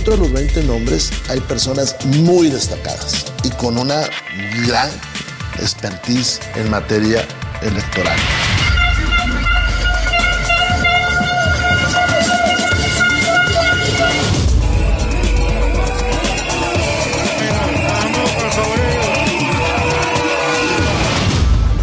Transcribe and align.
Dentro 0.00 0.16
de 0.16 0.22
los 0.22 0.32
20 0.32 0.62
nombres 0.62 1.10
hay 1.28 1.40
personas 1.40 1.94
muy 2.06 2.48
destacadas 2.48 3.26
y 3.44 3.50
con 3.50 3.76
una 3.76 4.00
gran 4.66 4.88
expertise 5.58 6.40
en 6.54 6.70
materia 6.70 7.28
electoral. 7.60 8.16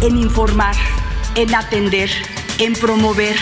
en 0.00 0.16
informar, 0.16 0.74
en 1.36 1.54
atender, 1.54 2.10
en 2.58 2.72
promover, 2.72 3.36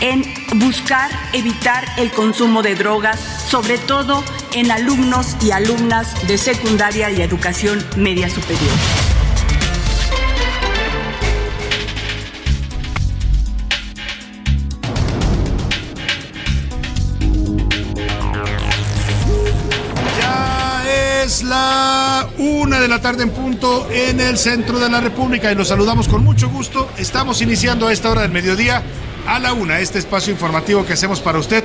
en 0.00 0.22
buscar 0.56 1.10
evitar 1.32 1.84
el 1.98 2.10
consumo 2.10 2.62
de 2.62 2.74
drogas, 2.74 3.20
sobre 3.48 3.78
todo 3.78 4.24
en 4.52 4.70
alumnos 4.70 5.36
y 5.42 5.50
alumnas 5.50 6.26
de 6.26 6.38
secundaria 6.38 7.10
y 7.10 7.22
educación 7.22 7.84
media 7.96 8.28
superior. 8.28 9.17
La 21.48 22.28
una 22.36 22.78
de 22.78 22.88
la 22.88 23.00
tarde 23.00 23.22
en 23.22 23.30
punto 23.30 23.88
en 23.90 24.20
el 24.20 24.36
centro 24.36 24.78
de 24.78 24.88
la 24.90 25.00
República 25.00 25.50
y 25.50 25.54
los 25.54 25.68
saludamos 25.68 26.06
con 26.06 26.22
mucho 26.22 26.48
gusto. 26.50 26.88
Estamos 26.98 27.40
iniciando 27.40 27.88
a 27.88 27.92
esta 27.92 28.10
hora 28.10 28.22
del 28.22 28.30
mediodía 28.30 28.82
a 29.26 29.38
la 29.38 29.54
una 29.54 29.80
este 29.80 29.98
espacio 29.98 30.32
informativo 30.32 30.84
que 30.84 30.92
hacemos 30.92 31.20
para 31.20 31.38
usted 31.38 31.64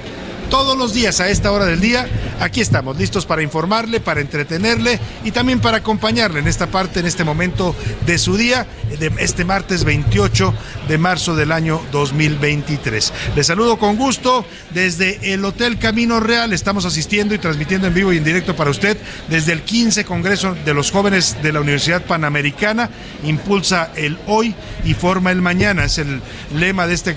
todos 0.53 0.77
los 0.77 0.93
días 0.93 1.19
a 1.19 1.29
esta 1.29 1.51
hora 1.51 1.65
del 1.65 1.79
día. 1.79 2.07
Aquí 2.39 2.61
estamos 2.61 2.95
listos 2.95 3.25
para 3.25 3.41
informarle, 3.41 3.99
para 3.99 4.21
entretenerle 4.21 4.99
y 5.23 5.31
también 5.31 5.59
para 5.59 5.77
acompañarle 5.77 6.41
en 6.41 6.47
esta 6.47 6.67
parte, 6.67 6.99
en 6.99 7.07
este 7.07 7.23
momento 7.23 7.75
de 8.05 8.19
su 8.19 8.37
día, 8.37 8.67
de 8.99 9.11
este 9.17 9.45
martes 9.45 9.83
28 9.83 10.53
de 10.87 10.97
marzo 10.99 11.35
del 11.35 11.51
año 11.51 11.81
2023. 11.91 13.13
Le 13.35 13.43
saludo 13.43 13.79
con 13.79 13.95
gusto 13.95 14.45
desde 14.75 15.33
el 15.33 15.43
Hotel 15.43 15.79
Camino 15.79 16.19
Real. 16.19 16.53
Estamos 16.53 16.85
asistiendo 16.85 17.33
y 17.33 17.39
transmitiendo 17.39 17.87
en 17.87 17.95
vivo 17.95 18.13
y 18.13 18.17
en 18.17 18.23
directo 18.23 18.55
para 18.55 18.69
usted 18.69 18.95
desde 19.29 19.53
el 19.53 19.63
15 19.63 20.05
Congreso 20.05 20.55
de 20.63 20.73
los 20.75 20.91
Jóvenes 20.91 21.37
de 21.41 21.51
la 21.51 21.61
Universidad 21.61 22.03
Panamericana. 22.03 22.91
Impulsa 23.23 23.89
el 23.95 24.19
hoy 24.27 24.53
y 24.85 24.93
forma 24.93 25.31
el 25.31 25.41
mañana. 25.41 25.85
Es 25.85 25.97
el 25.97 26.21
lema 26.55 26.85
de 26.85 26.93
este 26.93 27.15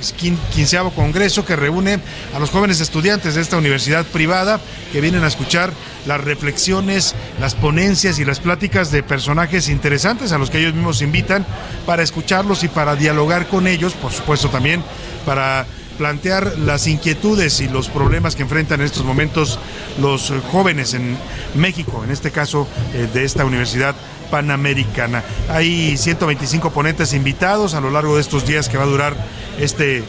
quinceavo 0.54 0.90
Congreso 0.92 1.44
que 1.44 1.54
reúne 1.54 1.98
a 2.34 2.38
los 2.38 2.48
jóvenes 2.48 2.80
estudiantes 2.80 3.25
de 3.34 3.40
esta 3.42 3.56
universidad 3.56 4.04
privada 4.06 4.60
que 4.92 5.00
vienen 5.00 5.24
a 5.24 5.28
escuchar 5.28 5.72
las 6.06 6.20
reflexiones, 6.22 7.14
las 7.40 7.54
ponencias 7.54 8.18
y 8.18 8.24
las 8.24 8.40
pláticas 8.40 8.90
de 8.90 9.02
personajes 9.02 9.68
interesantes 9.68 10.32
a 10.32 10.38
los 10.38 10.50
que 10.50 10.58
ellos 10.58 10.74
mismos 10.74 11.02
invitan 11.02 11.46
para 11.84 12.02
escucharlos 12.02 12.64
y 12.64 12.68
para 12.68 12.96
dialogar 12.96 13.48
con 13.48 13.66
ellos, 13.66 13.94
por 13.94 14.12
supuesto 14.12 14.48
también 14.48 14.82
para 15.24 15.66
plantear 15.96 16.58
las 16.58 16.86
inquietudes 16.86 17.60
y 17.60 17.68
los 17.68 17.88
problemas 17.88 18.36
que 18.36 18.42
enfrentan 18.42 18.80
en 18.80 18.86
estos 18.86 19.04
momentos 19.04 19.58
los 20.00 20.32
jóvenes 20.52 20.94
en 20.94 21.16
México, 21.54 22.02
en 22.04 22.10
este 22.10 22.30
caso 22.30 22.68
eh, 22.94 23.08
de 23.12 23.24
esta 23.24 23.44
universidad 23.44 23.94
panamericana. 24.30 25.24
Hay 25.48 25.96
125 25.96 26.70
ponentes 26.70 27.12
invitados 27.12 27.74
a 27.74 27.80
lo 27.80 27.90
largo 27.90 28.14
de 28.14 28.20
estos 28.20 28.46
días 28.46 28.68
que 28.68 28.76
va 28.76 28.84
a 28.84 28.88
durar 28.88 29.16
este, 29.58 30.04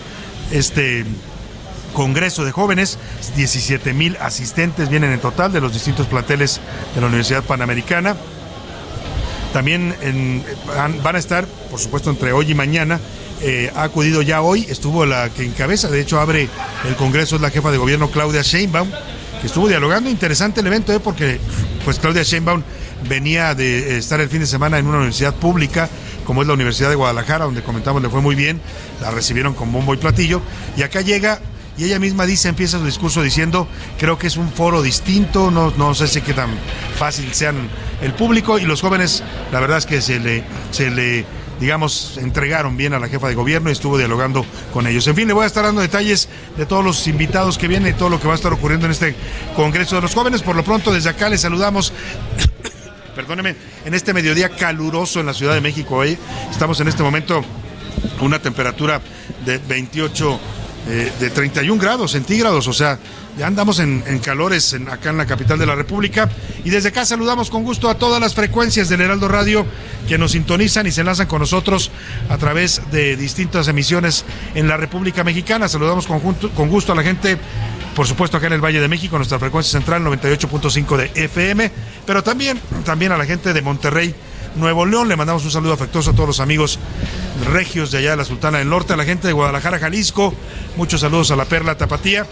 este 0.51 1.06
Congreso 1.93 2.45
de 2.45 2.51
Jóvenes, 2.51 2.97
17 3.35 3.93
mil 3.93 4.17
asistentes 4.19 4.89
vienen 4.89 5.11
en 5.11 5.19
total 5.19 5.51
de 5.51 5.61
los 5.61 5.73
distintos 5.73 6.07
planteles 6.07 6.59
de 6.93 7.01
la 7.01 7.07
Universidad 7.07 7.43
Panamericana. 7.43 8.15
También 9.53 9.95
van 11.03 11.15
a 11.15 11.19
estar, 11.19 11.45
por 11.71 11.79
supuesto, 11.79 12.09
entre 12.09 12.31
hoy 12.31 12.51
y 12.51 12.55
mañana. 12.55 12.99
Eh, 13.41 13.71
ha 13.75 13.83
acudido 13.83 14.21
ya 14.21 14.41
hoy, 14.41 14.65
estuvo 14.69 15.05
la 15.05 15.29
que 15.29 15.45
encabeza, 15.45 15.89
de 15.89 16.01
hecho 16.01 16.19
abre 16.19 16.49
el 16.87 16.95
Congreso, 16.95 17.35
es 17.35 17.41
la 17.41 17.51
jefa 17.51 17.69
de 17.71 17.77
gobierno 17.77 18.09
Claudia 18.09 18.41
Sheinbaum, 18.41 18.89
que 19.39 19.47
estuvo 19.47 19.67
dialogando. 19.67 20.09
Interesante 20.09 20.61
el 20.61 20.67
evento, 20.67 20.91
¿eh? 20.91 20.99
porque 20.99 21.39
pues 21.85 21.99
Claudia 21.99 22.23
Sheinbaum 22.23 22.63
venía 23.07 23.53
de 23.53 23.97
estar 23.97 24.19
el 24.19 24.29
fin 24.29 24.39
de 24.39 24.47
semana 24.47 24.79
en 24.79 24.87
una 24.87 24.97
universidad 24.97 25.35
pública, 25.35 25.87
como 26.25 26.41
es 26.41 26.47
la 26.47 26.53
Universidad 26.53 26.89
de 26.89 26.95
Guadalajara, 26.95 27.45
donde 27.45 27.61
comentamos 27.61 28.01
le 28.01 28.09
fue 28.09 28.21
muy 28.21 28.35
bien, 28.35 28.59
la 29.01 29.11
recibieron 29.11 29.53
con 29.53 29.71
bombo 29.71 29.93
y 29.93 29.97
platillo, 29.97 30.41
y 30.75 30.81
acá 30.81 31.01
llega 31.01 31.39
y 31.77 31.83
ella 31.83 31.99
misma 31.99 32.25
dice, 32.25 32.49
empieza 32.49 32.79
su 32.79 32.85
discurso 32.85 33.21
diciendo, 33.21 33.67
creo 33.99 34.17
que 34.17 34.27
es 34.27 34.38
un 34.38 34.51
foro 34.51 34.81
distinto, 34.81 35.51
no, 35.51 35.71
no 35.77 35.93
sé 35.93 36.07
si 36.07 36.21
qué 36.21 36.33
tan 36.33 36.49
fácil 36.97 37.33
sean 37.33 37.69
el 38.01 38.13
público 38.13 38.57
y 38.57 38.63
los 38.63 38.81
jóvenes, 38.81 39.23
la 39.51 39.59
verdad 39.59 39.77
es 39.77 39.85
que 39.85 40.01
se 40.01 40.19
le, 40.19 40.43
se 40.71 40.89
le 40.89 41.25
digamos, 41.59 42.17
entregaron 42.17 42.77
bien 42.77 42.93
a 42.93 42.99
la 42.99 43.07
jefa 43.07 43.27
de 43.27 43.35
gobierno 43.35 43.69
y 43.69 43.73
estuvo 43.73 43.97
dialogando 43.97 44.45
con 44.73 44.88
ellos. 44.88 45.07
En 45.07 45.15
fin, 45.15 45.27
le 45.27 45.33
voy 45.33 45.43
a 45.43 45.47
estar 45.47 45.63
dando 45.63 45.81
detalles 45.81 46.29
de 46.55 46.65
todos 46.65 46.83
los 46.83 47.07
invitados 47.07 47.57
que 47.57 47.67
vienen 47.67 47.95
y 47.95 47.97
todo 47.97 48.09
lo 48.09 48.19
que 48.19 48.27
va 48.27 48.33
a 48.33 48.35
estar 48.35 48.53
ocurriendo 48.53 48.85
en 48.85 48.91
este 48.91 49.15
Congreso 49.55 49.95
de 49.95 50.01
los 50.01 50.13
Jóvenes. 50.13 50.41
Por 50.41 50.55
lo 50.55 50.63
pronto, 50.63 50.94
desde 50.94 51.09
acá 51.09 51.29
les 51.29 51.41
saludamos. 51.41 51.94
Perdóneme, 53.15 53.55
en 53.85 53.94
este 53.95 54.13
mediodía 54.13 54.49
caluroso 54.49 55.19
en 55.19 55.25
la 55.25 55.33
Ciudad 55.33 55.55
de 55.55 55.61
México 55.61 55.95
hoy. 55.95 56.17
Estamos 56.51 56.79
en 56.79 56.88
este 56.88 57.01
momento 57.01 57.44
una 58.21 58.39
temperatura 58.39 59.01
de 59.44 59.57
28 59.57 60.39
eh, 60.89 61.11
de 61.19 61.29
31 61.29 61.81
grados 61.81 62.11
centígrados, 62.11 62.67
o 62.67 62.73
sea, 62.73 62.97
ya 63.37 63.45
andamos 63.45 63.79
en, 63.79 64.01
calores 64.19 64.75
acá 64.89 65.11
en 65.11 65.17
la 65.17 65.25
capital 65.25 65.59
de 65.59 65.65
la 65.65 65.75
República. 65.75 66.29
Y 66.63 66.69
desde 66.69 66.89
acá 66.89 67.05
saludamos 67.05 67.49
con 67.49 67.63
gusto 67.63 67.89
a 67.89 67.95
todas 67.95 68.19
las 68.19 68.33
frecuencias 68.33 68.89
del 68.89 69.01
Heraldo 69.01 69.27
Radio 69.27 69.65
que 70.07 70.17
nos 70.17 70.31
sintonizan 70.31 70.87
y 70.87 70.91
se 70.91 71.01
enlazan 71.01 71.27
con 71.27 71.39
nosotros 71.39 71.91
a 72.29 72.37
través 72.37 72.81
de 72.91 73.15
distintas 73.15 73.67
emisiones 73.67 74.25
en 74.56 74.67
la 74.67 74.77
República 74.77 75.23
Mexicana. 75.23 75.67
Saludamos 75.67 76.07
con, 76.07 76.19
con 76.21 76.69
gusto 76.69 76.94
a 76.94 76.95
la 76.95 77.03
gente 77.03 77.38
por 77.95 78.06
supuesto 78.06 78.38
acá 78.38 78.45
en 78.45 78.53
el 78.53 78.63
Valle 78.63 78.79
de 78.79 78.88
México, 78.88 79.17
nuestra 79.17 79.39
frecuencia 79.39 79.71
central 79.71 80.03
98.5 80.03 80.97
de 80.97 81.23
FM, 81.23 81.71
pero 82.06 82.23
también, 82.23 82.59
también 82.85 83.12
a 83.12 83.17
la 83.17 83.25
gente 83.25 83.53
de 83.53 83.62
Monterrey 83.63 84.13
Nuevo 84.56 84.85
León. 84.85 85.07
Le 85.07 85.15
mandamos 85.15 85.44
un 85.45 85.51
saludo 85.51 85.73
afectuoso 85.73 86.12
a 86.12 86.13
todos 86.13 86.27
los 86.27 86.39
amigos 86.39 86.77
regios 87.45 87.92
de 87.92 88.00
allá 88.00 88.12
de 88.12 88.18
la 88.18 88.25
Sultana 88.25 88.60
del 88.60 88.69
Norte, 88.69 88.94
a 88.94 88.98
la 88.98 89.06
gente 89.06 89.28
de 89.28 89.34
Guadalajara, 89.34 89.80
Jalisco. 89.80 90.34
Muchos 90.75 91.01
saludos 91.01 91.31
a 91.31 91.36
la 91.36 91.45
Perla 91.45 91.78
Tapatía. 91.78 92.25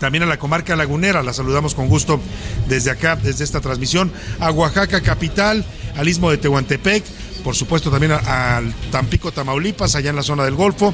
También 0.00 0.24
a 0.24 0.26
la 0.26 0.38
comarca 0.38 0.76
lagunera, 0.76 1.22
la 1.22 1.32
saludamos 1.32 1.74
con 1.74 1.88
gusto 1.88 2.20
desde 2.68 2.90
acá, 2.90 3.16
desde 3.16 3.44
esta 3.44 3.60
transmisión. 3.60 4.12
A 4.40 4.50
Oaxaca 4.50 5.00
capital, 5.00 5.64
al 5.96 6.08
istmo 6.08 6.30
de 6.30 6.38
Tehuantepec, 6.38 7.04
por 7.44 7.54
supuesto 7.54 7.90
también 7.90 8.12
al 8.12 8.74
Tampico, 8.90 9.32
Tamaulipas, 9.32 9.94
allá 9.94 10.10
en 10.10 10.16
la 10.16 10.22
zona 10.22 10.44
del 10.44 10.54
Golfo. 10.54 10.92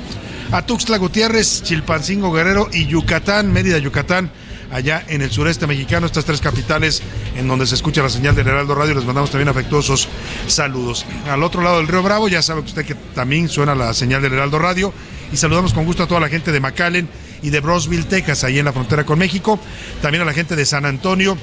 A 0.52 0.66
Tuxtla 0.66 0.98
Gutiérrez, 0.98 1.62
Chilpancingo 1.62 2.30
Guerrero 2.32 2.68
y 2.72 2.86
Yucatán, 2.86 3.52
Mérida, 3.52 3.78
Yucatán 3.78 4.30
allá 4.72 5.04
en 5.08 5.22
el 5.22 5.30
sureste 5.30 5.66
mexicano, 5.66 6.06
estas 6.06 6.24
tres 6.24 6.40
capitales 6.40 7.02
en 7.36 7.46
donde 7.46 7.66
se 7.66 7.74
escucha 7.74 8.02
la 8.02 8.08
señal 8.08 8.34
del 8.34 8.48
Heraldo 8.48 8.74
Radio. 8.74 8.94
Les 8.94 9.04
mandamos 9.04 9.30
también 9.30 9.48
afectuosos 9.48 10.08
saludos. 10.46 11.04
Al 11.28 11.42
otro 11.42 11.62
lado 11.62 11.76
del 11.76 11.88
Río 11.88 12.02
Bravo, 12.02 12.28
ya 12.28 12.42
sabe 12.42 12.60
usted 12.60 12.84
que 12.84 12.94
también 12.94 13.48
suena 13.48 13.74
la 13.74 13.92
señal 13.94 14.22
del 14.22 14.32
Heraldo 14.32 14.58
Radio. 14.58 14.92
Y 15.32 15.36
saludamos 15.36 15.72
con 15.72 15.84
gusto 15.84 16.02
a 16.02 16.06
toda 16.06 16.20
la 16.20 16.28
gente 16.28 16.52
de 16.52 16.60
McAllen 16.60 17.08
y 17.42 17.50
de 17.50 17.60
Brosville, 17.60 18.04
Texas, 18.04 18.44
ahí 18.44 18.58
en 18.58 18.64
la 18.64 18.72
frontera 18.72 19.04
con 19.04 19.18
México. 19.18 19.58
También 20.00 20.22
a 20.22 20.26
la 20.26 20.34
gente 20.34 20.56
de 20.56 20.66
San 20.66 20.84
Antonio 20.84 21.38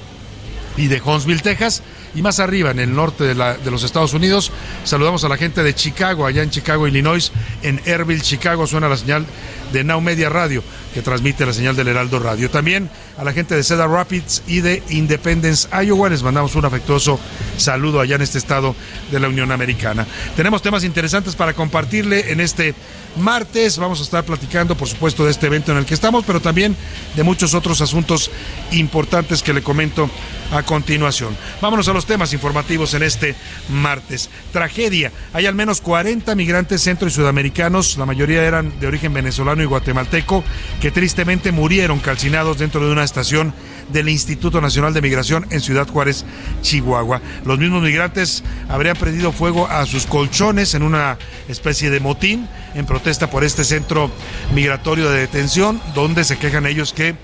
y 0.78 0.88
de 0.88 1.02
Huntsville, 1.02 1.42
Texas. 1.42 1.84
Y 2.16 2.22
más 2.24 2.40
arriba, 2.40 2.72
en 2.72 2.80
el 2.80 2.96
norte 2.96 3.24
de, 3.24 3.36
de, 3.36 3.72
los 3.72 3.84
Estados 3.84 4.14
Unidos, 4.14 4.52
saludamos 4.84 5.24
a 5.24 5.30
la 5.30 5.38
gente 5.38 5.62
de 5.62 5.76
Chicago, 5.76 6.26
allá 6.26 6.42
en 6.42 6.50
Chicago, 6.50 6.88
Illinois, 6.88 7.32
en 7.62 7.80
Airville, 7.86 8.22
Chicago, 8.22 8.66
suena 8.66 8.90
la 8.90 8.98
señal 8.98 9.28
de 9.72 9.84
Now 9.84 10.02
Media 10.02 10.30
Radio, 10.30 10.64
que 10.94 11.04
transmite 11.04 11.46
la 11.46 11.54
señal 11.54 11.76
del 11.76 11.90
Heraldo 11.90 12.18
Radio. 12.18 12.50
También 12.50 12.90
a 13.20 13.24
la 13.26 13.34
gente 13.34 13.54
de 13.54 13.64
Cedar 13.64 13.90
Rapids 13.90 14.44
y 14.48 14.62
de 14.62 14.82
Independence, 14.90 15.68
Iowa, 15.84 16.10
les 16.10 16.24
mandamos 16.24 16.56
un 16.56 16.64
afectuoso 16.64 17.20
saludo 17.58 18.00
allá 18.00 18.16
en 18.16 18.22
este 18.22 18.38
estado 18.38 18.76
de 19.12 19.20
la 19.20 19.28
Unión 19.28 19.52
Americana. 19.52 20.08
Tenemos 20.38 20.62
temas 20.62 20.86
interesantes 20.86 21.36
para 21.36 21.54
compartirle 21.54 22.32
en 22.32 22.40
este 22.40 22.74
martes. 23.18 23.78
Vamos 23.78 24.00
a 24.00 24.04
estar 24.04 24.24
platicando, 24.24 24.76
por 24.76 24.88
supuesto, 24.88 25.26
de 25.26 25.32
este 25.32 25.48
evento 25.48 25.74
en 25.74 25.80
el 25.80 25.86
que 25.86 25.96
estamos, 25.96 26.24
pero 26.26 26.40
también 26.40 26.78
de 27.16 27.24
muchos 27.24 27.54
otros 27.54 27.82
asuntos 27.82 28.32
importantes 28.72 29.44
que 29.44 29.54
le 29.54 29.62
comento 29.62 30.10
a 30.52 30.64
continuación. 30.64 31.36
Vámonos 31.62 31.88
a 31.90 31.94
los 31.94 32.06
temas 32.06 32.34
informativos 32.34 32.94
en 32.94 33.04
este 33.04 33.36
martes. 33.70 34.30
Tragedia. 34.54 35.12
Hay 35.34 35.46
al 35.46 35.56
menos 35.56 35.82
40 35.82 36.34
migrantes 36.36 36.82
centro 36.82 37.08
y 37.08 37.12
sudamericanos, 37.12 37.98
la 37.98 38.06
mayoría 38.06 38.44
eran 38.44 38.80
de 38.80 38.88
origen 38.88 39.14
venezolano 39.14 39.62
y 39.62 39.66
guatemalteco, 39.66 40.44
que 40.82 40.92
tristemente 40.92 41.52
murieron 41.52 42.00
calcinados 42.00 42.58
dentro 42.58 42.86
de 42.86 42.92
una 42.92 43.04
estación 43.10 43.54
del 43.92 44.08
Instituto 44.08 44.62
Nacional 44.62 44.94
de 44.94 45.02
Migración 45.02 45.46
en 45.50 45.62
Ciudad 45.62 45.88
Juárez, 45.88 46.26
Chihuahua. 46.62 47.22
Los 47.44 47.58
mismos 47.58 47.82
migrantes 47.82 48.44
habrían 48.70 48.96
prendido 48.96 49.32
fuego 49.32 49.68
a 49.68 49.86
sus 49.86 50.06
colchones 50.06 50.76
en 50.76 50.84
una 50.84 51.18
especie 51.48 51.90
de 51.90 52.00
motín 52.00 52.48
en 52.76 52.86
protesta 52.86 53.30
por 53.30 53.44
este 53.44 53.64
centro 53.64 54.12
migratorio 54.54 55.10
de 55.10 55.20
detención, 55.20 55.82
donde 55.96 56.24
se 56.24 56.38
quejan 56.38 56.68
ellos 56.68 56.94
que, 56.94 57.16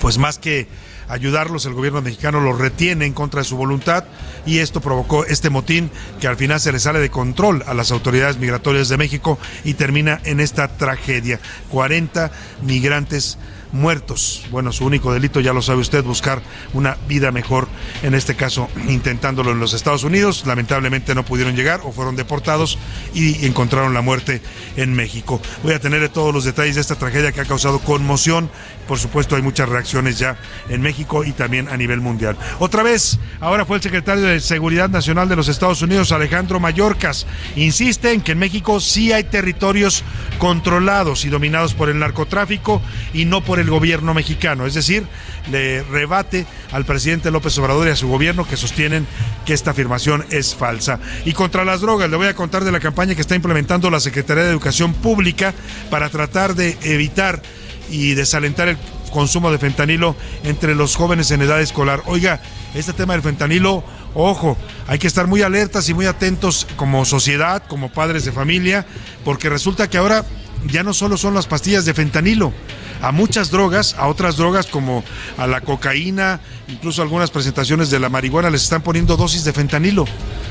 pues 0.00 0.18
más 0.18 0.38
que 0.38 0.66
ayudarlos, 1.08 1.66
el 1.66 1.74
gobierno 1.74 2.02
mexicano 2.02 2.40
los 2.40 2.58
retiene 2.58 3.06
en 3.06 3.12
contra 3.12 3.40
de 3.40 3.44
su 3.44 3.56
voluntad 3.56 4.04
y 4.46 4.58
esto 4.58 4.80
provocó 4.80 5.24
este 5.24 5.50
motín 5.50 5.90
que 6.20 6.28
al 6.28 6.36
final 6.36 6.60
se 6.60 6.72
le 6.72 6.80
sale 6.80 7.00
de 7.00 7.10
control 7.10 7.64
a 7.66 7.74
las 7.74 7.90
autoridades 7.90 8.38
migratorias 8.38 8.88
de 8.88 8.96
México 8.96 9.38
y 9.64 9.74
termina 9.74 10.20
en 10.24 10.40
esta 10.40 10.68
tragedia. 10.68 11.40
40 11.70 12.30
migrantes 12.62 13.38
muertos. 13.72 14.46
Bueno, 14.50 14.72
su 14.72 14.84
único 14.86 15.12
delito, 15.12 15.40
ya 15.40 15.52
lo 15.52 15.62
sabe 15.62 15.80
usted, 15.80 16.02
buscar 16.04 16.40
una 16.72 16.96
vida 17.06 17.32
mejor, 17.32 17.68
en 18.02 18.14
este 18.14 18.34
caso 18.34 18.68
intentándolo 18.88 19.52
en 19.52 19.60
los 19.60 19.74
Estados 19.74 20.04
Unidos. 20.04 20.44
Lamentablemente 20.46 21.14
no 21.14 21.24
pudieron 21.24 21.56
llegar 21.56 21.80
o 21.84 21.92
fueron 21.92 22.16
deportados 22.16 22.78
y 23.14 23.46
encontraron 23.46 23.94
la 23.94 24.00
muerte 24.00 24.40
en 24.76 24.94
México. 24.94 25.40
Voy 25.62 25.74
a 25.74 25.80
tener 25.80 26.08
todos 26.08 26.32
los 26.32 26.44
detalles 26.44 26.76
de 26.76 26.80
esta 26.80 26.96
tragedia 26.96 27.32
que 27.32 27.40
ha 27.40 27.44
causado 27.44 27.78
conmoción. 27.80 28.50
Por 28.86 28.98
supuesto, 28.98 29.36
hay 29.36 29.42
muchas 29.42 29.68
reacciones 29.68 30.18
ya 30.18 30.38
en 30.68 30.80
México 30.80 30.97
y 31.24 31.32
también 31.32 31.68
a 31.68 31.76
nivel 31.76 32.00
mundial. 32.00 32.36
Otra 32.58 32.82
vez, 32.82 33.18
ahora 33.40 33.64
fue 33.64 33.76
el 33.76 33.82
secretario 33.82 34.24
de 34.24 34.40
Seguridad 34.40 34.88
Nacional 34.88 35.28
de 35.28 35.36
los 35.36 35.48
Estados 35.48 35.80
Unidos, 35.82 36.12
Alejandro 36.12 36.60
Mayorkas, 36.60 37.26
insiste 37.56 38.12
en 38.12 38.20
que 38.20 38.32
en 38.32 38.38
México 38.38 38.80
sí 38.80 39.12
hay 39.12 39.24
territorios 39.24 40.02
controlados 40.38 41.24
y 41.24 41.28
dominados 41.28 41.74
por 41.74 41.88
el 41.88 41.98
narcotráfico 41.98 42.82
y 43.12 43.24
no 43.24 43.42
por 43.42 43.58
el 43.58 43.70
gobierno 43.70 44.14
mexicano. 44.14 44.66
Es 44.66 44.74
decir, 44.74 45.06
le 45.50 45.82
rebate 45.84 46.46
al 46.72 46.84
presidente 46.84 47.30
López 47.30 47.56
Obrador 47.58 47.88
y 47.88 47.90
a 47.90 47.96
su 47.96 48.08
gobierno 48.08 48.46
que 48.46 48.56
sostienen 48.56 49.06
que 49.46 49.54
esta 49.54 49.70
afirmación 49.70 50.24
es 50.30 50.54
falsa. 50.54 50.98
Y 51.24 51.32
contra 51.32 51.64
las 51.64 51.80
drogas, 51.80 52.10
le 52.10 52.16
voy 52.16 52.26
a 52.26 52.34
contar 52.34 52.64
de 52.64 52.72
la 52.72 52.80
campaña 52.80 53.14
que 53.14 53.20
está 53.20 53.34
implementando 53.34 53.90
la 53.90 54.00
Secretaría 54.00 54.44
de 54.44 54.50
Educación 54.50 54.94
Pública 54.94 55.54
para 55.90 56.08
tratar 56.08 56.54
de 56.54 56.76
evitar 56.82 57.42
y 57.90 58.14
desalentar 58.14 58.68
el 58.68 58.76
consumo 59.10 59.50
de 59.50 59.58
fentanilo 59.58 60.16
entre 60.44 60.74
los 60.74 60.96
jóvenes 60.96 61.30
en 61.30 61.42
edad 61.42 61.60
escolar. 61.60 62.02
Oiga, 62.06 62.40
este 62.74 62.92
tema 62.92 63.14
del 63.14 63.22
fentanilo, 63.22 63.84
ojo, 64.14 64.56
hay 64.86 64.98
que 64.98 65.06
estar 65.06 65.26
muy 65.26 65.42
alertas 65.42 65.88
y 65.88 65.94
muy 65.94 66.06
atentos 66.06 66.66
como 66.76 67.04
sociedad, 67.04 67.62
como 67.68 67.90
padres 67.90 68.24
de 68.24 68.32
familia, 68.32 68.86
porque 69.24 69.48
resulta 69.48 69.88
que 69.88 69.98
ahora 69.98 70.24
ya 70.66 70.82
no 70.82 70.92
solo 70.92 71.16
son 71.16 71.34
las 71.34 71.46
pastillas 71.46 71.84
de 71.84 71.94
fentanilo, 71.94 72.52
a 73.00 73.12
muchas 73.12 73.50
drogas, 73.50 73.94
a 73.98 74.08
otras 74.08 74.36
drogas 74.36 74.66
como 74.66 75.04
a 75.36 75.46
la 75.46 75.60
cocaína, 75.60 76.40
incluso 76.68 77.02
algunas 77.02 77.30
presentaciones 77.30 77.90
de 77.90 78.00
la 78.00 78.08
marihuana 78.08 78.50
les 78.50 78.64
están 78.64 78.82
poniendo 78.82 79.16
dosis 79.16 79.44
de 79.44 79.52
fentanilo. 79.52 80.04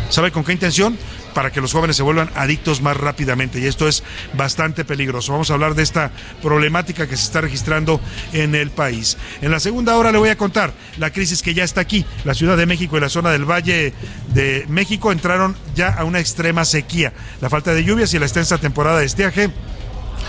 ¿Sabe 0.10 0.32
con 0.32 0.46
qué 0.46 0.54
intención? 0.54 0.98
Para 1.34 1.52
que 1.52 1.60
los 1.60 1.74
jóvenes 1.74 1.98
se 1.98 2.04
vuelvan 2.04 2.32
adictos 2.36 2.82
más 2.82 2.96
rápidamente 2.96 3.60
y 3.60 3.66
esto 3.66 3.88
es 3.88 4.04
bastante 4.34 4.86
peligroso. 4.86 5.34
Vamos 5.34 5.52
a 5.52 5.54
hablar 5.54 5.76
de 5.76 5.84
esta 5.84 6.12
problemática 6.42 7.08
que 7.08 7.18
se 7.18 7.26
está 7.26 7.42
registrando 7.42 8.00
en 8.32 8.56
el 8.56 8.72
país. 8.72 9.18
En 9.42 9.52
la 9.52 9.60
segunda 9.60 9.98
hora 9.98 10.12
le 10.12 10.18
voy 10.18 10.30
a 10.30 10.38
contar 10.38 10.74
la 10.98 11.12
crisis 11.12 11.42
que 11.42 11.54
ya 11.54 11.66
está 11.66 11.82
aquí. 11.82 12.06
La 12.24 12.34
Ciudad 12.34 12.56
de 12.56 12.66
México 12.66 12.98
y 12.98 13.02
la 13.02 13.10
zona 13.10 13.32
del 13.32 13.46
Valle 13.46 13.94
de 14.34 14.66
México 14.70 15.12
entraron 15.12 15.56
ya 15.76 15.90
a 15.90 16.06
una 16.06 16.20
extrema 16.20 16.64
sequía. 16.64 17.12
La 17.42 17.50
falta 17.50 17.74
de 17.74 17.84
lluvias 17.84 18.14
y 18.14 18.20
la 18.20 18.26
extensa 18.26 18.58
temporada 18.58 19.00
de 19.00 19.06
estiaje 19.06 19.52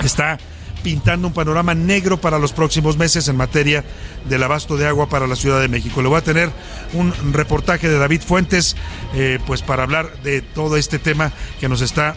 está 0.07 0.39
pintando 0.83 1.27
un 1.27 1.35
panorama 1.35 1.75
negro 1.75 2.21
para 2.21 2.39
los 2.39 2.53
próximos 2.53 2.97
meses 2.97 3.29
en 3.29 3.37
materia 3.37 3.85
del 4.29 4.43
abasto 4.43 4.77
de 4.77 4.87
agua 4.87 5.09
para 5.09 5.27
la 5.27 5.37
Ciudad 5.37 5.61
de 5.61 5.69
México. 5.69 6.03
Le 6.03 6.09
voy 6.09 6.19
a 6.19 6.25
tener 6.25 6.51
un 6.93 7.13
reportaje 7.33 7.89
de 7.89 7.99
David 7.99 8.23
Fuentes, 8.23 8.77
eh, 9.15 9.39
pues 9.47 9.63
para 9.63 9.83
hablar 9.83 10.23
de 10.23 10.41
todo 10.41 10.77
este 10.77 10.99
tema 10.99 11.33
que 11.61 11.69
nos 11.69 11.81
está 11.81 12.15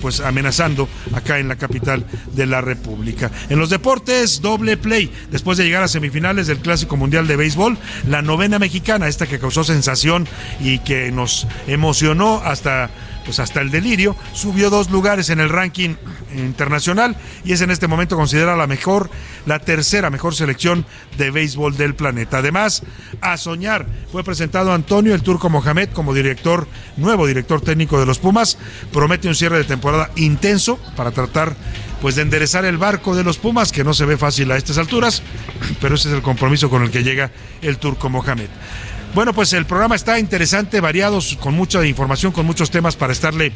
pues 0.00 0.20
amenazando 0.20 0.86
acá 1.14 1.38
en 1.38 1.48
la 1.48 1.56
capital 1.56 2.04
de 2.34 2.44
la 2.44 2.60
República. 2.60 3.30
En 3.48 3.58
los 3.58 3.70
deportes, 3.70 4.42
doble 4.42 4.76
play. 4.76 5.10
Después 5.30 5.56
de 5.56 5.64
llegar 5.64 5.82
a 5.82 5.88
semifinales 5.88 6.46
del 6.46 6.58
Clásico 6.58 6.98
Mundial 6.98 7.26
de 7.26 7.36
Béisbol, 7.36 7.78
la 8.06 8.20
novena 8.20 8.58
mexicana, 8.58 9.08
esta 9.08 9.26
que 9.26 9.38
causó 9.38 9.64
sensación 9.64 10.28
y 10.60 10.80
que 10.80 11.10
nos 11.10 11.46
emocionó 11.66 12.42
hasta 12.44 12.90
pues 13.24 13.38
hasta 13.38 13.60
el 13.60 13.70
delirio, 13.70 14.16
subió 14.32 14.70
dos 14.70 14.90
lugares 14.90 15.30
en 15.30 15.40
el 15.40 15.48
ranking 15.48 15.96
internacional 16.36 17.16
y 17.44 17.52
es 17.52 17.60
en 17.60 17.70
este 17.70 17.88
momento 17.88 18.16
considerada 18.16 18.56
la 18.56 18.66
mejor, 18.66 19.10
la 19.46 19.58
tercera 19.58 20.10
mejor 20.10 20.34
selección 20.34 20.86
de 21.16 21.30
béisbol 21.30 21.76
del 21.76 21.94
planeta. 21.94 22.38
Además, 22.38 22.82
a 23.20 23.36
soñar, 23.36 23.86
fue 24.12 24.24
presentado 24.24 24.72
Antonio 24.72 25.14
el 25.14 25.22
Turco 25.22 25.50
Mohamed 25.50 25.90
como 25.90 26.14
director, 26.14 26.68
nuevo 26.96 27.26
director 27.26 27.60
técnico 27.60 27.98
de 27.98 28.06
los 28.06 28.18
Pumas, 28.18 28.58
promete 28.92 29.28
un 29.28 29.34
cierre 29.34 29.58
de 29.58 29.64
temporada 29.64 30.10
intenso 30.16 30.78
para 30.96 31.10
tratar 31.10 31.56
pues 32.00 32.16
de 32.16 32.22
enderezar 32.22 32.66
el 32.66 32.76
barco 32.76 33.16
de 33.16 33.24
los 33.24 33.38
Pumas, 33.38 33.72
que 33.72 33.82
no 33.82 33.94
se 33.94 34.04
ve 34.04 34.18
fácil 34.18 34.50
a 34.50 34.58
estas 34.58 34.76
alturas, 34.76 35.22
pero 35.80 35.94
ese 35.94 36.08
es 36.08 36.14
el 36.14 36.20
compromiso 36.22 36.68
con 36.68 36.82
el 36.82 36.90
que 36.90 37.02
llega 37.02 37.30
el 37.62 37.78
Turco 37.78 38.10
Mohamed. 38.10 38.48
Bueno, 39.14 39.32
pues 39.32 39.52
el 39.52 39.64
programa 39.64 39.94
está 39.94 40.18
interesante, 40.18 40.80
variado, 40.80 41.20
con 41.38 41.54
mucha 41.54 41.84
información, 41.86 42.32
con 42.32 42.44
muchos 42.44 42.72
temas 42.72 42.96
para 42.96 43.12
estarle, 43.12 43.52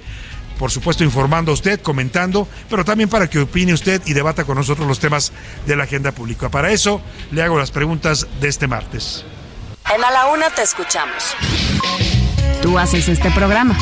por 0.56 0.70
supuesto, 0.70 1.02
informando 1.02 1.50
a 1.50 1.54
usted, 1.54 1.80
comentando, 1.80 2.46
pero 2.70 2.84
también 2.84 3.08
para 3.08 3.28
que 3.28 3.40
opine 3.40 3.72
usted 3.72 4.00
y 4.06 4.12
debata 4.12 4.44
con 4.44 4.56
nosotros 4.56 4.86
los 4.86 5.00
temas 5.00 5.32
de 5.66 5.74
la 5.74 5.84
agenda 5.84 6.12
pública. 6.12 6.48
Para 6.48 6.70
eso 6.70 7.02
le 7.32 7.42
hago 7.42 7.58
las 7.58 7.72
preguntas 7.72 8.28
de 8.40 8.46
este 8.48 8.68
martes. 8.68 9.24
En 9.92 10.04
A 10.04 10.10
la 10.12 10.26
Una 10.28 10.48
te 10.50 10.62
escuchamos. 10.62 11.34
Tú 12.62 12.78
haces 12.78 13.08
este 13.08 13.30
programa. 13.32 13.76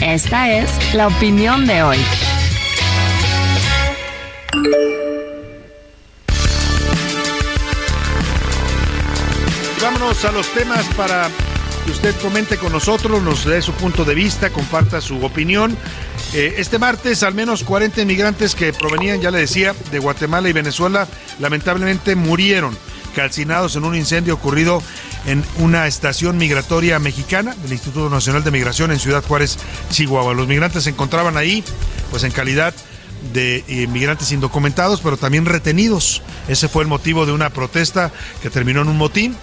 Esta 0.00 0.52
es 0.52 0.94
la 0.94 1.08
opinión 1.08 1.66
de 1.66 1.82
hoy. 1.82 1.98
Vámonos 9.80 10.24
a 10.24 10.32
los 10.32 10.48
temas 10.52 10.84
para 10.96 11.30
que 11.84 11.92
usted 11.92 12.14
comente 12.20 12.56
con 12.56 12.72
nosotros, 12.72 13.22
nos 13.22 13.44
dé 13.44 13.62
su 13.62 13.72
punto 13.72 14.04
de 14.04 14.14
vista, 14.14 14.50
comparta 14.50 15.00
su 15.00 15.24
opinión. 15.24 15.76
Eh, 16.34 16.54
este 16.58 16.80
martes, 16.80 17.22
al 17.22 17.32
menos 17.32 17.62
40 17.62 18.02
inmigrantes 18.02 18.56
que 18.56 18.72
provenían, 18.72 19.20
ya 19.20 19.30
le 19.30 19.38
decía, 19.38 19.74
de 19.92 19.98
Guatemala 20.00 20.48
y 20.48 20.52
Venezuela, 20.52 21.06
lamentablemente 21.38 22.16
murieron 22.16 22.76
calcinados 23.14 23.76
en 23.76 23.84
un 23.84 23.94
incendio 23.94 24.34
ocurrido 24.34 24.82
en 25.26 25.44
una 25.58 25.86
estación 25.86 26.38
migratoria 26.38 26.98
mexicana 26.98 27.54
del 27.62 27.72
Instituto 27.72 28.10
Nacional 28.10 28.42
de 28.42 28.50
Migración 28.50 28.90
en 28.90 28.98
Ciudad 28.98 29.24
Juárez, 29.24 29.58
Chihuahua. 29.90 30.34
Los 30.34 30.48
migrantes 30.48 30.84
se 30.84 30.90
encontraban 30.90 31.36
ahí, 31.36 31.62
pues 32.10 32.24
en 32.24 32.32
calidad 32.32 32.74
de 33.32 33.64
inmigrantes 33.68 34.32
indocumentados, 34.32 35.00
pero 35.00 35.16
también 35.16 35.46
retenidos. 35.46 36.22
Ese 36.48 36.68
fue 36.68 36.82
el 36.82 36.88
motivo 36.88 37.26
de 37.26 37.32
una 37.32 37.50
protesta 37.50 38.10
que 38.42 38.50
terminó 38.50 38.82
en 38.82 38.88
un 38.88 38.96
motín 38.96 39.36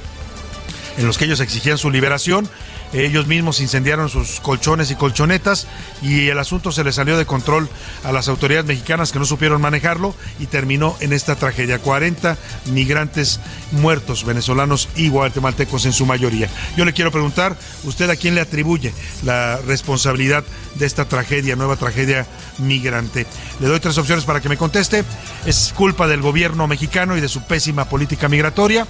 en 0.98 1.06
los 1.08 1.18
que 1.18 1.26
ellos 1.26 1.40
exigían 1.40 1.78
su 1.78 1.90
liberación. 1.90 2.50
Ellos 2.94 3.28
mismos 3.28 3.60
incendiaron 3.60 4.10
sus 4.10 4.40
colchones 4.40 4.90
y 4.92 4.96
colchonetas 4.96 5.68
y 6.02 6.30
el 6.30 6.40
asunto 6.40 6.72
se 6.72 6.84
le 6.84 6.94
salió 6.94 7.18
de 7.18 7.26
control 7.26 7.68
a 8.04 8.12
las 8.12 8.30
autoridades 8.30 8.66
mexicanas 8.66 9.12
que 9.12 9.20
no 9.20 9.26
supieron 9.26 9.62
manejarlo 9.62 10.16
y 10.40 10.46
terminó 10.46 10.96
en 11.02 11.12
esta 11.12 11.36
tragedia. 11.36 11.80
40 11.80 12.38
migrantes 12.72 13.42
muertos, 13.72 14.24
venezolanos 14.24 14.88
y 14.96 15.10
guatemaltecos 15.10 15.86
en 15.86 15.94
su 15.94 16.06
mayoría. 16.06 16.50
Yo 16.78 16.86
le 16.86 16.94
quiero 16.94 17.12
preguntar, 17.12 17.58
¿usted 17.84 18.10
a 18.10 18.16
quién 18.16 18.36
le 18.36 18.42
atribuye 18.42 18.94
la 19.24 19.58
responsabilidad 19.58 20.46
de 20.76 20.86
esta 20.86 21.06
tragedia, 21.06 21.56
nueva 21.56 21.76
tragedia 21.76 22.26
migrante? 22.60 23.26
Le 23.60 23.68
doy 23.68 23.80
tres 23.80 23.98
opciones 23.98 24.24
para 24.24 24.40
que 24.40 24.50
me 24.50 24.58
conteste. 24.58 25.04
Es 25.46 25.74
culpa 25.76 26.08
del 26.08 26.22
gobierno 26.22 26.68
mexicano 26.68 27.18
y 27.18 27.22
de 27.22 27.28
su 27.28 27.42
pésima 27.46 27.90
política 27.90 28.30
migratoria. 28.30 28.88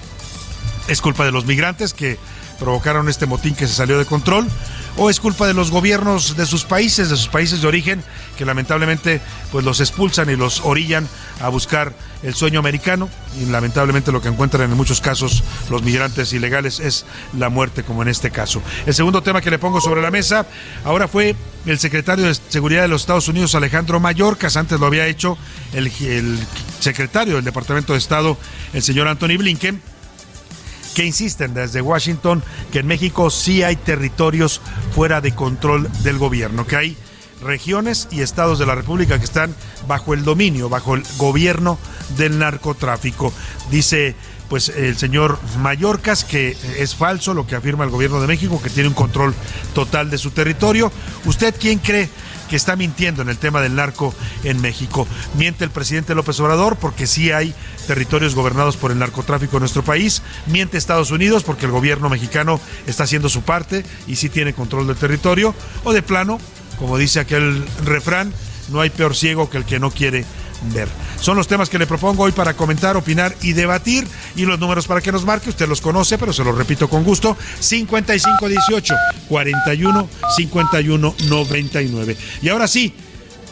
Es 0.88 1.02
culpa 1.02 1.26
de 1.26 1.32
los 1.32 1.46
migrantes 1.46 1.94
que 1.94 2.18
provocaron 2.60 3.10
este 3.10 3.26
motín 3.26 3.56
que 3.56 3.68
se 3.68 3.74
salió 3.74 3.98
de 3.98 4.06
control 4.06 4.48
o 4.98 5.10
es 5.10 5.20
culpa 5.20 5.46
de 5.46 5.54
los 5.54 5.72
gobiernos 5.72 6.38
de 6.38 6.46
sus 6.46 6.64
países, 6.64 7.10
de 7.10 7.18
sus 7.18 7.28
países 7.28 7.62
de 7.62 7.68
origen, 7.68 8.02
que 8.38 8.46
lamentablemente 8.46 9.20
pues 9.52 9.66
los 9.66 9.82
expulsan 9.82 10.30
y 10.30 10.38
los 10.38 10.62
orillan 10.62 11.08
a 11.42 11.50
buscar 11.50 11.94
el 12.24 12.34
sueño 12.34 12.60
americano 12.60 13.10
y 13.40 13.46
lamentablemente 13.46 14.12
lo 14.12 14.22
que 14.22 14.30
encuentran 14.30 14.72
en 14.72 14.78
muchos 14.78 15.02
casos 15.02 15.44
los 15.70 15.84
migrantes 15.84 16.32
ilegales 16.32 16.80
es 16.80 17.06
la 17.38 17.50
muerte 17.50 17.84
como 17.84 18.04
en 18.04 18.08
este 18.08 18.32
caso. 18.32 18.62
El 18.86 18.94
segundo 18.94 19.22
tema 19.22 19.42
que 19.42 19.52
le 19.52 19.60
pongo 19.60 19.82
sobre 19.82 20.02
la 20.02 20.12
mesa 20.12 20.46
ahora 20.86 21.08
fue 21.08 21.36
el 21.66 21.78
secretario 21.78 22.26
de 22.26 22.36
Seguridad 22.36 22.84
de 22.84 22.88
los 22.88 23.02
Estados 23.02 23.28
Unidos 23.28 23.54
Alejandro 23.56 24.00
Mayorkas, 24.00 24.56
antes 24.56 24.80
lo 24.80 24.86
había 24.86 25.08
hecho 25.08 25.38
el, 25.74 25.88
el 25.88 26.40
secretario 26.80 27.36
del 27.36 27.44
Departamento 27.44 27.94
de 27.94 28.00
Estado, 28.00 28.38
el 28.74 28.82
señor 28.82 29.08
Anthony 29.08 29.38
Blinken 29.38 29.82
que 30.96 31.06
insisten 31.06 31.54
desde 31.54 31.82
Washington 31.82 32.42
que 32.72 32.80
en 32.80 32.88
México 32.88 33.30
sí 33.30 33.62
hay 33.62 33.76
territorios 33.76 34.62
fuera 34.96 35.22
de 35.22 35.36
control 35.36 35.88
del 36.02 36.18
gobierno, 36.18 36.66
que 36.66 36.78
hay 36.78 36.98
regiones 37.44 38.08
y 38.12 38.22
estados 38.22 38.58
de 38.58 38.66
la 38.66 38.76
República 38.76 39.20
que 39.20 39.26
están 39.26 39.54
bajo 39.88 40.14
el 40.14 40.24
dominio, 40.24 40.70
bajo 40.70 40.96
el 40.96 41.04
gobierno 41.18 41.78
del 42.18 42.40
narcotráfico. 42.40 43.32
Dice 43.70 44.16
pues 44.50 44.70
el 44.70 44.96
señor 44.96 45.40
Mallorcas 45.60 46.24
que 46.24 46.56
es 46.78 46.96
falso 46.96 47.34
lo 47.34 47.46
que 47.46 47.56
afirma 47.56 47.84
el 47.84 47.90
gobierno 47.90 48.22
de 48.22 48.28
México, 48.28 48.62
que 48.62 48.70
tiene 48.70 48.90
un 48.90 48.96
control 48.96 49.36
total 49.74 50.10
de 50.10 50.18
su 50.18 50.32
territorio. 50.32 50.92
¿Usted 51.26 51.54
quién 51.60 51.80
cree 51.80 52.10
que 52.50 52.56
está 52.56 52.76
mintiendo 52.76 53.22
en 53.22 53.30
el 53.30 53.38
tema 53.38 53.62
del 53.62 53.76
narco 53.76 54.14
en 54.44 54.62
México. 54.62 55.08
Miente 55.38 55.64
el 55.64 55.72
presidente 55.72 56.16
López 56.16 56.40
Obrador 56.40 56.78
porque 56.78 57.08
sí 57.08 57.32
hay 57.32 57.54
territorios 57.88 58.36
gobernados 58.36 58.78
por 58.78 58.92
el 58.92 59.00
narcotráfico 59.00 59.58
en 59.58 59.62
nuestro 59.62 59.84
país. 59.84 60.22
Miente 60.48 60.78
Estados 60.78 61.12
Unidos 61.12 61.44
porque 61.44 61.66
el 61.66 61.72
gobierno 61.72 62.10
mexicano 62.10 62.60
está 62.88 63.04
haciendo 63.04 63.30
su 63.30 63.42
parte 63.42 63.86
y 64.08 64.16
sí 64.16 64.30
tiene 64.30 64.54
control 64.54 64.88
del 64.88 64.96
territorio. 64.96 65.54
O 65.84 65.94
de 65.94 66.02
plano, 66.02 66.40
como 66.80 66.98
dice 66.98 67.20
aquel 67.20 67.66
refrán, 67.84 68.34
no 68.70 68.82
hay 68.82 68.90
peor 68.90 69.16
ciego 69.16 69.50
que 69.50 69.58
el 69.58 69.66
que 69.66 69.80
no 69.80 69.92
quiere 69.92 70.26
Son 71.20 71.38
los 71.38 71.48
temas 71.48 71.70
que 71.70 71.80
le 71.80 71.88
propongo 71.88 72.24
hoy 72.24 72.32
para 72.32 72.54
comentar, 72.54 72.98
opinar 72.98 73.36
y 73.42 73.54
debatir. 73.54 74.08
Y 74.36 74.46
los 74.46 74.60
números 74.60 74.88
para 74.88 75.02
que 75.02 75.12
nos 75.12 75.26
marque, 75.26 75.50
usted 75.50 75.68
los 75.68 75.82
conoce, 75.82 76.18
pero 76.18 76.34
se 76.34 76.44
los 76.44 76.58
repito 76.58 76.90
con 76.90 77.04
gusto: 77.04 77.38
5518 77.60 78.96
41 79.28 80.10
51 80.36 81.16
99. 81.28 82.18
Y 82.42 82.50
ahora 82.50 82.68
sí. 82.68 82.94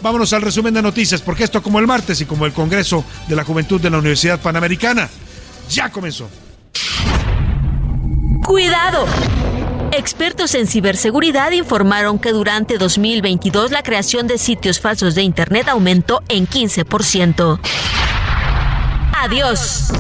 Vámonos 0.01 0.33
al 0.33 0.41
resumen 0.41 0.73
de 0.73 0.81
noticias, 0.81 1.21
porque 1.21 1.45
esto 1.45 1.63
como 1.63 1.79
el 1.79 1.87
martes 1.87 2.19
y 2.19 2.25
como 2.25 2.45
el 2.45 2.51
Congreso 2.51 3.05
de 3.29 3.37
la 3.37 3.45
Juventud 3.45 3.79
de 3.79 3.89
la 3.89 3.99
Universidad 3.99 4.37
Panamericana, 4.41 5.09
ya 5.69 5.89
comenzó. 5.89 6.29
Cuidado. 8.45 9.05
Expertos 9.95 10.55
en 10.55 10.65
ciberseguridad 10.65 11.51
informaron 11.51 12.17
que 12.17 12.31
durante 12.31 12.79
2022 12.79 13.69
la 13.69 13.83
creación 13.83 14.25
de 14.25 14.39
sitios 14.39 14.79
falsos 14.79 15.13
de 15.13 15.21
Internet 15.21 15.69
aumentó 15.69 16.23
en 16.29 16.47
15%. 16.47 17.59
Adiós. 19.15 19.91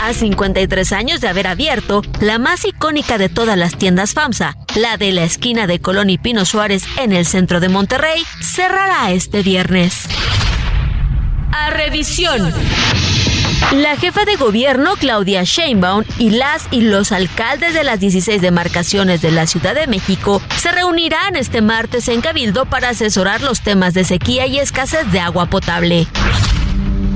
A 0.00 0.14
53 0.14 0.92
años 0.92 1.20
de 1.20 1.26
haber 1.26 1.48
abierto, 1.48 2.02
la 2.20 2.38
más 2.38 2.64
icónica 2.64 3.18
de 3.18 3.28
todas 3.28 3.58
las 3.58 3.76
tiendas 3.76 4.14
FAMSA, 4.14 4.56
la 4.76 4.96
de 4.96 5.10
la 5.10 5.24
esquina 5.24 5.66
de 5.66 5.80
Colón 5.80 6.08
y 6.08 6.18
Pino 6.18 6.44
Suárez 6.44 6.84
en 6.96 7.12
el 7.12 7.26
centro 7.26 7.58
de 7.58 7.68
Monterrey, 7.68 8.22
cerrará 8.40 9.10
este 9.10 9.42
viernes. 9.42 10.04
A 11.52 11.70
revisión. 11.70 12.54
La 13.72 13.96
jefa 13.96 14.24
de 14.24 14.34
gobierno, 14.34 14.94
Claudia 14.96 15.44
Sheinbaum, 15.44 16.04
y 16.18 16.30
las 16.30 16.64
y 16.72 16.80
los 16.80 17.12
alcaldes 17.12 17.72
de 17.72 17.84
las 17.84 18.00
16 18.00 18.42
demarcaciones 18.42 19.22
de 19.22 19.30
la 19.30 19.46
Ciudad 19.46 19.76
de 19.76 19.86
México 19.86 20.42
se 20.56 20.72
reunirán 20.72 21.36
este 21.36 21.62
martes 21.62 22.08
en 22.08 22.20
Cabildo 22.20 22.66
para 22.66 22.88
asesorar 22.88 23.42
los 23.42 23.60
temas 23.60 23.94
de 23.94 24.04
sequía 24.04 24.46
y 24.46 24.58
escasez 24.58 25.10
de 25.12 25.20
agua 25.20 25.46
potable. 25.46 26.08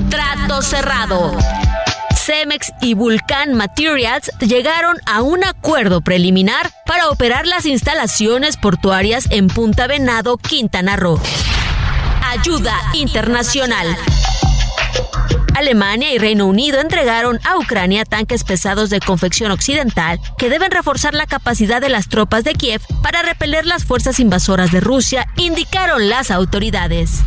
Trato 0.09 0.61
cerrado. 0.61 1.37
Cemex 2.15 2.71
y 2.81 2.93
Vulcan 2.93 3.53
Materials 3.53 4.31
llegaron 4.39 4.95
a 5.05 5.21
un 5.21 5.43
acuerdo 5.43 6.01
preliminar 6.01 6.71
para 6.85 7.09
operar 7.09 7.45
las 7.45 7.65
instalaciones 7.65 8.57
portuarias 8.57 9.27
en 9.29 9.47
Punta 9.47 9.87
Venado, 9.87 10.37
Quintana 10.37 10.95
Roo. 10.95 11.19
Ayuda 12.23 12.73
internacional. 12.93 13.95
Alemania 15.55 16.13
y 16.13 16.17
Reino 16.17 16.47
Unido 16.47 16.81
entregaron 16.81 17.39
a 17.45 17.57
Ucrania 17.57 18.03
tanques 18.03 18.43
pesados 18.43 18.89
de 18.89 18.99
confección 18.99 19.51
occidental 19.51 20.19
que 20.37 20.49
deben 20.49 20.69
reforzar 20.69 21.13
la 21.13 21.27
capacidad 21.27 21.79
de 21.79 21.87
las 21.87 22.09
tropas 22.09 22.43
de 22.43 22.53
Kiev 22.53 22.81
para 23.01 23.21
repeler 23.21 23.65
las 23.65 23.85
fuerzas 23.85 24.19
invasoras 24.19 24.71
de 24.73 24.81
Rusia, 24.81 25.27
indicaron 25.37 26.09
las 26.09 26.29
autoridades. 26.29 27.21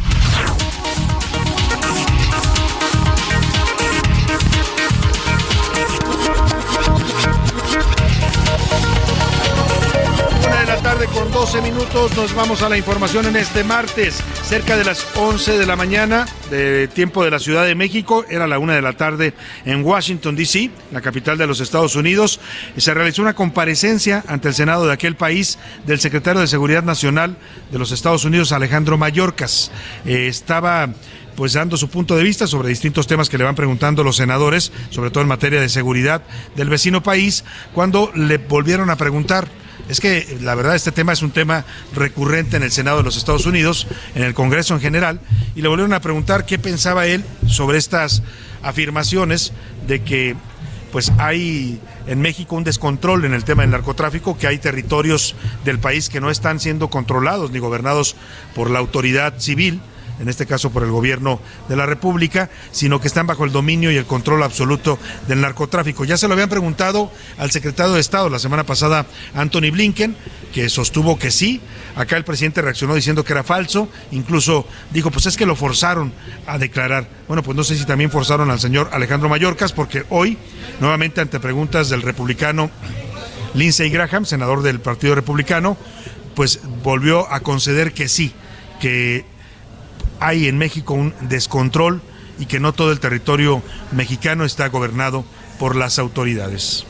Con 11.07 11.31
12 11.31 11.63
minutos 11.63 12.17
nos 12.17 12.35
vamos 12.35 12.63
a 12.63 12.69
la 12.69 12.77
información 12.77 13.27
en 13.27 13.37
este 13.37 13.63
martes, 13.63 14.21
cerca 14.43 14.77
de 14.77 14.83
las 14.85 15.07
11 15.17 15.57
de 15.57 15.65
la 15.65 15.77
mañana 15.77 16.27
de 16.51 16.89
tiempo 16.89 17.23
de 17.23 17.31
la 17.31 17.39
Ciudad 17.39 17.65
de 17.65 17.77
México, 17.77 18.25
era 18.29 18.49
la 18.49 18.59
una 18.59 18.75
de 18.75 18.83
la 18.83 18.95
tarde 18.95 19.33
en 19.65 19.85
Washington, 19.85 20.35
D.C., 20.35 20.71
la 20.91 21.01
capital 21.01 21.39
de 21.39 21.47
los 21.47 21.61
Estados 21.61 21.95
Unidos, 21.95 22.41
se 22.77 22.95
realizó 22.95 23.23
una 23.23 23.35
comparecencia 23.35 24.25
ante 24.27 24.49
el 24.49 24.55
Senado 24.55 24.87
de 24.87 24.93
aquel 24.93 25.15
país 25.15 25.59
del 25.87 26.01
secretario 26.01 26.41
de 26.41 26.49
Seguridad 26.49 26.83
Nacional 26.83 27.37
de 27.71 27.79
los 27.79 27.93
Estados 27.93 28.25
Unidos, 28.25 28.51
Alejandro 28.51 28.99
Mayorkas. 28.99 29.71
Eh, 30.05 30.27
estaba 30.27 30.89
pues 31.37 31.53
dando 31.53 31.77
su 31.77 31.89
punto 31.89 32.17
de 32.17 32.25
vista 32.25 32.49
sobre 32.49 32.71
distintos 32.71 33.07
temas 33.07 33.29
que 33.29 33.39
le 33.39 33.45
van 33.45 33.55
preguntando 33.55 34.03
los 34.03 34.17
senadores, 34.17 34.73
sobre 34.91 35.11
todo 35.11 35.23
en 35.23 35.29
materia 35.29 35.61
de 35.61 35.69
seguridad 35.69 36.23
del 36.57 36.69
vecino 36.69 37.05
país, 37.05 37.45
cuando 37.73 38.11
le 38.17 38.39
volvieron 38.39 38.91
a 38.91 38.97
preguntar 38.97 39.47
es 39.89 40.01
que 40.01 40.39
la 40.41 40.55
verdad 40.55 40.75
este 40.75 40.93
tema 40.93 41.13
es 41.13 41.23
un 41.23 41.31
tema 41.31 41.65
recurrente 41.95 42.57
en 42.57 42.63
el 42.63 42.71
Senado 42.71 42.99
de 42.99 43.05
los 43.05 43.17
Estados 43.17 43.47
Unidos, 43.47 43.87
en 44.15 44.23
el 44.23 44.35
Congreso 44.35 44.75
en 44.75 44.81
general, 44.81 45.21
y 45.55 45.63
le 45.63 45.69
volvieron 45.69 45.95
a 45.95 46.01
preguntar 46.01 46.45
qué 46.47 46.59
pensaba 46.59 47.07
él 47.07 47.25
sobre 47.47 47.79
estas 47.79 48.23
afirmaciones 48.63 49.53
de 49.87 50.03
que 50.03 50.37
pues 50.93 51.13
hay 51.19 51.81
en 52.07 52.21
México 52.21 52.57
un 52.57 52.65
descontrol 52.65 53.25
en 53.25 53.35
el 53.35 53.45
tema 53.45 53.63
del 53.63 53.73
narcotráfico, 53.73 54.39
que 54.39 54.47
hay 54.47 54.59
territorios 54.59 55.35
del 55.65 55.79
país 55.79 56.09
que 56.09 56.21
no 56.21 56.31
están 56.31 56.61
siendo 56.61 56.89
controlados 56.89 57.51
ni 57.51 57.59
gobernados 57.59 58.17
por 58.55 58.71
la 58.71 58.79
autoridad 58.79 59.39
civil 59.39 59.81
en 60.21 60.29
este 60.29 60.47
caso 60.47 60.71
por 60.71 60.83
el 60.83 60.91
gobierno 60.91 61.41
de 61.69 61.77
la 61.77 61.87
República, 61.87 62.51
sino 62.71 63.01
que 63.01 63.09
están 63.09 63.27
bajo 63.27 63.45
el 63.45 63.53
dominio 63.53 63.91
y 63.91 63.97
el 63.97 64.07
control 64.07 64.43
absoluto 64.43 64.99
del 65.27 65.41
narcotráfico. 65.41 66.05
Ya 66.05 66.17
se 66.17 66.29
lo 66.29 66.35
habían 66.35 66.49
preguntado 66.49 67.11
al 67.39 67.51
secretario 67.51 67.95
de 67.95 68.01
Estado 68.01 68.29
la 68.29 68.39
semana 68.39 68.65
pasada, 68.65 69.07
Anthony 69.35 69.71
Blinken, 69.73 70.17
que 70.53 70.69
sostuvo 70.69 71.19
que 71.19 71.31
sí. 71.31 71.61
Acá 71.97 72.17
el 72.17 72.25
presidente 72.25 72.63
reaccionó 72.63 72.95
diciendo 72.95 73.25
que 73.25 73.33
era 73.33 73.45
falso, 73.45 73.89
incluso 74.11 74.67
dijo, 74.91 75.11
pues 75.11 75.27
es 75.27 75.37
que 75.37 75.47
lo 75.47 75.57
forzaron 75.57 76.13
a 76.47 76.59
declarar. 76.59 77.09
Bueno, 77.27 77.43
pues 77.43 77.57
no 77.57 77.65
sé 77.65 77.77
si 77.77 77.85
también 77.85 78.11
forzaron 78.11 78.51
al 78.51 78.61
señor 78.61 78.91
Alejandro 78.93 79.29
Mayorkas, 79.29 79.73
porque 79.73 80.05
hoy, 80.11 80.39
nuevamente 80.81 81.21
ante 81.21 81.41
preguntas 81.41 81.89
del 81.89 82.03
republicano 82.03 82.71
Lindsey 83.55 83.91
Graham, 83.91 84.25
senador 84.25 84.63
del 84.63 84.81
Partido 84.81 85.15
Republicano, 85.15 85.77
pues 86.35 86.61
volvió 86.83 87.31
a 87.33 87.41
conceder 87.41 87.93
que 87.93 88.09
sí, 88.09 88.33
que 88.81 89.25
hay 90.21 90.49
en 90.49 90.59
México 90.59 90.95
un 90.95 91.15
descontrol 91.21 92.01
y 92.39 92.47
que 92.47 92.61
no 92.61 92.73
todo 92.73 92.93
el 92.93 93.01
territorio 93.01 93.63
mexicano 93.93 94.45
está 94.45 94.69
gobernado 94.69 95.25
por 95.59 95.77
las 95.77 95.99
autoridades. 95.99 96.87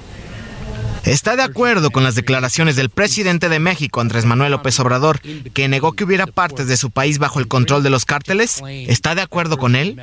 ¿Está 1.04 1.36
de 1.36 1.42
acuerdo 1.42 1.90
con 1.90 2.04
las 2.04 2.16
declaraciones 2.16 2.76
del 2.76 2.90
presidente 2.90 3.48
de 3.48 3.58
México, 3.60 4.00
Andrés 4.00 4.26
Manuel 4.26 4.52
López 4.52 4.78
Obrador, 4.78 5.20
que 5.20 5.68
negó 5.68 5.92
que 5.92 6.04
hubiera 6.04 6.26
partes 6.26 6.66
de 6.66 6.76
su 6.76 6.90
país 6.90 7.18
bajo 7.18 7.38
el 7.38 7.48
control 7.48 7.82
de 7.82 7.88
los 7.88 8.04
cárteles? 8.04 8.62
¿Está 8.66 9.14
de 9.14 9.22
acuerdo 9.22 9.56
con 9.56 9.74
él? 9.74 9.98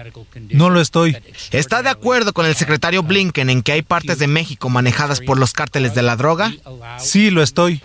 No 0.49 0.71
lo 0.71 0.81
estoy. 0.81 1.15
¿Está 1.51 1.83
de 1.83 1.89
acuerdo 1.89 2.33
con 2.33 2.47
el 2.47 2.55
secretario 2.55 3.03
Blinken 3.03 3.51
en 3.51 3.61
que 3.61 3.73
hay 3.73 3.81
partes 3.83 4.17
de 4.17 4.27
México 4.27 4.69
manejadas 4.69 5.21
por 5.21 5.37
los 5.37 5.53
cárteles 5.53 5.93
de 5.93 6.01
la 6.01 6.15
droga? 6.15 6.53
Sí, 6.97 7.29
lo 7.29 7.43
estoy. 7.43 7.81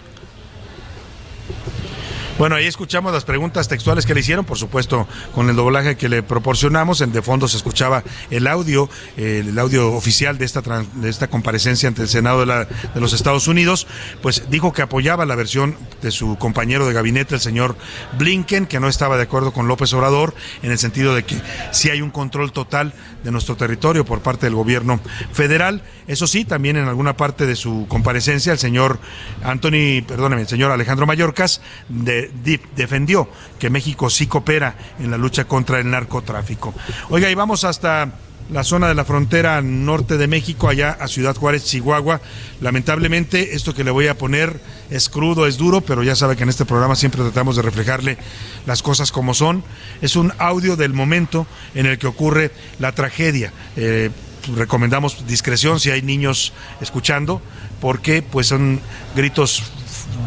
Bueno, 2.40 2.56
ahí 2.56 2.64
escuchamos 2.64 3.12
las 3.12 3.26
preguntas 3.26 3.68
textuales 3.68 4.06
que 4.06 4.14
le 4.14 4.20
hicieron, 4.20 4.47
por 4.47 4.56
supuesto, 4.56 5.06
con 5.35 5.50
el 5.50 5.56
doblaje 5.56 5.99
que 5.99 6.09
le 6.09 6.23
proporcionamos. 6.23 7.02
En 7.02 7.12
de 7.12 7.20
fondo 7.20 7.47
se 7.49 7.59
escuchaba 7.59 8.02
el 8.30 8.47
audio, 8.47 8.88
el 9.18 9.59
audio 9.59 9.92
oficial 9.92 10.38
de 10.38 10.47
esta, 10.47 10.62
de 10.62 11.11
esta 11.11 11.28
comparecencia 11.28 11.87
ante 11.87 12.00
el 12.00 12.09
Senado 12.09 12.40
de, 12.40 12.47
la, 12.47 12.64
de, 12.64 12.99
los 12.99 13.12
Estados 13.12 13.47
Unidos. 13.47 13.87
Pues 14.23 14.44
dijo 14.49 14.73
que 14.73 14.80
apoyaba 14.80 15.26
la 15.26 15.35
versión 15.35 15.76
de 16.00 16.11
su 16.11 16.38
compañero 16.38 16.87
de 16.87 16.94
gabinete, 16.94 17.35
el 17.35 17.42
señor 17.42 17.76
Blinken, 18.16 18.64
que 18.64 18.80
no 18.80 18.88
estaba 18.88 19.18
de 19.18 19.25
acuerdo 19.25 19.52
con 19.52 19.68
López 19.68 19.92
Obrador, 19.92 20.35
en 20.62 20.73
el 20.73 20.78
sentido 20.78 21.14
de 21.14 21.25
que 21.25 21.37
sí 21.73 21.90
hay 21.90 22.00
un 22.00 22.11
control 22.11 22.52
total 22.52 22.94
de 23.23 23.32
nuestro 23.32 23.56
territorio 23.56 24.06
por 24.06 24.20
parte 24.20 24.47
del 24.47 24.54
gobierno 24.54 24.99
federal. 25.35 25.82
Eso 26.06 26.26
sí, 26.26 26.47
también 26.47 26.78
en 26.78 26.88
alguna 26.88 27.18
parte 27.18 27.44
de 27.44 27.54
su 27.54 27.85
comparecencia, 27.87 28.50
el 28.50 28.59
señor 28.59 28.99
Anthony, 29.44 30.02
perdóneme, 30.09 30.40
el 30.40 30.49
señor 30.49 30.70
Alejandro 30.70 31.06
Mayorkas, 31.06 31.61
de, 31.90 32.30
defendió 32.77 33.29
que 33.59 33.71
México 33.71 34.11
sí 34.11 34.27
coopera 34.27 34.77
en 34.99 35.11
la 35.11 35.19
lucha 35.19 35.45
contra 35.45 35.79
el 35.79 35.91
narcotráfico. 35.91 36.75
Oiga, 37.09 37.31
y 37.31 37.35
vamos 37.35 37.65
hasta 37.65 38.13
la 38.51 38.65
zona 38.65 38.89
de 38.89 38.95
la 38.95 39.05
frontera 39.05 39.63
norte 39.63 40.19
de 40.19 40.27
México, 40.27 40.69
allá 40.69 40.97
a 41.01 41.09
Ciudad 41.09 41.37
Juárez, 41.37 41.65
Chihuahua. 41.65 42.21
Lamentablemente, 42.61 43.55
esto 43.55 43.75
que 43.75 43.85
le 43.85 43.91
voy 43.91 44.09
a 44.09 44.19
poner 44.19 44.61
es 44.91 45.09
crudo, 45.09 45.47
es 45.47 45.57
duro, 45.57 45.81
pero 45.81 46.03
ya 46.03 46.17
sabe 46.17 46.37
que 46.37 46.43
en 46.43 46.49
este 46.49 46.65
programa 46.65 46.97
siempre 46.97 47.23
tratamos 47.23 47.57
de 47.57 47.63
reflejarle 47.63 48.19
las 48.67 48.83
cosas 48.83 49.13
como 49.13 49.35
son. 49.35 49.63
Es 50.03 50.17
un 50.17 50.33
audio 50.39 50.77
del 50.77 50.93
momento 50.93 51.47
en 51.75 51.87
el 51.87 51.99
que 51.99 52.09
ocurre 52.09 52.51
la 52.79 52.93
tragedia. 52.93 53.53
Eh, 53.77 54.11
recomendamos 54.57 55.27
discreción 55.27 55.79
si 55.79 55.91
hay 55.91 56.03
niños 56.03 56.53
escuchando, 56.81 57.41
porque 57.81 58.23
pues 58.23 58.49
son 58.49 58.81
gritos 59.15 59.63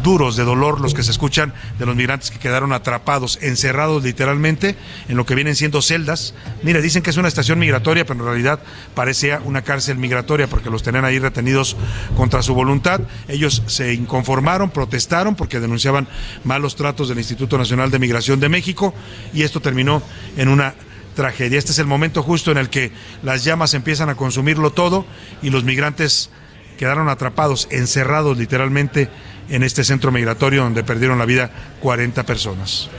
duros 0.02 0.36
de 0.36 0.44
dolor 0.44 0.80
los 0.80 0.94
que 0.94 1.02
se 1.02 1.10
escuchan 1.10 1.54
de 1.78 1.86
los 1.86 1.96
migrantes 1.96 2.30
que 2.30 2.38
quedaron 2.38 2.72
atrapados, 2.72 3.38
encerrados 3.42 4.02
literalmente 4.02 4.76
en 5.08 5.16
lo 5.16 5.26
que 5.26 5.34
vienen 5.34 5.56
siendo 5.56 5.82
celdas. 5.82 6.34
Mire, 6.62 6.82
dicen 6.82 7.02
que 7.02 7.10
es 7.10 7.16
una 7.16 7.28
estación 7.28 7.58
migratoria, 7.58 8.04
pero 8.04 8.20
en 8.20 8.26
realidad 8.26 8.60
parecía 8.94 9.40
una 9.44 9.62
cárcel 9.62 9.96
migratoria 9.96 10.46
porque 10.46 10.70
los 10.70 10.82
tenían 10.82 11.04
ahí 11.04 11.18
retenidos 11.18 11.76
contra 12.16 12.42
su 12.42 12.54
voluntad. 12.54 13.00
Ellos 13.28 13.62
se 13.66 13.94
inconformaron, 13.94 14.70
protestaron 14.70 15.34
porque 15.34 15.60
denunciaban 15.60 16.06
malos 16.44 16.76
tratos 16.76 17.08
del 17.08 17.18
Instituto 17.18 17.58
Nacional 17.58 17.90
de 17.90 17.98
Migración 17.98 18.40
de 18.40 18.48
México 18.48 18.94
y 19.32 19.42
esto 19.42 19.60
terminó 19.60 20.02
en 20.36 20.48
una 20.48 20.74
tragedia. 21.14 21.58
Este 21.58 21.72
es 21.72 21.78
el 21.78 21.86
momento 21.86 22.22
justo 22.22 22.50
en 22.50 22.58
el 22.58 22.68
que 22.68 22.92
las 23.22 23.44
llamas 23.44 23.74
empiezan 23.74 24.10
a 24.10 24.16
consumirlo 24.16 24.70
todo 24.70 25.06
y 25.42 25.50
los 25.50 25.64
migrantes 25.64 26.30
quedaron 26.76 27.08
atrapados, 27.08 27.68
encerrados 27.70 28.36
literalmente 28.36 29.08
en 29.48 29.62
este 29.62 29.84
centro 29.84 30.10
migratorio 30.12 30.62
donde 30.62 30.84
perdieron 30.84 31.18
la 31.18 31.24
vida 31.24 31.50
40 31.80 32.22
personas. 32.24 32.90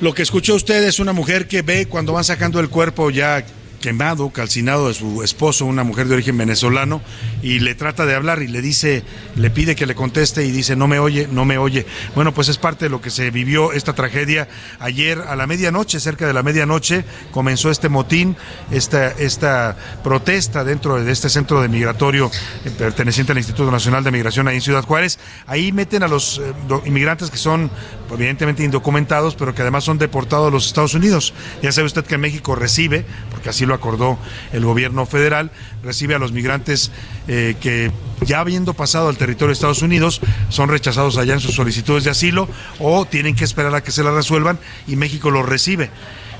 Lo 0.00 0.14
que 0.14 0.22
escuchó 0.22 0.54
usted 0.54 0.84
es 0.84 1.00
una 1.00 1.12
mujer 1.12 1.48
que 1.48 1.62
ve 1.62 1.86
cuando 1.86 2.12
van 2.12 2.22
sacando 2.22 2.60
el 2.60 2.68
cuerpo 2.68 3.10
ya 3.10 3.44
quemado, 3.80 4.30
calcinado 4.30 4.88
de 4.88 4.94
su 4.94 5.22
esposo, 5.22 5.64
una 5.64 5.84
mujer 5.84 6.08
de 6.08 6.14
origen 6.14 6.36
venezolano, 6.36 7.00
y 7.42 7.60
le 7.60 7.74
trata 7.74 8.06
de 8.06 8.14
hablar 8.14 8.42
y 8.42 8.48
le 8.48 8.60
dice, 8.60 9.04
le 9.36 9.50
pide 9.50 9.76
que 9.76 9.86
le 9.86 9.94
conteste 9.94 10.44
y 10.44 10.50
dice, 10.50 10.76
no 10.76 10.88
me 10.88 10.98
oye, 10.98 11.28
no 11.30 11.44
me 11.44 11.58
oye. 11.58 11.86
Bueno, 12.14 12.34
pues 12.34 12.48
es 12.48 12.58
parte 12.58 12.86
de 12.86 12.90
lo 12.90 13.00
que 13.00 13.10
se 13.10 13.30
vivió 13.30 13.72
esta 13.72 13.94
tragedia 13.94 14.48
ayer 14.80 15.20
a 15.20 15.36
la 15.36 15.46
medianoche, 15.46 16.00
cerca 16.00 16.26
de 16.26 16.32
la 16.32 16.42
medianoche, 16.42 17.04
comenzó 17.30 17.70
este 17.70 17.88
motín, 17.88 18.36
esta, 18.70 19.08
esta 19.12 19.76
protesta 20.02 20.64
dentro 20.64 21.02
de 21.02 21.10
este 21.12 21.28
centro 21.28 21.62
de 21.62 21.68
migratorio 21.68 22.30
eh, 22.64 22.70
perteneciente 22.70 23.32
al 23.32 23.38
Instituto 23.38 23.70
Nacional 23.70 24.04
de 24.04 24.10
Migración 24.10 24.48
ahí 24.48 24.56
en 24.56 24.62
Ciudad 24.62 24.84
Juárez. 24.84 25.18
Ahí 25.46 25.72
meten 25.72 26.02
a 26.02 26.08
los 26.08 26.38
eh, 26.38 26.52
inmigrantes 26.84 27.30
que 27.30 27.36
son 27.36 27.70
evidentemente 28.12 28.64
indocumentados, 28.64 29.34
pero 29.34 29.54
que 29.54 29.62
además 29.62 29.84
son 29.84 29.98
deportados 29.98 30.48
a 30.48 30.50
los 30.50 30.66
Estados 30.66 30.94
Unidos. 30.94 31.34
Ya 31.62 31.72
sabe 31.72 31.86
usted 31.86 32.04
que 32.04 32.18
México 32.18 32.54
recibe, 32.54 33.04
porque 33.30 33.50
así 33.50 33.66
lo 33.68 33.74
acordó 33.74 34.18
el 34.52 34.64
gobierno 34.64 35.06
federal, 35.06 35.52
recibe 35.82 36.14
a 36.14 36.18
los 36.18 36.32
migrantes 36.32 36.90
eh, 37.28 37.56
que 37.60 37.92
ya 38.26 38.40
habiendo 38.40 38.74
pasado 38.74 39.08
al 39.08 39.16
territorio 39.16 39.48
de 39.48 39.52
Estados 39.52 39.82
Unidos 39.82 40.20
son 40.48 40.68
rechazados 40.68 41.16
allá 41.18 41.34
en 41.34 41.40
sus 41.40 41.54
solicitudes 41.54 42.04
de 42.04 42.10
asilo 42.10 42.48
o 42.80 43.04
tienen 43.04 43.36
que 43.36 43.44
esperar 43.44 43.74
a 43.74 43.82
que 43.82 43.92
se 43.92 44.02
las 44.02 44.14
resuelvan 44.14 44.58
y 44.86 44.96
México 44.96 45.30
los 45.30 45.46
recibe. 45.46 45.90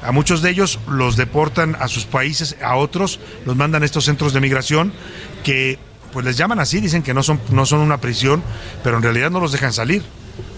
A 0.03 0.13
muchos 0.13 0.43
de 0.43 0.51
ellos 0.51 0.79
los 0.89 1.17
deportan 1.17 1.77
a 1.81 1.89
sus 1.89 2.05
países, 2.05 2.57
a 2.63 2.77
otros 2.77 3.21
los 3.45 3.57
mandan 3.57 3.83
a 3.83 3.87
estos 3.87 4.05
centros 4.05 4.33
de 4.33 4.41
migración 4.41 4.93
que 5.43 5.79
pues 6.13 6.25
les 6.25 6.37
llaman 6.37 6.59
así, 6.61 6.81
dicen 6.81 7.03
que 7.03 7.15
no 7.15 7.23
son, 7.23 7.41
no 7.51 7.67
son 7.67 7.81
una 7.81 8.01
prisión, 8.01 8.43
pero 8.83 8.97
en 8.97 9.03
realidad 9.03 9.31
no 9.31 9.41
los 9.41 9.53
dejan 9.53 9.73
salir. 9.73 10.03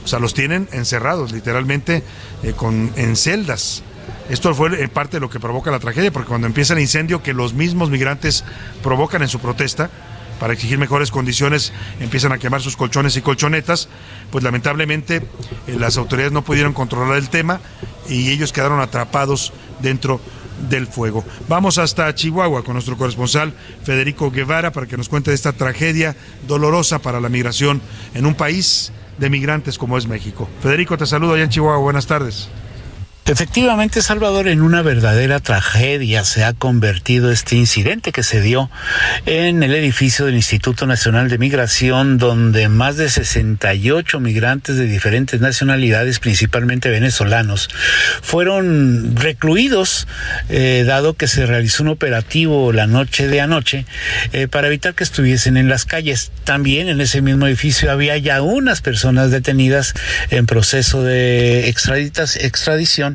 O 0.04 0.08
sea, 0.08 0.18
los 0.18 0.34
tienen 0.34 0.68
encerrados, 0.72 1.32
literalmente, 1.32 2.02
eh, 2.42 2.52
con, 2.54 2.92
en 2.96 3.16
celdas. 3.16 3.82
Esto 4.30 4.54
fue 4.54 4.88
parte 4.88 5.16
de 5.16 5.20
lo 5.20 5.28
que 5.28 5.40
provoca 5.40 5.70
la 5.70 5.80
tragedia, 5.80 6.12
porque 6.12 6.28
cuando 6.28 6.46
empieza 6.46 6.74
el 6.74 6.80
incendio 6.80 7.22
que 7.22 7.34
los 7.34 7.52
mismos 7.52 7.90
migrantes 7.90 8.44
provocan 8.82 9.22
en 9.22 9.28
su 9.28 9.40
protesta, 9.40 9.90
para 10.38 10.54
exigir 10.54 10.78
mejores 10.78 11.10
condiciones, 11.10 11.72
empiezan 12.00 12.32
a 12.32 12.38
quemar 12.38 12.62
sus 12.62 12.76
colchones 12.76 13.16
y 13.16 13.20
colchonetas, 13.20 13.88
pues 14.30 14.42
lamentablemente 14.42 15.16
eh, 15.16 15.76
las 15.78 15.98
autoridades 15.98 16.32
no 16.32 16.42
pudieron 16.42 16.72
controlar 16.72 17.18
el 17.18 17.28
tema 17.28 17.60
y 18.08 18.30
ellos 18.30 18.52
quedaron 18.52 18.80
atrapados 18.80 19.52
dentro 19.82 20.20
del 20.70 20.86
fuego. 20.86 21.24
Vamos 21.48 21.78
hasta 21.78 22.14
Chihuahua 22.14 22.64
con 22.64 22.72
nuestro 22.74 22.96
corresponsal 22.96 23.52
Federico 23.84 24.30
Guevara 24.30 24.72
para 24.72 24.86
que 24.86 24.96
nos 24.96 25.08
cuente 25.08 25.30
de 25.30 25.34
esta 25.34 25.52
tragedia 25.52 26.16
dolorosa 26.48 27.00
para 27.00 27.20
la 27.20 27.28
migración 27.28 27.82
en 28.14 28.26
un 28.26 28.34
país 28.34 28.92
de 29.18 29.28
migrantes 29.28 29.76
como 29.76 29.98
es 29.98 30.06
México. 30.06 30.48
Federico, 30.62 30.96
te 30.96 31.06
saludo 31.06 31.34
allá 31.34 31.44
en 31.44 31.50
Chihuahua. 31.50 31.78
Buenas 31.78 32.06
tardes. 32.06 32.48
Efectivamente, 33.26 34.02
Salvador, 34.02 34.48
en 34.48 34.60
una 34.60 34.82
verdadera 34.82 35.38
tragedia 35.38 36.24
se 36.24 36.42
ha 36.42 36.52
convertido 36.52 37.30
este 37.30 37.54
incidente 37.54 38.10
que 38.10 38.22
se 38.24 38.40
dio 38.40 38.70
en 39.24 39.62
el 39.62 39.74
edificio 39.74 40.26
del 40.26 40.34
Instituto 40.34 40.86
Nacional 40.86 41.28
de 41.28 41.38
Migración, 41.38 42.18
donde 42.18 42.68
más 42.68 42.96
de 42.96 43.08
68 43.08 44.18
migrantes 44.18 44.76
de 44.76 44.86
diferentes 44.86 45.40
nacionalidades, 45.40 46.18
principalmente 46.18 46.90
venezolanos, 46.90 47.68
fueron 48.20 49.14
recluidos, 49.14 50.08
eh, 50.48 50.82
dado 50.86 51.14
que 51.14 51.28
se 51.28 51.46
realizó 51.46 51.84
un 51.84 51.90
operativo 51.90 52.72
la 52.72 52.86
noche 52.86 53.28
de 53.28 53.40
anoche 53.40 53.86
eh, 54.32 54.48
para 54.48 54.66
evitar 54.66 54.94
que 54.94 55.04
estuviesen 55.04 55.56
en 55.56 55.68
las 55.68 55.84
calles. 55.84 56.32
También 56.44 56.88
en 56.88 57.00
ese 57.00 57.22
mismo 57.22 57.46
edificio 57.46 57.92
había 57.92 58.16
ya 58.16 58.42
unas 58.42 58.80
personas 58.80 59.30
detenidas 59.30 59.94
en 60.30 60.46
proceso 60.46 61.02
de 61.02 61.68
extradición 61.68 63.09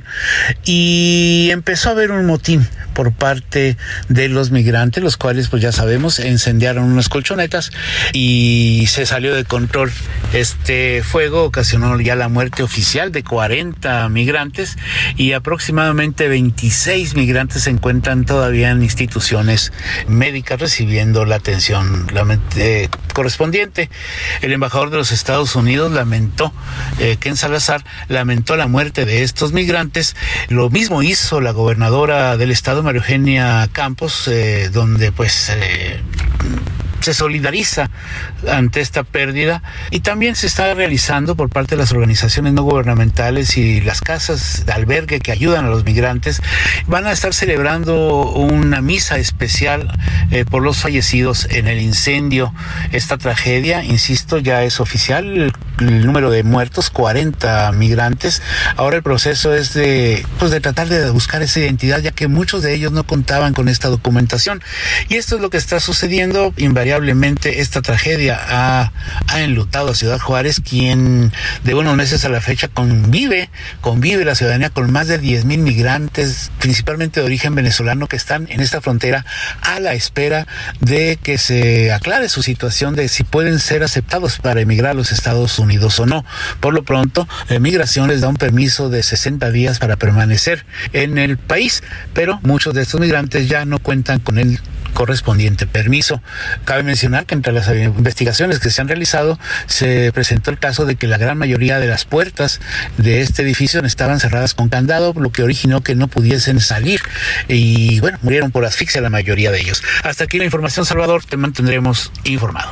y 0.63 1.49
empezó 1.51 1.89
a 1.89 1.91
haber 1.93 2.11
un 2.11 2.25
motín 2.25 2.67
por 2.93 3.11
parte 3.13 3.77
de 4.09 4.29
los 4.29 4.51
migrantes, 4.51 5.03
los 5.03 5.17
cuales 5.17 5.49
pues 5.49 5.61
ya 5.61 5.71
sabemos 5.71 6.19
incendiaron 6.19 6.85
unas 6.85 7.09
colchonetas 7.09 7.71
y 8.13 8.85
se 8.87 9.05
salió 9.05 9.35
de 9.35 9.43
control 9.43 9.91
este 10.33 11.03
fuego, 11.03 11.43
ocasionó 11.43 11.99
ya 11.99 12.15
la 12.15 12.29
muerte 12.29 12.63
oficial 12.63 13.11
de 13.11 13.23
40 13.23 14.07
migrantes 14.09 14.77
y 15.17 15.33
aproximadamente 15.33 16.27
26 16.27 17.15
migrantes 17.15 17.63
se 17.63 17.69
encuentran 17.69 18.25
todavía 18.25 18.71
en 18.71 18.81
instituciones 18.81 19.71
médicas 20.07 20.59
recibiendo 20.59 21.25
la 21.25 21.35
atención 21.35 22.07
eh, 22.55 22.89
correspondiente. 23.13 23.89
El 24.41 24.53
embajador 24.53 24.89
de 24.89 24.97
los 24.97 25.11
Estados 25.11 25.55
Unidos 25.55 25.91
lamentó, 25.91 26.53
eh, 26.99 27.17
Ken 27.19 27.35
Salazar, 27.35 27.83
lamentó 28.07 28.55
la 28.55 28.67
muerte 28.67 29.05
de 29.05 29.23
estos 29.23 29.51
migrantes. 29.51 29.84
Lo 30.49 30.69
mismo 30.69 31.03
hizo 31.03 31.41
la 31.41 31.51
gobernadora 31.51 32.37
del 32.37 32.51
estado, 32.51 32.83
María 32.83 32.99
Eugenia 32.99 33.69
Campos, 33.71 34.27
eh, 34.27 34.69
donde 34.71 35.11
pues 35.11 35.51
se 37.01 37.13
solidariza 37.13 37.89
ante 38.51 38.81
esta 38.81 39.03
pérdida 39.03 39.61
y 39.91 39.99
también 39.99 40.35
se 40.35 40.47
está 40.47 40.73
realizando 40.73 41.35
por 41.35 41.49
parte 41.49 41.75
de 41.75 41.81
las 41.81 41.91
organizaciones 41.91 42.53
no 42.53 42.63
gubernamentales 42.63 43.57
y 43.57 43.81
las 43.81 44.01
casas 44.01 44.65
de 44.65 44.73
albergue 44.73 45.19
que 45.19 45.31
ayudan 45.31 45.65
a 45.65 45.69
los 45.69 45.83
migrantes 45.83 46.41
van 46.87 47.05
a 47.05 47.11
estar 47.11 47.33
celebrando 47.33 48.31
una 48.31 48.81
misa 48.81 49.17
especial 49.17 49.91
eh, 50.31 50.45
por 50.45 50.63
los 50.63 50.77
fallecidos 50.77 51.47
en 51.49 51.67
el 51.67 51.81
incendio. 51.81 52.53
Esta 52.91 53.17
tragedia, 53.17 53.83
insisto, 53.83 54.39
ya 54.39 54.63
es 54.63 54.79
oficial, 54.79 55.25
el, 55.25 55.53
el, 55.79 56.05
número 56.05 56.29
de 56.29 56.43
muertos, 56.43 56.89
40 56.89 57.71
migrantes. 57.73 58.41
Ahora 58.75 58.97
el 58.97 59.03
proceso 59.03 59.53
es 59.53 59.73
de, 59.73 60.25
pues 60.39 60.51
de 60.51 60.59
tratar 60.61 60.87
de 60.87 61.09
buscar 61.09 61.41
esa 61.41 61.59
identidad, 61.59 61.99
ya 61.99 62.11
que 62.11 62.27
muchos 62.27 62.61
de 62.61 62.73
ellos 62.73 62.91
no 62.91 63.05
contaban 63.05 63.53
con 63.53 63.67
esta 63.67 63.89
documentación. 63.89 64.61
Y 65.09 65.15
esto 65.15 65.35
es 65.35 65.41
lo 65.41 65.49
que 65.49 65.57
está 65.57 65.79
sucediendo. 65.79 66.53
Invariablemente 66.85 67.61
esta 67.61 67.81
tragedia 67.81 68.39
ha, 68.47 68.91
ha 69.27 69.41
enlutado 69.41 69.89
a 69.89 69.95
Ciudad 69.95 70.19
Juárez, 70.19 70.59
quien 70.59 71.33
de 71.63 71.73
unos 71.73 71.95
meses 71.95 72.25
a 72.25 72.29
la 72.29 72.41
fecha 72.41 72.67
convive, 72.67 73.49
convive 73.81 74.23
la 74.23 74.35
ciudadanía 74.35 74.69
con 74.69 74.91
más 74.91 75.07
de 75.07 75.17
10 75.17 75.45
mil 75.45 75.61
migrantes, 75.61 76.51
principalmente 76.59 77.21
de 77.21 77.25
origen 77.25 77.55
venezolano, 77.55 78.07
que 78.07 78.17
están 78.17 78.45
en 78.51 78.61
esta 78.61 78.81
frontera 78.81 79.25
a 79.63 79.79
la 79.79 79.95
espera 79.95 80.45
de 80.79 81.17
que 81.23 81.39
se 81.39 81.91
aclare 81.91 82.29
su 82.29 82.43
situación 82.43 82.93
de 82.95 83.07
si 83.07 83.23
pueden 83.23 83.57
ser 83.57 83.81
aceptados 83.81 84.37
para 84.37 84.61
emigrar 84.61 84.91
a 84.91 84.93
los 84.93 85.11
Estados 85.11 85.57
Unidos 85.57 85.99
o 85.99 86.05
no. 86.05 86.23
Por 86.59 86.75
lo 86.75 86.83
pronto, 86.83 87.27
eh, 87.49 87.59
Migración 87.59 88.09
les 88.09 88.21
da 88.21 88.27
un 88.27 88.37
permiso 88.37 88.91
de 88.91 89.01
60 89.01 89.49
días 89.49 89.79
para 89.79 89.95
permanecer 89.95 90.67
en 90.93 91.17
el 91.17 91.39
país, 91.39 91.81
pero 92.13 92.39
muchos 92.43 92.75
de 92.75 92.83
estos 92.83 93.01
migrantes 93.01 93.49
ya 93.49 93.65
no 93.65 93.79
cuentan 93.79 94.19
con 94.19 94.37
el 94.37 94.59
correspondiente 94.95 95.67
permiso. 95.67 96.23
Cabe 96.63 96.81
mencionar 96.81 97.27
que 97.27 97.35
entre 97.35 97.53
las 97.53 97.67
investigaciones 97.67 98.59
que 98.59 98.71
se 98.71 98.81
han 98.81 98.87
realizado 98.87 99.37
se 99.67 100.11
presentó 100.13 100.49
el 100.49 100.57
caso 100.57 100.85
de 100.85 100.95
que 100.95 101.05
la 101.05 101.19
gran 101.19 101.37
mayoría 101.37 101.79
de 101.79 101.87
las 101.87 102.05
puertas 102.05 102.61
de 102.97 103.21
este 103.21 103.43
edificio 103.43 103.81
estaban 103.85 104.19
cerradas 104.19 104.55
con 104.55 104.69
candado, 104.69 105.13
lo 105.15 105.31
que 105.31 105.43
originó 105.43 105.81
que 105.81 105.93
no 105.93 106.07
pudiesen 106.07 106.59
salir 106.59 107.01
y 107.47 107.99
bueno, 107.99 108.17
murieron 108.21 108.51
por 108.51 108.65
asfixia 108.65 109.01
la 109.01 109.09
mayoría 109.09 109.51
de 109.51 109.59
ellos. 109.59 109.83
Hasta 110.03 110.23
aquí 110.23 110.39
la 110.39 110.45
información, 110.45 110.85
Salvador, 110.85 111.23
te 111.25 111.37
mantendremos 111.37 112.11
informado. 112.23 112.71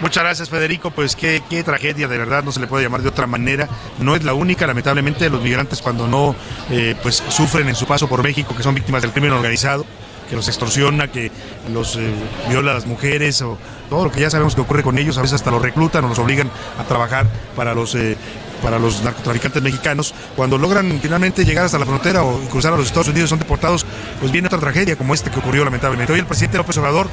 Muchas 0.00 0.24
gracias, 0.24 0.48
Federico. 0.48 0.90
Pues 0.90 1.14
qué, 1.14 1.42
tragedia, 1.64 2.08
de 2.08 2.16
verdad, 2.16 2.42
no 2.42 2.52
se 2.52 2.60
le 2.60 2.66
puede 2.66 2.84
llamar 2.84 3.02
de 3.02 3.08
otra 3.10 3.26
manera. 3.26 3.68
No 3.98 4.16
es 4.16 4.24
la 4.24 4.32
única, 4.32 4.66
lamentablemente, 4.66 5.28
los 5.28 5.42
migrantes 5.42 5.82
cuando 5.82 6.08
no 6.08 6.34
eh, 6.70 6.96
pues 7.02 7.22
sufren 7.28 7.68
en 7.68 7.74
su 7.74 7.86
paso 7.86 8.08
por 8.08 8.22
México, 8.22 8.56
que 8.56 8.62
son 8.62 8.74
víctimas 8.74 9.02
del 9.02 9.12
crimen 9.12 9.32
organizado, 9.32 9.84
que 10.30 10.36
los 10.36 10.46
extorsiona, 10.46 11.08
que 11.08 11.30
los 11.72 11.96
eh, 11.96 12.12
viola 12.48 12.70
a 12.70 12.74
las 12.74 12.86
mujeres 12.86 13.42
o 13.42 13.58
todo 13.90 14.04
lo 14.04 14.12
que 14.12 14.20
ya 14.20 14.30
sabemos 14.30 14.54
que 14.54 14.60
ocurre 14.60 14.84
con 14.84 14.96
ellos, 14.96 15.18
a 15.18 15.22
veces 15.22 15.34
hasta 15.34 15.50
los 15.50 15.60
reclutan 15.60 16.04
o 16.04 16.08
los 16.08 16.18
obligan 16.20 16.48
a 16.78 16.84
trabajar 16.84 17.26
para 17.56 17.74
los 17.74 17.94
eh, 17.96 18.16
para 18.62 18.78
los 18.78 19.02
narcotraficantes 19.02 19.62
mexicanos, 19.62 20.14
cuando 20.36 20.58
logran 20.58 21.00
finalmente 21.00 21.44
llegar 21.46 21.64
hasta 21.64 21.78
la 21.78 21.86
frontera 21.86 22.22
o 22.22 22.38
cruzar 22.50 22.74
a 22.74 22.76
los 22.76 22.86
Estados 22.86 23.08
Unidos 23.08 23.30
son 23.30 23.38
deportados, 23.38 23.86
pues 24.20 24.30
viene 24.30 24.46
otra 24.46 24.58
tragedia 24.58 24.96
como 24.96 25.14
esta 25.14 25.30
que 25.30 25.38
ocurrió 25.40 25.64
lamentablemente. 25.64 26.12
Hoy 26.12 26.18
el 26.18 26.26
presidente 26.26 26.58
López 26.58 26.76
Obrador 26.76 27.08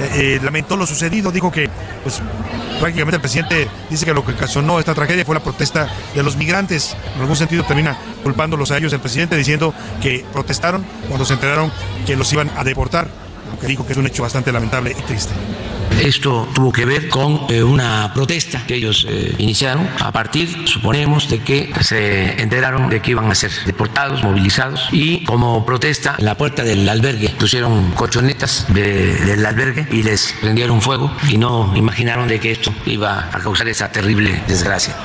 eh, 0.00 0.10
eh, 0.14 0.40
lamentó 0.42 0.76
lo 0.76 0.86
sucedido, 0.86 1.30
dijo 1.30 1.52
que 1.52 1.68
pues, 2.02 2.22
prácticamente 2.78 3.16
el 3.16 3.20
presidente 3.20 3.68
dice 3.90 4.06
que 4.06 4.14
lo 4.14 4.24
que 4.24 4.32
ocasionó 4.32 4.78
esta 4.78 4.94
tragedia 4.94 5.26
fue 5.26 5.34
la 5.34 5.42
protesta 5.42 5.88
de 6.14 6.22
los 6.22 6.36
migrantes. 6.36 6.96
En 7.14 7.20
algún 7.20 7.36
sentido 7.36 7.64
termina 7.64 7.98
culpándolos 8.22 8.70
a 8.70 8.78
ellos 8.78 8.92
el 8.94 9.00
presidente 9.00 9.36
diciendo 9.36 9.74
que 10.00 10.24
protestaron 10.32 10.86
cuando 11.08 11.26
se 11.26 11.34
enteraron 11.34 11.70
que 12.06 12.16
los 12.16 12.32
iban 12.32 12.50
a 12.56 12.64
deportar, 12.64 13.08
aunque 13.50 13.66
dijo 13.66 13.84
que 13.86 13.92
es 13.92 13.98
un 13.98 14.06
hecho 14.06 14.22
bastante 14.22 14.52
lamentable 14.52 14.96
y 14.98 15.02
triste. 15.02 15.34
Esto 16.02 16.48
tuvo 16.54 16.72
que 16.72 16.84
ver 16.84 17.08
con 17.08 17.46
eh, 17.48 17.62
una 17.62 18.12
protesta 18.14 18.64
que 18.66 18.76
ellos 18.76 19.06
eh, 19.08 19.34
iniciaron 19.38 19.88
a 19.98 20.12
partir, 20.12 20.48
suponemos, 20.66 21.28
de 21.28 21.40
que 21.40 21.72
se 21.80 22.40
enteraron 22.40 22.88
de 22.88 23.00
que 23.00 23.10
iban 23.12 23.30
a 23.30 23.34
ser 23.34 23.50
deportados, 23.66 24.22
movilizados 24.22 24.88
y 24.92 25.24
como 25.24 25.64
protesta 25.66 26.16
en 26.18 26.24
la 26.24 26.36
puerta 26.36 26.62
del 26.62 26.88
albergue 26.88 27.30
pusieron 27.38 27.90
cochonetas 27.92 28.66
de, 28.72 29.14
del 29.14 29.44
albergue 29.44 29.86
y 29.90 30.02
les 30.02 30.34
prendieron 30.40 30.80
fuego 30.80 31.12
y 31.28 31.36
no 31.36 31.72
imaginaron 31.76 32.28
de 32.28 32.40
que 32.40 32.52
esto 32.52 32.72
iba 32.86 33.28
a 33.32 33.38
causar 33.38 33.68
esa 33.68 33.92
terrible 33.92 34.42
desgracia 34.48 34.96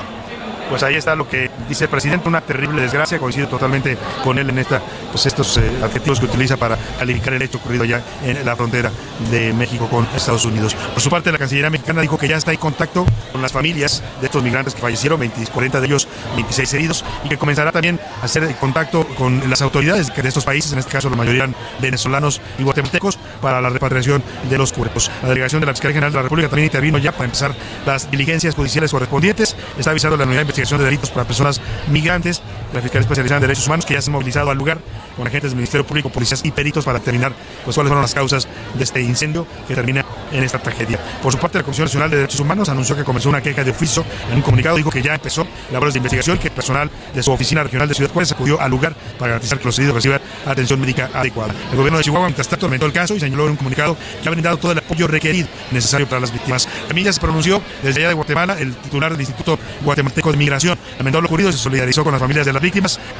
pues 0.68 0.82
ahí 0.82 0.96
está 0.96 1.14
lo 1.14 1.28
que 1.28 1.50
dice 1.68 1.84
el 1.84 1.90
presidente, 1.90 2.28
una 2.28 2.40
terrible 2.40 2.82
desgracia, 2.82 3.18
coincide 3.18 3.46
totalmente 3.46 3.96
con 4.24 4.38
él 4.38 4.50
en 4.50 4.58
esta, 4.58 4.80
pues 5.10 5.26
estos 5.26 5.56
eh, 5.58 5.70
adjetivos 5.82 6.20
que 6.20 6.26
utiliza 6.26 6.56
para 6.56 6.76
calificar 6.98 7.34
el 7.34 7.42
hecho 7.42 7.58
ocurrido 7.58 7.84
ya 7.84 8.02
en 8.24 8.44
la 8.44 8.56
frontera 8.56 8.90
de 9.30 9.52
México 9.52 9.88
con 9.88 10.06
Estados 10.14 10.44
Unidos. 10.44 10.74
Por 10.74 11.00
su 11.00 11.10
parte, 11.10 11.30
la 11.32 11.38
Cancillería 11.38 11.70
mexicana 11.70 12.00
dijo 12.00 12.18
que 12.18 12.28
ya 12.28 12.36
está 12.36 12.52
en 12.52 12.58
contacto 12.58 13.06
con 13.32 13.42
las 13.42 13.52
familias 13.52 14.02
de 14.20 14.26
estos 14.26 14.42
migrantes 14.42 14.74
que 14.74 14.80
fallecieron, 14.80 15.20
20, 15.20 15.46
40 15.46 15.80
de 15.80 15.86
ellos, 15.86 16.08
26 16.34 16.74
heridos, 16.74 17.04
y 17.24 17.28
que 17.28 17.38
comenzará 17.38 17.72
también 17.72 18.00
a 18.20 18.24
hacer 18.24 18.54
contacto 18.56 19.06
con 19.16 19.48
las 19.48 19.62
autoridades 19.62 20.14
de 20.14 20.28
estos 20.28 20.44
países, 20.44 20.72
en 20.72 20.78
este 20.78 20.90
caso 20.90 21.10
la 21.10 21.16
mayoría 21.16 21.48
venezolanos 21.80 22.40
y 22.58 22.62
guatemaltecos, 22.62 23.18
para 23.40 23.60
la 23.60 23.70
repatriación 23.70 24.22
de 24.48 24.58
los 24.58 24.72
cuerpos. 24.72 25.10
La 25.22 25.28
delegación 25.28 25.60
de 25.60 25.66
la 25.66 25.72
Fiscalía 25.72 25.94
General 25.94 26.12
de 26.12 26.16
la 26.16 26.22
República 26.22 26.48
también 26.48 26.66
intervino 26.66 26.98
ya 26.98 27.12
para 27.12 27.24
empezar 27.24 27.54
las 27.84 28.10
diligencias 28.10 28.54
judiciales 28.54 28.90
correspondientes. 28.90 29.56
Está 29.78 29.90
avisando 29.90 30.16
la 30.16 30.24
unidad 30.24 30.40
de 30.40 30.46
investigación 30.56 30.80
de 30.80 30.86
delitos 30.86 31.10
para 31.10 31.26
personas 31.26 31.60
migrantes, 31.88 32.42
la 32.76 32.82
Fiscalía 32.82 33.02
Especializada 33.02 33.38
en 33.38 33.42
Derechos 33.42 33.66
Humanos, 33.66 33.86
que 33.86 33.94
ya 33.94 34.02
se 34.02 34.10
ha 34.10 34.12
movilizado 34.12 34.50
al 34.50 34.58
lugar 34.58 34.78
con 35.16 35.26
agentes 35.26 35.50
del 35.50 35.56
Ministerio 35.56 35.86
Público, 35.86 36.10
policías 36.10 36.44
y 36.44 36.50
peritos 36.50 36.84
para 36.84 36.98
determinar 36.98 37.32
pues, 37.64 37.74
cuáles 37.74 37.88
fueron 37.88 38.02
las 38.02 38.14
causas 38.14 38.46
de 38.74 38.84
este 38.84 39.00
incendio 39.00 39.46
que 39.66 39.74
termina 39.74 40.04
en 40.30 40.44
esta 40.44 40.58
tragedia. 40.58 41.00
Por 41.22 41.32
su 41.32 41.38
parte, 41.38 41.58
la 41.58 41.64
Comisión 41.64 41.86
Nacional 41.86 42.10
de 42.10 42.16
Derechos 42.16 42.38
Humanos 42.40 42.68
anunció 42.68 42.94
que 42.94 43.02
comenzó 43.02 43.30
una 43.30 43.40
queja 43.40 43.64
de 43.64 43.70
oficio. 43.70 44.04
En 44.30 44.36
un 44.36 44.42
comunicado 44.42 44.76
dijo 44.76 44.90
que 44.90 45.02
ya 45.02 45.14
empezó 45.14 45.46
labores 45.72 45.94
de 45.94 45.98
investigación, 45.98 46.38
que 46.38 46.48
el 46.48 46.54
personal 46.54 46.90
de 47.14 47.22
su 47.22 47.32
oficina 47.32 47.62
regional 47.62 47.88
de 47.88 47.94
Ciudad 47.94 48.10
Juárez 48.12 48.32
acudió 48.32 48.60
al 48.60 48.70
lugar 48.70 48.94
para 49.18 49.32
garantizar 49.32 49.58
que 49.58 49.64
los 49.64 49.78
heridos 49.78 49.94
reciban 49.94 50.20
atención 50.44 50.78
médica 50.78 51.08
adecuada. 51.14 51.54
El 51.70 51.76
gobierno 51.76 51.98
de 51.98 52.04
Chihuahua, 52.04 52.28
mientras 52.28 52.48
tanto, 52.48 52.66
aumentó 52.66 52.84
el 52.84 52.92
caso 52.92 53.14
y 53.14 53.20
señaló 53.20 53.44
en 53.44 53.52
un 53.52 53.56
comunicado 53.56 53.96
que 54.22 54.28
ha 54.28 54.32
brindado 54.32 54.58
todo 54.58 54.72
el 54.72 54.78
apoyo 54.78 55.06
requerido 55.06 55.48
necesario 55.70 56.06
para 56.06 56.20
las 56.20 56.30
víctimas. 56.30 56.68
También 56.86 57.06
ya 57.06 57.12
se 57.12 57.20
pronunció 57.20 57.62
desde 57.82 58.00
allá 58.00 58.08
de 58.08 58.14
Guatemala 58.14 58.56
el 58.60 58.74
titular 58.74 59.12
del 59.12 59.20
Instituto 59.20 59.58
Guatemalteco 59.82 60.30
de 60.30 60.36
Migración. 60.36 60.78
Lamentó 60.98 61.22
lo 61.22 61.26
ocurrido 61.26 61.48
y 61.48 61.52
se 61.52 61.58
solidarizó 61.58 62.04
con 62.04 62.12
las 62.12 62.20
familias 62.20 62.44
de 62.44 62.52
las. 62.52 62.65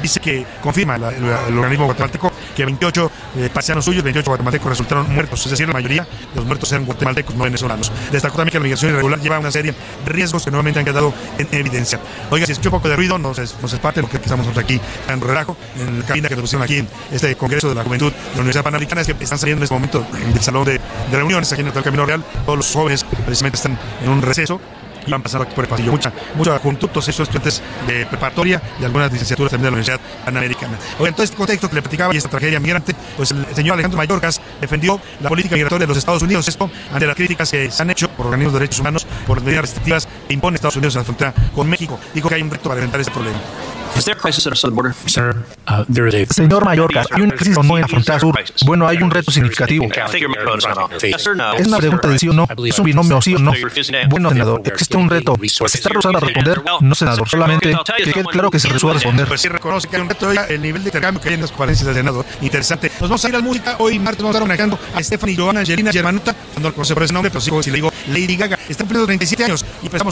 Dice 0.03 0.21
que 0.21 0.45
confirma 0.63 0.99
la, 0.99 1.11
el, 1.11 1.59
organismo 1.59 1.87
guatemalteco 1.87 2.33
que 2.55 2.65
28 2.65 3.11
eh, 3.37 3.51
paisanos 3.53 3.85
suyos, 3.85 4.03
28 4.03 4.31
guatemaltecos 4.31 4.69
resultaron 4.69 5.13
muertos, 5.13 5.45
es 5.45 5.51
decir, 5.51 5.67
la 5.67 5.73
mayoría 5.73 6.03
de 6.03 6.37
los 6.37 6.45
muertos 6.45 6.71
eran 6.73 6.85
guatemaltecos, 6.85 7.35
no 7.35 7.45
venezolanos. 7.45 7.93
Destacó 8.11 8.37
también 8.37 8.53
que 8.53 8.59
la 8.59 8.65
migración 8.65 8.93
irregular 8.93 9.21
lleva 9.21 9.39
una 9.39 9.51
serie 9.51 9.73
de 10.05 10.13
riesgos 10.13 10.45
que 10.45 10.51
nuevamente 10.51 10.81
han 10.81 10.85
quedado 10.87 11.13
en 11.39 11.49
evidencia. 11.53 12.01
Oiga, 12.31 12.47
si 12.47 12.53
escucha 12.53 12.71
un 12.71 12.77
poco 12.77 12.89
de 12.89 12.97
ruido, 12.97 13.19
nos, 13.19 13.39
nos 13.39 13.73
es 13.73 13.79
parte 13.81 14.01
de 14.01 14.07
lo 14.07 14.11
que 14.11 14.17
estamos 14.17 14.47
aquí 14.57 14.81
en 15.09 15.21
relajo, 15.21 15.57
en 15.79 16.01
la 16.01 16.07
cabina 16.07 16.29
que 16.29 16.37
pusieron 16.37 16.63
aquí 16.63 16.79
en 16.79 16.89
este 17.13 17.37
Congreso 17.37 17.69
de 17.69 17.75
la 17.75 17.85
Juventud 17.85 18.13
de 18.13 18.35
la 18.35 18.41
Universidad 18.41 18.65
Panamericana, 18.65 19.01
es 19.03 19.07
que 19.07 19.25
están 19.25 19.39
saliendo 19.39 19.61
en 19.61 19.65
este 19.65 19.75
momento 19.75 20.07
del 20.33 20.43
salón 20.43 20.65
de, 20.65 20.73
de 20.73 21.17
reuniones 21.17 21.53
aquí 21.53 21.63
en 21.63 21.69
el 21.69 21.73
Camino 21.73 22.07
Real. 22.07 22.25
Todos 22.45 22.59
los 22.59 22.73
jóvenes 22.73 23.05
precisamente 23.05 23.57
están 23.57 23.79
en 24.03 24.11
un 24.11 24.23
receso 24.23 24.61
y 25.07 25.11
van 25.11 25.23
pasando 25.23 25.49
por 25.49 25.64
el 25.64 25.71
pasillo. 25.71 25.92
Mucha, 25.92 26.12
muchos 26.35 26.61
juntutos, 26.61 27.09
esos 27.09 27.29
estudiantes 27.29 27.62
de 27.87 28.07
preparatoria 28.07 28.61
y 28.81 28.85
algunas 28.85 29.12
licenciaturas 29.12 29.51
también 29.51 29.64
de 29.64 29.71
la 29.71 29.83
Universidad 29.83 30.01
Panamericana. 30.25 30.79
En 31.01 31.14
todo 31.14 31.23
este 31.23 31.37
contexto 31.37 31.69
que 31.69 31.77
le 31.77 31.83
platicaba 31.83 32.14
y 32.14 32.16
esta 32.16 32.29
tragedia 32.29 32.61
migrante, 32.61 32.95
pues 33.16 33.31
el 33.31 33.47
señor 33.55 33.75
Alejandro 33.75 33.99
Mayorkas 33.99 34.40
defendió 34.61 35.01
la 35.21 35.29
política 35.29 35.55
migratoria 35.55 35.85
de 35.85 35.88
los 35.88 35.99
Estados 35.99 36.23
Unidos. 36.23 36.47
Ante 36.92 37.07
las 37.07 37.16
críticas 37.16 37.51
que 37.51 37.71
se 37.71 37.83
han 37.83 37.90
hecho 37.90 38.09
por 38.11 38.27
organismos 38.27 38.55
de 38.55 38.61
derechos 38.61 38.81
humanos 38.81 39.07
por 39.27 39.40
medidas 39.42 39.62
restrictivas 39.62 40.09
impone 40.29 40.57
Estados 40.57 40.77
Unidos 40.77 40.95
en 40.95 41.01
la 41.01 41.05
frontera 41.05 41.35
con 41.55 41.69
México. 41.69 41.99
Dijo 42.15 42.29
que 42.29 42.35
hay 42.35 42.43
un 42.43 42.51
reto 42.51 42.69
para 42.69 42.77
enfrentar 42.77 43.01
este 43.01 43.12
problema. 43.12 43.39
Señor 46.31 46.65
Mallorca, 46.65 47.05
¿hay 47.11 47.23
una 47.23 47.35
crisis 47.35 47.57
en 47.57 47.81
la 47.81 47.89
frontera 47.89 48.21
sur? 48.21 48.39
Bueno, 48.67 48.87
hay 48.87 48.99
un 48.99 49.11
reto 49.11 49.31
significativo. 49.31 49.87
Es 49.87 51.67
una 51.67 51.79
pregunta 51.79 52.09
de 52.09 52.19
sí 52.19 52.29
o 52.29 52.33
no. 52.35 52.47
Es 52.65 52.79
un 52.79 52.85
binomio 52.85 53.23
sí 53.23 53.35
o 53.35 53.39
no. 53.39 53.53
Bueno, 54.09 54.31
senador, 54.31 54.62
existe 54.67 54.97
un 54.97 55.09
reto. 55.09 55.37
¿Está 55.43 55.89
rehusando 55.89 56.19
a 56.19 56.21
responder? 56.21 56.62
No, 56.81 56.95
senador, 56.95 57.29
solamente 57.29 57.75
que 57.97 58.12
quede 58.12 58.25
claro 58.25 58.51
que 58.51 58.59
se 58.59 58.69
rehusó 58.69 58.91
a 58.91 58.95
responder. 58.95 59.27
Pues 59.27 59.41
sí 59.41 59.49
reconoce 59.49 59.89
que 59.89 59.97
hay 59.97 60.03
un 60.03 60.09
reto 60.09 60.31
el 60.31 60.61
nivel 60.61 60.83
de 60.83 60.89
intercambio 60.89 61.23
que 61.23 61.29
hay 61.29 61.35
en 61.37 61.41
las 61.41 61.51
conferencias 61.51 61.87
del 61.87 61.95
Senado. 61.95 62.25
Interesante. 62.43 62.91
Nos 63.01 63.09
vamos 63.09 63.25
a 63.25 63.29
ir 63.29 63.35
a 63.35 63.39
la 63.39 63.45
música. 63.45 63.77
Hoy 63.79 63.99
martes 63.99 64.23
vamos 64.23 64.35
a 64.35 64.39
estar 64.39 64.43
homenajeando 64.43 64.79
a 64.95 65.03
Stephanie 65.03 65.37
Johanna 65.37 65.61
Angelina 65.61 65.91
Germanuta. 65.91 66.35
No 66.57 66.69
lo 66.69 66.75
conoce 66.75 66.95
por 66.95 67.03
ese 67.03 67.15
nombre, 67.15 67.31
pero 67.31 67.41
sigo 67.41 67.62
si 67.62 67.71
le 67.71 67.77
digo 67.77 67.91
Lady 68.09 68.37
Gaga. 68.37 68.59
Está 68.69 68.85
cumpliendo 68.85 69.07
37 69.07 69.45
años 69.45 69.65
y 69.83 69.89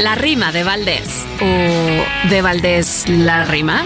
La 0.00 0.14
rima 0.14 0.52
de 0.52 0.64
Valdés. 0.64 1.24
¿O 1.40 2.28
de 2.28 2.42
Valdés 2.42 3.04
la 3.08 3.44
rima? 3.44 3.82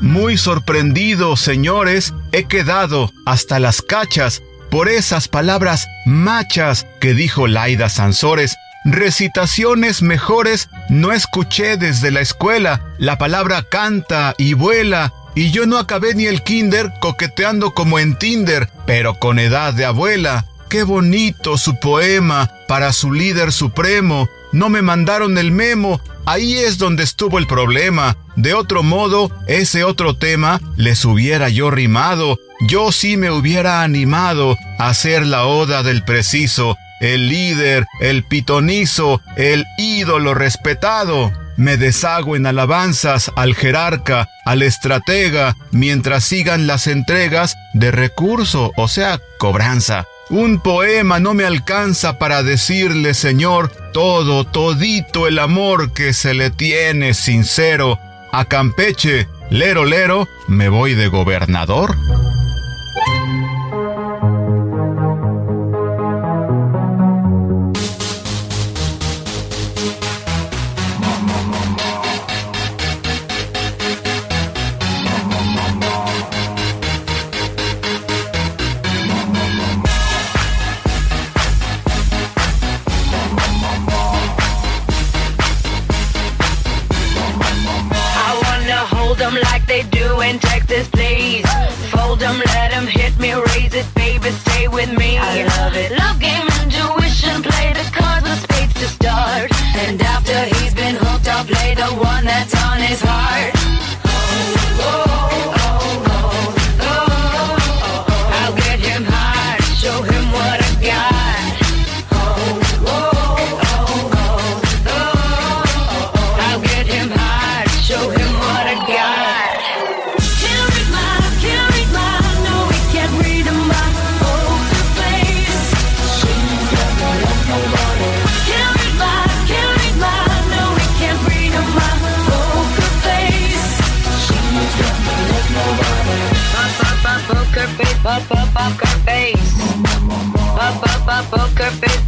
Muy 0.00 0.36
sorprendido, 0.36 1.36
señores, 1.36 2.14
he 2.32 2.44
quedado 2.44 3.10
hasta 3.26 3.58
las 3.58 3.82
cachas 3.82 4.42
por 4.70 4.88
esas 4.88 5.28
palabras 5.28 5.88
machas 6.06 6.86
que 7.00 7.14
dijo 7.14 7.46
Laida 7.46 7.88
Sansores. 7.88 8.56
Recitaciones 8.84 10.02
mejores 10.02 10.68
no 10.88 11.12
escuché 11.12 11.76
desde 11.76 12.10
la 12.10 12.20
escuela. 12.20 12.82
La 12.98 13.18
palabra 13.18 13.62
canta 13.62 14.34
y 14.38 14.52
vuela. 14.54 15.12
Y 15.34 15.50
yo 15.52 15.66
no 15.66 15.78
acabé 15.78 16.14
ni 16.14 16.26
el 16.26 16.42
kinder 16.42 16.92
coqueteando 17.00 17.72
como 17.72 17.98
en 17.98 18.16
Tinder, 18.16 18.68
pero 18.86 19.14
con 19.14 19.38
edad 19.38 19.72
de 19.72 19.84
abuela. 19.84 20.44
Qué 20.68 20.82
bonito 20.82 21.56
su 21.56 21.80
poema 21.80 22.50
para 22.66 22.92
su 22.92 23.10
líder 23.10 23.52
supremo. 23.52 24.28
No 24.52 24.68
me 24.68 24.82
mandaron 24.82 25.38
el 25.38 25.50
memo. 25.50 25.98
Ahí 26.26 26.58
es 26.58 26.76
donde 26.76 27.04
estuvo 27.04 27.38
el 27.38 27.46
problema. 27.46 28.18
De 28.36 28.52
otro 28.52 28.82
modo, 28.82 29.30
ese 29.46 29.82
otro 29.84 30.16
tema 30.16 30.60
les 30.76 31.06
hubiera 31.06 31.48
yo 31.48 31.70
rimado. 31.70 32.38
Yo 32.60 32.92
sí 32.92 33.16
me 33.16 33.30
hubiera 33.30 33.82
animado 33.82 34.58
a 34.78 34.90
hacer 34.90 35.26
la 35.26 35.46
oda 35.46 35.82
del 35.82 36.04
preciso, 36.04 36.76
el 37.00 37.30
líder, 37.30 37.86
el 38.00 38.24
pitonizo, 38.24 39.22
el 39.36 39.64
ídolo 39.78 40.34
respetado. 40.34 41.32
Me 41.56 41.78
deshago 41.78 42.36
en 42.36 42.44
alabanzas 42.46 43.32
al 43.36 43.54
jerarca, 43.54 44.28
al 44.44 44.62
estratega, 44.62 45.56
mientras 45.70 46.24
sigan 46.24 46.66
las 46.66 46.86
entregas 46.88 47.56
de 47.72 47.90
recurso, 47.90 48.70
o 48.76 48.86
sea, 48.86 49.18
cobranza. 49.38 50.06
Un 50.30 50.60
poema 50.60 51.20
no 51.20 51.32
me 51.32 51.44
alcanza 51.44 52.18
para 52.18 52.42
decirle, 52.42 53.14
Señor, 53.14 53.72
todo, 53.94 54.44
todito 54.44 55.26
el 55.26 55.38
amor 55.38 55.92
que 55.94 56.12
se 56.12 56.34
le 56.34 56.50
tiene 56.50 57.14
sincero. 57.14 57.98
A 58.30 58.44
Campeche, 58.44 59.26
lero, 59.48 59.86
lero, 59.86 60.28
me 60.46 60.68
voy 60.68 60.94
de 60.94 61.08
gobernador. 61.08 61.96
his 102.88 103.02
heart. 103.02 103.57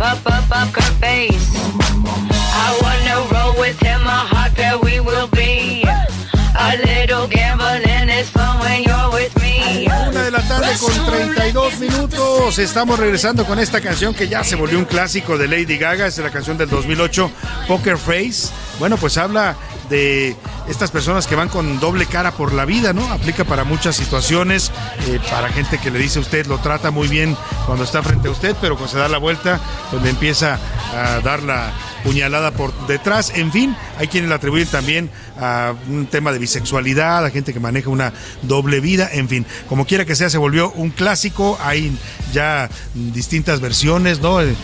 up, 0.01 0.27
up, 0.27 0.51
up, 0.51 0.73
Kurt 0.73 1.01
7 10.79 10.99
con 11.01 11.07
32 11.11 11.79
minutos. 11.79 12.59
Estamos 12.59 12.99
regresando 12.99 13.45
con 13.45 13.59
esta 13.59 13.81
canción 13.81 14.15
que 14.15 14.29
ya 14.29 14.45
se 14.45 14.55
volvió 14.55 14.79
un 14.79 14.85
clásico 14.85 15.37
de 15.37 15.49
Lady 15.49 15.77
Gaga. 15.79 16.07
Es 16.07 16.19
la 16.19 16.31
canción 16.31 16.57
del 16.57 16.69
2008, 16.69 17.31
Poker 17.67 17.99
Face. 17.99 18.53
Bueno, 18.79 18.97
pues 18.97 19.19
habla 19.19 19.57
de 19.89 20.37
estas 20.69 20.93
personas 20.93 21.27
que 21.27 21.35
van 21.35 21.49
con 21.49 21.81
doble 21.81 22.07
cara 22.07 22.31
por 22.31 22.53
la 22.53 22.65
vida, 22.65 22.93
¿no? 22.93 23.11
Aplica 23.13 23.45
para 23.45 23.65
muchas 23.65 23.97
situaciones, 23.97 24.71
eh, 25.09 25.19
para 25.29 25.49
gente 25.49 25.79
que 25.79 25.91
le 25.91 25.99
dice 25.99 26.21
a 26.21 26.23
usted, 26.23 26.47
lo 26.47 26.59
trata 26.59 26.93
muy 26.93 27.09
bien 27.09 27.37
cuando 27.67 27.83
está 27.85 28.03
frente 28.03 28.29
a 28.29 28.31
usted, 28.31 28.55
pero 28.61 28.77
cuando 28.77 28.93
se 28.93 28.99
da 28.99 29.09
la 29.09 29.19
vuelta, 29.19 29.61
pues 29.83 29.93
donde 29.93 30.11
empieza 30.11 30.59
a 30.95 31.21
dar 31.21 31.43
la 31.43 31.73
puñalada 32.05 32.51
por 32.53 32.87
detrás. 32.87 33.33
En 33.35 33.53
fin, 33.53 33.77
hay 33.99 34.09
quienes 34.09 34.31
la 34.31 34.37
atribuyen 34.37 34.69
también 34.69 35.11
a 35.39 35.75
un 35.89 36.07
tema 36.07 36.33
de 36.33 36.39
bisexualidad, 36.39 37.25
a 37.25 37.31
gente 37.31 37.53
que 37.53 37.61
maneja 37.61 37.91
una 37.91 38.13
doble 38.43 38.81
vida, 38.81 39.09
en 39.13 39.29
fin, 39.29 39.47
como 39.69 39.87
quiera 39.87 40.05
que 40.05 40.15
sea, 40.15 40.31
se 40.31 40.39
volvió 40.39 40.71
un 40.73 40.91
clásico. 40.91 41.59
Hay 41.63 41.97
ya 42.33 42.69
distintas 42.95 43.61
versiones, 43.61 44.21
¿no? 44.21 44.41
En, 44.41 44.57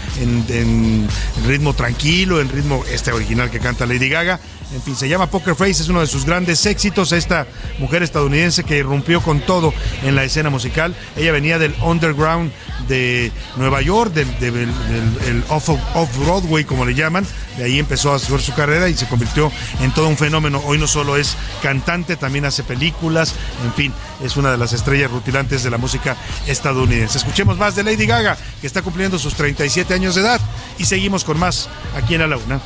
en 0.49 1.09
ritmo 1.47 1.75
tranquilo, 1.75 2.41
en 2.41 2.49
ritmo 2.49 2.85
este 2.91 3.13
original 3.13 3.51
que 3.51 3.61
canta 3.61 3.87
Lady 3.87 4.09
Gaga. 4.09 4.41
En 4.75 4.83
fin, 4.83 4.97
se 4.97 5.09
llama 5.09 5.31
Poker 5.31 5.55
Face, 5.55 5.83
es 5.83 5.89
uno 5.89 6.01
de 6.01 6.09
sus 6.09 6.25
grandes 6.25 6.67
éxitos. 6.67 7.13
Esta 7.13 7.47
mujer 7.79 8.03
estadounidense 8.03 8.65
que 8.65 8.79
irrumpió 8.79 9.23
con 9.23 9.41
todo 9.41 9.73
en 10.03 10.17
la 10.17 10.25
escena 10.25 10.51
musical. 10.51 10.95
Ella 11.17 11.31
venía 11.31 11.59
del 11.59 11.75
underground 11.83 12.51
de 12.89 13.31
Nueva 13.57 13.81
York, 13.81 14.13
del, 14.13 15.45
off-Broadway, 15.49 16.65
como 16.65 16.85
le 16.85 16.95
llaman. 16.95 17.25
De 17.57 17.65
ahí 17.65 17.79
empezó 17.79 18.13
a 18.13 18.17
hacer 18.17 18.41
su 18.41 18.55
carrera 18.55 18.89
y 18.89 18.95
se 18.95 19.07
convirtió 19.07 19.53
en 19.81 19.93
todo 19.93 20.09
un 20.09 20.17
fenómeno. 20.17 20.61
Hoy 20.67 20.79
no 20.79 20.89
solo 20.89 21.17
es 21.17 21.37
cantante, 21.63 22.17
también 22.17 22.45
hace 22.45 22.65
películas. 22.65 23.35
En 23.65 23.73
fin, 23.73 23.93
es 24.23 24.37
una 24.37 24.51
de 24.51 24.59
las 24.59 24.73
estrellas 24.73 25.13
rutilantes 25.13 25.63
de 25.63 25.71
la 25.71 25.79
música 25.79 26.17
estadounidense. 26.49 27.19
Escuchemos 27.19 27.57
más 27.57 27.77
de 27.77 27.85
Lady 27.85 28.07
Gaga, 28.07 28.37
que 28.61 28.67
está 28.67 28.83
cumpliendo 28.83 29.19
sus 29.19 29.35
37 29.35 29.95
años 29.95 30.17
de 30.17 30.23
edad. 30.23 30.41
Y 30.77 30.87
seguimos 30.87 31.23
con 31.23 31.39
más 31.39 31.69
aquí 31.97 32.17
en 32.17 32.29
la 32.29 32.37
Una. 32.37 32.61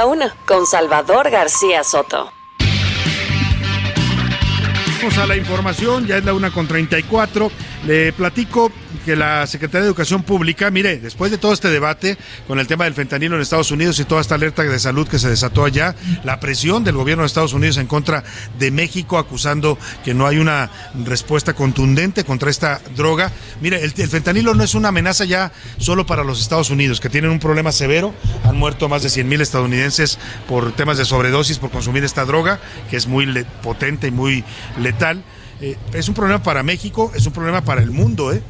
A 0.00 0.04
la 0.04 0.06
una, 0.06 0.34
con 0.46 0.66
Salvador 0.66 1.28
García 1.28 1.84
Soto. 1.84 2.32
Vamos 4.96 5.18
a 5.18 5.26
la 5.26 5.36
información, 5.36 6.06
ya 6.06 6.16
es 6.16 6.24
la 6.24 6.32
una 6.32 6.50
con 6.50 6.66
34. 6.66 7.50
Le 7.84 8.10
platico 8.14 8.72
que 9.10 9.16
la 9.16 9.44
Secretaría 9.48 9.80
de 9.80 9.86
Educación 9.88 10.22
Pública, 10.22 10.70
mire, 10.70 10.98
después 10.98 11.32
de 11.32 11.38
todo 11.38 11.52
este 11.52 11.68
debate 11.68 12.16
con 12.46 12.60
el 12.60 12.68
tema 12.68 12.84
del 12.84 12.94
fentanilo 12.94 13.34
en 13.34 13.42
Estados 13.42 13.72
Unidos 13.72 13.98
y 13.98 14.04
toda 14.04 14.20
esta 14.20 14.36
alerta 14.36 14.62
de 14.62 14.78
salud 14.78 15.08
que 15.08 15.18
se 15.18 15.28
desató 15.28 15.64
allá, 15.64 15.96
la 16.22 16.38
presión 16.38 16.84
del 16.84 16.94
gobierno 16.94 17.24
de 17.24 17.26
Estados 17.26 17.52
Unidos 17.52 17.78
en 17.78 17.88
contra 17.88 18.22
de 18.60 18.70
México 18.70 19.18
acusando 19.18 19.76
que 20.04 20.14
no 20.14 20.28
hay 20.28 20.38
una 20.38 20.70
respuesta 21.04 21.54
contundente 21.54 22.22
contra 22.22 22.50
esta 22.50 22.80
droga. 22.94 23.32
Mire, 23.60 23.82
el, 23.82 23.90
fentanilo 23.90 24.54
no 24.54 24.62
es 24.62 24.76
una 24.76 24.90
amenaza 24.90 25.24
ya 25.24 25.50
solo 25.78 26.06
para 26.06 26.22
los 26.22 26.40
Estados 26.40 26.70
Unidos, 26.70 27.00
que 27.00 27.10
tienen 27.10 27.32
un 27.32 27.40
problema 27.40 27.72
severo. 27.72 28.14
Han 28.44 28.58
muerto 28.58 28.88
más 28.88 29.02
de 29.02 29.08
100 29.08 29.26
mil 29.26 29.40
estadounidenses 29.40 30.20
por 30.46 30.70
temas 30.70 30.98
de 30.98 31.04
sobredosis 31.04 31.58
por 31.58 31.72
consumir 31.72 32.04
esta 32.04 32.24
droga, 32.24 32.60
que 32.88 32.96
es 32.96 33.08
muy 33.08 33.26
potente 33.60 34.06
y 34.06 34.12
muy 34.12 34.44
letal. 34.78 35.24
Eh, 35.60 35.76
es 35.94 36.08
un 36.08 36.14
problema 36.14 36.44
para 36.44 36.62
México, 36.62 37.10
es 37.16 37.26
un 37.26 37.32
problema 37.32 37.62
para 37.62 37.82
el 37.82 37.90
mundo, 37.90 38.32
¿eh? 38.32 38.40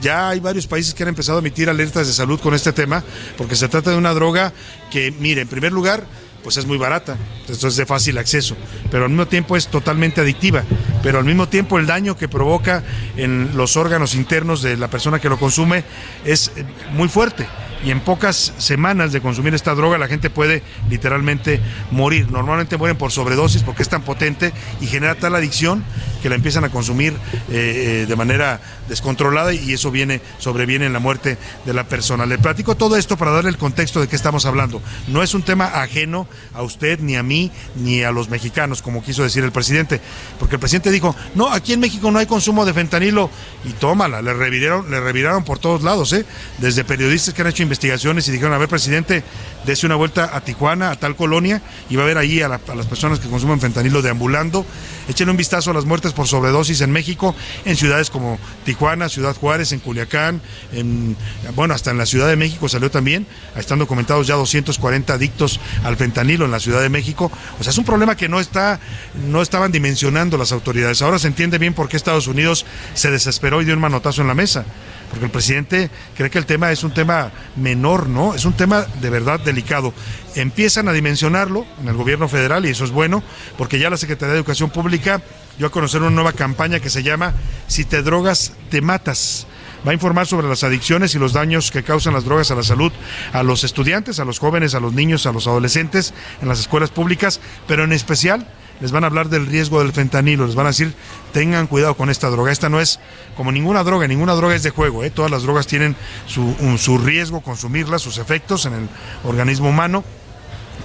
Ya 0.00 0.28
hay 0.28 0.40
varios 0.40 0.66
países 0.66 0.94
que 0.94 1.02
han 1.02 1.08
empezado 1.08 1.38
a 1.38 1.40
emitir 1.40 1.68
alertas 1.68 2.06
de 2.06 2.12
salud 2.12 2.40
con 2.40 2.54
este 2.54 2.72
tema, 2.72 3.02
porque 3.36 3.56
se 3.56 3.68
trata 3.68 3.90
de 3.90 3.96
una 3.96 4.14
droga 4.14 4.52
que, 4.90 5.12
mire, 5.18 5.42
en 5.42 5.48
primer 5.48 5.72
lugar, 5.72 6.04
pues 6.42 6.56
es 6.56 6.66
muy 6.66 6.78
barata, 6.78 7.16
entonces 7.40 7.64
es 7.64 7.76
de 7.76 7.86
fácil 7.86 8.16
acceso, 8.16 8.56
pero 8.90 9.04
al 9.04 9.10
mismo 9.10 9.26
tiempo 9.26 9.56
es 9.56 9.68
totalmente 9.68 10.20
adictiva, 10.20 10.62
pero 11.02 11.18
al 11.18 11.24
mismo 11.24 11.48
tiempo 11.48 11.78
el 11.78 11.86
daño 11.86 12.16
que 12.16 12.28
provoca 12.28 12.84
en 13.16 13.56
los 13.56 13.76
órganos 13.76 14.14
internos 14.14 14.62
de 14.62 14.76
la 14.76 14.88
persona 14.88 15.18
que 15.18 15.28
lo 15.28 15.38
consume 15.38 15.84
es 16.24 16.52
eh, 16.56 16.64
muy 16.92 17.08
fuerte 17.08 17.46
y 17.84 17.90
en 17.90 18.00
pocas 18.00 18.52
semanas 18.58 19.12
de 19.12 19.20
consumir 19.20 19.54
esta 19.54 19.74
droga 19.74 19.98
la 19.98 20.08
gente 20.08 20.30
puede 20.30 20.62
literalmente 20.90 21.60
morir. 21.90 22.30
Normalmente 22.30 22.76
mueren 22.76 22.96
por 22.96 23.12
sobredosis 23.12 23.62
porque 23.62 23.82
es 23.82 23.88
tan 23.88 24.02
potente 24.02 24.52
y 24.80 24.86
genera 24.86 25.14
tal 25.14 25.34
adicción 25.34 25.84
que 26.22 26.28
la 26.28 26.34
empiezan 26.34 26.64
a 26.64 26.70
consumir 26.70 27.12
eh, 27.48 28.02
eh, 28.02 28.06
de 28.06 28.16
manera 28.16 28.60
descontrolada 28.88 29.52
y 29.52 29.72
eso 29.72 29.90
viene, 29.90 30.20
sobreviene 30.38 30.86
en 30.86 30.92
la 30.92 30.98
muerte 30.98 31.38
de 31.64 31.74
la 31.74 31.84
persona. 31.84 32.26
Le 32.26 32.38
platico 32.38 32.76
todo 32.76 32.96
esto 32.96 33.16
para 33.16 33.30
darle 33.30 33.50
el 33.50 33.58
contexto 33.58 34.00
de 34.00 34.08
qué 34.08 34.16
estamos 34.16 34.46
hablando. 34.46 34.82
No 35.06 35.22
es 35.22 35.34
un 35.34 35.42
tema 35.42 35.66
ajeno 35.66 36.26
a 36.54 36.62
usted, 36.62 36.98
ni 37.00 37.16
a 37.16 37.22
mí, 37.22 37.52
ni 37.76 38.02
a 38.02 38.10
los 38.10 38.28
mexicanos, 38.28 38.82
como 38.82 39.02
quiso 39.02 39.22
decir 39.22 39.44
el 39.44 39.52
presidente, 39.52 40.00
porque 40.38 40.56
el 40.56 40.60
presidente 40.60 40.90
dijo, 40.90 41.14
no, 41.34 41.52
aquí 41.52 41.72
en 41.72 41.80
México 41.80 42.10
no 42.10 42.18
hay 42.18 42.26
consumo 42.26 42.64
de 42.64 42.74
fentanilo 42.74 43.30
y 43.64 43.72
tómala, 43.72 44.22
le 44.22 44.34
reviraron, 44.34 44.90
le 44.90 45.00
reviraron 45.00 45.44
por 45.44 45.58
todos 45.58 45.82
lados, 45.82 46.12
¿eh? 46.12 46.24
desde 46.58 46.84
periodistas 46.84 47.34
que 47.34 47.42
han 47.42 47.48
hecho 47.48 47.62
investigaciones 47.68 48.26
y 48.28 48.32
dijeron, 48.32 48.54
a 48.54 48.58
ver, 48.58 48.68
presidente, 48.68 49.22
dése 49.66 49.86
una 49.86 49.94
vuelta 49.94 50.30
a 50.34 50.40
Tijuana, 50.40 50.90
a 50.90 50.96
tal 50.96 51.14
colonia, 51.14 51.60
y 51.90 51.96
va 51.96 52.04
a 52.04 52.06
ver 52.06 52.18
ahí 52.18 52.40
a, 52.40 52.48
las 52.48 52.86
personas 52.86 53.20
que 53.20 53.28
consumen 53.28 53.60
fentanilo 53.60 54.00
deambulando. 54.02 54.64
Échenle 55.08 55.30
un 55.30 55.36
vistazo 55.36 55.70
a 55.70 55.74
las 55.74 55.84
muertes 55.84 56.12
por 56.12 56.26
sobredosis 56.26 56.80
en 56.80 56.90
México, 56.90 57.34
en 57.64 57.76
ciudades 57.76 58.10
como 58.10 58.38
Tijuana, 58.64 59.08
Ciudad 59.08 59.36
Juárez, 59.36 59.72
en 59.72 59.80
Culiacán, 59.80 60.40
en, 60.72 61.16
bueno, 61.54 61.74
hasta 61.74 61.90
en 61.90 61.98
la 61.98 62.06
Ciudad 62.06 62.28
de 62.28 62.36
México 62.36 62.68
salió 62.68 62.90
también, 62.90 63.26
están 63.56 63.78
documentados 63.78 64.26
ya 64.26 64.34
240 64.34 65.12
adictos 65.12 65.60
al 65.84 65.96
fentanilo 65.96 66.46
en 66.46 66.50
la 66.50 66.60
Ciudad 66.60 66.80
de 66.80 66.88
México. 66.88 67.30
O 67.60 67.62
sea, 67.62 67.70
es 67.70 67.78
un 67.78 67.84
problema 67.84 68.16
que 68.16 68.28
no 68.28 68.40
está, 68.40 68.80
no 69.28 69.42
estaban 69.42 69.72
dimensionando 69.72 70.38
las 70.38 70.52
autoridades. 70.52 71.02
Ahora 71.02 71.18
se 71.18 71.28
entiende 71.28 71.58
bien 71.58 71.74
por 71.74 71.88
qué 71.88 71.96
Estados 71.96 72.26
Unidos 72.26 72.64
se 72.94 73.10
desesperó 73.10 73.60
y 73.60 73.64
dio 73.64 73.74
un 73.74 73.80
manotazo 73.80 74.22
en 74.22 74.28
la 74.28 74.34
mesa 74.34 74.64
porque 75.10 75.24
el 75.24 75.30
presidente 75.30 75.90
cree 76.16 76.30
que 76.30 76.38
el 76.38 76.46
tema 76.46 76.70
es 76.72 76.84
un 76.84 76.92
tema 76.92 77.30
menor, 77.56 78.08
¿no? 78.08 78.34
Es 78.34 78.44
un 78.44 78.52
tema 78.52 78.86
de 79.00 79.10
verdad 79.10 79.40
delicado. 79.40 79.92
Empiezan 80.34 80.88
a 80.88 80.92
dimensionarlo 80.92 81.66
en 81.80 81.88
el 81.88 81.94
gobierno 81.94 82.28
federal 82.28 82.66
y 82.66 82.70
eso 82.70 82.84
es 82.84 82.90
bueno, 82.90 83.22
porque 83.56 83.78
ya 83.78 83.90
la 83.90 83.96
Secretaría 83.96 84.32
de 84.32 84.38
Educación 84.38 84.70
Pública 84.70 85.22
dio 85.56 85.66
a 85.66 85.70
conocer 85.70 86.02
una 86.02 86.10
nueva 86.10 86.32
campaña 86.32 86.80
que 86.80 86.90
se 86.90 87.02
llama 87.02 87.34
Si 87.66 87.84
te 87.84 88.02
drogas, 88.02 88.52
te 88.70 88.80
matas 88.80 89.46
va 89.86 89.92
a 89.92 89.94
informar 89.94 90.26
sobre 90.26 90.48
las 90.48 90.64
adicciones 90.64 91.14
y 91.14 91.18
los 91.18 91.32
daños 91.32 91.70
que 91.70 91.82
causan 91.82 92.14
las 92.14 92.24
drogas 92.24 92.50
a 92.50 92.54
la 92.54 92.62
salud 92.62 92.92
a 93.32 93.42
los 93.42 93.64
estudiantes, 93.64 94.18
a 94.20 94.24
los 94.24 94.38
jóvenes, 94.38 94.74
a 94.74 94.80
los 94.80 94.92
niños, 94.92 95.26
a 95.26 95.32
los 95.32 95.46
adolescentes 95.46 96.14
en 96.42 96.48
las 96.48 96.60
escuelas 96.60 96.90
públicas, 96.90 97.40
pero 97.66 97.84
en 97.84 97.92
especial 97.92 98.46
les 98.80 98.92
van 98.92 99.04
a 99.04 99.08
hablar 99.08 99.28
del 99.28 99.46
riesgo 99.46 99.80
del 99.82 99.92
fentanilo, 99.92 100.46
les 100.46 100.54
van 100.54 100.66
a 100.66 100.70
decir, 100.70 100.94
tengan 101.32 101.66
cuidado 101.66 101.94
con 101.94 102.10
esta 102.10 102.28
droga. 102.30 102.52
Esta 102.52 102.68
no 102.68 102.80
es 102.80 103.00
como 103.36 103.52
ninguna 103.52 103.84
droga, 103.84 104.06
ninguna 104.06 104.34
droga 104.34 104.54
es 104.54 104.62
de 104.62 104.70
juego, 104.70 105.04
¿eh? 105.04 105.10
todas 105.10 105.30
las 105.30 105.42
drogas 105.42 105.66
tienen 105.66 105.96
su, 106.26 106.54
su 106.78 106.98
riesgo, 106.98 107.40
consumirlas, 107.40 108.02
sus 108.02 108.18
efectos 108.18 108.66
en 108.66 108.74
el 108.74 108.88
organismo 109.24 109.68
humano 109.68 110.04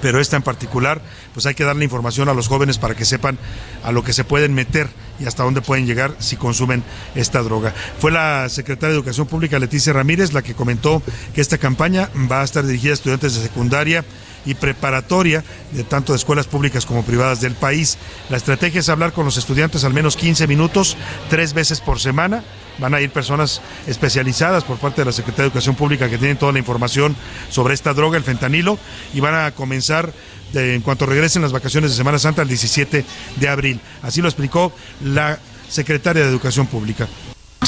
pero 0.03 0.19
esta 0.19 0.36
en 0.36 0.43
particular, 0.43 1.01
pues 1.34 1.45
hay 1.45 1.56
que 1.56 1.63
darle 1.63 1.86
información 1.86 2.27
a 2.27 2.34
los 2.34 2.49
jóvenes 2.49 2.77
para 2.77 2.93
que 2.93 3.06
sepan 3.06 3.39
a 3.86 3.93
lo 3.93 4.03
que 4.03 4.12
se 4.12 4.25
pueden 4.25 4.53
meter 4.53 4.89
y 5.17 5.27
hasta 5.27 5.43
dónde 5.43 5.62
pueden 5.62 5.86
llegar 5.86 6.13
si 6.19 6.36
consumen 6.36 6.84
esta 7.15 7.41
droga. 7.41 7.73
Fue 7.99 8.12
la 8.12 8.49
secretaria 8.49 8.89
de 8.89 8.95
Educación 8.95 9.27
Pública, 9.27 9.60
Leticia 9.60 9.93
Ramírez, 9.93 10.34
la 10.34 10.41
que 10.41 10.56
comentó 10.56 11.01
que 11.34 11.39
esta 11.39 11.58
campaña 11.58 12.10
va 12.29 12.41
a 12.41 12.43
estar 12.43 12.65
dirigida 12.65 12.91
a 12.91 12.95
estudiantes 12.95 13.36
de 13.36 13.43
secundaria 13.43 14.03
y 14.45 14.53
preparatoria 14.56 15.43
de 15.71 15.84
tanto 15.84 16.13
de 16.13 16.17
escuelas 16.17 16.47
públicas 16.47 16.86
como 16.86 17.03
privadas 17.03 17.41
del 17.41 17.53
país. 17.53 17.97
La 18.29 18.38
estrategia 18.38 18.79
es 18.79 18.89
hablar 18.89 19.13
con 19.13 19.25
los 19.25 19.38
estudiantes 19.38 19.84
al 19.84 19.93
menos 19.93 20.15
15 20.15 20.47
minutos, 20.47 20.97
tres 21.29 21.53
veces 21.53 21.82
por 21.82 21.99
semana. 21.99 22.43
Van 22.79 22.93
a 22.93 23.01
ir 23.01 23.12
personas 23.12 23.62
especializadas 23.86 24.63
por 24.63 24.77
parte 24.77 25.01
de 25.01 25.06
la 25.06 25.12
Secretaría 25.12 25.43
de 25.43 25.47
Educación 25.49 25.75
Pública 25.75 26.10
que 26.10 26.17
tienen 26.17 26.38
toda 26.38 26.51
la 26.51 26.60
información 26.60 27.15
sobre 27.49 27.75
esta 27.75 27.93
droga, 27.93 28.17
el 28.17 28.23
fentanilo, 28.23 28.79
y 29.13 29.19
van 29.19 29.36
a 29.36 29.51
comenzar 29.51 30.12
en 30.53 30.82
cuanto 30.82 31.06
regresen 31.06 31.41
las 31.41 31.51
vacaciones 31.51 31.91
de 31.91 31.97
Semana 31.97 32.19
Santa 32.19 32.41
el 32.41 32.47
17 32.47 33.06
de 33.36 33.49
abril. 33.49 33.79
Así 34.01 34.21
lo 34.21 34.27
explicó 34.27 34.73
la 35.03 35.39
secretaria 35.69 36.23
de 36.23 36.29
Educación 36.29 36.67
Pública 36.67 37.08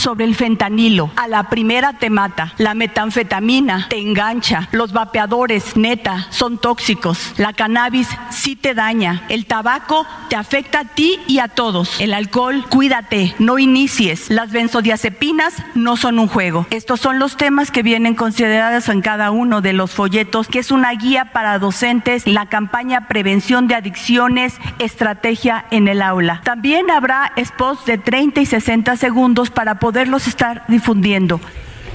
sobre 0.06 0.26
el 0.26 0.36
fentanilo. 0.36 1.10
A 1.16 1.28
la 1.28 1.50
primera 1.50 1.94
te 1.94 2.12
mata. 2.12 2.54
La 2.60 2.76
metanfetamina 2.76 3.88
te 3.90 3.98
engancha. 3.98 4.70
Los 4.72 4.94
vapeadores, 4.94 5.76
neta, 5.76 6.28
son 6.30 6.60
tóxicos. 6.60 7.34
La 7.38 7.54
cannabis 7.54 8.08
sí 8.30 8.56
te 8.56 8.76
daña. 8.76 9.24
El 9.30 9.48
tabaco 9.48 10.06
te 10.30 10.36
afecta 10.36 10.82
a 10.82 10.86
ti 10.86 11.20
y 11.26 11.40
a 11.40 11.48
todos. 11.48 12.00
El 12.00 12.14
alcohol, 12.14 12.66
cuídate, 12.70 13.34
no 13.40 13.58
inicies. 13.58 14.30
Las 14.30 14.52
benzodiazepinas 14.52 15.56
no 15.74 15.98
son 15.98 16.20
un 16.20 16.28
juego. 16.28 16.68
Estos 16.70 17.02
son 17.02 17.18
los 17.18 17.36
temas 17.36 17.72
que 17.72 17.82
vienen 17.82 18.14
considerados 18.14 18.90
en 18.90 19.02
cada 19.02 19.32
uno 19.32 19.62
de 19.62 19.74
los 19.74 19.90
folletos, 19.90 20.48
que 20.48 20.60
es 20.60 20.70
una 20.70 20.92
guía 20.92 21.32
para 21.34 21.58
docentes, 21.58 22.28
la 22.28 22.46
campaña 22.46 23.08
Prevención 23.08 23.68
de 23.68 23.74
Adicciones, 23.74 24.54
Estrategia 24.78 25.66
en 25.72 25.88
el 25.88 26.04
Aula. 26.04 26.42
También 26.44 26.92
habrá 26.92 27.32
spots 27.44 27.86
de 27.86 27.98
30 27.98 28.42
y 28.42 28.46
60 28.46 28.98
segundos 28.98 29.50
para 29.50 29.80
estar 30.28 30.64
difundiendo. 30.68 31.40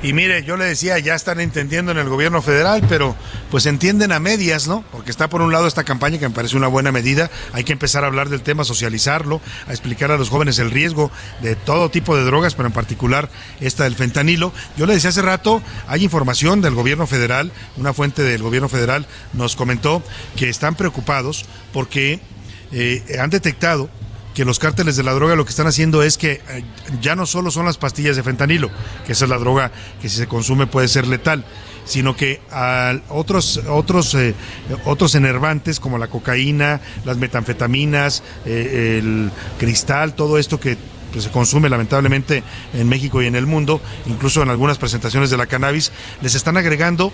Y 0.03 0.15
mire, 0.15 0.45
yo 0.45 0.57
le 0.57 0.65
decía, 0.65 0.99
ya 0.99 1.15
están 1.15 1.41
entendiendo 1.41 1.93
en 1.93 1.99
el 1.99 2.09
gobierno 2.09 2.41
federal, 2.41 2.83
pero 2.89 3.15
pues 3.51 3.67
entienden 3.67 4.13
a 4.13 4.19
medias, 4.19 4.67
¿no? 4.67 4.83
Porque 4.93 5.11
está 5.11 5.29
por 5.29 5.43
un 5.43 5.53
lado 5.53 5.67
esta 5.67 5.85
campaña 5.85 6.19
que 6.19 6.27
me 6.27 6.35
parece 6.35 6.57
una 6.57 6.69
buena 6.69 6.91
medida, 6.91 7.31
hay 7.53 7.65
que 7.65 7.75
empezar 7.75 8.05
a 8.05 8.07
hablar 8.07 8.31
del 8.31 8.41
tema, 8.41 8.65
socializarlo, 8.65 9.43
a 9.69 9.73
explicar 9.73 10.11
a 10.11 10.17
los 10.17 10.31
jóvenes 10.31 10.59
el 10.59 10.71
riesgo 10.71 11.11
de 11.43 11.55
todo 11.55 11.91
tipo 11.91 12.17
de 12.17 12.25
drogas, 12.25 12.55
pero 12.55 12.69
en 12.69 12.73
particular 12.73 13.29
esta 13.61 13.85
del 13.85 13.95
fentanilo. 13.95 14.55
Yo 14.79 14.87
le 14.87 14.95
decía 14.95 15.11
hace 15.11 15.21
rato, 15.21 15.61
hay 15.87 16.03
información 16.03 16.63
del 16.63 16.75
gobierno 16.75 17.07
federal, 17.07 17.53
una 17.77 17.93
fuente 17.93 18.23
del 18.23 18.43
gobierno 18.43 18.71
federal 18.71 19.07
nos 19.35 19.55
comentó 19.55 20.03
que 20.35 20.49
están 20.49 20.77
preocupados 20.77 21.45
porque 21.75 22.21
eh, 22.73 23.19
han 23.21 23.29
detectado 23.29 23.91
que 24.35 24.45
los 24.45 24.59
cárteles 24.59 24.97
de 24.97 25.03
la 25.03 25.12
droga 25.12 25.35
lo 25.35 25.45
que 25.45 25.51
están 25.51 25.66
haciendo 25.66 26.03
es 26.03 26.16
que 26.16 26.40
eh, 26.49 26.64
ya 27.01 27.16
no 27.16 27.27
solo 27.27 27.51
son 27.51 27.66
las 27.66 27.79
pastillas 27.79 28.16
de 28.16 28.23
fentanilo, 28.23 28.71
que 29.07 29.12
esa 29.12 29.25
es 29.25 29.31
la 29.31 29.38
droga 29.38 29.73
que 30.01 30.09
si 30.09 30.16
se 30.16 30.27
consume 30.27 30.66
puede 30.66 30.88
ser 30.88 31.07
letal, 31.07 31.45
sino 31.85 32.16
que 32.16 32.40
a 32.51 32.95
otros 33.09 33.61
otros 33.69 34.14
eh, 34.14 34.35
otros 34.85 35.14
enervantes 35.14 35.81
como 35.81 35.99
la 35.99 36.07
cocaína, 36.07 36.81
las 37.05 37.16
metanfetaminas, 37.16 38.23
eh, 38.47 38.99
el 39.01 39.31
cristal, 39.59 40.14
todo 40.14 40.38
esto 40.38 40.61
que 40.61 40.77
pues, 41.12 41.25
se 41.25 41.31
consume 41.31 41.69
lamentablemente 41.69 42.45
en 42.73 42.88
México 42.88 43.23
y 43.23 43.27
en 43.27 43.35
el 43.35 43.47
mundo, 43.47 43.81
incluso 44.07 44.43
en 44.43 44.51
algunas 44.51 44.79
presentaciones 44.79 45.31
de 45.31 45.37
la 45.37 45.47
cannabis, 45.47 45.90
les 46.23 46.37
están 46.37 46.57
agregando 46.57 47.12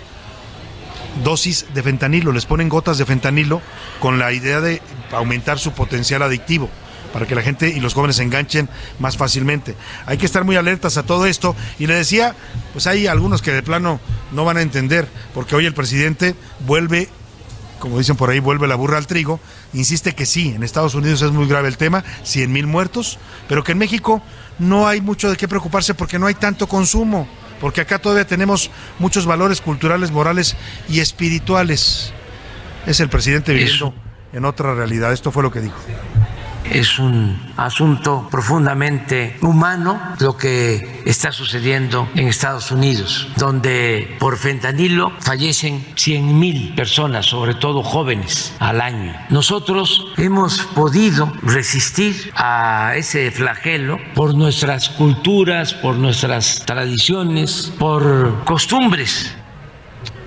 dosis 1.23 1.65
de 1.73 1.81
fentanilo, 1.81 2.31
les 2.31 2.45
ponen 2.45 2.69
gotas 2.69 2.99
de 2.99 3.05
fentanilo 3.05 3.59
con 3.99 4.19
la 4.19 4.31
idea 4.33 4.61
de 4.61 4.83
aumentar 5.11 5.57
su 5.57 5.71
potencial 5.71 6.21
adictivo 6.21 6.69
para 7.13 7.25
que 7.25 7.35
la 7.35 7.41
gente 7.41 7.69
y 7.69 7.79
los 7.79 7.93
jóvenes 7.93 8.17
se 8.17 8.23
enganchen 8.23 8.69
más 8.99 9.17
fácilmente. 9.17 9.75
Hay 10.05 10.17
que 10.17 10.25
estar 10.25 10.43
muy 10.43 10.55
alertas 10.55 10.97
a 10.97 11.03
todo 11.03 11.25
esto 11.25 11.55
y 11.79 11.87
le 11.87 11.95
decía, 11.95 12.35
pues 12.73 12.87
hay 12.87 13.07
algunos 13.07 13.41
que 13.41 13.51
de 13.51 13.63
plano 13.63 13.99
no 14.31 14.45
van 14.45 14.57
a 14.57 14.61
entender, 14.61 15.07
porque 15.33 15.55
hoy 15.55 15.65
el 15.65 15.73
presidente 15.73 16.35
vuelve 16.65 17.09
como 17.79 17.97
dicen 17.99 18.15
por 18.15 18.29
ahí, 18.29 18.39
vuelve 18.39 18.67
la 18.67 18.75
burra 18.75 18.97
al 18.97 19.07
trigo, 19.07 19.39
insiste 19.73 20.15
que 20.15 20.25
sí, 20.25 20.53
en 20.55 20.63
Estados 20.63 20.95
Unidos 20.95 21.21
es 21.21 21.31
muy 21.31 21.47
grave 21.47 21.67
el 21.67 21.77
tema, 21.77 22.03
100 22.23 22.51
mil 22.51 22.67
muertos, 22.67 23.19
pero 23.47 23.63
que 23.63 23.73
en 23.73 23.77
México 23.77 24.21
no 24.59 24.87
hay 24.87 25.01
mucho 25.01 25.29
de 25.29 25.37
qué 25.37 25.47
preocuparse 25.47 25.93
porque 25.93 26.19
no 26.19 26.25
hay 26.25 26.33
tanto 26.33 26.67
consumo, 26.67 27.27
porque 27.61 27.81
acá 27.81 27.99
todavía 27.99 28.25
tenemos 28.25 28.71
muchos 28.99 29.25
valores 29.25 29.61
culturales, 29.61 30.11
morales 30.11 30.55
y 30.89 30.99
espirituales. 30.99 32.13
Es 32.85 32.99
el 32.99 33.09
presidente 33.09 33.53
viviendo 33.53 33.93
en 34.33 34.45
otra 34.45 34.73
realidad, 34.73 35.13
esto 35.13 35.31
fue 35.31 35.43
lo 35.43 35.51
que 35.51 35.61
dijo 35.61 35.77
es 36.71 36.99
un 36.99 37.37
asunto 37.57 38.27
profundamente 38.29 39.37
humano 39.41 39.99
lo 40.19 40.37
que 40.37 41.01
está 41.05 41.31
sucediendo 41.31 42.09
en 42.15 42.27
Estados 42.27 42.71
Unidos, 42.71 43.29
donde 43.37 44.15
por 44.19 44.37
fentanilo 44.37 45.11
fallecen 45.19 45.85
100 45.95 46.39
mil 46.39 46.75
personas, 46.75 47.25
sobre 47.25 47.55
todo 47.55 47.83
jóvenes, 47.83 48.53
al 48.59 48.81
año. 48.81 49.15
Nosotros 49.29 50.07
hemos 50.17 50.61
podido 50.61 51.31
resistir 51.41 52.31
a 52.35 52.93
ese 52.95 53.31
flagelo 53.31 53.97
por 54.13 54.35
nuestras 54.35 54.89
culturas, 54.89 55.73
por 55.73 55.95
nuestras 55.95 56.63
tradiciones, 56.65 57.73
por 57.79 58.43
costumbres. 58.43 59.35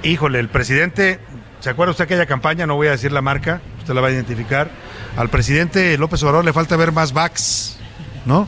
Híjole, 0.03 0.40
el 0.40 0.48
presidente, 0.48 1.20
¿se 1.61 1.70
acuerda 1.70 1.92
usted 1.92 2.05
aquella 2.05 2.26
campaña? 2.26 2.66
No 2.66 2.76
voy 2.76 2.88
a 2.88 2.92
decir 2.92 3.12
la 3.12 3.20
marca, 3.20 3.61
usted 3.79 3.94
la 3.94 4.00
va 4.00 4.09
a 4.09 4.12
identificar 4.12 4.70
al 5.16 5.31
presidente 5.31 5.96
López 5.99 6.23
Obrador 6.23 6.44
le 6.44 6.53
falta 6.53 6.77
ver 6.77 6.92
más 6.92 7.12
backs, 7.12 7.77
¿no? 8.25 8.46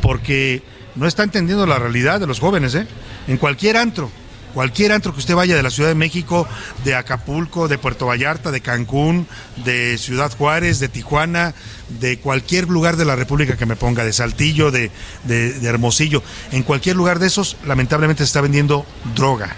Porque 0.00 0.62
no 0.94 1.06
está 1.06 1.22
entendiendo 1.22 1.66
la 1.66 1.78
realidad 1.78 2.20
de 2.20 2.26
los 2.26 2.40
jóvenes, 2.40 2.74
¿eh? 2.74 2.86
En 3.28 3.36
cualquier 3.36 3.76
antro, 3.76 4.10
Cualquier 4.54 4.92
antro 4.92 5.12
que 5.14 5.20
usted 5.20 5.34
vaya 5.34 5.56
de 5.56 5.62
la 5.62 5.70
Ciudad 5.70 5.88
de 5.88 5.94
México, 5.94 6.46
de 6.84 6.94
Acapulco, 6.94 7.68
de 7.68 7.78
Puerto 7.78 8.06
Vallarta, 8.06 8.50
de 8.50 8.60
Cancún, 8.60 9.26
de 9.64 9.96
Ciudad 9.96 10.30
Juárez, 10.36 10.78
de 10.78 10.88
Tijuana, 10.88 11.54
de 11.88 12.18
cualquier 12.18 12.68
lugar 12.68 12.96
de 12.96 13.06
la 13.06 13.16
República 13.16 13.56
que 13.56 13.64
me 13.64 13.76
ponga, 13.76 14.04
de 14.04 14.12
Saltillo, 14.12 14.70
de, 14.70 14.90
de 15.24 15.66
Hermosillo, 15.66 16.22
en 16.50 16.64
cualquier 16.64 16.96
lugar 16.96 17.18
de 17.18 17.28
esos, 17.28 17.56
lamentablemente 17.64 18.24
se 18.24 18.26
está 18.26 18.42
vendiendo 18.42 18.84
droga. 19.14 19.56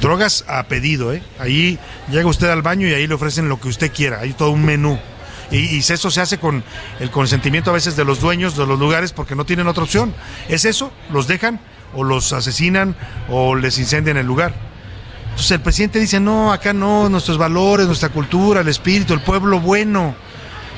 Drogas 0.00 0.44
a 0.48 0.64
pedido, 0.64 1.12
¿eh? 1.12 1.22
Ahí 1.38 1.78
llega 2.10 2.26
usted 2.26 2.50
al 2.50 2.62
baño 2.62 2.88
y 2.88 2.94
ahí 2.94 3.06
le 3.06 3.14
ofrecen 3.14 3.48
lo 3.48 3.60
que 3.60 3.68
usted 3.68 3.92
quiera, 3.92 4.20
hay 4.20 4.32
todo 4.32 4.50
un 4.50 4.64
menú. 4.64 4.98
Y, 5.50 5.78
eso 5.78 6.10
se 6.10 6.20
hace 6.20 6.38
con 6.38 6.64
el 6.98 7.10
consentimiento 7.10 7.70
a 7.70 7.74
veces 7.74 7.96
de 7.96 8.04
los 8.04 8.20
dueños 8.20 8.56
de 8.56 8.66
los 8.66 8.78
lugares 8.78 9.12
porque 9.12 9.34
no 9.34 9.44
tienen 9.44 9.66
otra 9.68 9.84
opción. 9.84 10.14
Es 10.48 10.64
eso, 10.64 10.92
los 11.10 11.26
dejan 11.26 11.60
o 11.94 12.04
los 12.04 12.32
asesinan 12.32 12.96
o 13.28 13.54
les 13.54 13.78
incendian 13.78 14.16
el 14.16 14.26
lugar. 14.26 14.54
Entonces 15.24 15.52
el 15.52 15.60
presidente 15.60 16.00
dice, 16.00 16.18
no, 16.18 16.52
acá 16.52 16.72
no, 16.72 17.08
nuestros 17.08 17.38
valores, 17.38 17.86
nuestra 17.86 18.08
cultura, 18.08 18.62
el 18.62 18.68
espíritu, 18.68 19.12
el 19.14 19.20
pueblo 19.20 19.60
bueno. 19.60 20.14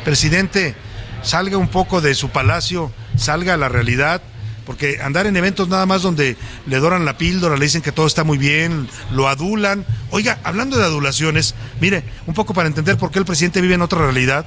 Presidente, 0.05 0.75
salga 1.23 1.57
un 1.57 1.69
poco 1.69 2.01
de 2.01 2.15
su 2.15 2.31
palacio, 2.31 2.93
salga 3.17 3.55
a 3.55 3.57
la 3.57 3.69
realidad 3.69 4.21
porque 4.69 5.01
andar 5.01 5.27
en 5.27 5.35
eventos 5.35 5.71
nada 5.71 5.87
más 5.87 6.03
donde 6.03 6.37
le 6.67 6.77
doran 6.77 7.07
la 7.07 7.17
píldora, 7.17 7.57
le 7.57 7.65
dicen 7.65 7.81
que 7.81 7.91
todo 7.91 8.07
está 8.07 8.23
muy 8.23 8.37
bien, 8.37 8.87
lo 9.11 9.27
adulan. 9.27 9.87
Oiga, 10.11 10.41
hablando 10.45 10.77
de 10.77 10.85
adulaciones, 10.85 11.55
mire, 11.81 12.05
un 12.27 12.35
poco 12.35 12.53
para 12.53 12.69
entender 12.69 12.99
por 12.99 13.11
qué 13.11 13.19
el 13.19 13.25
presidente 13.25 13.63
vive 13.63 13.77
en 13.77 13.81
otra 13.81 14.01
realidad. 14.01 14.45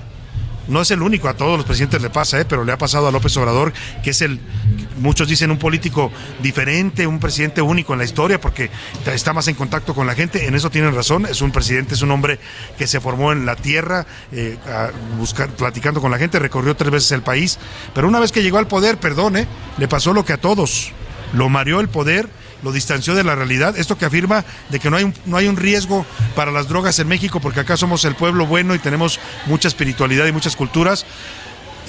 No 0.68 0.82
es 0.82 0.92
el 0.92 1.02
único, 1.02 1.28
a 1.28 1.34
todos 1.34 1.58
los 1.58 1.66
presidentes 1.66 2.02
le 2.02 2.10
pasa, 2.10 2.40
¿eh? 2.40 2.46
pero 2.46 2.64
le 2.64 2.72
ha 2.72 2.78
pasado 2.78 3.08
a 3.08 3.12
López 3.12 3.36
Obrador, 3.38 3.74
que 4.04 4.12
es 4.12 4.22
el, 4.22 4.40
muchos 5.00 5.28
dicen 5.28 5.52
un 5.52 5.58
político 5.58 6.12
diferente, 6.42 7.08
un 7.08 7.20
presidente 7.20 7.62
único 7.62 7.94
en 7.94 8.00
la 8.00 8.06
historia, 8.06 8.40
porque 8.40 8.70
está 9.06 9.34
más 9.34 9.48
en 9.48 9.56
contacto 9.56 9.94
con 9.94 10.08
la 10.08 10.14
gente, 10.14 10.46
en 10.46 10.56
eso 10.56 10.70
tienen 10.70 10.94
razón, 10.96 11.26
es 11.26 11.42
un 11.42 11.52
presidente, 11.52 11.96
es 11.96 12.02
un 12.02 12.12
hombre 12.12 12.40
que 12.78 12.88
se 12.88 13.02
formó 13.02 13.32
en 13.32 13.46
la 13.46 13.56
tierra, 13.56 14.06
eh, 14.32 14.58
platicando 15.58 16.00
con 16.00 16.12
la 16.12 16.18
gente, 16.18 16.40
recorrió 16.40 16.76
tres 16.76 16.92
veces 16.92 17.12
el 17.12 17.24
país, 17.24 17.58
pero 17.94 18.08
una 18.08 18.20
vez 18.20 18.32
que 18.32 18.44
llegó 18.44 18.58
al 18.58 18.68
poder, 18.68 18.98
perdone, 18.98 19.48
le 19.78 19.88
pasó 19.88 20.14
lo 20.14 20.24
que 20.24 20.34
a 20.34 20.38
todos, 20.38 20.92
lo 21.34 21.50
mareó 21.50 21.80
el 21.80 21.90
poder 21.90 22.30
lo 22.64 22.72
distanció 22.72 23.16
de 23.16 23.24
la 23.24 23.36
realidad. 23.36 23.78
Esto 23.78 23.98
que 23.98 24.06
afirma 24.06 24.46
de 24.70 24.80
que 24.80 24.90
no 24.90 24.98
hay, 24.98 25.04
un, 25.04 25.14
no 25.26 25.38
hay 25.38 25.48
un 25.48 25.58
riesgo 25.58 26.06
para 26.36 26.52
las 26.52 26.68
drogas 26.68 27.00
en 27.00 27.08
México 27.08 27.40
porque 27.40 27.60
acá 27.60 27.78
somos 27.78 28.06
el 28.06 28.16
pueblo 28.16 28.46
bueno 28.46 28.76
y 28.76 28.80
tenemos 28.80 29.20
mucha 29.46 29.68
espiritualidad 29.68 30.26
y 30.28 30.32
muchas 30.32 30.56
culturas. 30.56 31.06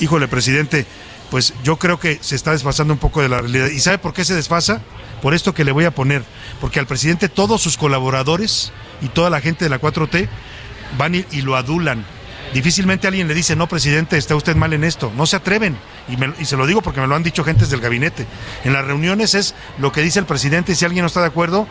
Híjole, 0.01 0.29
presidente, 0.29 0.87
pues 1.31 1.55
yo 1.63 1.79
creo 1.79 1.99
que 1.99 2.19
se 2.21 2.37
está 2.37 2.53
desfasando 2.53 2.93
un 2.93 2.99
poco 2.99 3.23
de 3.23 3.29
la 3.29 3.39
realidad. 3.39 3.69
¿Y 3.69 3.81
sabe 3.81 3.99
por 3.99 4.13
qué 4.13 4.25
se 4.25 4.35
desfasa? 4.35 4.81
Por 5.21 5.35
esto 5.35 5.55
que 5.55 5.65
le 5.65 5.73
voy 5.73 5.85
a 5.85 5.95
poner. 5.95 6.25
Porque 6.61 6.81
al 6.81 6.87
presidente 6.87 7.29
todos 7.29 7.61
sus 7.61 7.77
colaboradores 7.77 8.73
y 9.01 9.09
toda 9.09 9.31
la 9.31 9.41
gente 9.41 9.65
de 9.65 9.71
la 9.71 9.81
4T 9.81 10.29
van 10.99 11.15
y, 11.15 11.25
y 11.31 11.43
lo 11.43 11.57
adulan 11.57 12.05
Difícilmente 12.55 13.07
alguien 13.07 13.29
le 13.29 13.35
dice, 13.35 13.57
no, 13.57 13.67
presidente, 13.67 14.19
está 14.19 14.37
usted 14.37 14.57
mal 14.57 14.73
en 14.75 14.85
esto. 14.85 15.11
No 15.17 15.27
se 15.27 15.37
atreven. 15.37 15.77
Y, 16.09 16.45
se 16.45 16.57
lo 16.57 16.67
digo 16.67 16.83
porque 16.83 17.01
me 17.01 17.07
lo 17.07 17.15
han 17.15 17.23
dicho 17.23 17.45
gentes 17.45 17.71
del 17.71 17.81
gabinete. 17.81 18.27
En 18.65 18.73
las 18.73 18.85
reuniones 18.85 19.35
es 19.35 19.55
lo 19.79 19.91
que 19.91 20.03
dice 20.03 20.19
el 20.19 20.27
presidente 20.27 20.73
y 20.73 20.75
si 20.75 20.85
alguien 20.85 21.03
no 21.03 21.07
está 21.07 21.21
de 21.21 21.29
acuerdo, 21.29 21.67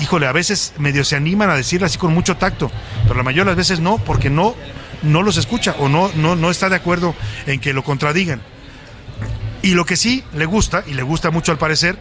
híjole, 0.00 0.26
a 0.26 0.32
veces 0.32 0.74
medio 0.78 1.04
se 1.04 1.16
animan 1.16 1.50
a 1.50 1.56
decirlo 1.56 1.86
así 1.86 1.98
con 1.98 2.14
mucho 2.14 2.36
tacto, 2.36 2.70
pero 3.02 3.14
la 3.14 3.22
mayoría 3.22 3.44
de 3.44 3.50
las 3.50 3.56
veces 3.56 3.80
no, 3.80 3.98
porque 3.98 4.30
no, 4.30 4.54
no 5.02 5.22
los 5.22 5.36
escucha 5.36 5.74
o 5.78 5.88
no, 5.88 6.10
no, 6.14 6.36
no 6.36 6.50
está 6.50 6.68
de 6.68 6.76
acuerdo 6.76 7.14
en 7.46 7.60
que 7.60 7.72
lo 7.72 7.82
contradigan. 7.82 8.40
Y 9.62 9.74
lo 9.74 9.84
que 9.84 9.96
sí 9.96 10.24
le 10.34 10.46
gusta, 10.46 10.84
y 10.86 10.94
le 10.94 11.02
gusta 11.02 11.30
mucho 11.30 11.52
al 11.52 11.58
parecer, 11.58 11.98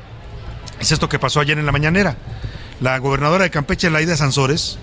es 0.80 0.92
esto 0.92 1.10
que 1.10 1.20
pasó 1.20 1.40
ayer 1.40 1.58
en 1.58 1.66
la 1.66 1.72
mañanera. 1.72 2.18
La 2.80 2.98
gobernadora 2.98 3.44
de 3.44 3.52
Campeche, 3.52 3.90
Laida 3.92 4.18
Sansores, 4.18 4.80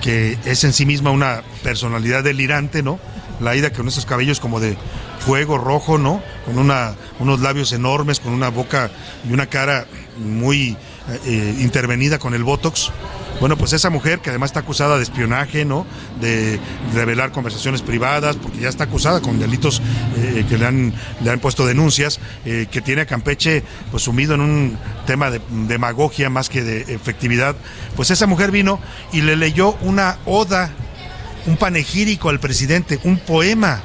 que 0.00 0.38
es 0.44 0.64
en 0.64 0.72
sí 0.72 0.86
misma 0.86 1.10
una 1.10 1.42
personalidad 1.62 2.24
delirante, 2.24 2.82
¿no? 2.82 2.98
La 3.40 3.56
ida 3.56 3.70
con 3.70 3.88
esos 3.88 4.06
cabellos 4.06 4.40
como 4.40 4.60
de 4.60 4.76
fuego 5.18 5.58
rojo, 5.58 5.98
¿no? 5.98 6.22
Con 6.44 6.58
una, 6.58 6.94
unos 7.18 7.40
labios 7.40 7.72
enormes, 7.72 8.20
con 8.20 8.32
una 8.32 8.48
boca 8.48 8.90
y 9.28 9.32
una 9.32 9.46
cara 9.46 9.86
muy 10.18 10.76
eh, 11.26 11.54
intervenida 11.60 12.18
con 12.18 12.34
el 12.34 12.44
Botox. 12.44 12.90
Bueno, 13.40 13.56
pues 13.56 13.72
esa 13.72 13.88
mujer 13.88 14.18
que 14.18 14.28
además 14.28 14.50
está 14.50 14.60
acusada 14.60 14.98
de 14.98 15.02
espionaje, 15.02 15.64
¿no? 15.64 15.86
De 16.20 16.60
revelar 16.94 17.32
conversaciones 17.32 17.80
privadas, 17.80 18.36
porque 18.36 18.60
ya 18.60 18.68
está 18.68 18.84
acusada 18.84 19.22
con 19.22 19.38
delitos 19.38 19.80
eh, 20.18 20.44
que 20.46 20.58
le 20.58 20.66
han, 20.66 20.92
le 21.24 21.30
han 21.30 21.40
puesto 21.40 21.66
denuncias, 21.66 22.20
eh, 22.44 22.66
que 22.70 22.82
tiene 22.82 23.00
a 23.00 23.06
Campeche 23.06 23.64
pues 23.90 24.02
sumido 24.02 24.34
en 24.34 24.42
un 24.42 24.78
tema 25.06 25.30
de 25.30 25.40
demagogia 25.66 26.28
más 26.28 26.50
que 26.50 26.62
de 26.62 26.94
efectividad. 26.94 27.56
Pues 27.96 28.10
esa 28.10 28.26
mujer 28.26 28.50
vino 28.50 28.78
y 29.10 29.22
le 29.22 29.36
leyó 29.36 29.72
una 29.80 30.18
oda, 30.26 30.70
un 31.46 31.56
panegírico 31.56 32.28
al 32.28 32.40
presidente, 32.40 33.00
un 33.04 33.18
poema. 33.18 33.80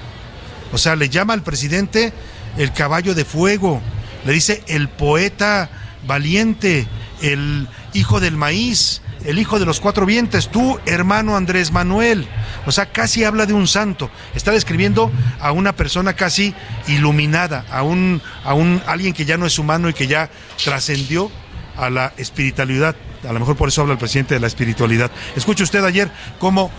O 0.73 0.77
sea, 0.77 0.97
le 0.97 1.07
llama 1.07 1.33
al 1.33 1.43
presidente 1.43 2.11
el 2.57 2.73
caballo 2.73 3.15
de 3.15 3.23
fuego, 3.23 3.81
le 4.25 4.33
dice 4.33 4.63
el 4.67 4.89
poeta 4.89 5.69
valiente, 6.05 6.87
el 7.21 7.69
hijo 7.93 8.19
del 8.19 8.35
maíz, 8.35 9.01
el 9.25 9.39
hijo 9.39 9.59
de 9.59 9.65
los 9.65 9.79
cuatro 9.79 10.05
vientos, 10.05 10.49
tú, 10.51 10.79
hermano 10.85 11.35
Andrés 11.35 11.71
Manuel. 11.71 12.27
O 12.65 12.71
sea, 12.71 12.87
casi 12.87 13.23
habla 13.23 13.45
de 13.45 13.53
un 13.53 13.67
santo. 13.67 14.09
Está 14.35 14.51
describiendo 14.51 15.11
a 15.39 15.51
una 15.51 15.75
persona 15.75 16.13
casi 16.13 16.53
iluminada, 16.87 17.65
a 17.71 17.83
un, 17.83 18.21
a 18.43 18.53
un 18.53 18.81
alguien 18.85 19.13
que 19.13 19.25
ya 19.25 19.37
no 19.37 19.45
es 19.45 19.59
humano 19.59 19.89
y 19.89 19.93
que 19.93 20.07
ya 20.07 20.29
trascendió 20.63 21.31
a 21.77 21.89
la 21.89 22.13
espiritualidad. 22.17 22.95
A 23.27 23.33
lo 23.33 23.39
mejor 23.39 23.55
por 23.55 23.69
eso 23.69 23.81
habla 23.81 23.93
el 23.93 23.99
presidente 23.99 24.35
de 24.35 24.39
la 24.39 24.47
espiritualidad. 24.47 25.11
Escuche 25.35 25.63
usted 25.63 25.83
ayer 25.83 26.09
cómo 26.39 26.71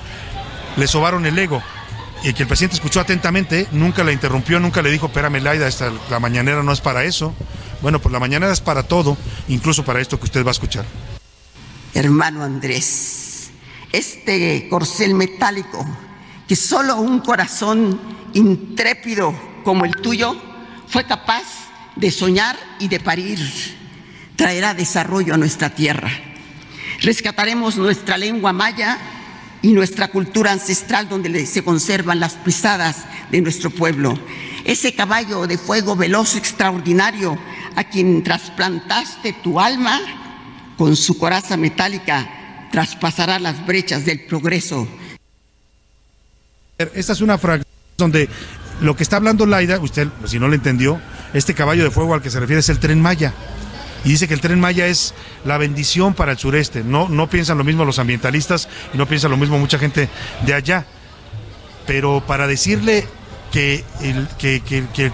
le 0.76 0.86
sobaron 0.86 1.26
el 1.26 1.38
ego 1.38 1.62
y 2.22 2.32
que 2.32 2.44
el 2.44 2.48
presidente 2.48 2.76
escuchó 2.76 3.00
atentamente, 3.00 3.66
nunca 3.72 4.04
la 4.04 4.12
interrumpió, 4.12 4.58
nunca 4.58 4.82
le 4.82 4.90
dijo, 4.90 5.06
espérame, 5.06 5.42
Laida, 5.42 5.68
esta, 5.68 5.92
la 6.10 6.18
mañanera 6.18 6.62
no 6.62 6.72
es 6.72 6.80
para 6.80 7.04
eso. 7.04 7.34
Bueno, 7.82 8.00
pues 8.00 8.12
la 8.12 8.20
mañanera 8.20 8.52
es 8.52 8.60
para 8.60 8.84
todo, 8.84 9.16
incluso 9.48 9.84
para 9.84 10.00
esto 10.00 10.18
que 10.18 10.24
usted 10.24 10.44
va 10.44 10.48
a 10.48 10.52
escuchar 10.52 10.84
hermano 11.96 12.44
Andrés, 12.44 13.48
este 13.90 14.68
corcel 14.68 15.14
metálico 15.14 15.84
que 16.46 16.54
solo 16.54 16.96
un 16.96 17.20
corazón 17.20 17.98
intrépido 18.34 19.34
como 19.64 19.86
el 19.86 19.96
tuyo 19.96 20.36
fue 20.86 21.04
capaz 21.04 21.44
de 21.96 22.10
soñar 22.10 22.54
y 22.78 22.88
de 22.88 23.00
parir, 23.00 23.40
traerá 24.36 24.74
desarrollo 24.74 25.32
a 25.32 25.38
nuestra 25.38 25.70
tierra. 25.70 26.10
Rescataremos 27.00 27.78
nuestra 27.78 28.18
lengua 28.18 28.52
maya 28.52 28.98
y 29.62 29.72
nuestra 29.72 30.08
cultura 30.08 30.52
ancestral 30.52 31.08
donde 31.08 31.46
se 31.46 31.64
conservan 31.64 32.20
las 32.20 32.34
pisadas 32.34 33.06
de 33.30 33.40
nuestro 33.40 33.70
pueblo. 33.70 34.18
Ese 34.64 34.94
caballo 34.94 35.46
de 35.46 35.56
fuego 35.56 35.96
veloz 35.96 36.36
extraordinario 36.36 37.38
a 37.74 37.84
quien 37.84 38.22
trasplantaste 38.22 39.32
tu 39.32 39.58
alma 39.58 40.25
con 40.76 40.96
su 40.96 41.18
coraza 41.18 41.56
metálica 41.56 42.68
traspasará 42.70 43.38
las 43.38 43.64
brechas 43.66 44.04
del 44.04 44.24
progreso. 44.26 44.86
Esta 46.78 47.12
es 47.12 47.20
una 47.20 47.38
frase 47.38 47.64
donde 47.96 48.28
lo 48.80 48.94
que 48.94 49.02
está 49.02 49.16
hablando 49.16 49.46
Laida, 49.46 49.78
usted 49.80 50.08
si 50.26 50.38
no 50.38 50.48
lo 50.48 50.54
entendió, 50.54 51.00
este 51.32 51.54
caballo 51.54 51.84
de 51.84 51.90
fuego 51.90 52.14
al 52.14 52.22
que 52.22 52.30
se 52.30 52.40
refiere 52.40 52.60
es 52.60 52.68
el 52.68 52.78
tren 52.78 53.00
Maya. 53.00 53.32
Y 54.04 54.10
dice 54.10 54.28
que 54.28 54.34
el 54.34 54.40
tren 54.40 54.60
Maya 54.60 54.86
es 54.86 55.14
la 55.44 55.58
bendición 55.58 56.14
para 56.14 56.32
el 56.32 56.38
sureste. 56.38 56.84
No, 56.84 57.08
no 57.08 57.28
piensan 57.28 57.58
lo 57.58 57.64
mismo 57.64 57.84
los 57.84 57.98
ambientalistas 57.98 58.68
y 58.92 58.98
no 58.98 59.06
piensan 59.06 59.30
lo 59.30 59.36
mismo 59.36 59.58
mucha 59.58 59.78
gente 59.78 60.08
de 60.44 60.54
allá. 60.54 60.86
Pero 61.86 62.22
para 62.26 62.46
decirle 62.46 63.06
que, 63.50 63.84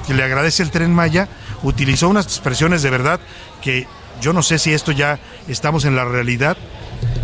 le 0.08 0.22
agradece 0.22 0.62
el 0.62 0.70
tren 0.70 0.92
Maya, 0.92 1.28
utilizó 1.62 2.08
unas 2.08 2.26
expresiones 2.26 2.82
de 2.82 2.90
verdad 2.90 3.20
que 3.62 3.86
yo 4.22 4.32
no 4.32 4.42
sé 4.42 4.58
si 4.58 4.72
esto 4.72 4.92
ya 4.92 5.18
estamos 5.48 5.84
en 5.84 5.96
la 5.96 6.04
realidad. 6.04 6.56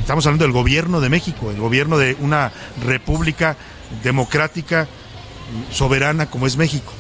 Estamos 0.01 0.27
hablando 0.27 0.45
del 0.45 0.53
gobierno 0.53 1.01
de 1.01 1.09
México, 1.09 1.51
el 1.51 1.59
gobierno 1.59 1.97
de 1.97 2.17
una 2.19 2.53
república 2.85 3.57
democrática, 4.03 4.89
soberana 5.71 6.29
como 6.29 6.47
es 6.47 6.57
México. 6.57 6.93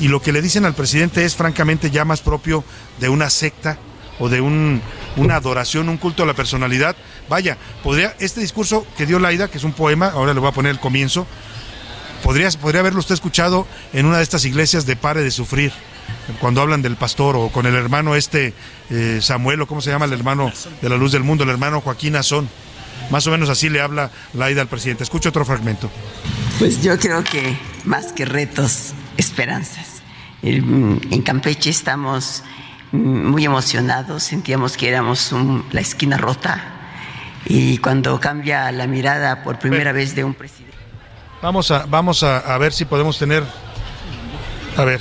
Y 0.00 0.08
lo 0.08 0.22
que 0.22 0.32
le 0.32 0.40
dicen 0.40 0.64
al 0.64 0.74
presidente 0.74 1.24
es 1.24 1.36
francamente 1.36 1.90
ya 1.90 2.04
más 2.04 2.22
propio 2.22 2.64
de 2.98 3.10
una 3.10 3.28
secta 3.28 3.78
o 4.18 4.28
de 4.30 4.40
un, 4.40 4.80
una 5.16 5.36
adoración, 5.36 5.90
un 5.90 5.98
culto 5.98 6.22
a 6.22 6.26
la 6.26 6.34
personalidad. 6.34 6.96
Vaya, 7.28 7.58
podría, 7.82 8.16
este 8.20 8.40
discurso 8.40 8.86
que 8.96 9.04
dio 9.04 9.18
Laida, 9.18 9.48
que 9.48 9.58
es 9.58 9.64
un 9.64 9.72
poema, 9.72 10.08
ahora 10.08 10.32
le 10.32 10.40
voy 10.40 10.48
a 10.48 10.52
poner 10.52 10.70
el 10.70 10.80
comienzo, 10.80 11.26
podría, 12.22 12.48
podría 12.50 12.80
haberlo 12.80 13.00
usted 13.00 13.14
escuchado 13.14 13.66
en 13.92 14.06
una 14.06 14.16
de 14.16 14.22
estas 14.22 14.46
iglesias 14.46 14.86
de 14.86 14.96
Pare 14.96 15.22
de 15.22 15.30
Sufrir 15.30 15.72
cuando 16.40 16.62
hablan 16.62 16.82
del 16.82 16.96
pastor 16.96 17.36
o 17.36 17.48
con 17.48 17.66
el 17.66 17.74
hermano 17.74 18.14
este 18.14 18.54
eh, 18.90 19.18
Samuel 19.20 19.62
o 19.62 19.66
cómo 19.66 19.80
se 19.80 19.90
llama 19.90 20.06
el 20.06 20.12
hermano 20.12 20.52
de 20.80 20.88
la 20.88 20.96
luz 20.96 21.12
del 21.12 21.22
mundo, 21.22 21.44
el 21.44 21.50
hermano 21.50 21.80
Joaquín 21.80 22.16
Azón. 22.16 22.48
Más 23.10 23.26
o 23.26 23.30
menos 23.30 23.50
así 23.50 23.68
le 23.68 23.80
habla 23.80 24.10
Laida 24.32 24.62
al 24.62 24.68
presidente. 24.68 25.04
Escucho 25.04 25.28
otro 25.28 25.44
fragmento. 25.44 25.90
Pues 26.58 26.82
yo 26.82 26.98
creo 26.98 27.22
que 27.22 27.58
más 27.84 28.12
que 28.12 28.24
retos, 28.24 28.94
esperanzas. 29.16 30.02
En 30.42 31.22
Campeche 31.22 31.70
estamos 31.70 32.42
muy 32.92 33.44
emocionados, 33.44 34.22
sentíamos 34.22 34.76
que 34.76 34.88
éramos 34.88 35.34
la 35.72 35.80
esquina 35.80 36.16
rota 36.16 36.62
y 37.46 37.78
cuando 37.78 38.20
cambia 38.20 38.70
la 38.72 38.86
mirada 38.86 39.42
por 39.42 39.58
primera 39.58 39.92
vez 39.92 40.14
de 40.14 40.24
un 40.24 40.34
presidente. 40.34 40.76
Vamos 41.42 41.70
a, 41.70 41.86
vamos 41.86 42.22
a 42.22 42.56
ver 42.58 42.72
si 42.72 42.84
podemos 42.84 43.18
tener 43.18 43.42
a 44.76 44.84
ver, 44.84 45.00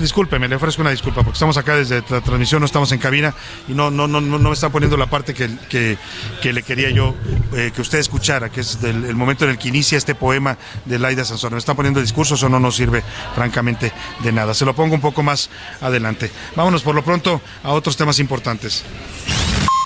discúlpeme, 0.00 0.48
le 0.48 0.56
ofrezco 0.56 0.82
una 0.82 0.90
disculpa 0.90 1.22
porque 1.22 1.34
estamos 1.34 1.56
acá 1.56 1.74
desde 1.76 2.02
la 2.08 2.20
transmisión, 2.20 2.60
no 2.60 2.66
estamos 2.66 2.92
en 2.92 2.98
cabina 2.98 3.34
y 3.66 3.72
no, 3.74 3.90
no, 3.90 4.06
no, 4.06 4.20
no 4.20 4.38
me 4.38 4.52
están 4.52 4.70
poniendo 4.70 4.96
la 4.96 5.06
parte 5.06 5.34
que, 5.34 5.48
que, 5.68 6.52
le 6.52 6.62
quería 6.62 6.90
yo 6.90 7.14
eh, 7.54 7.72
que 7.74 7.80
usted 7.80 7.98
escuchara, 7.98 8.48
que 8.50 8.60
es 8.60 8.80
del, 8.80 9.04
el 9.04 9.16
momento 9.16 9.44
en 9.44 9.50
el 9.50 9.58
que 9.58 9.68
inicia 9.68 9.98
este 9.98 10.14
poema 10.14 10.56
de 10.84 10.98
Laida 10.98 11.24
Sansón. 11.24 11.52
Me 11.52 11.58
están 11.58 11.76
poniendo 11.76 12.00
discursos, 12.00 12.42
o 12.42 12.48
no 12.48 12.60
nos 12.60 12.76
sirve 12.76 13.02
francamente 13.34 13.92
de 14.20 14.32
nada. 14.32 14.54
Se 14.54 14.64
lo 14.64 14.74
pongo 14.74 14.94
un 14.94 15.00
poco 15.00 15.22
más 15.22 15.50
adelante. 15.80 16.30
Vámonos 16.54 16.82
por 16.82 16.94
lo 16.94 17.02
pronto 17.02 17.40
a 17.64 17.72
otros 17.72 17.96
temas 17.96 18.18
importantes. 18.20 18.84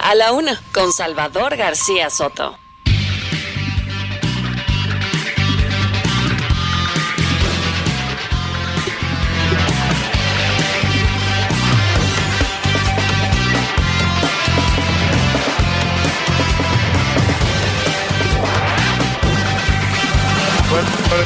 A 0.02 0.14
la 0.14 0.32
una, 0.32 0.60
con 0.72 0.92
Salvador 0.92 1.56
García 1.56 2.10
Soto. 2.10 2.61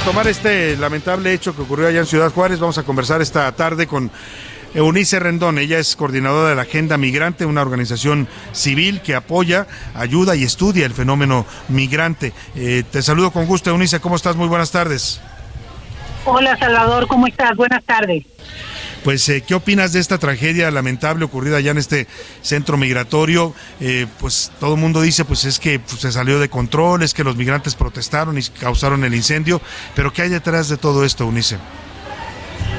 Retomar 0.07 0.29
este 0.29 0.77
lamentable 0.77 1.33
hecho 1.33 1.57
que 1.57 1.63
ocurrió 1.63 1.89
allá 1.89 1.99
en 1.99 2.07
Ciudad 2.07 2.31
Juárez, 2.31 2.61
vamos 2.61 2.79
a 2.79 2.85
conversar 2.85 3.21
esta 3.23 3.51
tarde 3.51 3.89
con 3.89 4.13
Eunice 4.73 5.19
Rendón. 5.19 5.59
Ella 5.59 5.81
es 5.81 5.97
coordinadora 5.97 6.51
de 6.51 6.55
la 6.55 6.63
Agenda 6.63 6.97
Migrante, 6.97 7.45
una 7.45 7.61
organización 7.61 8.29
civil 8.53 9.01
que 9.01 9.17
apoya, 9.17 9.67
ayuda 9.97 10.37
y 10.37 10.45
estudia 10.45 10.87
el 10.87 10.93
fenómeno 10.93 11.45
migrante. 11.67 12.33
Eh, 12.55 12.85
te 12.89 13.03
saludo 13.03 13.33
con 13.33 13.47
gusto, 13.47 13.71
Eunice. 13.71 13.99
¿Cómo 13.99 14.15
estás? 14.15 14.37
Muy 14.37 14.47
buenas 14.47 14.71
tardes. 14.71 15.21
Hola, 16.25 16.57
Salvador. 16.57 17.09
¿Cómo 17.09 17.27
estás? 17.27 17.57
Buenas 17.57 17.83
tardes. 17.83 18.23
Pues, 19.07 19.29
eh, 19.29 19.45
¿qué 19.47 19.55
opinas 19.55 19.93
de 19.93 20.01
esta 20.01 20.19
tragedia 20.19 20.69
lamentable 20.73 21.25
ocurrida 21.25 21.59
allá 21.59 21.71
en 21.71 21.79
este 21.79 22.09
centro 22.43 22.77
migratorio? 22.77 23.55
Eh, 23.81 24.09
pues 24.19 24.51
todo 24.59 24.75
el 24.75 24.81
mundo 24.81 25.01
dice, 25.01 25.25
pues 25.25 25.45
es 25.45 25.61
que 25.61 25.79
pues, 25.79 26.01
se 26.01 26.11
salió 26.11 26.41
de 26.41 26.49
control, 26.49 27.05
es 27.05 27.15
que 27.15 27.23
los 27.23 27.37
migrantes 27.37 27.77
protestaron 27.77 28.37
y 28.37 28.43
causaron 28.59 29.05
el 29.05 29.15
incendio, 29.15 29.61
pero 29.95 30.13
¿qué 30.13 30.23
hay 30.23 30.29
detrás 30.29 30.69
de 30.69 30.77
todo 30.77 31.05
esto, 31.05 31.25
Unice? 31.25 31.57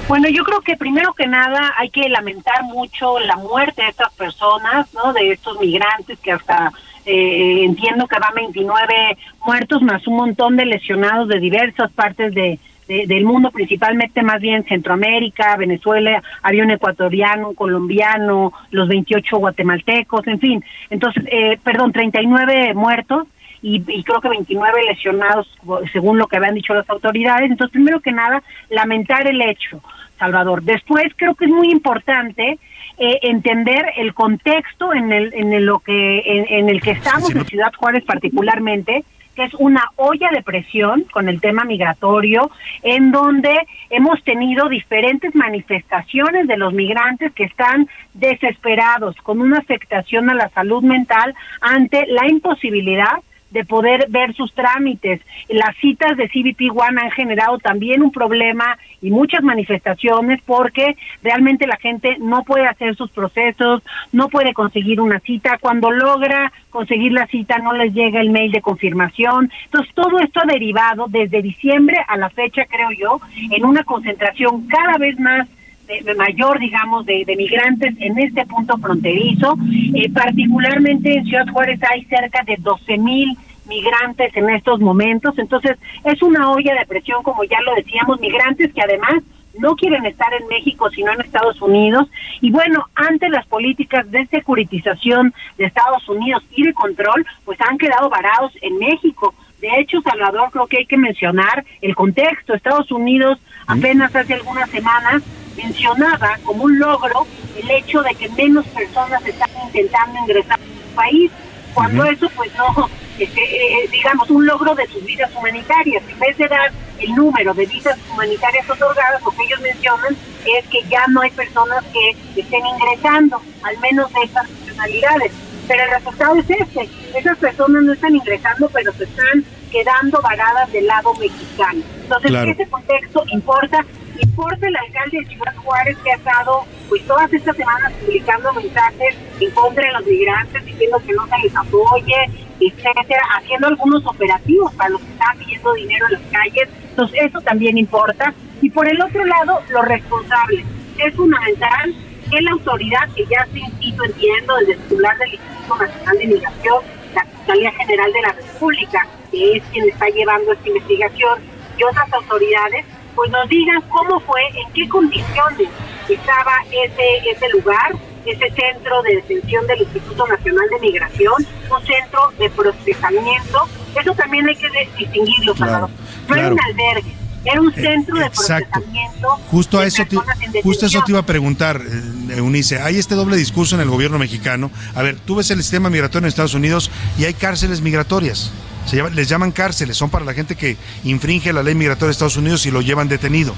Bueno, 0.09 0.27
yo 0.27 0.43
creo 0.43 0.59
que 0.59 0.75
primero 0.75 1.13
que 1.13 1.27
nada 1.27 1.73
hay 1.77 1.89
que 1.91 2.09
lamentar 2.09 2.61
mucho 2.63 3.19
la 3.19 3.37
muerte 3.37 3.83
de 3.83 3.87
estas 3.87 4.11
personas, 4.11 4.93
¿no? 4.93 5.13
De 5.13 5.31
estos 5.31 5.57
migrantes 5.61 6.19
que 6.19 6.33
hasta 6.33 6.73
eh, 7.05 7.63
entiendo 7.63 8.05
que 8.05 8.19
van 8.19 8.33
29 8.35 9.17
muertos 9.45 9.81
más 9.81 10.05
un 10.05 10.17
montón 10.17 10.57
de 10.57 10.65
lesionados 10.65 11.29
de 11.29 11.39
diversas 11.39 11.89
partes 11.93 12.33
de, 12.35 12.59
del 12.87 13.25
mundo, 13.25 13.51
principalmente 13.51 14.23
más 14.23 14.39
bien 14.39 14.63
Centroamérica, 14.63 15.57
Venezuela, 15.57 16.23
había 16.41 16.63
un 16.63 16.71
ecuatoriano, 16.71 17.49
un 17.49 17.55
colombiano, 17.55 18.53
los 18.71 18.87
28 18.87 19.37
guatemaltecos, 19.37 20.25
en 20.27 20.39
fin. 20.39 20.63
Entonces, 20.89 21.23
eh, 21.27 21.57
perdón, 21.63 21.91
39 21.91 22.73
muertos 22.73 23.27
y, 23.61 23.83
y, 23.87 24.03
creo 24.03 24.21
que 24.21 24.29
29 24.29 24.83
lesionados, 24.85 25.49
según 25.91 26.17
lo 26.17 26.27
que 26.27 26.37
habían 26.37 26.55
dicho 26.55 26.73
las 26.73 26.89
autoridades. 26.89 27.49
Entonces, 27.49 27.73
primero 27.73 27.99
que 27.99 28.11
nada, 28.11 28.41
lamentar 28.69 29.27
el 29.27 29.41
hecho, 29.41 29.81
Salvador. 30.17 30.63
Después, 30.63 31.05
creo 31.15 31.35
que 31.35 31.45
es 31.45 31.51
muy 31.51 31.71
importante 31.71 32.59
eh, 32.99 33.19
entender 33.21 33.85
el 33.97 34.15
contexto 34.15 34.91
en 34.91 35.11
el, 35.11 35.31
en 35.35 35.65
lo 35.67 35.77
que 35.77 36.47
en, 36.49 36.67
el 36.67 36.81
que 36.81 36.91
estamos 36.91 37.29
en 37.35 37.45
Ciudad 37.45 37.71
Juárez 37.77 38.03
particularmente 38.03 39.03
que 39.37 39.43
es 39.43 39.53
una 39.53 39.91
olla 39.97 40.31
de 40.31 40.41
presión 40.41 41.03
con 41.11 41.29
el 41.29 41.39
tema 41.39 41.63
migratorio, 41.63 42.49
en 42.81 43.11
donde 43.11 43.55
hemos 43.91 44.23
tenido 44.23 44.67
diferentes 44.67 45.35
manifestaciones 45.35 46.47
de 46.47 46.57
los 46.57 46.73
migrantes 46.73 47.31
que 47.33 47.43
están 47.43 47.87
desesperados, 48.15 49.15
con 49.17 49.39
una 49.39 49.59
afectación 49.59 50.31
a 50.31 50.33
la 50.33 50.49
salud 50.49 50.81
mental 50.81 51.35
ante 51.61 52.07
la 52.07 52.27
imposibilidad 52.27 53.13
de 53.51 53.65
poder 53.65 54.07
ver 54.09 54.33
sus 54.33 54.53
trámites. 54.53 55.21
Las 55.49 55.75
citas 55.77 56.17
de 56.17 56.27
CBP 56.27 56.71
One 56.71 57.01
han 57.01 57.11
generado 57.11 57.57
también 57.59 58.01
un 58.01 58.11
problema 58.11 58.77
y 59.01 59.11
muchas 59.11 59.43
manifestaciones 59.43 60.41
porque 60.45 60.97
realmente 61.23 61.67
la 61.67 61.77
gente 61.77 62.17
no 62.19 62.43
puede 62.43 62.67
hacer 62.67 62.95
sus 62.95 63.09
procesos, 63.11 63.83
no 64.11 64.27
puede 64.29 64.53
conseguir 64.53 64.99
una 64.99 65.19
cita. 65.19 65.57
Cuando 65.59 65.91
logra 65.91 66.51
conseguir 66.69 67.11
la 67.11 67.27
cita 67.27 67.57
no 67.59 67.73
les 67.73 67.93
llega 67.93 68.21
el 68.21 68.29
mail 68.29 68.51
de 68.51 68.61
confirmación. 68.61 69.51
Entonces 69.65 69.93
todo 69.93 70.19
esto 70.19 70.41
ha 70.41 70.45
derivado 70.45 71.05
desde 71.09 71.41
diciembre 71.41 71.97
a 72.07 72.17
la 72.17 72.29
fecha, 72.29 72.65
creo 72.65 72.91
yo, 72.91 73.19
en 73.51 73.65
una 73.65 73.83
concentración 73.83 74.67
cada 74.67 74.97
vez 74.97 75.19
más 75.19 75.47
de, 75.87 76.15
mayor, 76.15 76.59
digamos, 76.59 77.05
de, 77.05 77.25
migrantes 77.37 77.95
en 77.99 78.17
este 78.19 78.45
punto 78.45 78.77
fronterizo. 78.77 79.57
Eh, 79.95 80.11
particularmente 80.11 81.17
en 81.17 81.25
Ciudad 81.25 81.47
Juárez 81.51 81.79
hay 81.89 82.03
cerca 82.05 82.43
de 82.43 82.57
12 82.59 82.97
mil 82.97 83.37
migrantes 83.67 84.35
en 84.35 84.49
estos 84.49 84.79
momentos. 84.79 85.37
Entonces, 85.37 85.77
es 86.03 86.21
una 86.21 86.51
olla 86.51 86.73
de 86.73 86.85
presión, 86.85 87.23
como 87.23 87.43
ya 87.43 87.61
lo 87.61 87.75
decíamos, 87.75 88.19
migrantes 88.19 88.73
que 88.73 88.81
además 88.81 89.23
no 89.59 89.75
quieren 89.75 90.05
estar 90.05 90.31
en 90.39 90.47
México, 90.47 90.89
sino 90.91 91.11
en 91.11 91.21
Estados 91.21 91.61
Unidos. 91.61 92.07
Y 92.41 92.51
bueno, 92.51 92.85
ante 92.95 93.29
las 93.29 93.45
políticas 93.47 94.09
de 94.11 94.27
securitización 94.27 95.33
de 95.57 95.65
Estados 95.65 96.07
Unidos 96.07 96.43
y 96.51 96.63
de 96.63 96.73
control, 96.73 97.25
pues 97.43 97.59
han 97.61 97.77
quedado 97.77 98.09
varados 98.09 98.51
en 98.61 98.77
México. 98.77 99.33
De 99.59 99.69
hecho, 99.79 100.01
Salvador, 100.01 100.49
creo 100.51 100.67
que 100.67 100.77
hay 100.77 100.85
que 100.85 100.97
mencionar 100.97 101.65
el 101.81 101.95
contexto. 101.95 102.53
Estados 102.53 102.91
Unidos 102.91 103.39
apenas 103.65 104.15
hace 104.15 104.35
algunas 104.35 104.69
semanas 104.69 105.23
mencionaba 105.57 106.37
como 106.43 106.63
un 106.63 106.79
logro 106.79 107.27
el 107.57 107.71
hecho 107.71 108.01
de 108.01 108.13
que 108.15 108.29
menos 108.29 108.65
personas 108.67 109.25
están 109.25 109.49
intentando 109.65 110.19
ingresar 110.19 110.59
a 110.59 110.63
su 110.63 110.95
país, 110.95 111.31
cuando 111.73 112.05
eso 112.05 112.29
pues 112.35 112.51
no, 112.55 112.89
este, 113.19 113.41
eh, 113.43 113.87
digamos, 113.91 114.29
un 114.29 114.45
logro 114.45 114.73
de 114.75 114.87
sus 114.87 115.03
vidas 115.03 115.29
humanitarias. 115.35 116.03
En 116.07 116.19
vez 116.19 116.37
de 116.37 116.47
dar 116.47 116.71
el 116.99 117.15
número 117.15 117.53
de 117.53 117.65
visas 117.65 117.97
humanitarias 118.11 118.69
otorgadas, 118.69 119.21
lo 119.23 119.31
que 119.31 119.43
ellos 119.43 119.59
mencionan 119.61 120.15
es 120.45 120.67
que 120.67 120.81
ya 120.89 121.05
no 121.09 121.21
hay 121.21 121.31
personas 121.31 121.83
que 121.93 122.39
estén 122.39 122.61
ingresando, 122.65 123.41
al 123.63 123.77
menos 123.79 124.11
de 124.13 124.21
esas 124.23 124.49
nacionalidades. 124.49 125.31
Pero 125.67 125.83
el 125.83 125.89
resultado 125.89 126.35
es 126.37 126.49
este, 126.49 126.89
esas 127.15 127.37
personas 127.37 127.83
no 127.83 127.93
están 127.93 128.15
ingresando, 128.15 128.69
pero 128.69 128.91
se 128.93 129.03
están 129.03 129.43
quedando 129.71 130.21
varadas 130.21 130.71
del 130.71 130.87
lado 130.87 131.13
mexicano. 131.15 131.81
Entonces, 132.03 132.31
ese 132.47 132.69
contexto 132.69 133.23
importa 133.27 133.85
importa 134.21 134.67
el 134.67 134.75
alcalde 134.75 135.19
de 135.19 135.25
Ciudad 135.25 135.55
Juárez 135.55 135.97
que 136.03 136.11
ha 136.11 136.15
estado 136.15 136.65
pues 136.89 137.05
todas 137.05 137.31
estas 137.33 137.55
semanas 137.55 137.93
publicando 137.93 138.53
mensajes 138.53 139.15
en 139.39 139.51
contra 139.51 139.85
de 139.85 139.93
los 139.93 140.05
migrantes, 140.05 140.65
diciendo 140.65 141.01
que 141.05 141.13
no 141.13 141.27
se 141.27 141.37
les 141.43 141.55
apoye, 141.55 142.29
etcétera, 142.59 143.21
haciendo 143.37 143.67
algunos 143.67 144.05
operativos 144.05 144.73
para 144.75 144.89
los 144.89 145.01
que 145.01 145.11
están 145.11 145.37
pidiendo 145.37 145.73
dinero 145.73 146.05
en 146.07 146.13
las 146.13 146.21
calles. 146.31 146.69
Entonces 146.89 147.19
eso 147.25 147.41
también 147.41 147.77
importa. 147.77 148.33
Y 148.61 148.69
por 148.69 148.87
el 148.87 149.01
otro 149.01 149.25
lado, 149.25 149.61
los 149.69 149.85
responsables. 149.85 150.65
Es 150.97 151.13
fundamental 151.13 151.93
que 152.31 152.41
la 152.41 152.51
autoridad 152.51 153.07
que 153.15 153.25
ya 153.25 153.45
se 153.51 153.59
inscrito, 153.59 154.03
entiendo, 154.03 154.55
desde 154.57 154.73
el 154.73 154.79
titular 154.79 155.17
del 155.17 155.33
Instituto 155.33 155.77
Nacional 155.77 156.17
de 156.17 156.27
Migración, 156.27 156.83
la 157.13 157.23
Fiscalía 157.23 157.71
General 157.71 158.13
de 158.13 158.21
la 158.21 158.31
República, 158.33 159.07
que 159.31 159.57
es 159.57 159.63
quien 159.71 159.89
está 159.89 160.07
llevando 160.07 160.53
esta 160.53 160.67
investigación, 160.67 161.39
y 161.77 161.83
otras 161.83 162.11
autoridades, 162.11 162.85
pues 163.17 163.31
nos 163.31 163.49
digan 163.49 163.81
cómo 163.89 164.19
fue, 164.19 164.41
en 164.49 164.71
qué 164.73 164.87
condiciones 164.87 165.69
estaba 166.07 166.53
ese, 166.69 167.31
ese 167.31 167.49
lugar, 167.49 167.95
ese 168.23 168.51
centro 168.51 169.01
de 169.01 169.15
detención 169.15 169.65
del 169.65 169.81
Instituto 169.81 170.27
Nacional 170.27 170.65
de 170.69 170.79
Migración, 170.79 171.33
un 171.35 171.87
centro 171.87 172.31
de 172.37 172.47
procesamiento. 172.51 173.67
Eso 173.99 174.13
también 174.13 174.47
hay 174.47 174.55
que 174.55 174.69
distinguirlo, 174.99 175.55
claro, 175.55 175.89
No 176.29 176.35
era 176.35 176.51
un 176.51 176.59
albergue, 176.61 177.11
era 177.43 177.59
un 177.59 177.73
centro 177.73 178.19
de 178.19 178.29
procesamiento. 178.29 179.27
Justo, 179.49 179.79
a 179.79 179.87
eso 179.87 180.03
te, 180.05 180.61
justo 180.61 180.85
eso 180.85 181.01
te 181.03 181.11
iba 181.11 181.19
a 181.19 181.25
preguntar, 181.25 181.81
eh, 181.81 182.37
Eunice. 182.37 182.79
Hay 182.79 182.99
este 182.99 183.15
doble 183.15 183.35
discurso 183.35 183.73
en 183.73 183.81
el 183.81 183.89
gobierno 183.89 184.19
mexicano. 184.19 184.69
A 184.93 185.01
ver, 185.01 185.17
tú 185.17 185.37
ves 185.37 185.49
el 185.49 185.57
sistema 185.63 185.89
migratorio 185.89 186.25
en 186.25 186.29
Estados 186.29 186.53
Unidos 186.53 186.91
y 187.17 187.25
hay 187.25 187.33
cárceles 187.33 187.81
migratorias 187.81 188.51
les 188.91 189.27
llaman 189.27 189.51
cárceles, 189.51 189.97
son 189.97 190.09
para 190.09 190.23
la 190.23 190.33
gente 190.33 190.55
que 190.55 190.77
infringe 191.03 191.51
la 191.51 191.63
ley 191.63 191.75
migratoria 191.75 192.07
de 192.07 192.11
Estados 192.13 192.37
Unidos 192.37 192.65
y 192.65 192.71
lo 192.71 192.81
llevan 192.81 193.07
detenido. 193.07 193.53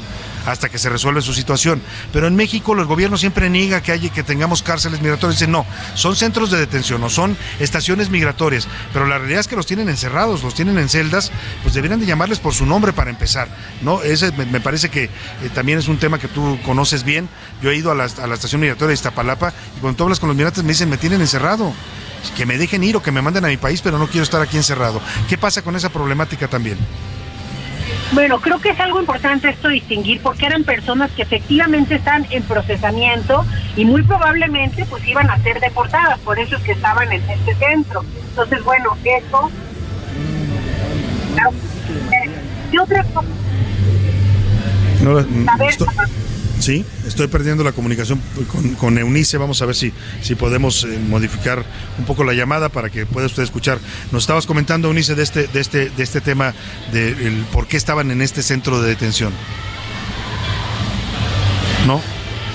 hasta 0.45 0.69
que 0.69 0.79
se 0.79 0.89
resuelve 0.89 1.21
su 1.21 1.33
situación. 1.33 1.81
Pero 2.11 2.25
en 2.25 2.35
México 2.35 2.73
el 2.73 2.85
gobierno 2.85 3.17
siempre 3.17 3.49
niega 3.49 3.81
que 3.81 3.91
haya 3.91 4.09
que 4.09 4.23
tengamos 4.23 4.63
cárceles 4.63 5.01
migratorias. 5.01 5.37
Dicen, 5.37 5.51
no, 5.51 5.65
son 5.93 6.15
centros 6.15 6.49
de 6.49 6.57
detención 6.57 7.03
o 7.03 7.09
son 7.09 7.37
estaciones 7.59 8.09
migratorias. 8.09 8.67
Pero 8.91 9.05
la 9.05 9.17
realidad 9.17 9.41
es 9.41 9.47
que 9.47 9.55
los 9.55 9.67
tienen 9.67 9.89
encerrados, 9.89 10.41
los 10.41 10.55
tienen 10.55 10.79
en 10.79 10.89
celdas, 10.89 11.31
pues 11.61 11.75
deberían 11.75 11.99
de 11.99 12.05
llamarles 12.07 12.39
por 12.39 12.53
su 12.53 12.65
nombre 12.65 12.93
para 12.93 13.11
empezar. 13.11 13.47
¿no? 13.81 14.01
Ese 14.01 14.31
me, 14.31 14.59
parece 14.59 14.89
que 14.89 15.03
eh, 15.03 15.09
también 15.53 15.77
es 15.77 15.87
un 15.87 15.97
tema 15.97 16.17
que 16.17 16.29
tú 16.29 16.57
conoces 16.65 17.03
bien. 17.03 17.29
Yo 17.61 17.69
he 17.69 17.75
ido 17.75 17.91
a 17.91 17.95
la, 17.95 18.05
a 18.05 18.25
la 18.25 18.33
estación 18.33 18.61
migratoria 18.61 18.87
de 18.87 18.93
Iztapalapa 18.95 19.53
y 19.77 19.81
cuando 19.81 19.97
tú 19.97 20.03
hablas 20.03 20.19
con 20.19 20.29
los 20.29 20.35
migrantes 20.35 20.63
me 20.63 20.69
dicen, 20.69 20.89
me 20.89 20.97
tienen 20.97 21.21
encerrado 21.21 21.73
que 22.35 22.45
me 22.45 22.57
dejen 22.57 22.83
ir 22.83 22.95
o 22.95 23.01
que 23.01 23.11
me 23.11 23.21
manden 23.21 23.45
a 23.45 23.47
mi 23.47 23.57
país, 23.57 23.81
pero 23.81 23.97
no 23.97 24.07
quiero 24.07 24.23
estar 24.23 24.41
aquí 24.41 24.57
encerrado. 24.57 25.01
¿Qué 25.27 25.37
pasa 25.37 25.61
con 25.61 25.75
esa 25.75 25.89
problemática 25.89 26.47
también? 26.47 26.77
Bueno, 28.11 28.39
creo 28.41 28.59
que 28.59 28.69
es 28.69 28.79
algo 28.79 28.99
importante 28.99 29.49
esto 29.49 29.67
distinguir 29.67 30.19
porque 30.21 30.47
eran 30.47 30.63
personas 30.63 31.11
que 31.11 31.21
efectivamente 31.21 31.95
están 31.95 32.25
en 32.31 32.41
procesamiento 32.43 33.45
y 33.75 33.85
muy 33.85 34.01
probablemente 34.01 34.83
pues 34.85 35.07
iban 35.07 35.29
a 35.29 35.37
ser 35.43 35.59
deportadas, 35.59 36.17
por 36.19 36.39
eso 36.39 36.55
es 36.57 36.63
que 36.63 36.71
estaban 36.71 37.11
en 37.11 37.21
este 37.29 37.55
centro. 37.55 38.03
Entonces, 38.29 38.63
bueno, 38.63 38.97
eso... 39.03 39.51
¿Qué 42.71 42.79
otra 42.79 43.03
cosa? 43.03 43.27
No, 45.01 45.19
Sí, 46.59 46.85
estoy 47.07 47.27
perdiendo 47.27 47.63
la 47.63 47.71
comunicación 47.71 48.21
con, 48.77 48.97
Eunice. 48.97 49.37
Vamos 49.37 49.61
a 49.61 49.65
ver 49.65 49.75
si, 49.75 49.93
si 50.21 50.35
podemos 50.35 50.83
eh, 50.83 50.99
modificar 51.09 51.63
un 51.97 52.05
poco 52.05 52.25
la 52.25 52.33
llamada 52.33 52.67
para 52.69 52.89
que 52.89 53.05
pueda 53.05 53.27
usted 53.27 53.43
escuchar. 53.43 53.79
Nos 54.11 54.23
estabas 54.23 54.45
comentando, 54.45 54.89
Eunice, 54.89 55.15
de 55.15 55.23
este, 55.23 55.47
de 55.47 55.61
este, 55.61 55.89
de 55.89 56.03
este 56.03 56.19
tema 56.19 56.53
de 56.91 57.15
por 57.53 57.67
qué 57.67 57.77
estaban 57.77 58.11
en 58.11 58.21
este 58.21 58.43
centro 58.43 58.81
de 58.81 58.89
detención. 58.89 59.31
¿No? 61.87 62.01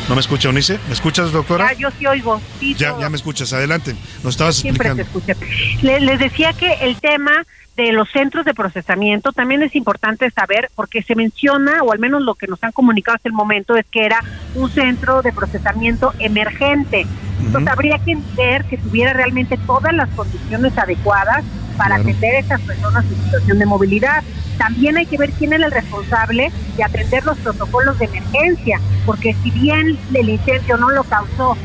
¿No 0.08 0.14
me 0.14 0.20
escucha, 0.20 0.48
Eunice? 0.48 0.78
¿Me 0.86 0.92
escuchas, 0.92 1.32
doctora? 1.32 1.72
yo 1.74 1.90
sí 1.98 2.06
oigo. 2.06 2.40
ya, 2.76 2.98
ya 2.98 3.08
me 3.08 3.16
escuchas. 3.16 3.52
Adelante. 3.52 3.94
Nos 4.22 4.34
estabas 4.34 4.56
Siempre 4.56 4.90
explicando. 4.90 5.46
les 5.82 6.18
decía 6.18 6.52
que 6.52 6.72
el 6.82 6.96
tema 6.96 7.44
de 7.76 7.90
los 7.92 8.08
centros 8.10 8.44
de 8.44 8.54
procesamiento 8.54 9.32
también 9.32 9.62
es 9.62 9.74
importante 9.74 10.30
saber 10.30 10.70
porque 10.76 11.02
se 11.02 11.16
menciona 11.16 11.82
o 11.82 11.92
al 11.92 11.98
menos 11.98 12.22
lo 12.22 12.34
que 12.34 12.46
nos 12.46 12.62
han 12.62 12.72
comunicado 12.72 13.16
hasta 13.16 13.28
el 13.28 13.32
momento 13.32 13.76
es 13.76 13.84
que 13.90 14.04
era 14.04 14.22
un 14.54 14.70
centro 14.70 15.22
de 15.22 15.32
procesamiento 15.32 16.12
emergente. 16.18 17.06
Entonces 17.40 17.68
habría 17.70 17.98
que 17.98 18.16
ver 18.36 18.64
que 18.66 18.78
tuviera 18.78 19.12
realmente 19.12 19.58
todas 19.66 19.92
las 19.92 20.08
condiciones 20.10 20.76
adecuadas 20.78 21.44
para 21.76 21.96
atender 21.96 22.34
a 22.34 22.38
estas 22.38 22.60
personas 22.62 23.04
en 23.04 23.24
situación 23.24 23.58
de 23.58 23.66
movilidad. 23.66 24.22
También 24.58 24.96
hay 24.96 25.06
que 25.06 25.18
ver 25.18 25.30
quién 25.32 25.52
era 25.52 25.66
el 25.66 25.72
responsable 25.72 26.52
de 26.76 26.84
atender 26.84 27.24
los 27.24 27.38
protocolos 27.38 27.98
de 27.98 28.06
emergencia, 28.06 28.80
porque 29.04 29.34
si 29.42 29.50
bien 29.50 29.98
el 30.12 30.28
incendio 30.28 30.76
no 30.76 30.90
lo 30.90 31.04
causó 31.04 31.56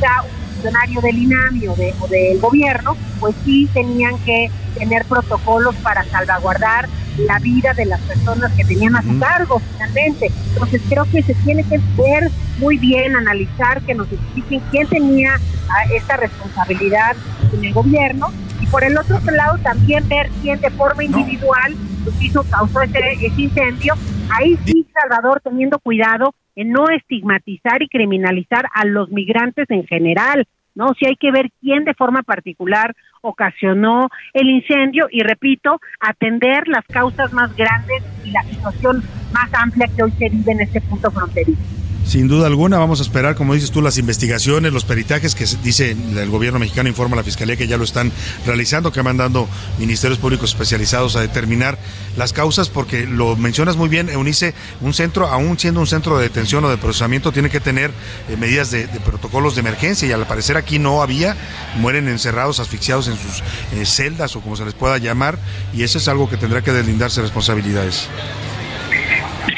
ya 0.00 0.24
funcionario 0.54 1.00
del 1.00 1.18
INAMI 1.18 1.68
o, 1.68 1.76
del 1.76 2.40
gobierno, 2.40 2.96
pues 3.20 3.34
sí 3.44 3.68
tenían 3.72 4.18
que 4.20 4.50
tener 4.78 5.04
protocolos 5.04 5.74
para 5.76 6.04
salvaguardar 6.04 6.88
la 7.18 7.38
vida 7.38 7.72
de 7.74 7.86
las 7.86 8.00
personas 8.00 8.52
que 8.52 8.64
tenían 8.64 8.96
a 8.96 9.02
su 9.02 9.18
cargo 9.18 9.60
finalmente. 9.72 10.32
Entonces 10.52 10.82
creo 10.88 11.04
que 11.10 11.22
se 11.22 11.34
tiene 11.34 11.62
que 11.64 11.80
ver 11.96 12.30
muy 12.58 12.78
bien, 12.78 13.14
analizar, 13.14 13.82
que 13.82 13.94
nos 13.94 14.10
expliquen 14.10 14.60
quién 14.70 14.88
tenía 14.88 15.34
ah, 15.68 15.84
esta 15.94 16.16
responsabilidad 16.16 17.16
en 17.52 17.64
el 17.64 17.72
gobierno 17.72 18.32
y 18.64 18.66
por 18.66 18.82
el 18.82 18.96
otro 18.96 19.18
lado 19.30 19.58
también 19.58 20.08
ver 20.08 20.30
quién 20.40 20.58
de 20.60 20.70
forma 20.70 21.04
individual 21.04 21.74
pues, 22.02 22.22
hizo, 22.22 22.42
causó 22.50 22.80
ese, 22.80 22.98
ese 23.20 23.42
incendio. 23.42 23.94
Ahí 24.30 24.56
sí, 24.64 24.86
Salvador, 24.92 25.42
teniendo 25.44 25.78
cuidado 25.78 26.34
en 26.56 26.70
no 26.70 26.88
estigmatizar 26.88 27.82
y 27.82 27.88
criminalizar 27.88 28.66
a 28.72 28.86
los 28.86 29.10
migrantes 29.10 29.66
en 29.68 29.86
general, 29.86 30.46
¿no? 30.74 30.88
Si 30.98 31.06
hay 31.06 31.16
que 31.16 31.30
ver 31.30 31.50
quién 31.60 31.84
de 31.84 31.92
forma 31.92 32.22
particular 32.22 32.94
ocasionó 33.20 34.08
el 34.32 34.48
incendio 34.48 35.08
y 35.10 35.22
repito, 35.22 35.78
atender 36.00 36.66
las 36.66 36.86
causas 36.86 37.32
más 37.34 37.54
grandes 37.54 38.02
y 38.24 38.30
la 38.30 38.42
situación 38.44 39.02
más 39.32 39.52
amplia 39.52 39.88
que 39.94 40.04
hoy 40.04 40.12
se 40.12 40.30
vive 40.30 40.52
en 40.52 40.60
este 40.60 40.80
punto 40.80 41.10
fronterizo. 41.10 41.83
Sin 42.06 42.28
duda 42.28 42.46
alguna, 42.46 42.78
vamos 42.78 43.00
a 43.00 43.02
esperar, 43.02 43.34
como 43.34 43.54
dices 43.54 43.70
tú, 43.70 43.80
las 43.80 43.96
investigaciones, 43.96 44.72
los 44.72 44.84
peritajes 44.84 45.34
que 45.34 45.46
dice 45.62 45.92
el 45.92 46.28
gobierno 46.28 46.58
mexicano, 46.58 46.88
informa 46.88 47.14
a 47.14 47.18
la 47.18 47.24
Fiscalía 47.24 47.56
que 47.56 47.66
ya 47.66 47.78
lo 47.78 47.84
están 47.84 48.12
realizando, 48.46 48.92
que 48.92 49.02
mandando 49.02 49.48
ministerios 49.78 50.18
públicos 50.18 50.50
especializados 50.50 51.16
a 51.16 51.22
determinar 51.22 51.78
las 52.16 52.32
causas, 52.32 52.68
porque 52.68 53.06
lo 53.06 53.36
mencionas 53.36 53.76
muy 53.76 53.88
bien, 53.88 54.10
Eunice, 54.10 54.54
un 54.82 54.92
centro, 54.92 55.28
aún 55.28 55.58
siendo 55.58 55.80
un 55.80 55.86
centro 55.86 56.18
de 56.18 56.24
detención 56.24 56.62
o 56.64 56.68
de 56.68 56.76
procesamiento, 56.76 57.32
tiene 57.32 57.48
que 57.48 57.60
tener 57.60 57.90
eh, 58.28 58.36
medidas 58.36 58.70
de, 58.70 58.86
protocolos 59.04 59.54
de 59.54 59.60
emergencia 59.60 60.06
y 60.06 60.12
al 60.12 60.26
parecer 60.26 60.58
aquí 60.58 60.78
no 60.78 61.02
había, 61.02 61.36
mueren 61.76 62.08
encerrados, 62.08 62.60
asfixiados 62.60 63.08
en 63.08 63.16
sus 63.16 63.42
eh, 63.72 63.86
celdas 63.86 64.36
o 64.36 64.40
como 64.40 64.56
se 64.56 64.64
les 64.66 64.74
pueda 64.74 64.98
llamar, 64.98 65.38
y 65.72 65.82
eso 65.82 65.96
es 65.96 66.06
algo 66.06 66.28
que 66.28 66.36
tendrá 66.36 66.62
que 66.62 66.72
deslindarse 66.72 67.22
responsabilidades. 67.22 68.08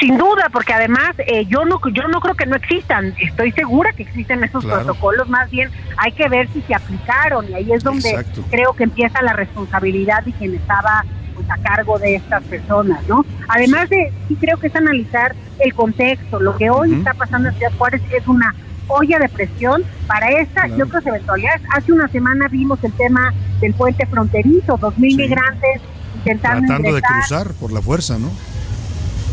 Sin 0.01 0.19
duda, 0.19 0.49
porque 0.53 0.73
además 0.73 1.15
eh, 1.19 1.47
yo 1.47 1.65
no 1.65 1.81
yo 1.93 2.09
no 2.09 2.21
creo 2.21 2.35
que 2.35 2.47
no 2.47 2.57
existan. 2.57 3.15
Estoy 3.21 3.53
segura 3.53 3.93
que 3.93 4.03
existen 4.03 4.43
esos 4.45 4.65
protocolos. 4.65 5.29
Más 5.29 5.51
bien 5.51 5.71
hay 5.97 6.13
que 6.13 6.29
ver 6.29 6.49
si 6.53 6.61
se 6.63 6.75
aplicaron 6.75 7.49
y 7.51 7.55
ahí 7.55 7.73
es 7.73 7.83
donde 7.83 8.25
creo 8.51 8.73
que 8.75 8.85
empieza 8.85 9.23
la 9.23 9.33
responsabilidad 9.33 10.23
de 10.25 10.33
quien 10.33 10.55
estaba 10.55 11.05
pues, 11.35 11.51
a 11.51 11.57
cargo 11.59 11.99
de 11.99 12.17
estas 12.17 12.43
personas, 12.45 13.07
¿no? 13.09 13.25
Además 13.49 13.89
de 13.89 14.13
sí 14.29 14.37
creo 14.37 14.59
que 14.59 14.67
es 14.67 14.77
analizar 14.77 15.35
el 15.59 15.75
contexto. 15.75 16.41
Lo 16.41 16.57
que 16.57 16.71
hoy 16.71 16.95
está 16.95 17.15
pasando 17.15 17.49
en 17.49 17.55
Ciudad 17.55 17.73
Juárez 17.79 18.03
es 18.13 18.27
una 18.27 18.55
olla 18.89 19.19
de 19.19 19.29
presión 19.29 19.83
para 20.07 20.31
esta 20.31 20.69
y 20.69 20.81
otras 20.83 21.07
eventualidades. 21.07 21.63
Hace 21.73 21.93
una 21.93 22.09
semana 22.09 22.49
vimos 22.49 22.83
el 22.85 22.93
tema 22.93 23.33
del 23.61 23.75
puente 23.75 24.07
fronterizo, 24.07 24.77
dos 24.77 24.97
mil 24.99 25.17
migrantes 25.17 25.81
intentando 26.17 26.67
tratando 26.67 26.95
de 26.95 27.03
cruzar 27.03 27.53
por 27.55 27.73
la 27.73 27.81
fuerza, 27.81 28.19
¿no? 28.19 28.31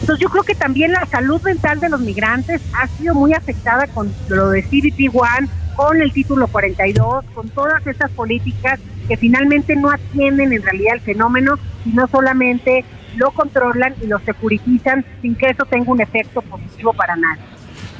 Entonces 0.04 0.22
yo 0.22 0.30
creo 0.30 0.44
que 0.44 0.54
también 0.54 0.92
la 0.92 1.06
salud 1.06 1.42
mental 1.44 1.80
de 1.80 1.88
los 1.88 2.02
migrantes 2.02 2.62
ha 2.74 2.90
sido 2.90 3.16
muy 3.16 3.32
afectada 3.32 3.88
con 3.88 4.14
lo 4.28 4.50
de 4.50 4.62
CBP 4.62 5.16
One, 5.16 5.48
con 5.78 6.02
el 6.02 6.12
título 6.12 6.48
42, 6.48 7.24
con 7.34 7.48
todas 7.48 7.88
estas 7.88 8.12
políticas 8.12 8.82
que 9.08 9.16
finalmente 9.16 9.78
no 9.78 9.90
atienden 9.90 10.52
en 10.52 10.62
realidad 10.62 10.96
el 10.96 11.00
fenómeno, 11.00 11.58
sino 11.86 12.06
solamente 12.08 12.84
lo 13.16 13.32
controlan 13.32 13.96
y 14.02 14.08
lo 14.08 14.20
securitizan 14.20 15.06
sin 15.22 15.36
que 15.36 15.52
eso 15.52 15.64
tenga 15.64 15.90
un 15.90 16.02
efecto 16.02 16.42
positivo 16.42 16.92
para 16.92 17.16
nadie. 17.16 17.42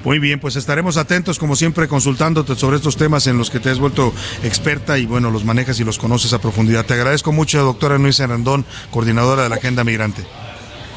Muy 0.04 0.20
bien, 0.20 0.42
pues 0.42 0.58
estaremos 0.58 0.98
atentos, 0.98 1.40
como 1.40 1.56
siempre, 1.56 1.88
consultándote 1.88 2.56
sobre 2.56 2.76
estos 2.76 2.98
temas 2.98 3.28
en 3.28 3.38
los 3.38 3.50
que 3.50 3.62
te 3.62 3.70
has 3.70 3.80
vuelto 3.80 4.14
experta 4.44 4.98
y 4.98 5.06
bueno, 5.06 5.32
los 5.32 5.46
manejas 5.46 5.80
y 5.80 5.86
los 5.86 5.98
conoces 5.98 6.34
a 6.34 6.42
profundidad. 6.42 6.86
Te 6.86 6.96
agradezco 6.96 7.32
mucho, 7.32 7.64
doctora 7.64 7.98
Luisa 7.98 8.26
Arandón, 8.26 8.66
coordinadora 8.92 9.44
de 9.44 9.50
la 9.50 9.56
Agenda 9.56 9.86
Migrante. 9.86 10.26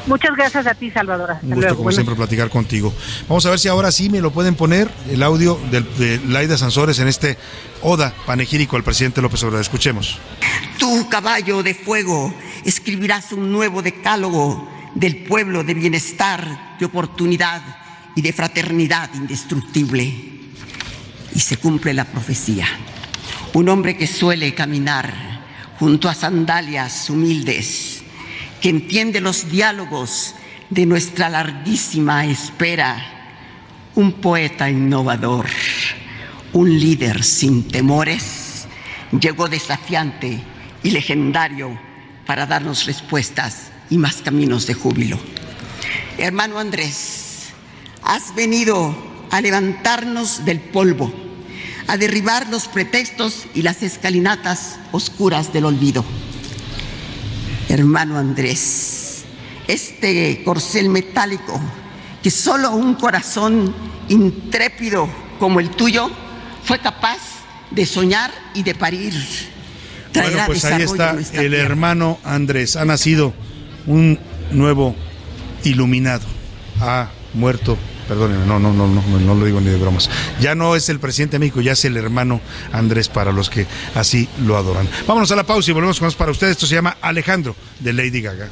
Muchas 0.07 0.35
gracias 0.37 0.65
a 0.65 0.73
ti, 0.73 0.89
Salvador. 0.89 1.35
Un 1.43 1.55
gusto, 1.55 1.75
como 1.75 1.91
siempre, 1.91 2.15
platicar 2.15 2.49
contigo. 2.49 2.93
Vamos 3.27 3.45
a 3.45 3.49
ver 3.49 3.59
si 3.59 3.67
ahora 3.67 3.91
sí 3.91 4.09
me 4.09 4.21
lo 4.21 4.31
pueden 4.31 4.55
poner 4.55 4.89
el 5.09 5.21
audio 5.21 5.59
de 5.69 6.21
Laida 6.27 6.57
Sansores 6.57 6.99
en 6.99 7.09
este 7.09 7.37
Oda 7.81 8.13
panegírico 8.25 8.77
al 8.77 8.83
presidente 8.83 9.21
López 9.21 9.43
Obrador. 9.43 9.61
Escuchemos. 9.61 10.17
Tu 10.79 11.09
caballo 11.09 11.61
de 11.61 11.73
fuego 11.73 12.33
escribirás 12.63 13.33
un 13.33 13.51
nuevo 13.51 13.81
decálogo 13.81 14.69
del 14.95 15.23
pueblo 15.23 15.63
de 15.63 15.73
bienestar, 15.73 16.77
de 16.79 16.85
oportunidad 16.85 17.61
y 18.15 18.21
de 18.21 18.31
fraternidad 18.31 19.09
indestructible. 19.13 20.05
Y 21.35 21.39
se 21.39 21.57
cumple 21.57 21.93
la 21.93 22.05
profecía. 22.05 22.65
Un 23.53 23.67
hombre 23.69 23.97
que 23.97 24.07
suele 24.07 24.53
caminar 24.53 25.13
junto 25.79 26.09
a 26.09 26.15
sandalias 26.15 27.09
humildes 27.09 28.03
que 28.61 28.69
entiende 28.69 29.21
los 29.21 29.49
diálogos 29.49 30.33
de 30.69 30.85
nuestra 30.85 31.29
larguísima 31.29 32.25
espera, 32.25 32.97
un 33.95 34.13
poeta 34.13 34.69
innovador, 34.69 35.47
un 36.53 36.79
líder 36.79 37.23
sin 37.23 37.67
temores, 37.67 38.67
llegó 39.19 39.47
desafiante 39.47 40.39
y 40.83 40.91
legendario 40.91 41.79
para 42.25 42.45
darnos 42.45 42.85
respuestas 42.85 43.71
y 43.89 43.97
más 43.97 44.17
caminos 44.17 44.67
de 44.67 44.73
júbilo. 44.73 45.19
Hermano 46.17 46.59
Andrés, 46.59 47.49
has 48.01 48.35
venido 48.35 48.95
a 49.31 49.41
levantarnos 49.41 50.45
del 50.45 50.59
polvo, 50.59 51.13
a 51.87 51.97
derribar 51.97 52.49
los 52.49 52.67
pretextos 52.67 53.45
y 53.53 53.61
las 53.61 53.83
escalinatas 53.83 54.77
oscuras 54.91 55.53
del 55.53 55.65
olvido 55.65 56.03
hermano 57.69 58.17
Andrés, 58.17 59.25
este 59.67 60.41
corcel 60.43 60.89
metálico 60.89 61.59
que 62.23 62.31
solo 62.31 62.71
un 62.71 62.95
corazón 62.95 63.73
intrépido 64.09 65.07
como 65.39 65.59
el 65.59 65.69
tuyo 65.69 66.09
fue 66.63 66.79
capaz 66.79 67.19
de 67.71 67.85
soñar 67.85 68.31
y 68.53 68.63
de 68.63 68.75
parir. 68.75 69.13
bueno, 70.13 70.37
pues 70.45 70.65
ahí 70.65 70.81
está 70.81 71.15
el 71.33 71.53
hermano 71.53 72.19
Andrés. 72.23 72.75
Ha 72.75 72.85
nacido 72.85 73.33
un 73.85 74.19
nuevo 74.51 74.95
iluminado. 75.63 76.25
Ha 76.79 77.09
muerto 77.33 77.77
perdónenme, 78.07 78.45
no, 78.45 78.59
no, 78.59 78.73
no, 78.73 78.87
no, 78.87 79.01
no 79.01 79.35
lo 79.35 79.45
digo 79.45 79.59
ni 79.61 79.69
de 79.69 79.77
bromas. 79.77 80.09
Ya 80.39 80.55
no 80.55 80.75
es 80.75 80.89
el 80.89 80.99
presidente 80.99 81.35
de 81.35 81.39
México, 81.39 81.61
ya 81.61 81.73
es 81.73 81.85
el 81.85 81.97
hermano 81.97 82.41
Andrés 82.71 83.09
para 83.09 83.31
los 83.31 83.49
que 83.49 83.65
así 83.95 84.27
lo 84.45 84.57
adoran. 84.57 84.87
Vámonos 85.05 85.31
a 85.31 85.35
la 85.35 85.43
pausa 85.43 85.71
y 85.71 85.73
volvemos 85.73 85.99
con 85.99 86.07
más 86.07 86.15
para 86.15 86.31
ustedes. 86.31 86.51
Esto 86.51 86.67
se 86.67 86.75
llama 86.75 86.97
Alejandro 87.01 87.55
de 87.79 87.93
Lady 87.93 88.21
Gaga. 88.21 88.49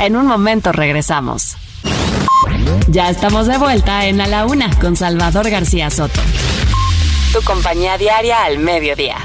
En 0.00 0.14
un 0.14 0.26
momento 0.26 0.70
regresamos. 0.70 1.56
Ya 2.88 3.10
estamos 3.10 3.46
de 3.48 3.58
vuelta 3.58 4.06
en 4.06 4.20
A 4.20 4.26
la 4.28 4.46
Una 4.46 4.70
con 4.78 4.94
Salvador 4.94 5.50
García 5.50 5.90
Soto. 5.90 6.20
Tu 7.32 7.42
compañía 7.42 7.98
diaria 7.98 8.44
al 8.44 8.58
mediodía. 8.58 9.16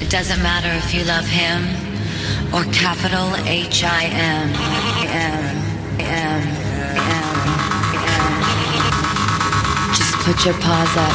It 0.00 0.10
doesn't 0.10 0.42
matter 0.42 0.74
if 0.74 0.92
you 0.94 1.04
love 1.04 1.26
him 1.26 1.68
or 2.52 2.64
capital 2.72 3.28
H 3.46 3.84
I 3.84 4.06
M. 4.06 4.52
M, 5.02 5.62
M, 5.98 6.42
M. 6.42 7.32
Just 9.94 10.14
put 10.24 10.44
your 10.46 10.54
paws 10.54 10.96
up. 10.96 11.12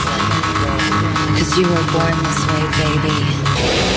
Cause 1.37 1.57
you 1.57 1.67
were 1.67 1.85
born 1.91 2.15
this 2.23 2.45
way, 2.47 2.65
baby. 3.01 3.96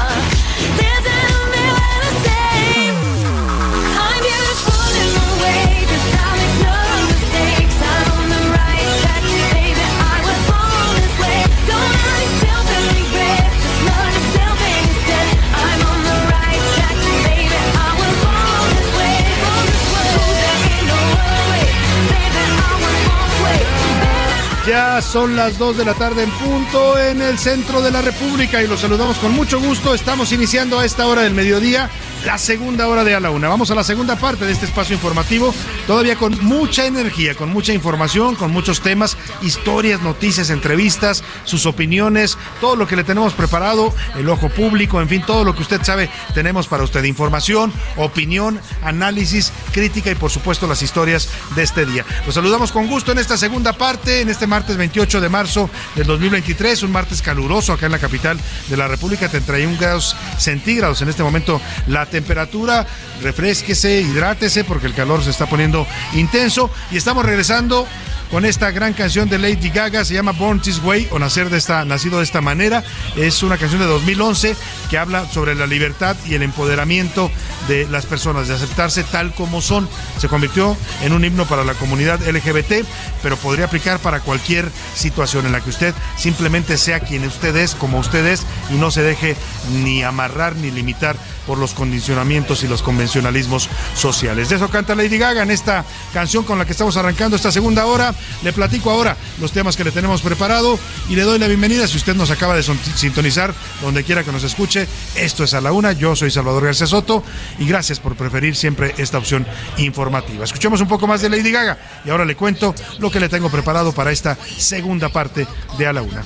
Ya 24.71 25.01
son 25.01 25.35
las 25.35 25.57
2 25.57 25.75
de 25.75 25.83
la 25.83 25.93
tarde 25.95 26.23
en 26.23 26.31
punto 26.31 26.97
en 26.97 27.21
el 27.21 27.37
centro 27.37 27.81
de 27.81 27.91
la 27.91 28.01
República 28.01 28.63
y 28.63 28.67
los 28.67 28.79
saludamos 28.79 29.17
con 29.17 29.33
mucho 29.33 29.59
gusto. 29.59 29.93
Estamos 29.93 30.31
iniciando 30.31 30.79
a 30.79 30.85
esta 30.85 31.07
hora 31.07 31.23
del 31.23 31.33
mediodía 31.33 31.89
la 32.25 32.37
segunda 32.37 32.87
hora 32.87 33.03
de 33.03 33.13
a 33.13 33.19
la 33.19 33.31
una. 33.31 33.49
Vamos 33.49 33.69
a 33.71 33.75
la 33.75 33.83
segunda 33.83 34.15
parte 34.15 34.45
de 34.45 34.53
este 34.53 34.67
espacio 34.67 34.95
informativo, 34.95 35.53
todavía 35.87 36.15
con 36.15 36.37
mucha 36.45 36.85
energía, 36.85 37.35
con 37.35 37.49
mucha 37.49 37.73
información, 37.73 38.35
con 38.35 38.51
muchos 38.51 38.79
temas, 38.79 39.17
historias, 39.41 40.01
noticias, 40.01 40.49
entrevistas, 40.49 41.23
sus 41.45 41.65
opiniones, 41.65 42.37
todo 42.59 42.75
lo 42.75 42.87
que 42.87 42.95
le 42.95 43.03
tenemos 43.03 43.33
preparado, 43.33 43.93
el 44.15 44.29
ojo 44.29 44.49
público, 44.49 45.01
en 45.01 45.09
fin, 45.09 45.23
todo 45.25 45.43
lo 45.43 45.55
que 45.55 45.61
usted 45.61 45.81
sabe 45.83 46.09
tenemos 46.33 46.67
para 46.67 46.83
usted. 46.83 47.03
Información, 47.03 47.73
opinión, 47.97 48.59
análisis, 48.83 49.51
crítica 49.71 50.11
y 50.11 50.15
por 50.15 50.31
supuesto 50.31 50.67
las 50.67 50.81
historias 50.81 51.29
de 51.55 51.63
este 51.63 51.85
día. 51.85 52.05
Los 52.25 52.35
saludamos 52.35 52.71
con 52.71 52.87
gusto 52.87 53.11
en 53.11 53.19
esta 53.19 53.37
segunda 53.37 53.73
parte, 53.73 54.21
en 54.21 54.29
este 54.29 54.47
martes 54.47 54.77
28 54.77 55.21
de 55.21 55.29
marzo 55.29 55.69
del 55.95 56.07
2023, 56.07 56.83
un 56.83 56.91
martes 56.91 57.21
caluroso 57.21 57.73
acá 57.73 57.85
en 57.85 57.91
la 57.91 57.99
capital 57.99 58.39
de 58.69 58.77
la 58.77 58.87
República, 58.87 59.29
31 59.29 59.77
grados 59.79 60.15
centígrados 60.37 61.01
en 61.01 61.09
este 61.09 61.23
momento 61.23 61.61
la 61.87 62.05
temperatura, 62.05 62.85
refresquese, 63.21 64.01
hidrátese 64.01 64.63
porque 64.63 64.87
el 64.87 64.93
calor 64.93 65.23
se 65.23 65.29
está 65.29 65.47
poniendo 65.47 65.87
intenso 66.13 66.69
y 66.91 66.97
estamos 66.97 67.25
regresando 67.25 67.87
con 68.31 68.45
esta 68.45 68.71
gran 68.71 68.93
canción 68.93 69.27
de 69.27 69.37
Lady 69.37 69.69
Gaga, 69.69 70.05
se 70.05 70.13
llama 70.13 70.31
Born 70.31 70.61
This 70.61 70.81
Way 70.81 71.09
o 71.11 71.19
Nacer 71.19 71.49
de 71.49 71.57
esta, 71.57 71.83
Nacido 71.83 72.19
de 72.19 72.23
esta 72.23 72.39
manera. 72.39 72.81
Es 73.17 73.43
una 73.43 73.57
canción 73.57 73.81
de 73.81 73.87
2011 73.87 74.55
que 74.89 74.97
habla 74.97 75.29
sobre 75.29 75.53
la 75.53 75.67
libertad 75.67 76.15
y 76.25 76.35
el 76.35 76.41
empoderamiento 76.41 77.29
de 77.67 77.87
las 77.89 78.05
personas, 78.05 78.47
de 78.47 78.55
aceptarse 78.55 79.03
tal 79.03 79.33
como 79.33 79.61
son. 79.61 79.89
Se 80.17 80.29
convirtió 80.29 80.77
en 81.01 81.11
un 81.11 81.25
himno 81.25 81.45
para 81.45 81.65
la 81.65 81.73
comunidad 81.73 82.21
LGBT, 82.25 82.85
pero 83.21 83.35
podría 83.35 83.65
aplicar 83.65 83.99
para 83.99 84.21
cualquier 84.21 84.71
situación 84.95 85.45
en 85.45 85.51
la 85.51 85.59
que 85.59 85.69
usted 85.69 85.93
simplemente 86.15 86.77
sea 86.77 87.01
quien 87.01 87.25
usted 87.25 87.53
es, 87.57 87.75
como 87.75 87.99
usted 87.99 88.25
es, 88.25 88.45
y 88.69 88.75
no 88.75 88.91
se 88.91 89.01
deje 89.01 89.35
ni 89.83 90.03
amarrar 90.03 90.55
ni 90.55 90.71
limitar 90.71 91.17
por 91.45 91.57
los 91.57 91.73
condicionamientos 91.73 92.63
y 92.63 92.67
los 92.67 92.81
convencionalismos 92.81 93.69
sociales. 93.95 94.49
De 94.49 94.55
eso 94.55 94.69
canta 94.69 94.95
Lady 94.95 95.17
Gaga 95.17 95.43
en 95.43 95.51
esta 95.51 95.85
canción 96.13 96.43
con 96.43 96.57
la 96.57 96.65
que 96.65 96.71
estamos 96.71 96.97
arrancando 96.97 97.35
esta 97.35 97.51
segunda 97.51 97.85
hora. 97.85 98.13
Le 98.43 98.53
platico 98.53 98.91
ahora 98.91 99.17
los 99.39 99.51
temas 99.51 99.75
que 99.75 99.83
le 99.83 99.91
tenemos 99.91 100.21
preparado 100.21 100.79
y 101.09 101.15
le 101.15 101.23
doy 101.23 101.39
la 101.39 101.47
bienvenida 101.47 101.87
si 101.87 101.97
usted 101.97 102.15
nos 102.15 102.31
acaba 102.31 102.55
de 102.55 102.63
sintonizar 102.63 103.53
donde 103.81 104.03
quiera 104.03 104.23
que 104.23 104.31
nos 104.31 104.43
escuche. 104.43 104.87
Esto 105.15 105.43
es 105.43 105.53
a 105.53 105.61
la 105.61 105.71
una. 105.71 105.91
Yo 105.91 106.15
soy 106.15 106.31
Salvador 106.31 106.65
García 106.65 106.87
Soto 106.87 107.23
y 107.59 107.65
gracias 107.65 107.99
por 107.99 108.15
preferir 108.15 108.55
siempre 108.55 108.93
esta 108.97 109.17
opción 109.17 109.45
informativa. 109.77 110.45
Escuchemos 110.45 110.81
un 110.81 110.87
poco 110.87 111.07
más 111.07 111.21
de 111.21 111.29
Lady 111.29 111.51
Gaga 111.51 111.77
y 112.05 112.09
ahora 112.09 112.25
le 112.25 112.35
cuento 112.35 112.73
lo 112.99 113.11
que 113.11 113.19
le 113.19 113.29
tengo 113.29 113.49
preparado 113.49 113.91
para 113.91 114.11
esta 114.11 114.37
segunda 114.57 115.09
parte 115.09 115.47
de 115.77 115.87
a 115.87 115.93
la 115.93 116.01
una. 116.01 116.25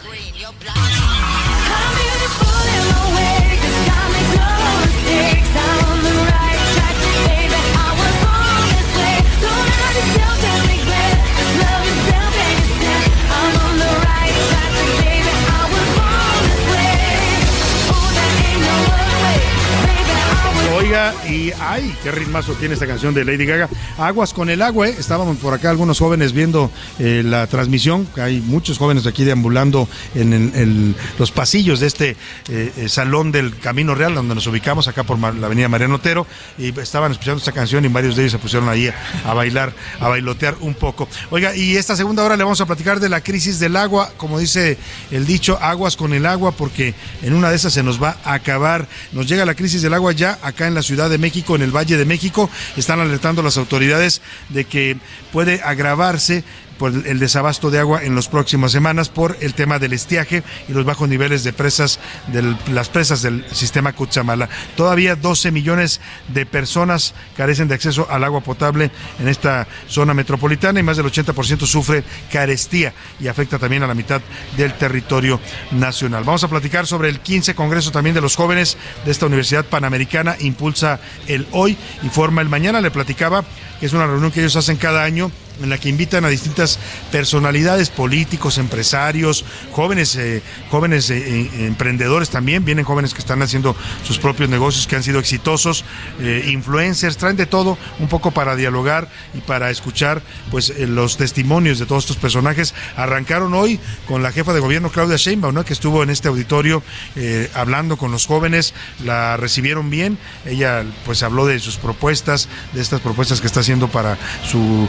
Y 21.29 21.51
ay, 21.59 21.93
qué 22.03 22.09
ritmazo 22.09 22.53
tiene 22.53 22.73
esta 22.73 22.87
canción 22.87 23.13
de 23.13 23.25
Lady 23.25 23.45
Gaga. 23.45 23.67
Aguas 23.97 24.33
con 24.33 24.49
el 24.49 24.61
agua, 24.61 24.87
estábamos 24.87 25.35
por 25.37 25.53
acá 25.53 25.69
algunos 25.69 25.99
jóvenes 25.99 26.31
viendo 26.31 26.71
eh, 26.99 27.21
la 27.25 27.47
transmisión. 27.47 28.07
Hay 28.15 28.39
muchos 28.39 28.77
jóvenes 28.77 29.05
aquí 29.05 29.25
deambulando 29.25 29.89
en 30.13 30.95
los 31.19 31.31
pasillos 31.31 31.81
de 31.81 31.87
este 31.87 32.11
eh, 32.47 32.71
eh, 32.77 32.87
salón 32.87 33.33
del 33.33 33.57
Camino 33.59 33.93
Real, 33.93 34.15
donde 34.15 34.35
nos 34.35 34.47
ubicamos, 34.47 34.87
acá 34.87 35.03
por 35.03 35.19
la 35.19 35.47
avenida 35.47 35.67
Mariano 35.67 35.95
Otero, 35.95 36.25
y 36.57 36.77
estaban 36.79 37.11
escuchando 37.11 37.39
esta 37.39 37.51
canción 37.51 37.83
y 37.83 37.89
varios 37.89 38.15
de 38.15 38.23
ellos 38.23 38.31
se 38.31 38.39
pusieron 38.39 38.69
ahí 38.69 38.87
a, 38.87 38.95
a 39.25 39.33
bailar, 39.33 39.73
a 39.99 40.07
bailotear 40.07 40.55
un 40.61 40.75
poco. 40.75 41.09
Oiga, 41.29 41.57
y 41.57 41.75
esta 41.75 41.97
segunda 41.97 42.23
hora 42.23 42.37
le 42.37 42.43
vamos 42.45 42.61
a 42.61 42.65
platicar 42.65 43.01
de 43.01 43.09
la 43.09 43.19
crisis 43.19 43.59
del 43.59 43.75
agua, 43.75 44.11
como 44.15 44.39
dice 44.39 44.77
el 45.11 45.25
dicho, 45.25 45.59
aguas 45.61 45.97
con 45.97 46.13
el 46.13 46.25
agua, 46.25 46.53
porque 46.53 46.93
en 47.21 47.33
una 47.33 47.49
de 47.49 47.57
esas 47.57 47.73
se 47.73 47.83
nos 47.83 48.01
va 48.01 48.15
a 48.23 48.35
acabar. 48.35 48.87
Nos 49.11 49.27
llega 49.27 49.43
la 49.43 49.55
crisis 49.55 49.81
del 49.81 49.93
agua 49.93 50.13
ya 50.13 50.39
acá 50.41 50.67
en 50.67 50.73
la 50.73 50.84
Ciudad 50.85 51.09
de 51.09 51.17
México, 51.17 51.55
en 51.55 51.61
el 51.61 51.75
Valle 51.75 51.97
de 51.97 52.05
México. 52.05 52.49
Están 52.77 52.99
alertando 52.99 53.43
las 53.43 53.57
autoridades 53.57 54.21
de 54.49 54.65
que 54.65 54.97
puede 55.33 55.61
agravarse 55.63 56.43
por 56.77 56.91
el 56.91 57.19
desabasto 57.19 57.71
de 57.71 57.79
agua 57.79 58.03
en 58.03 58.15
las 58.15 58.27
próximas 58.27 58.71
semanas 58.71 59.09
por 59.09 59.37
el 59.41 59.53
tema 59.53 59.79
del 59.79 59.93
estiaje 59.93 60.43
y 60.67 60.73
los 60.73 60.85
bajos 60.85 61.09
niveles 61.09 61.43
de 61.43 61.53
presas 61.53 61.99
de 62.27 62.55
las 62.71 62.89
presas 62.89 63.21
del 63.21 63.45
sistema 63.51 63.93
Cutzamala. 63.93 64.49
Todavía 64.75 65.15
12 65.15 65.51
millones 65.51 66.01
de 66.27 66.45
personas 66.45 67.13
carecen 67.37 67.67
de 67.67 67.75
acceso 67.75 68.07
al 68.09 68.23
agua 68.23 68.41
potable 68.41 68.91
en 69.19 69.27
esta 69.27 69.67
zona 69.87 70.13
metropolitana 70.13 70.79
y 70.79 70.83
más 70.83 70.97
del 70.97 71.05
80% 71.05 71.65
sufre 71.65 72.03
carestía 72.31 72.93
y 73.19 73.27
afecta 73.27 73.59
también 73.59 73.83
a 73.83 73.87
la 73.87 73.93
mitad 73.93 74.21
del 74.57 74.73
territorio 74.73 75.39
nacional. 75.71 76.23
Vamos 76.23 76.43
a 76.43 76.47
platicar 76.47 76.87
sobre 76.87 77.09
el 77.09 77.19
15 77.19 77.55
Congreso 77.55 77.91
también 77.91 78.15
de 78.15 78.21
los 78.21 78.35
jóvenes 78.35 78.77
de 79.05 79.11
esta 79.11 79.25
Universidad 79.25 79.65
Panamericana, 79.65 80.35
impulsa 80.39 80.99
el 81.27 81.47
hoy 81.51 81.77
y 82.03 82.09
forma 82.09 82.41
el 82.41 82.49
mañana. 82.49 82.81
Le 82.81 82.91
platicaba 82.91 83.43
que 83.79 83.85
es 83.85 83.93
una 83.93 84.07
reunión 84.07 84.31
que 84.31 84.41
ellos 84.41 84.55
hacen 84.55 84.77
cada 84.77 85.03
año 85.03 85.31
en 85.61 85.69
la 85.69 85.77
que 85.77 85.89
invitan 85.89 86.25
a 86.25 86.29
distintas 86.29 86.79
personalidades, 87.11 87.89
políticos, 87.89 88.57
empresarios, 88.57 89.45
jóvenes, 89.71 90.15
eh, 90.15 90.41
jóvenes 90.69 91.09
eh, 91.09 91.17
eh, 91.17 91.65
emprendedores 91.65 92.29
también, 92.29 92.65
vienen 92.65 92.85
jóvenes 92.85 93.13
que 93.13 93.19
están 93.19 93.41
haciendo 93.41 93.75
sus 94.03 94.17
propios 94.17 94.49
negocios, 94.49 94.87
que 94.87 94.95
han 94.95 95.03
sido 95.03 95.19
exitosos, 95.19 95.83
influencers, 96.47 97.17
traen 97.17 97.35
de 97.35 97.45
todo 97.45 97.77
un 97.99 98.07
poco 98.07 98.31
para 98.31 98.55
dialogar 98.55 99.09
y 99.33 99.39
para 99.39 99.69
escuchar 99.69 100.21
pues 100.51 100.77
los 100.79 101.17
testimonios 101.17 101.79
de 101.79 101.85
todos 101.85 102.03
estos 102.03 102.17
personajes. 102.17 102.73
Arrancaron 102.95 103.53
hoy 103.53 103.79
con 104.07 104.23
la 104.23 104.31
jefa 104.31 104.53
de 104.53 104.59
gobierno 104.59 104.89
Claudia 104.89 105.17
Sheinbaum, 105.17 105.63
que 105.63 105.73
estuvo 105.73 106.03
en 106.03 106.09
este 106.09 106.27
auditorio 106.27 106.83
hablando 107.53 107.97
con 107.97 108.11
los 108.11 108.25
jóvenes, 108.25 108.73
la 109.03 109.37
recibieron 109.37 109.89
bien, 109.89 110.17
ella 110.45 110.83
pues 111.05 111.23
habló 111.23 111.45
de 111.45 111.59
sus 111.59 111.77
propuestas, 111.77 112.47
de 112.73 112.81
estas 112.81 113.01
propuestas 113.01 113.41
que 113.41 113.47
está 113.47 113.61
haciendo 113.61 113.87
para 113.87 114.17
su 114.43 114.87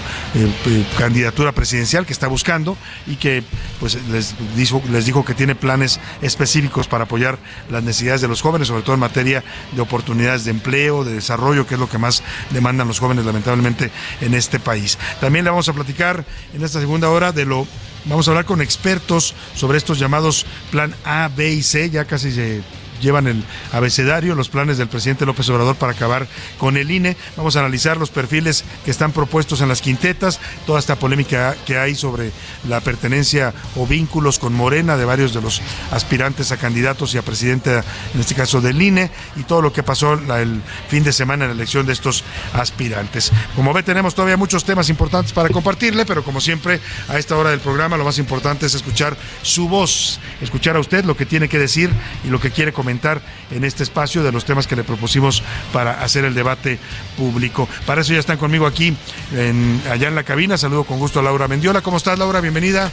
candidatura 0.98 1.52
presidencial 1.52 2.06
que 2.06 2.12
está 2.12 2.28
buscando 2.28 2.76
y 3.06 3.16
que 3.16 3.42
pues 3.80 3.98
les 4.10 4.34
dijo, 4.56 4.82
les 4.90 5.06
dijo 5.06 5.24
que 5.24 5.34
tiene 5.34 5.54
planes 5.54 6.00
específicos 6.22 6.88
para 6.88 7.04
apoyar 7.04 7.38
las 7.70 7.82
necesidades 7.82 8.20
de 8.20 8.28
los 8.28 8.42
jóvenes, 8.42 8.68
sobre 8.68 8.82
todo 8.82 8.94
en 8.94 9.00
materia 9.00 9.44
de 9.72 9.80
oportunidades 9.80 10.44
de 10.44 10.50
empleo, 10.50 11.04
de 11.04 11.14
desarrollo, 11.14 11.66
que 11.66 11.74
es 11.74 11.80
lo 11.80 11.88
que 11.88 11.98
más 11.98 12.22
demandan 12.50 12.88
los 12.88 12.98
jóvenes 12.98 13.24
lamentablemente 13.24 13.90
en 14.20 14.34
este 14.34 14.58
país. 14.60 14.98
También 15.20 15.44
le 15.44 15.50
vamos 15.50 15.68
a 15.68 15.72
platicar 15.72 16.24
en 16.54 16.64
esta 16.64 16.80
segunda 16.80 17.08
hora 17.08 17.32
de 17.32 17.44
lo 17.44 17.66
Vamos 18.08 18.28
a 18.28 18.30
hablar 18.30 18.44
con 18.44 18.62
expertos 18.62 19.34
sobre 19.56 19.78
estos 19.78 19.98
llamados 19.98 20.46
plan 20.70 20.94
A, 21.04 21.28
B 21.34 21.54
y 21.54 21.62
C, 21.62 21.90
ya 21.90 22.04
casi 22.04 22.30
se 22.30 22.62
llevan 23.00 23.26
el 23.26 23.44
abecedario, 23.72 24.34
los 24.34 24.48
planes 24.48 24.78
del 24.78 24.88
presidente 24.88 25.26
López 25.26 25.48
Obrador 25.48 25.76
para 25.76 25.92
acabar 25.92 26.26
con 26.58 26.76
el 26.76 26.90
INE. 26.90 27.16
Vamos 27.36 27.56
a 27.56 27.60
analizar 27.60 27.96
los 27.96 28.10
perfiles 28.10 28.64
que 28.84 28.90
están 28.90 29.12
propuestos 29.12 29.60
en 29.60 29.68
las 29.68 29.82
quintetas, 29.82 30.40
toda 30.66 30.78
esta 30.78 30.96
polémica 30.96 31.56
que 31.66 31.78
hay 31.78 31.94
sobre 31.94 32.32
la 32.68 32.80
pertenencia 32.80 33.54
o 33.76 33.86
vínculos 33.86 34.38
con 34.38 34.52
Morena 34.52 34.96
de 34.96 35.04
varios 35.04 35.34
de 35.34 35.40
los 35.42 35.60
aspirantes 35.90 36.52
a 36.52 36.56
candidatos 36.56 37.14
y 37.14 37.18
a 37.18 37.22
presidente, 37.22 37.82
en 38.14 38.20
este 38.20 38.34
caso 38.34 38.60
del 38.60 38.80
INE, 38.80 39.10
y 39.36 39.42
todo 39.42 39.62
lo 39.62 39.72
que 39.72 39.82
pasó 39.82 40.14
el 40.14 40.62
fin 40.88 41.04
de 41.04 41.12
semana 41.12 41.44
en 41.44 41.50
la 41.50 41.54
elección 41.54 41.86
de 41.86 41.92
estos 41.92 42.24
aspirantes. 42.52 43.32
Como 43.54 43.72
ve, 43.72 43.82
tenemos 43.82 44.14
todavía 44.14 44.36
muchos 44.36 44.64
temas 44.64 44.88
importantes 44.88 45.32
para 45.32 45.48
compartirle, 45.50 46.06
pero 46.06 46.24
como 46.24 46.40
siempre, 46.40 46.80
a 47.08 47.18
esta 47.18 47.36
hora 47.36 47.50
del 47.50 47.60
programa 47.60 47.96
lo 47.96 48.04
más 48.04 48.18
importante 48.18 48.66
es 48.66 48.74
escuchar 48.74 49.16
su 49.42 49.68
voz, 49.68 50.18
escuchar 50.40 50.76
a 50.76 50.80
usted 50.80 51.04
lo 51.04 51.16
que 51.16 51.26
tiene 51.26 51.48
que 51.48 51.58
decir 51.58 51.90
y 52.24 52.28
lo 52.28 52.40
que 52.40 52.50
quiere 52.50 52.72
comentar 52.72 52.85
en 52.90 53.64
este 53.64 53.82
espacio 53.82 54.22
de 54.22 54.32
los 54.32 54.44
temas 54.44 54.66
que 54.66 54.76
le 54.76 54.84
propusimos 54.84 55.42
para 55.72 56.02
hacer 56.02 56.24
el 56.24 56.34
debate 56.34 56.78
público. 57.16 57.68
Para 57.86 58.00
eso 58.02 58.12
ya 58.12 58.20
están 58.20 58.38
conmigo 58.38 58.66
aquí, 58.66 58.96
en- 59.32 59.82
allá 59.90 60.08
en 60.08 60.14
la 60.14 60.22
cabina. 60.22 60.56
Saludo 60.56 60.84
con 60.84 60.98
gusto 60.98 61.20
a 61.20 61.22
Laura 61.22 61.48
Mendiola. 61.48 61.80
¿Cómo 61.80 61.96
estás, 61.96 62.18
Laura? 62.18 62.40
Bienvenida. 62.40 62.90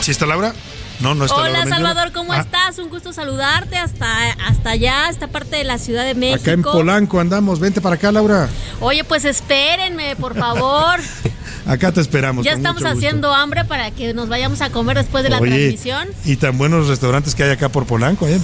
¿Sí 0.00 0.10
está 0.10 0.26
Laura? 0.26 0.52
No, 1.00 1.14
no 1.14 1.24
está 1.24 1.36
Hola. 1.38 1.66
Salvador, 1.66 2.12
¿cómo 2.12 2.32
Ah, 2.34 2.40
estás? 2.40 2.78
Un 2.78 2.88
gusto 2.88 3.12
saludarte 3.12 3.76
hasta, 3.76 4.32
hasta 4.46 4.70
allá, 4.70 5.08
esta 5.08 5.26
parte 5.28 5.56
de 5.56 5.64
la 5.64 5.78
Ciudad 5.78 6.04
de 6.04 6.14
México. 6.14 6.42
Acá 6.42 6.52
en 6.52 6.62
Polanco 6.62 7.18
andamos. 7.20 7.58
Vente 7.58 7.80
para 7.80 7.96
acá, 7.96 8.12
Laura. 8.12 8.48
Oye, 8.80 9.02
pues 9.02 9.24
espérenme, 9.24 10.14
por 10.16 10.36
favor. 10.38 11.00
Acá 11.66 11.92
te 11.92 12.00
esperamos. 12.00 12.44
ya 12.44 12.52
con 12.52 12.60
estamos 12.60 12.82
mucho 12.82 12.92
gusto. 12.94 13.06
haciendo 13.06 13.32
hambre 13.34 13.64
para 13.64 13.90
que 13.90 14.12
nos 14.14 14.28
vayamos 14.28 14.60
a 14.60 14.70
comer 14.70 14.98
después 14.98 15.24
de 15.24 15.30
la 15.30 15.38
Oye, 15.38 15.50
transmisión. 15.50 16.08
Y 16.24 16.36
tan 16.36 16.58
buenos 16.58 16.88
restaurantes 16.88 17.34
que 17.34 17.42
hay 17.44 17.50
acá 17.50 17.68
por 17.70 17.86
Polanco, 17.86 18.26
¿eh? 18.28 18.38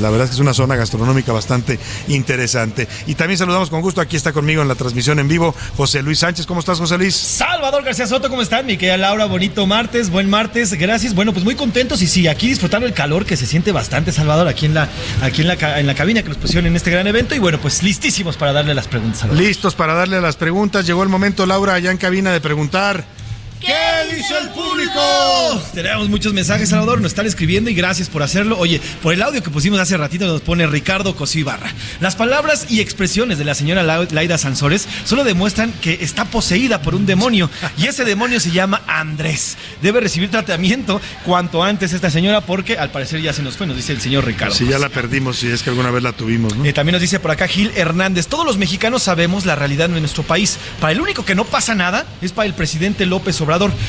La 0.00 0.10
verdad 0.10 0.24
es 0.24 0.30
que 0.30 0.34
es 0.34 0.40
una 0.40 0.52
zona 0.54 0.76
gastronómica 0.76 1.32
bastante 1.32 1.78
interesante. 2.08 2.88
Y 3.06 3.14
también 3.14 3.38
saludamos 3.38 3.70
con 3.70 3.80
gusto, 3.80 4.00
aquí 4.00 4.16
está 4.16 4.32
conmigo 4.32 4.62
en 4.62 4.68
la 4.68 4.74
transmisión 4.74 5.18
en 5.18 5.28
vivo, 5.28 5.54
José 5.76 6.02
Luis 6.02 6.18
Sánchez. 6.18 6.46
¿Cómo 6.46 6.60
estás, 6.60 6.78
José 6.78 6.98
Luis? 6.98 7.14
Salvador 7.14 7.82
García 7.84 8.06
Soto, 8.06 8.28
¿cómo 8.28 8.42
están? 8.42 8.66
Mi 8.66 8.76
querida 8.76 8.96
Laura, 8.96 9.26
bonito 9.26 9.66
martes, 9.66 10.10
buen 10.10 10.28
martes, 10.28 10.74
gracias. 10.74 11.14
Bueno, 11.14 11.32
pues 11.32 11.44
muy 11.44 11.54
contentos 11.54 12.02
y 12.02 12.06
sí, 12.06 12.28
aquí 12.28 12.48
disfrutando 12.48 12.86
el 12.86 12.92
calor 12.92 13.24
que 13.24 13.36
se 13.36 13.46
siente 13.46 13.72
bastante, 13.72 14.12
Salvador, 14.12 14.48
aquí 14.48 14.66
en 14.66 14.74
la, 14.74 14.88
aquí 15.22 15.42
en 15.42 15.48
la, 15.48 15.80
en 15.80 15.86
la 15.86 15.94
cabina 15.94 16.22
que 16.22 16.28
nos 16.28 16.38
pusieron 16.38 16.66
en 16.66 16.76
este 16.76 16.90
gran 16.90 17.06
evento. 17.06 17.34
Y 17.34 17.38
bueno, 17.38 17.58
pues 17.60 17.82
listísimos 17.82 18.36
para 18.36 18.52
darle 18.52 18.74
las 18.74 18.86
preguntas, 18.88 19.20
Salvador. 19.20 19.42
Listos 19.42 19.74
para 19.74 19.94
darle 19.94 20.20
las 20.20 20.36
preguntas. 20.36 20.86
Llegó 20.86 21.02
el 21.02 21.08
momento, 21.08 21.46
Laura, 21.46 21.74
allá 21.74 21.90
en 21.90 21.98
cabina 21.98 22.32
de 22.32 22.40
preguntar. 22.66 23.15
¿Qué 23.60 24.14
dice 24.14 24.34
el 24.38 24.50
público? 24.50 25.62
Tenemos 25.72 26.08
muchos 26.10 26.34
mensajes, 26.34 26.68
Salvador, 26.68 27.00
nos 27.00 27.12
están 27.12 27.26
escribiendo 27.26 27.70
y 27.70 27.74
gracias 27.74 28.10
por 28.10 28.22
hacerlo. 28.22 28.58
Oye, 28.58 28.80
por 29.02 29.14
el 29.14 29.22
audio 29.22 29.42
que 29.42 29.50
pusimos 29.50 29.80
hace 29.80 29.96
ratito 29.96 30.26
nos 30.26 30.42
pone 30.42 30.66
Ricardo 30.66 31.16
Cosío 31.16 31.40
Ibarra. 31.40 31.72
Las 32.00 32.16
palabras 32.16 32.66
y 32.68 32.80
expresiones 32.80 33.38
de 33.38 33.46
la 33.46 33.54
señora 33.54 33.82
Laida 33.82 34.36
Sansores 34.36 34.86
solo 35.04 35.24
demuestran 35.24 35.72
que 35.80 35.98
está 36.02 36.26
poseída 36.26 36.82
por 36.82 36.94
un 36.94 37.06
demonio 37.06 37.50
y 37.78 37.86
ese 37.86 38.04
demonio 38.04 38.40
se 38.40 38.50
llama 38.50 38.82
Andrés. 38.86 39.56
Debe 39.80 40.00
recibir 40.00 40.30
tratamiento 40.30 41.00
cuanto 41.24 41.62
antes 41.62 41.94
esta 41.94 42.10
señora 42.10 42.42
porque 42.42 42.76
al 42.76 42.90
parecer 42.90 43.22
ya 43.22 43.32
se 43.32 43.42
nos 43.42 43.56
fue, 43.56 43.66
nos 43.66 43.76
dice 43.76 43.92
el 43.92 44.02
señor 44.02 44.26
Ricardo. 44.26 44.54
Si 44.54 44.66
ya 44.66 44.78
la 44.78 44.90
perdimos, 44.90 45.38
si 45.38 45.48
es 45.48 45.62
que 45.62 45.70
alguna 45.70 45.90
vez 45.90 46.02
la 46.02 46.12
tuvimos, 46.12 46.54
¿no? 46.56 46.64
Eh, 46.64 46.74
también 46.74 46.92
nos 46.92 47.00
dice 47.00 47.20
por 47.20 47.30
acá 47.30 47.48
Gil 47.48 47.72
Hernández, 47.74 48.26
todos 48.26 48.44
los 48.44 48.58
mexicanos 48.58 49.02
sabemos 49.02 49.46
la 49.46 49.54
realidad 49.54 49.88
de 49.88 49.98
nuestro 49.98 50.24
país. 50.24 50.58
Para 50.78 50.92
el 50.92 51.00
único 51.00 51.24
que 51.24 51.34
no 51.34 51.44
pasa 51.44 51.74
nada 51.74 52.04
es 52.20 52.32
para 52.32 52.46
el 52.46 52.54
presidente 52.54 53.06
López 53.06 53.40
Obrador. 53.40 53.45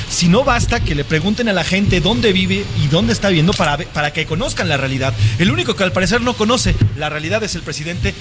Si 0.10 0.28
no 0.28 0.44
basta 0.44 0.80
que 0.80 0.96
le 0.96 1.04
pregunten 1.04 1.50
a 1.50 1.54
la 1.54 1.64
gente 1.64 2.02
dónde 2.02 2.34
vive 2.34 2.66
y 2.84 2.88
dónde 2.88 3.14
está 3.14 3.30
viviendo 3.30 3.54
para, 3.54 3.78
para 3.78 4.14
que 4.14 4.26
conozcan 4.26 4.70
la 4.70 4.78
realidad. 4.78 5.14
El 5.40 5.52
único 5.52 5.76
que 5.76 5.84
al 5.84 5.92
parecer 5.92 6.22
no 6.22 6.34
conoce 6.34 6.76
la 6.96 7.10
realidad 7.10 7.44
es 7.44 7.56
el 7.56 7.62
presidente 7.62 8.14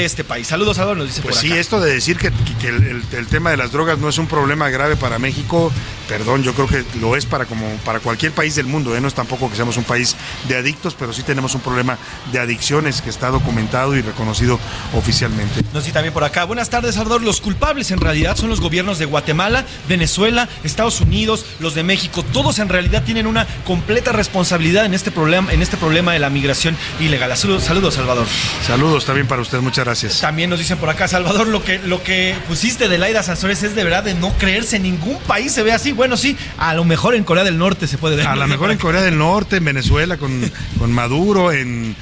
de 0.00 0.04
este 0.04 0.24
país. 0.24 0.46
Saludos, 0.48 0.76
Salvador, 0.76 0.96
nos 0.98 1.06
dice 1.08 1.22
Pues 1.22 1.36
por 1.36 1.40
sí, 1.42 1.52
acá. 1.52 1.60
esto 1.60 1.80
de 1.80 1.92
decir 1.94 2.16
que, 2.18 2.32
que 2.60 2.68
el, 2.68 2.82
el- 2.84 3.04
el 3.12 3.26
tema 3.28 3.50
de 3.50 3.56
las 3.56 3.70
drogas 3.72 3.98
no 3.98 4.08
es 4.08 4.18
un 4.18 4.26
problema 4.26 4.68
grave 4.68 4.96
para 4.96 5.18
México, 5.18 5.72
perdón, 6.08 6.42
yo 6.42 6.52
creo 6.54 6.66
que 6.66 6.84
lo 7.00 7.16
es 7.16 7.26
para 7.26 7.46
como 7.46 7.66
para 7.84 8.00
cualquier 8.00 8.32
país 8.32 8.54
del 8.56 8.66
mundo, 8.66 8.94
¿eh? 8.96 9.00
no 9.00 9.08
es 9.08 9.14
tampoco 9.14 9.48
que 9.48 9.56
seamos 9.56 9.76
un 9.76 9.84
país 9.84 10.16
de 10.48 10.56
adictos, 10.56 10.94
pero 10.98 11.12
sí 11.12 11.22
tenemos 11.22 11.54
un 11.54 11.60
problema 11.60 11.96
de 12.32 12.38
adicciones 12.40 13.00
que 13.02 13.10
está 13.10 13.28
documentado 13.30 13.96
y 13.96 14.02
reconocido 14.02 14.58
oficialmente. 14.94 15.62
Nos 15.72 15.84
dice 15.84 15.94
también 15.94 16.12
por 16.12 16.24
acá. 16.24 16.44
Buenas 16.44 16.70
tardes, 16.70 16.94
Salvador. 16.96 17.22
Los 17.22 17.40
culpables 17.40 17.90
en 17.90 18.00
realidad 18.00 18.36
son 18.36 18.50
los 18.50 18.60
gobiernos 18.60 18.98
de 18.98 19.04
Guatemala, 19.06 19.64
Venezuela, 19.88 20.48
Estados 20.64 21.00
Unidos, 21.00 21.44
los 21.60 21.74
de 21.74 21.82
México. 21.84 22.24
Todos 22.32 22.58
en 22.58 22.68
realidad 22.68 23.04
tienen 23.04 23.26
una 23.26 23.46
completa 23.64 24.12
responsabilidad 24.12 24.84
en 24.86 24.94
este 24.94 25.10
problema, 25.10 25.52
en 25.52 25.62
este 25.62 25.76
problema 25.76 26.12
de 26.12 26.18
la 26.18 26.30
migración 26.30 26.76
ilegal. 27.00 27.34
Saludos, 27.36 27.64
saludos, 27.64 27.94
Salvador. 27.94 28.26
Saludos 28.66 29.04
también 29.04 29.26
para 29.26 29.42
usted, 29.42 29.60
muchas 29.60 29.83
gracias. 29.84 30.20
También 30.20 30.50
nos 30.50 30.58
dicen 30.58 30.78
por 30.78 30.88
acá, 30.90 31.06
Salvador, 31.08 31.46
lo 31.46 31.62
que, 31.62 31.78
lo 31.78 32.02
que 32.02 32.34
pusiste 32.48 32.88
de 32.88 32.98
Laida 32.98 33.22
Sansores 33.22 33.62
es 33.62 33.74
de 33.74 33.84
verdad 33.84 34.02
de 34.04 34.14
no 34.14 34.32
creerse. 34.38 34.78
Ningún 34.78 35.18
país 35.20 35.52
se 35.52 35.62
ve 35.62 35.72
así. 35.72 35.92
Bueno, 35.92 36.16
sí, 36.16 36.36
a 36.58 36.74
lo 36.74 36.84
mejor 36.84 37.14
en 37.14 37.24
Corea 37.24 37.44
del 37.44 37.58
Norte 37.58 37.86
se 37.86 37.98
puede 37.98 38.16
ver. 38.16 38.26
A 38.26 38.36
lo 38.36 38.46
mejor 38.48 38.70
en 38.70 38.78
Corea 38.78 39.02
del 39.02 39.18
Norte, 39.18 39.56
en 39.56 39.64
Venezuela 39.64 40.16
con, 40.16 40.50
con 40.78 40.92
Maduro, 40.92 41.52
en 41.52 41.94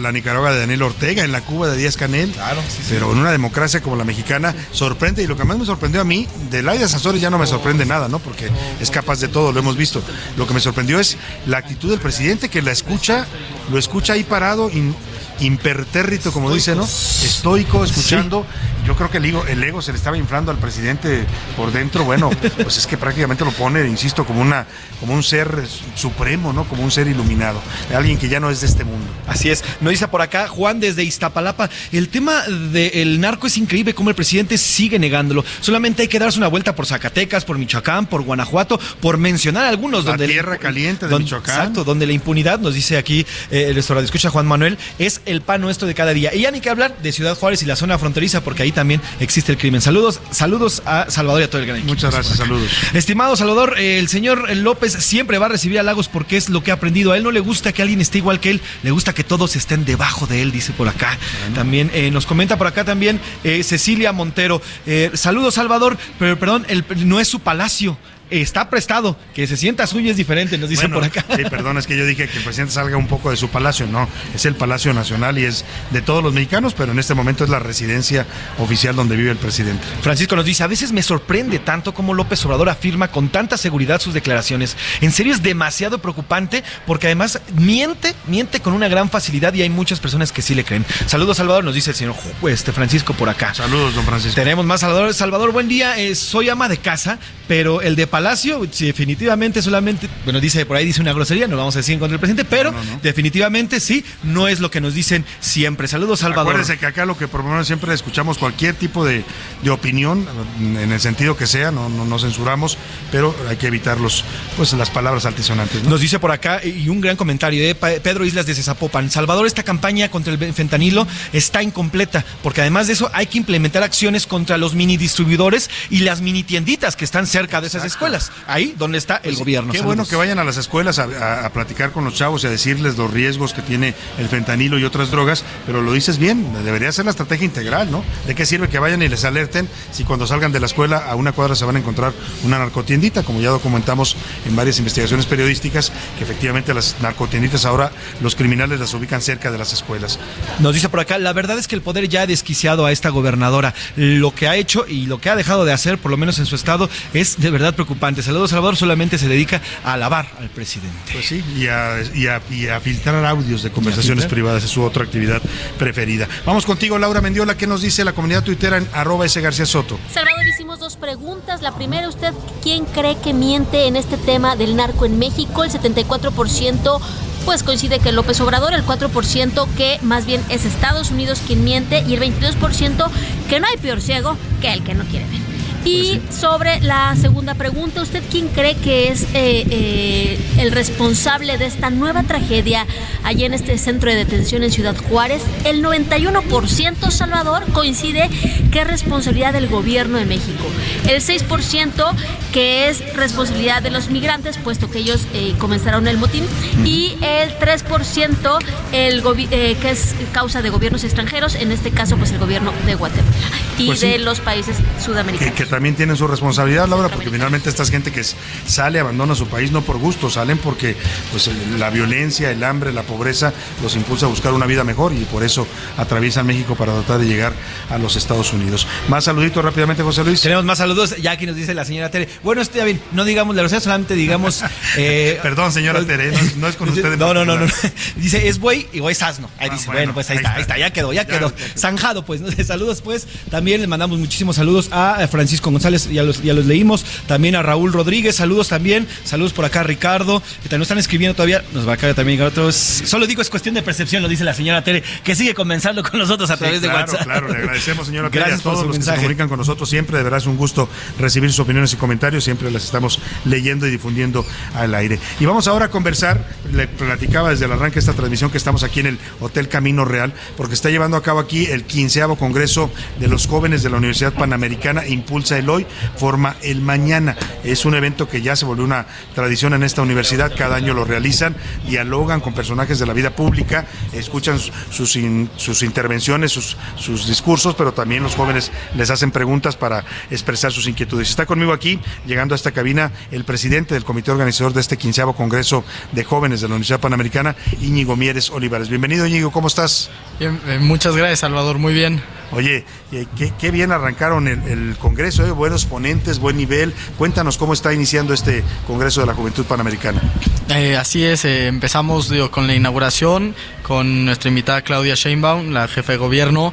la 0.00 0.12
Nicaragua 0.12 0.52
de 0.52 0.60
Daniel 0.60 0.82
Ortega, 0.82 1.24
en 1.24 1.32
la 1.32 1.40
Cuba 1.40 1.68
de 1.68 1.76
Díaz 1.76 1.96
Canel. 1.96 2.30
Claro, 2.30 2.60
sí, 2.68 2.78
sí. 2.82 2.88
Pero 2.90 3.12
en 3.12 3.18
una 3.18 3.32
democracia 3.32 3.80
como 3.80 3.96
la 3.96 4.04
mexicana 4.04 4.54
sorprende 4.72 5.22
y 5.22 5.26
lo 5.26 5.36
que 5.36 5.44
más 5.44 5.58
me 5.58 5.64
sorprendió 5.66 6.00
a 6.00 6.04
mí, 6.04 6.28
de 6.50 6.62
Laida 6.62 6.88
Sansores 6.88 7.20
ya 7.20 7.30
no 7.30 7.38
me 7.38 7.46
sorprende 7.46 7.84
nada, 7.86 8.08
¿no? 8.08 8.18
Porque 8.18 8.48
es 8.80 8.90
capaz 8.90 9.20
de 9.20 9.28
todo, 9.28 9.52
lo 9.52 9.60
hemos 9.60 9.76
visto. 9.76 10.02
Lo 10.36 10.46
que 10.46 10.54
me 10.54 10.60
sorprendió 10.60 11.00
es 11.00 11.16
la 11.46 11.58
actitud 11.58 11.90
del 11.90 12.00
presidente 12.00 12.48
que 12.48 12.62
la 12.62 12.72
escucha, 12.72 13.26
lo 13.70 13.78
escucha 13.78 14.12
ahí 14.14 14.24
parado, 14.24 14.70
in- 14.70 14.94
impertérrito, 15.40 16.32
como 16.32 16.52
dice, 16.52 16.74
¿no? 16.74 16.84
Estoico, 16.84 17.84
escuchando. 17.84 18.46
Yo 18.86 18.94
creo 18.96 19.10
que 19.10 19.16
el 19.18 19.24
ego, 19.24 19.44
el 19.46 19.62
ego 19.62 19.80
se 19.80 19.92
le 19.92 19.98
estaba 19.98 20.16
inflando 20.18 20.50
al 20.50 20.58
presidente 20.58 21.24
por 21.56 21.72
dentro. 21.72 22.04
Bueno, 22.04 22.30
pues 22.62 22.76
es 22.76 22.86
que 22.86 22.96
prácticamente 22.98 23.44
lo 23.44 23.52
pone, 23.52 23.86
insisto, 23.86 24.24
como 24.26 24.40
una, 24.40 24.66
como 25.00 25.14
un 25.14 25.22
ser 25.22 25.62
supremo, 25.94 26.52
¿no? 26.52 26.64
Como 26.64 26.82
un 26.82 26.90
ser 26.90 27.06
iluminado. 27.08 27.60
Alguien 27.94 28.18
que 28.18 28.28
ya 28.28 28.40
no 28.40 28.50
es 28.50 28.60
de 28.60 28.66
este 28.66 28.84
mundo. 28.84 29.06
Así 29.26 29.50
es. 29.50 29.64
Nos 29.80 29.90
dice 29.90 30.08
por 30.08 30.20
acá 30.22 30.48
Juan 30.48 30.80
desde 30.80 31.02
Iztapalapa. 31.02 31.70
El 31.92 32.08
tema 32.08 32.42
del 32.42 33.20
narco 33.20 33.46
es 33.46 33.56
increíble 33.56 33.94
como 33.94 34.10
el 34.10 34.16
presidente 34.16 34.58
sigue 34.58 34.98
negándolo. 34.98 35.44
Solamente 35.60 36.02
hay 36.02 36.08
que 36.08 36.18
darse 36.18 36.38
una 36.38 36.48
vuelta 36.48 36.74
por 36.74 36.86
Zacatecas, 36.86 37.44
por 37.44 37.58
Michoacán, 37.58 38.06
por 38.06 38.22
Guanajuato, 38.22 38.78
por 39.00 39.16
mencionar 39.18 39.64
algunos 39.66 40.04
La 40.04 40.12
donde 40.12 40.26
tierra 40.28 40.58
caliente 40.58 41.06
de 41.06 41.10
donde- 41.10 41.24
Michoacán. 41.24 41.54
Exacto, 41.56 41.84
donde 41.84 42.06
la 42.06 42.12
impunidad, 42.12 42.58
nos 42.58 42.74
dice 42.74 42.98
aquí 42.98 43.26
eh, 43.50 43.66
el 43.68 43.74
restaurante 43.74 44.06
escucha 44.06 44.30
Juan 44.30 44.46
Manuel, 44.46 44.78
es 44.98 45.20
el 45.26 45.40
pan 45.40 45.60
nuestro 45.60 45.86
de 45.88 45.94
cada 45.94 46.12
día. 46.12 46.34
Y 46.34 46.40
ya 46.42 46.50
ni 46.50 46.60
que 46.60 46.70
hablar 46.70 46.96
de 47.02 47.12
Ciudad 47.12 47.36
Juárez 47.36 47.62
y 47.62 47.66
la 47.66 47.76
zona 47.76 47.98
fronteriza, 47.98 48.42
porque 48.42 48.62
ahí 48.62 48.72
también 48.72 49.00
existe 49.20 49.52
el 49.52 49.58
crimen. 49.58 49.80
Saludos, 49.80 50.20
saludos 50.30 50.82
a 50.86 51.10
Salvador 51.10 51.40
y 51.42 51.44
a 51.44 51.50
todo 51.50 51.60
el 51.60 51.66
gran 51.66 51.78
equipo. 51.78 51.92
Muchas 51.94 52.12
gracias, 52.14 52.36
saludos. 52.38 52.70
Estimado 52.92 53.36
Salvador, 53.36 53.78
el 53.78 54.08
señor 54.08 54.54
López 54.56 54.92
siempre 54.92 55.38
va 55.38 55.46
a 55.46 55.48
recibir 55.50 55.78
halagos 55.78 56.08
porque 56.08 56.36
es 56.36 56.48
lo 56.48 56.62
que 56.62 56.70
ha 56.70 56.74
aprendido. 56.74 57.12
A 57.12 57.16
él 57.16 57.22
no 57.22 57.30
le 57.30 57.40
gusta 57.40 57.72
que 57.72 57.82
alguien 57.82 58.00
esté 58.00 58.18
igual 58.18 58.40
que 58.40 58.50
él, 58.50 58.60
le 58.82 58.90
gusta 58.90 59.12
que 59.14 59.24
todos 59.24 59.56
estén 59.56 59.84
debajo 59.84 60.26
de 60.26 60.42
él, 60.42 60.52
dice 60.52 60.72
por 60.72 60.88
acá. 60.88 61.18
También 61.54 61.90
eh, 61.94 62.10
nos 62.10 62.26
comenta 62.26 62.56
por 62.58 62.66
acá 62.66 62.84
también 62.84 63.20
eh, 63.44 63.62
Cecilia 63.62 64.12
Montero. 64.12 64.60
eh, 64.86 65.10
saludos 65.14 65.54
Salvador, 65.54 65.96
pero 66.18 66.38
perdón, 66.38 66.64
el- 66.68 66.84
no 67.06 67.20
es 67.20 67.28
su 67.28 67.40
palacio. 67.40 67.96
Está 68.42 68.70
prestado, 68.70 69.16
que 69.34 69.46
se 69.46 69.56
sienta 69.56 69.86
suyo 69.86 70.10
es 70.10 70.16
diferente, 70.16 70.58
nos 70.58 70.68
dicen 70.68 70.90
Bueno, 70.90 71.08
por 71.08 71.18
acá. 71.18 71.36
Sí, 71.36 71.42
perdón, 71.48 71.78
es 71.78 71.86
que 71.86 71.96
yo 71.96 72.06
dije 72.06 72.28
que 72.28 72.38
el 72.38 72.44
presidente 72.44 72.72
salga 72.74 72.96
un 72.96 73.06
poco 73.06 73.30
de 73.30 73.36
su 73.36 73.48
palacio. 73.48 73.86
No, 73.86 74.08
es 74.34 74.44
el 74.46 74.54
Palacio 74.54 74.92
Nacional 74.94 75.38
y 75.38 75.44
es 75.44 75.64
de 75.90 76.02
todos 76.02 76.22
los 76.22 76.32
mexicanos, 76.32 76.74
pero 76.74 76.92
en 76.92 76.98
este 76.98 77.14
momento 77.14 77.44
es 77.44 77.50
la 77.50 77.58
residencia 77.58 78.26
oficial 78.58 78.96
donde 78.96 79.16
vive 79.16 79.30
el 79.30 79.36
presidente. 79.36 79.84
Francisco 80.02 80.36
nos 80.36 80.44
dice, 80.44 80.62
a 80.62 80.66
veces 80.66 80.92
me 80.92 81.02
sorprende 81.02 81.58
tanto 81.58 81.94
como 81.94 82.14
López 82.14 82.44
Obrador 82.46 82.68
afirma 82.68 83.08
con 83.08 83.28
tanta 83.28 83.56
seguridad 83.56 84.00
sus 84.00 84.14
declaraciones. 84.14 84.76
En 85.00 85.12
serio 85.12 85.32
es 85.32 85.42
demasiado 85.42 85.98
preocupante 85.98 86.64
porque 86.86 87.06
además 87.06 87.40
miente, 87.54 88.14
miente 88.26 88.60
con 88.60 88.72
una 88.72 88.88
gran 88.88 89.10
facilidad 89.10 89.54
y 89.54 89.62
hay 89.62 89.70
muchas 89.70 90.00
personas 90.00 90.32
que 90.32 90.42
sí 90.42 90.54
le 90.54 90.64
creen. 90.64 90.84
Saludos 91.06 91.36
Salvador, 91.36 91.64
nos 91.64 91.74
dice 91.74 91.90
el 91.90 91.96
señor 91.96 92.14
este, 92.48 92.72
Francisco 92.72 93.14
por 93.14 93.28
acá. 93.28 93.54
Saludos, 93.54 93.94
don 93.94 94.04
Francisco. 94.04 94.34
Tenemos 94.34 94.64
más 94.64 94.80
Salvador. 94.80 95.14
Salvador, 95.14 95.52
buen 95.52 95.68
día. 95.68 95.98
Eh, 95.98 96.14
soy 96.14 96.48
ama 96.48 96.68
de 96.68 96.78
casa, 96.78 97.18
pero 97.48 97.80
el 97.82 97.96
de 97.96 98.06
Palacio, 98.06 98.23
sí, 98.36 98.86
definitivamente 98.86 99.62
solamente, 99.62 100.08
bueno, 100.24 100.40
dice 100.40 100.64
por 100.66 100.76
ahí, 100.76 100.86
dice 100.86 101.00
una 101.00 101.12
grosería, 101.12 101.46
no 101.46 101.56
vamos 101.56 101.76
a 101.76 101.80
decir 101.80 101.94
en 101.94 102.00
contra 102.00 102.14
del 102.14 102.20
presidente, 102.20 102.44
pero 102.44 102.72
definitivamente 103.02 103.80
sí, 103.80 104.04
no 104.22 104.48
es 104.48 104.60
lo 104.60 104.70
que 104.70 104.80
nos 104.80 104.94
dicen 104.94 105.24
siempre. 105.40 105.88
Saludos, 105.88 106.20
Salvador. 106.20 106.52
Acuérdese 106.52 106.78
que 106.78 106.86
acá 106.86 107.06
lo 107.06 107.16
que 107.16 107.28
promovemos 107.28 107.66
siempre 107.66 107.92
escuchamos 107.94 108.38
cualquier 108.38 108.74
tipo 108.74 109.04
de, 109.04 109.24
de 109.62 109.70
opinión, 109.70 110.26
en 110.60 110.92
el 110.92 111.00
sentido 111.00 111.36
que 111.36 111.46
sea, 111.46 111.70
no, 111.70 111.88
no, 111.88 112.04
no 112.04 112.18
censuramos, 112.18 112.78
pero 113.10 113.34
hay 113.48 113.56
que 113.56 113.66
evitar 113.66 114.00
los, 114.00 114.24
pues, 114.56 114.72
las 114.72 114.90
palabras 114.90 115.26
altisonantes. 115.26 115.82
¿no? 115.84 115.90
Nos 115.90 116.00
dice 116.00 116.18
por 116.18 116.30
acá, 116.30 116.60
y 116.64 116.88
un 116.88 117.00
gran 117.00 117.16
comentario 117.16 117.62
de 117.62 117.74
Pedro 117.74 118.24
Islas 118.24 118.46
de 118.46 118.54
Zapopan. 118.54 119.10
Salvador, 119.10 119.46
esta 119.46 119.62
campaña 119.62 120.10
contra 120.10 120.32
el 120.32 120.54
fentanilo 120.54 121.06
está 121.32 121.62
incompleta, 121.62 122.24
porque 122.42 122.60
además 122.60 122.86
de 122.86 122.94
eso 122.94 123.10
hay 123.12 123.26
que 123.26 123.38
implementar 123.38 123.82
acciones 123.82 124.26
contra 124.26 124.58
los 124.58 124.74
mini 124.74 124.96
distribuidores 124.96 125.70
y 125.90 126.00
las 126.00 126.20
mini 126.20 126.42
tienditas 126.42 126.96
que 126.96 127.04
están 127.04 127.26
cerca 127.26 127.60
de 127.60 127.66
esas 127.66 127.84
escuelas. 127.84 128.03
Ahí 128.46 128.74
donde 128.78 128.98
está 128.98 129.16
el 129.16 129.22
Pues, 129.30 129.38
gobierno. 129.38 129.72
Qué 129.72 129.78
Saludos. 129.78 129.96
bueno 129.96 130.08
que 130.08 130.16
vayan 130.16 130.38
a 130.38 130.44
las 130.44 130.56
escuelas 130.56 130.98
a, 130.98 131.04
a- 131.04 131.46
a 131.46 131.52
platicar 131.52 131.92
con 131.92 132.04
los 132.04 132.14
chavos 132.14 132.44
y 132.44 132.46
a 132.46 132.50
decirles 132.50 132.96
los 132.96 133.10
riesgos 133.10 133.52
que 133.54 133.62
tiene 133.62 133.94
el 134.18 134.28
fentanilo 134.28 134.78
y 134.78 134.84
otras 134.84 135.10
drogas, 135.10 135.44
pero 135.66 135.82
lo 135.82 135.92
dices 135.92 136.18
bien, 136.18 136.52
debería 136.64 136.90
ser 136.92 137.04
la 137.06 137.10
estrategia 137.12 137.44
integral, 137.44 137.90
¿no? 137.90 138.04
¿De 138.26 138.34
qué 138.34 138.44
sirve 138.46 138.68
que 138.68 138.78
vayan 138.78 139.02
y 139.02 139.08
les 139.08 139.24
alerten 139.24 139.68
si 139.92 140.04
cuando 140.04 140.26
salgan 140.26 140.52
de 140.52 140.60
la 140.60 140.66
escuela 140.66 140.98
a 141.10 141.14
una 141.14 141.32
cuadra 141.32 141.54
se 141.54 141.64
van 141.64 141.76
a 141.76 141.78
encontrar 141.78 142.12
una 142.44 142.58
narcotiendita, 142.58 143.22
como 143.22 143.40
ya 143.40 143.50
documentamos 143.50 144.16
en 144.46 144.54
varias 144.56 144.78
investigaciones 144.78 145.26
periodísticas, 145.26 145.92
que 146.18 146.24
efectivamente 146.24 146.74
las 146.74 146.96
narcotienditas 147.00 147.64
ahora 147.64 147.90
los 148.20 148.34
criminales 148.34 148.80
las 148.80 148.92
ubican 148.94 149.20
cerca 149.22 149.50
de 149.50 149.58
las 149.58 149.72
escuelas. 149.72 150.18
Nos 150.58 150.74
dice 150.74 150.88
por 150.88 151.00
acá, 151.00 151.18
la 151.18 151.32
verdad 151.32 151.58
es 151.58 151.68
que 151.68 151.74
el 151.74 151.82
poder 151.82 152.08
ya 152.08 152.22
ha 152.22 152.26
desquiciado 152.26 152.86
a 152.86 152.92
esta 152.92 153.08
gobernadora. 153.08 153.74
Lo 153.96 154.34
que 154.34 154.48
ha 154.48 154.56
hecho 154.56 154.84
y 154.88 155.06
lo 155.06 155.20
que 155.20 155.30
ha 155.30 155.36
dejado 155.36 155.64
de 155.64 155.72
hacer, 155.72 155.98
por 155.98 156.10
lo 156.10 156.16
menos 156.16 156.38
en 156.38 156.46
su 156.46 156.56
estado, 156.56 156.88
es 157.12 157.38
de 157.40 157.50
verdad 157.50 157.72
preocupante. 157.74 157.93
Saludos, 158.22 158.50
Salvador 158.50 158.76
solamente 158.76 159.18
se 159.18 159.28
dedica 159.28 159.60
a 159.84 159.94
alabar 159.94 160.28
al 160.38 160.48
presidente. 160.50 161.12
Pues 161.12 161.26
sí, 161.26 161.44
y 161.56 161.66
a, 161.68 161.96
y 162.14 162.26
a- 162.26 162.42
y 162.50 162.68
a 162.68 162.80
filtrar 162.80 163.24
audios 163.24 163.62
de 163.62 163.70
conversaciones 163.70 164.26
privadas, 164.26 164.64
es 164.64 164.70
su 164.70 164.82
otra 164.82 165.04
actividad 165.04 165.40
preferida. 165.78 166.28
Vamos 166.44 166.66
contigo, 166.66 166.98
Laura 166.98 167.20
Mendiola, 167.20 167.56
¿qué 167.56 167.66
nos 167.66 167.82
dice 167.82 168.04
la 168.04 168.12
comunidad 168.12 168.42
tuitera 168.42 168.76
en 168.78 168.88
arroba 168.92 169.26
ese 169.26 169.40
García 169.40 169.66
Soto? 169.66 169.98
Salvador, 170.12 170.46
hicimos 170.46 170.78
dos 170.78 170.96
preguntas. 170.96 171.62
La 171.62 171.74
primera, 171.74 172.08
¿usted 172.08 172.32
quién 172.62 172.84
cree 172.86 173.16
que 173.18 173.32
miente 173.34 173.86
en 173.86 173.96
este 173.96 174.16
tema 174.16 174.56
del 174.56 174.76
narco 174.76 175.06
en 175.06 175.18
México? 175.18 175.64
El 175.64 175.70
74% 175.70 177.00
pues 177.44 177.62
coincide 177.62 177.98
que 177.98 178.10
López 178.10 178.40
Obrador, 178.40 178.72
el 178.72 178.84
4% 178.86 179.66
que 179.76 179.98
más 180.00 180.24
bien 180.24 180.40
es 180.48 180.64
Estados 180.64 181.10
Unidos 181.10 181.42
quien 181.46 181.62
miente 181.62 182.02
y 182.08 182.14
el 182.14 182.20
22% 182.20 183.10
que 183.50 183.60
no 183.60 183.66
hay 183.66 183.76
peor 183.76 184.00
ciego 184.00 184.38
que 184.62 184.72
el 184.72 184.82
que 184.82 184.94
no 184.94 185.04
quiere 185.04 185.26
ver. 185.26 185.53
Y 185.84 186.20
sobre 186.30 186.80
la 186.80 187.14
segunda 187.20 187.54
pregunta, 187.54 188.00
¿usted 188.02 188.22
quién 188.30 188.48
cree 188.48 188.74
que 188.74 189.08
es 189.08 189.24
eh, 189.34 189.66
eh, 189.70 190.38
el 190.58 190.72
responsable 190.72 191.58
de 191.58 191.66
esta 191.66 191.90
nueva 191.90 192.22
tragedia 192.22 192.86
allá 193.22 193.44
en 193.46 193.52
este 193.54 193.76
centro 193.76 194.10
de 194.10 194.16
detención 194.16 194.62
en 194.62 194.70
Ciudad 194.72 194.96
Juárez? 194.96 195.42
El 195.64 195.82
91% 195.84 197.10
Salvador 197.10 197.64
coincide 197.72 198.30
que 198.72 198.80
es 198.80 198.86
responsabilidad 198.86 199.52
del 199.52 199.68
gobierno 199.68 200.16
de 200.18 200.24
México. 200.24 200.64
El 201.08 201.20
6% 201.22 202.14
que 202.52 202.88
es 202.88 203.14
responsabilidad 203.14 203.82
de 203.82 203.90
los 203.90 204.08
migrantes, 204.10 204.56
puesto 204.58 204.90
que 204.90 204.98
ellos 205.00 205.26
eh, 205.34 205.54
comenzaron 205.58 206.08
el 206.08 206.16
motín. 206.16 206.44
Y 206.84 207.16
el 207.20 207.50
3% 207.58 208.58
el 208.92 209.22
gobi- 209.22 209.48
eh, 209.50 209.76
que 209.82 209.90
es 209.90 210.14
causa 210.32 210.62
de 210.62 210.70
gobiernos 210.70 211.04
extranjeros, 211.04 211.54
en 211.56 211.72
este 211.72 211.90
caso 211.90 212.16
pues 212.16 212.30
el 212.32 212.38
gobierno 212.38 212.72
de 212.86 212.94
Guatemala 212.94 213.34
y 213.78 213.86
Pues 213.88 214.00
sí. 214.00 214.08
de 214.08 214.18
los 214.18 214.40
países 214.40 214.76
sudamericanos. 215.04 215.54
También 215.74 215.96
tienen 215.96 216.16
su 216.16 216.28
responsabilidad, 216.28 216.86
Laura, 216.86 217.08
porque 217.08 217.30
finalmente 217.30 217.68
esta 217.68 217.84
gente 217.84 218.12
que 218.12 218.22
sale, 218.22 219.00
abandona 219.00 219.34
su 219.34 219.48
país 219.48 219.72
no 219.72 219.82
por 219.82 219.98
gusto, 219.98 220.30
salen 220.30 220.56
porque 220.58 220.94
pues, 221.32 221.50
la 221.80 221.90
violencia, 221.90 222.52
el 222.52 222.62
hambre, 222.62 222.92
la 222.92 223.02
pobreza 223.02 223.52
los 223.82 223.96
impulsa 223.96 224.26
a 224.26 224.28
buscar 224.28 224.52
una 224.52 224.66
vida 224.66 224.84
mejor 224.84 225.12
y 225.12 225.24
por 225.24 225.42
eso 225.42 225.66
atraviesan 225.98 226.46
México 226.46 226.76
para 226.76 226.92
tratar 226.92 227.18
de 227.18 227.26
llegar 227.26 227.52
a 227.90 227.98
los 227.98 228.14
Estados 228.14 228.52
Unidos. 228.52 228.86
Más 229.08 229.24
saluditos 229.24 229.64
rápidamente, 229.64 230.04
José 230.04 230.22
Luis. 230.22 230.40
Tenemos 230.42 230.64
más 230.64 230.78
saludos, 230.78 231.16
ya 231.16 231.32
aquí 231.32 231.44
nos 231.44 231.56
dice 231.56 231.74
la 231.74 231.84
señora 231.84 232.08
Tere. 232.08 232.28
Bueno, 232.44 232.62
está 232.62 232.84
bien, 232.84 233.00
no 233.10 233.24
digamos 233.24 233.56
la 233.56 233.62
grosería, 233.62 233.80
solamente 233.80 234.14
digamos... 234.14 234.62
eh, 234.96 235.40
Perdón, 235.42 235.72
señora 235.72 236.04
Tere, 236.04 236.30
no 236.30 236.38
es- 236.38 236.56
no 236.56 236.68
es 236.68 236.76
con 236.76 236.88
usted 236.88 237.14
en 237.14 237.18
No, 237.18 237.34
no, 237.34 237.44
no, 237.44 237.56
no. 237.58 237.66
Dice, 238.16 238.46
es 238.46 238.60
buey 238.60 238.86
y 238.92 239.04
es 239.08 239.22
asno. 239.22 239.50
Ahí 239.58 239.68
Ah, 239.70 239.74
dice, 239.74 239.86
bueno, 239.86 239.98
bueno, 240.00 240.14
pues 240.14 240.30
ahí, 240.30 240.36
ahí 240.36 240.44
está, 240.44 240.48
está. 240.50 240.54
ahí 240.56 240.62
está, 240.62 240.78
ya 240.78 240.92
quedó, 240.92 241.12
ya 241.12 241.22
Ya, 241.22 241.26
quedó. 241.26 241.50
ya 241.50 241.56
quedó. 241.56 241.78
Zanjado, 241.80 242.24
pues. 242.24 242.40
¿no? 242.40 242.48
Saludos, 242.64 243.00
pues. 243.02 243.26
También 243.50 243.80
le 243.80 243.86
mandamos 243.88 244.18
muchísimos 244.20 244.54
saludos 244.56 244.88
a 244.92 245.26
Francisco 245.30 245.63
González, 245.72 246.08
ya 246.10 246.22
los, 246.22 246.42
ya 246.42 246.52
los 246.52 246.66
leímos. 246.66 247.04
También 247.26 247.56
a 247.56 247.62
Raúl 247.62 247.92
Rodríguez, 247.92 248.36
saludos 248.36 248.68
también. 248.68 249.06
Saludos 249.24 249.52
por 249.52 249.64
acá 249.64 249.80
a 249.80 249.82
Ricardo, 249.84 250.40
que 250.40 250.68
también 250.68 250.80
nos 250.80 250.86
están 250.86 250.98
escribiendo 250.98 251.34
todavía. 251.34 251.64
Nos 251.72 251.88
va 251.88 251.94
a 251.94 251.96
caer 251.96 252.14
también 252.14 252.40
otros. 252.42 252.74
Solo 252.74 253.26
digo, 253.26 253.42
es 253.42 253.50
cuestión 253.50 253.74
de 253.74 253.82
percepción, 253.82 254.22
lo 254.22 254.28
dice 254.28 254.44
la 254.44 254.54
señora 254.54 254.82
Tere, 254.84 255.02
que 255.22 255.34
sigue 255.34 255.54
comenzando 255.54 256.02
con 256.02 256.18
nosotros 256.18 256.50
a 256.50 256.54
Sí, 256.54 256.60
través 256.60 256.80
de 256.82 256.88
WhatsApp. 256.88 257.24
Claro, 257.24 257.48
le 257.48 257.58
agradecemos, 257.58 258.06
señora 258.06 258.30
Tere, 258.30 258.40
Gracias 258.40 258.60
a 258.60 258.62
por 258.62 258.72
todos 258.72 258.82
su 258.82 258.88
los 258.88 258.98
que 258.98 259.04
se 259.04 259.14
comunican 259.14 259.48
con 259.48 259.58
nosotros 259.58 259.88
siempre. 259.88 260.16
De 260.18 260.22
verdad 260.22 260.38
es 260.40 260.46
un 260.46 260.56
gusto 260.56 260.88
recibir 261.18 261.50
sus 261.50 261.60
opiniones 261.60 261.92
y 261.92 261.96
comentarios. 261.96 262.44
Siempre 262.44 262.70
las 262.70 262.84
estamos 262.84 263.20
leyendo 263.44 263.86
y 263.86 263.90
difundiendo 263.90 264.44
al 264.74 264.94
aire. 264.94 265.18
Y 265.40 265.46
vamos 265.46 265.68
ahora 265.68 265.86
a 265.86 265.90
conversar. 265.90 266.46
Le 266.72 266.86
platicaba 266.88 267.50
desde 267.50 267.66
el 267.66 267.72
arranque 267.72 267.94
de 267.94 268.00
esta 268.00 268.12
transmisión 268.12 268.50
que 268.50 268.58
estamos 268.58 268.82
aquí 268.82 269.00
en 269.00 269.06
el 269.06 269.18
Hotel 269.40 269.68
Camino 269.68 270.04
Real, 270.04 270.32
porque 270.56 270.74
está 270.74 270.90
llevando 270.90 271.16
a 271.16 271.22
cabo 271.22 271.40
aquí 271.40 271.66
el 271.66 271.84
quinceavo 271.84 272.36
Congreso 272.36 272.90
de 273.20 273.28
los 273.28 273.46
Jóvenes 273.46 273.82
de 273.82 273.90
la 273.90 273.96
Universidad 273.98 274.32
Panamericana. 274.32 275.06
Impulsa 275.06 275.53
el 275.58 275.68
hoy, 275.70 275.86
forma 276.16 276.56
el 276.62 276.80
mañana. 276.80 277.36
Es 277.62 277.84
un 277.84 277.94
evento 277.94 278.28
que 278.28 278.42
ya 278.42 278.56
se 278.56 278.64
volvió 278.64 278.84
una 278.84 279.06
tradición 279.34 279.74
en 279.74 279.82
esta 279.82 280.02
universidad. 280.02 280.52
Cada 280.56 280.76
año 280.76 280.94
lo 280.94 281.04
realizan, 281.04 281.56
dialogan 281.88 282.40
con 282.40 282.54
personajes 282.54 282.98
de 282.98 283.06
la 283.06 283.12
vida 283.12 283.30
pública, 283.30 283.86
escuchan 284.12 284.58
sus, 284.58 285.16
in- 285.16 285.50
sus 285.56 285.82
intervenciones, 285.82 286.52
sus, 286.52 286.76
sus 286.96 287.26
discursos, 287.26 287.74
pero 287.74 287.92
también 287.92 288.22
los 288.22 288.34
jóvenes 288.34 288.72
les 288.96 289.10
hacen 289.10 289.30
preguntas 289.30 289.76
para 289.76 290.04
expresar 290.30 290.72
sus 290.72 290.86
inquietudes. 290.86 291.30
Está 291.30 291.46
conmigo 291.46 291.72
aquí, 291.72 291.98
llegando 292.26 292.54
a 292.54 292.56
esta 292.56 292.72
cabina, 292.72 293.12
el 293.30 293.44
presidente 293.44 293.94
del 293.94 294.04
comité 294.04 294.30
organizador 294.30 294.72
de 294.72 294.80
este 294.80 294.96
quinceavo 294.96 295.34
Congreso 295.34 295.84
de 296.12 296.24
Jóvenes 296.24 296.60
de 296.60 296.68
la 296.68 296.74
Universidad 296.74 297.00
Panamericana, 297.00 297.56
Íñigo 297.80 298.16
Mieres 298.16 298.50
Olivares. 298.50 298.88
Bienvenido, 298.88 299.26
Íñigo, 299.26 299.50
¿cómo 299.52 299.68
estás? 299.68 300.10
Bien, 300.38 300.60
eh, 300.66 300.78
muchas 300.80 301.16
gracias, 301.16 301.40
Salvador. 301.40 301.78
Muy 301.78 301.94
bien. 301.94 302.22
Oye, 302.52 302.84
eh, 303.10 303.26
qué, 303.36 303.52
qué 303.58 303.70
bien 303.70 303.90
arrancaron 303.90 304.46
el, 304.46 304.62
el 304.68 304.96
Congreso, 304.98 305.43
buenos 305.50 305.84
ponentes, 305.86 306.38
buen 306.38 306.56
nivel. 306.56 306.94
Cuéntanos 307.18 307.58
cómo 307.58 307.72
está 307.72 307.92
iniciando 307.92 308.34
este 308.34 308.62
Congreso 308.86 309.20
de 309.20 309.26
la 309.26 309.34
Juventud 309.34 309.64
Panamericana. 309.64 310.22
Eh, 310.68 310.96
así 310.96 311.24
es, 311.24 311.44
eh, 311.44 311.66
empezamos 311.66 312.32
con 312.50 312.66
la 312.66 312.74
inauguración, 312.74 313.54
con 313.82 314.24
nuestra 314.24 314.48
invitada 314.48 314.82
Claudia 314.82 315.14
Sheinbaum, 315.14 315.70
la 315.70 315.88
jefa 315.88 316.12
de 316.12 316.18
gobierno. 316.18 316.72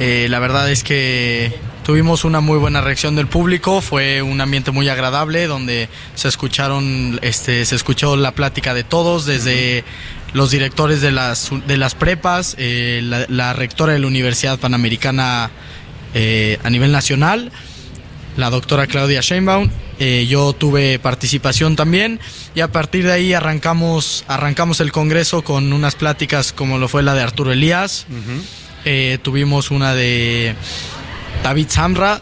Eh, 0.00 0.26
la 0.30 0.38
verdad 0.38 0.70
es 0.70 0.82
que 0.82 1.54
tuvimos 1.84 2.24
una 2.24 2.40
muy 2.40 2.58
buena 2.58 2.80
reacción 2.80 3.14
del 3.14 3.26
público, 3.26 3.82
fue 3.82 4.22
un 4.22 4.40
ambiente 4.40 4.70
muy 4.70 4.88
agradable 4.88 5.46
donde 5.46 5.88
se 6.14 6.28
escucharon, 6.28 7.18
este, 7.22 7.64
se 7.66 7.76
escuchó 7.76 8.16
la 8.16 8.32
plática 8.32 8.72
de 8.72 8.84
todos, 8.84 9.26
desde 9.26 9.84
los 10.32 10.50
directores 10.50 11.02
de 11.02 11.12
las, 11.12 11.50
de 11.66 11.76
las 11.76 11.94
prepas, 11.94 12.56
la, 12.58 13.52
rectora 13.52 13.92
de 13.92 13.98
la 13.98 14.06
Universidad 14.06 14.58
Panamericana 14.58 15.50
a 16.64 16.70
nivel 16.70 16.90
nacional, 16.90 17.52
la 18.36 18.50
doctora 18.50 18.86
Claudia 18.86 19.20
Sheinbaum. 19.20 19.70
eh, 19.98 20.26
yo 20.28 20.52
tuve 20.52 20.98
participación 20.98 21.74
también 21.74 22.20
y 22.54 22.60
a 22.60 22.70
partir 22.70 23.04
de 23.04 23.12
ahí 23.12 23.32
arrancamos, 23.32 24.24
arrancamos 24.28 24.80
el 24.80 24.92
Congreso 24.92 25.42
con 25.42 25.72
unas 25.72 25.94
pláticas 25.94 26.52
como 26.52 26.78
lo 26.78 26.88
fue 26.88 27.02
la 27.02 27.14
de 27.14 27.22
Arturo 27.22 27.52
Elías. 27.52 28.06
Eh, 28.84 29.18
tuvimos 29.22 29.70
una 29.70 29.94
de 29.94 30.54
David 31.42 31.66
Samra 31.68 32.20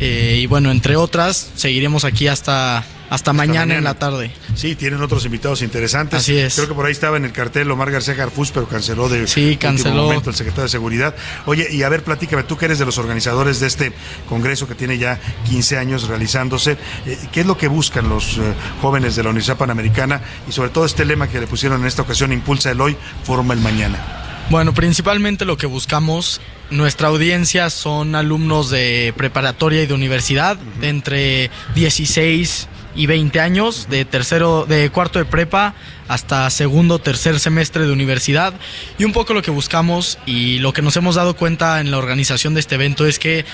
eh, 0.00 0.38
y 0.42 0.46
bueno, 0.46 0.70
entre 0.70 0.96
otras, 0.96 1.50
seguiremos 1.56 2.04
aquí 2.04 2.28
hasta, 2.28 2.84
hasta, 3.14 3.32
mañana, 3.32 3.76
en 3.76 3.84
la 3.84 3.94
tarde. 3.94 4.30
Sí, 4.54 4.74
tienen 4.74 5.00
otros 5.02 5.24
invitados 5.24 5.62
interesantes. 5.62 6.20
Así 6.20 6.36
es. 6.36 6.54
Creo 6.54 6.68
que 6.68 6.74
por 6.74 6.86
ahí 6.86 6.92
estaba 6.92 7.16
en 7.16 7.24
el 7.24 7.32
cartel 7.32 7.70
Omar 7.70 7.90
García 7.90 8.14
Garfús, 8.14 8.50
pero 8.50 8.68
canceló 8.68 9.08
de 9.08 9.26
Sí, 9.26 9.56
canceló. 9.56 10.02
momento 10.04 10.30
el 10.30 10.36
secretario 10.36 10.64
de 10.64 10.68
Seguridad. 10.68 11.14
Oye, 11.46 11.68
y 11.70 11.82
a 11.82 11.88
ver, 11.88 12.02
platícame, 12.02 12.42
tú 12.42 12.56
que 12.56 12.66
eres 12.66 12.78
de 12.78 12.84
los 12.84 12.98
organizadores 12.98 13.60
de 13.60 13.66
este 13.66 13.92
congreso 14.28 14.66
que 14.66 14.74
tiene 14.74 14.98
ya 14.98 15.20
15 15.48 15.78
años 15.78 16.08
realizándose, 16.08 16.76
eh, 17.06 17.18
¿qué 17.32 17.40
es 17.40 17.46
lo 17.46 17.56
que 17.56 17.68
buscan 17.68 18.08
los 18.08 18.38
eh, 18.38 18.54
jóvenes 18.82 19.16
de 19.16 19.22
la 19.22 19.30
Universidad 19.30 19.56
Panamericana 19.56 20.20
y 20.48 20.52
sobre 20.52 20.70
todo 20.70 20.84
este 20.84 21.04
lema 21.04 21.28
que 21.28 21.40
le 21.40 21.46
pusieron 21.46 21.80
en 21.80 21.86
esta 21.86 22.02
ocasión, 22.02 22.32
Impulsa 22.32 22.70
el 22.70 22.80
hoy, 22.80 22.96
forma 23.24 23.54
el 23.54 23.60
mañana? 23.60 24.24
Bueno, 24.50 24.74
principalmente 24.74 25.44
lo 25.44 25.56
que 25.56 25.66
buscamos, 25.66 26.40
nuestra 26.70 27.08
audiencia 27.08 27.70
son 27.70 28.14
alumnos 28.14 28.68
de 28.68 29.14
preparatoria 29.16 29.82
y 29.82 29.86
de 29.86 29.94
universidad, 29.94 30.56
de 30.56 30.88
entre 30.88 31.50
16 31.74 32.68
y 32.94 33.06
20 33.06 33.40
años, 33.40 33.88
de 33.88 34.04
tercero, 34.04 34.66
de 34.66 34.90
cuarto 34.90 35.18
de 35.18 35.24
prepa 35.24 35.74
hasta 36.08 36.48
segundo, 36.50 36.98
tercer 36.98 37.40
semestre 37.40 37.86
de 37.86 37.92
universidad. 37.92 38.54
Y 38.98 39.04
un 39.04 39.12
poco 39.12 39.34
lo 39.34 39.42
que 39.42 39.50
buscamos 39.50 40.18
y 40.26 40.58
lo 40.58 40.72
que 40.72 40.82
nos 40.82 40.96
hemos 40.96 41.14
dado 41.14 41.36
cuenta 41.36 41.80
en 41.80 41.90
la 41.90 41.98
organización 41.98 42.54
de 42.54 42.60
este 42.60 42.76
evento 42.76 43.06
es 43.06 43.18
que 43.18 43.44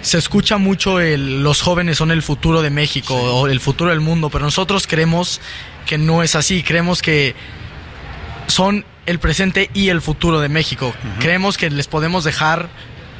se 0.00 0.18
escucha 0.18 0.58
mucho 0.58 1.00
el 1.00 1.42
los 1.42 1.60
jóvenes 1.60 1.98
son 1.98 2.10
el 2.10 2.22
futuro 2.22 2.62
de 2.62 2.70
México 2.70 3.14
o 3.14 3.48
el 3.48 3.60
futuro 3.60 3.90
del 3.90 4.00
mundo, 4.00 4.30
pero 4.30 4.44
nosotros 4.44 4.86
creemos 4.86 5.40
que 5.86 5.98
no 5.98 6.22
es 6.22 6.34
así, 6.34 6.62
creemos 6.62 7.02
que 7.02 7.34
son 8.46 8.84
el 9.06 9.18
presente 9.18 9.70
y 9.74 9.88
el 9.88 10.00
futuro 10.00 10.40
de 10.40 10.48
México. 10.48 10.94
Creemos 11.18 11.56
que 11.56 11.70
les 11.70 11.88
podemos 11.88 12.24
dejar 12.24 12.68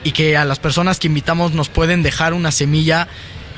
y 0.04 0.12
que 0.12 0.36
a 0.36 0.44
las 0.44 0.58
personas 0.58 0.98
que 0.98 1.06
invitamos 1.06 1.52
nos 1.52 1.68
pueden 1.68 2.02
dejar 2.02 2.34
una 2.34 2.52
semilla 2.52 3.08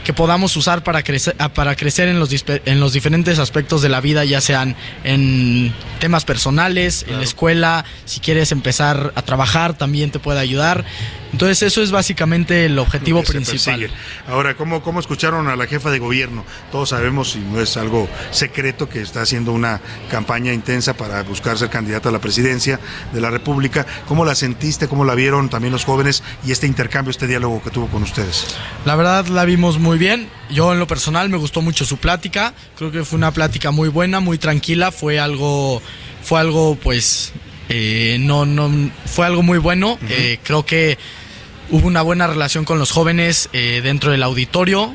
que 0.05 0.13
podamos 0.13 0.57
usar 0.57 0.83
para 0.83 1.03
crecer, 1.03 1.35
ah, 1.39 1.51
para 1.51 1.77
crecer 1.77 2.09
en, 2.09 2.19
los, 2.19 2.31
en 2.47 2.81
los 2.81 2.93
diferentes 2.93 3.39
aspectos 3.39 3.83
de 3.83 3.89
la 3.89 4.01
vida, 4.01 4.25
ya 4.25 4.41
sean 4.41 4.77
en 5.05 5.73
temas 5.99 6.25
personales, 6.25 7.05
en 7.09 7.19
la 7.19 7.25
escuela, 7.25 7.85
si 8.05 8.21
quieres 8.21 8.53
empezar 8.53 9.13
a 9.15 9.23
trabajar 9.23 9.77
también 9.77 10.11
te 10.11 10.19
puede 10.19 10.41
ayudar. 10.41 10.85
Entonces 11.33 11.63
eso 11.63 11.83
es 11.83 11.91
básicamente 11.91 12.67
el 12.67 12.79
objetivo 12.79 13.23
principal. 13.23 13.91
Ahora, 14.27 14.55
¿cómo, 14.55 14.83
¿cómo 14.83 15.01
escucharon 15.01 15.49
a 15.49 15.57
la 15.57 15.67
jefa 15.67 15.91
de 15.91 15.99
gobierno? 15.99 16.45
Todos 16.73 16.91
sabemos, 16.91 17.37
y 17.37 17.39
no 17.39 17.61
es 17.61 17.77
algo 17.77 18.09
secreto, 18.31 18.89
que 18.89 19.01
está 19.01 19.23
haciendo 19.23 19.53
una 19.53 19.81
campaña 20.11 20.53
intensa 20.53 20.95
para 20.95 21.23
buscar 21.23 21.59
ser 21.59 21.71
candidata 21.71 22.09
a 22.09 22.13
la 22.13 22.21
presidencia 22.21 22.81
de 23.13 23.21
la 23.21 23.31
República. 23.31 23.87
¿Cómo 24.07 24.25
la 24.25 24.35
sentiste? 24.35 24.89
¿Cómo 24.89 25.05
la 25.05 25.15
vieron 25.15 25.49
también 25.49 25.73
los 25.73 25.85
jóvenes? 25.85 26.23
Y 26.45 26.53
este 26.53 26.67
intercambio, 26.67 27.11
este 27.11 27.27
diálogo 27.27 27.63
que 27.63 27.71
tuvo 27.71 27.87
con 27.89 28.03
ustedes. 28.03 28.47
La 28.85 28.97
verdad 28.97 29.27
la 29.27 29.45
vimos 29.45 29.79
muy 29.79 29.99
bien. 29.99 30.29
Yo 30.51 30.73
en 30.73 30.79
lo 30.79 30.87
personal 30.87 31.29
me 31.29 31.37
gustó 31.37 31.63
mucho 31.63 31.85
su 31.85 31.99
plática. 31.99 32.55
Creo 32.77 32.91
que 32.91 33.05
fue 33.05 33.17
una 33.17 33.33
plática 33.33 33.71
muy 33.71 33.89
buena, 33.89 34.21
muy 34.21 34.39
tranquila. 34.39 34.91
Fue 34.91 35.21
algo, 35.21 35.81
fue 36.23 36.41
algo 36.41 36.77
pues, 36.77 37.33
eh, 37.69 38.17
no, 38.21 38.47
no, 38.47 38.91
fue 39.07 39.27
algo 39.27 39.43
muy 39.43 39.59
bueno. 39.59 39.99
Eh, 40.09 40.39
creo 40.43 40.67
que 40.67 40.99
hubo 41.71 41.87
una 41.87 42.03
buena 42.03 42.27
relación 42.27 42.65
con 42.65 42.79
los 42.79 42.91
jóvenes 42.91 43.49
eh, 43.53 43.81
dentro 43.83 44.11
del 44.13 44.23
auditorio. 44.23 44.95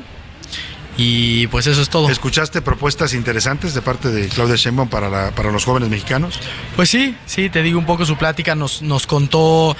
Y 0.98 1.46
pues 1.48 1.66
eso 1.66 1.82
es 1.82 1.90
todo. 1.90 2.08
¿Escuchaste 2.08 2.62
propuestas 2.62 3.12
interesantes 3.12 3.74
de 3.74 3.82
parte 3.82 4.08
de 4.10 4.28
Claudia 4.28 4.56
Sheinbaum 4.56 4.88
para, 4.88 5.10
la- 5.10 5.30
para 5.32 5.52
los 5.52 5.64
jóvenes 5.64 5.90
mexicanos? 5.90 6.38
Pues 6.74 6.88
sí, 6.88 7.14
sí, 7.26 7.50
te 7.50 7.62
digo 7.62 7.78
un 7.78 7.84
poco 7.84 8.06
su 8.06 8.16
plática, 8.16 8.54
nos, 8.54 8.80
nos 8.80 9.06
contó 9.06 9.76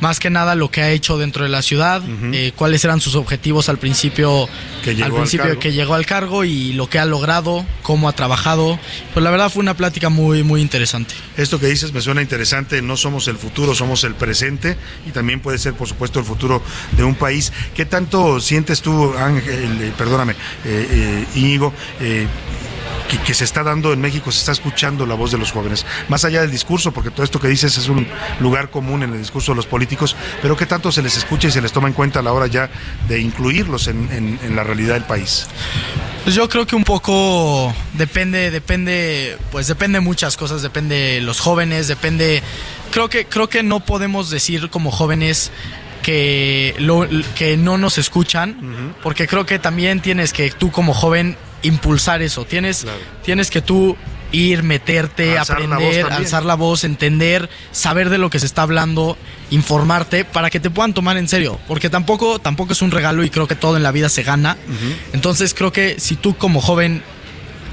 más 0.00 0.18
que 0.20 0.30
nada 0.30 0.54
lo 0.54 0.70
que 0.70 0.82
ha 0.82 0.90
hecho 0.90 1.18
dentro 1.18 1.44
de 1.44 1.50
la 1.50 1.62
ciudad, 1.62 2.02
eh, 2.32 2.52
cuáles 2.56 2.84
eran 2.84 3.00
sus 3.00 3.14
objetivos 3.14 3.68
al 3.68 3.78
principio, 3.78 4.48
Que 4.82 4.94
llegó 4.94 5.06
al 5.06 5.12
al 5.12 5.16
principio 5.18 5.46
cargo. 5.46 5.60
que 5.60 5.72
llegó 5.72 5.94
al 5.94 6.06
cargo 6.06 6.44
y 6.44 6.72
lo 6.72 6.88
que 6.88 6.98
ha 6.98 7.04
logrado, 7.04 7.64
cómo 7.82 8.08
ha 8.08 8.12
trabajado. 8.12 8.78
Pues 9.12 9.22
la 9.22 9.30
verdad 9.30 9.50
fue 9.50 9.60
una 9.60 9.74
plática 9.74 10.08
muy, 10.08 10.42
muy 10.42 10.60
interesante. 10.60 11.14
Esto 11.36 11.58
que 11.60 11.66
dices 11.66 11.92
me 11.92 12.00
suena 12.00 12.22
interesante, 12.22 12.82
no 12.82 12.96
somos 12.96 13.28
el 13.28 13.36
futuro, 13.36 13.74
somos 13.74 14.04
el 14.04 14.14
presente 14.14 14.76
y 15.06 15.10
también 15.10 15.40
puede 15.40 15.58
ser, 15.58 15.74
por 15.74 15.88
supuesto, 15.88 16.18
el 16.18 16.24
futuro 16.24 16.62
de 16.92 17.04
un 17.04 17.14
país. 17.14 17.52
¿Qué 17.74 17.84
tanto 17.84 18.40
sientes 18.40 18.80
tú, 18.82 19.14
Ángel, 19.16 19.82
eh, 19.82 19.92
perdóname, 19.96 20.32
eh, 20.32 20.36
eh, 20.90 21.24
Íñigo, 21.34 21.72
eh, 22.00 22.26
que, 23.08 23.18
que 23.18 23.34
se 23.34 23.44
está 23.44 23.62
dando 23.62 23.92
en 23.92 24.00
México, 24.00 24.30
se 24.30 24.38
está 24.38 24.52
escuchando 24.52 25.04
la 25.06 25.14
voz 25.14 25.32
de 25.32 25.38
los 25.38 25.50
jóvenes? 25.52 25.84
Más 26.08 26.24
allá 26.24 26.40
del 26.42 26.50
discurso, 26.50 26.92
porque 26.92 27.10
todo 27.10 27.24
esto 27.24 27.40
que 27.40 27.48
dices 27.48 27.76
es 27.76 27.88
un 27.88 28.06
lugar 28.40 28.70
común 28.70 29.02
en 29.02 29.12
el 29.12 29.18
discurso 29.18 29.52
de 29.52 29.56
los 29.56 29.66
políticos, 29.66 29.89
pero 30.42 30.56
¿qué 30.56 30.66
tanto 30.66 30.90
se 30.92 31.02
les 31.02 31.16
escucha 31.16 31.48
y 31.48 31.50
se 31.50 31.60
les 31.60 31.72
toma 31.72 31.88
en 31.88 31.94
cuenta 31.94 32.20
a 32.20 32.22
la 32.22 32.32
hora 32.32 32.46
ya 32.46 32.70
de 33.08 33.20
incluirlos 33.20 33.88
en, 33.88 34.08
en- 34.12 34.38
en 34.44 34.56
la 34.56 34.64
realidad 34.64 34.94
del 34.94 35.04
país? 35.04 35.46
Pues 36.24 36.34
yo 36.34 36.48
creo 36.48 36.66
que 36.66 36.76
un 36.76 36.84
poco 36.84 37.74
depende, 37.94 38.50
depende, 38.50 39.36
pues 39.50 39.66
depende 39.66 39.98
de 39.98 40.04
muchas 40.04 40.36
cosas, 40.36 40.60
depende 40.62 40.94
de 41.14 41.20
los 41.22 41.40
jóvenes, 41.40 41.88
depende. 41.88 42.42
Creo 42.90 43.08
que, 43.08 43.24
creo 43.24 43.48
que 43.48 43.62
no 43.62 43.80
podemos 43.80 44.28
decir 44.30 44.68
como 44.70 44.90
jóvenes 44.90 45.50
que 46.02 46.74
lo, 46.78 47.06
que 47.36 47.56
no 47.56 47.78
nos 47.78 47.98
escuchan, 47.98 48.94
porque 49.02 49.26
creo 49.26 49.46
que 49.46 49.58
también 49.58 50.00
tienes 50.00 50.32
que 50.32 50.50
tú 50.50 50.70
como 50.70 50.92
joven 50.94 51.36
impulsar 51.62 52.22
eso. 52.22 52.44
Tienes, 52.44 52.86
tienes 53.24 53.50
que 53.50 53.60
tú 53.60 53.96
ir, 54.32 54.62
meterte, 54.62 55.38
Alzar 55.38 55.62
aprender, 55.62 56.06
alzar 56.06 56.44
la 56.44 56.54
voz, 56.54 56.84
entender, 56.84 57.48
saber 57.72 58.10
de 58.10 58.18
lo 58.18 58.30
que 58.30 58.38
se 58.38 58.46
está 58.46 58.62
hablando, 58.62 59.16
informarte 59.50 60.24
para 60.24 60.50
que 60.50 60.60
te 60.60 60.70
puedan 60.70 60.94
tomar 60.94 61.16
en 61.16 61.28
serio, 61.28 61.58
porque 61.66 61.90
tampoco 61.90 62.38
tampoco 62.38 62.72
es 62.72 62.82
un 62.82 62.90
regalo 62.90 63.24
y 63.24 63.30
creo 63.30 63.46
que 63.48 63.56
todo 63.56 63.76
en 63.76 63.82
la 63.82 63.92
vida 63.92 64.08
se 64.08 64.22
gana. 64.22 64.56
Entonces 65.12 65.54
creo 65.54 65.72
que 65.72 65.98
si 65.98 66.16
tú 66.16 66.36
como 66.36 66.60
joven 66.60 67.02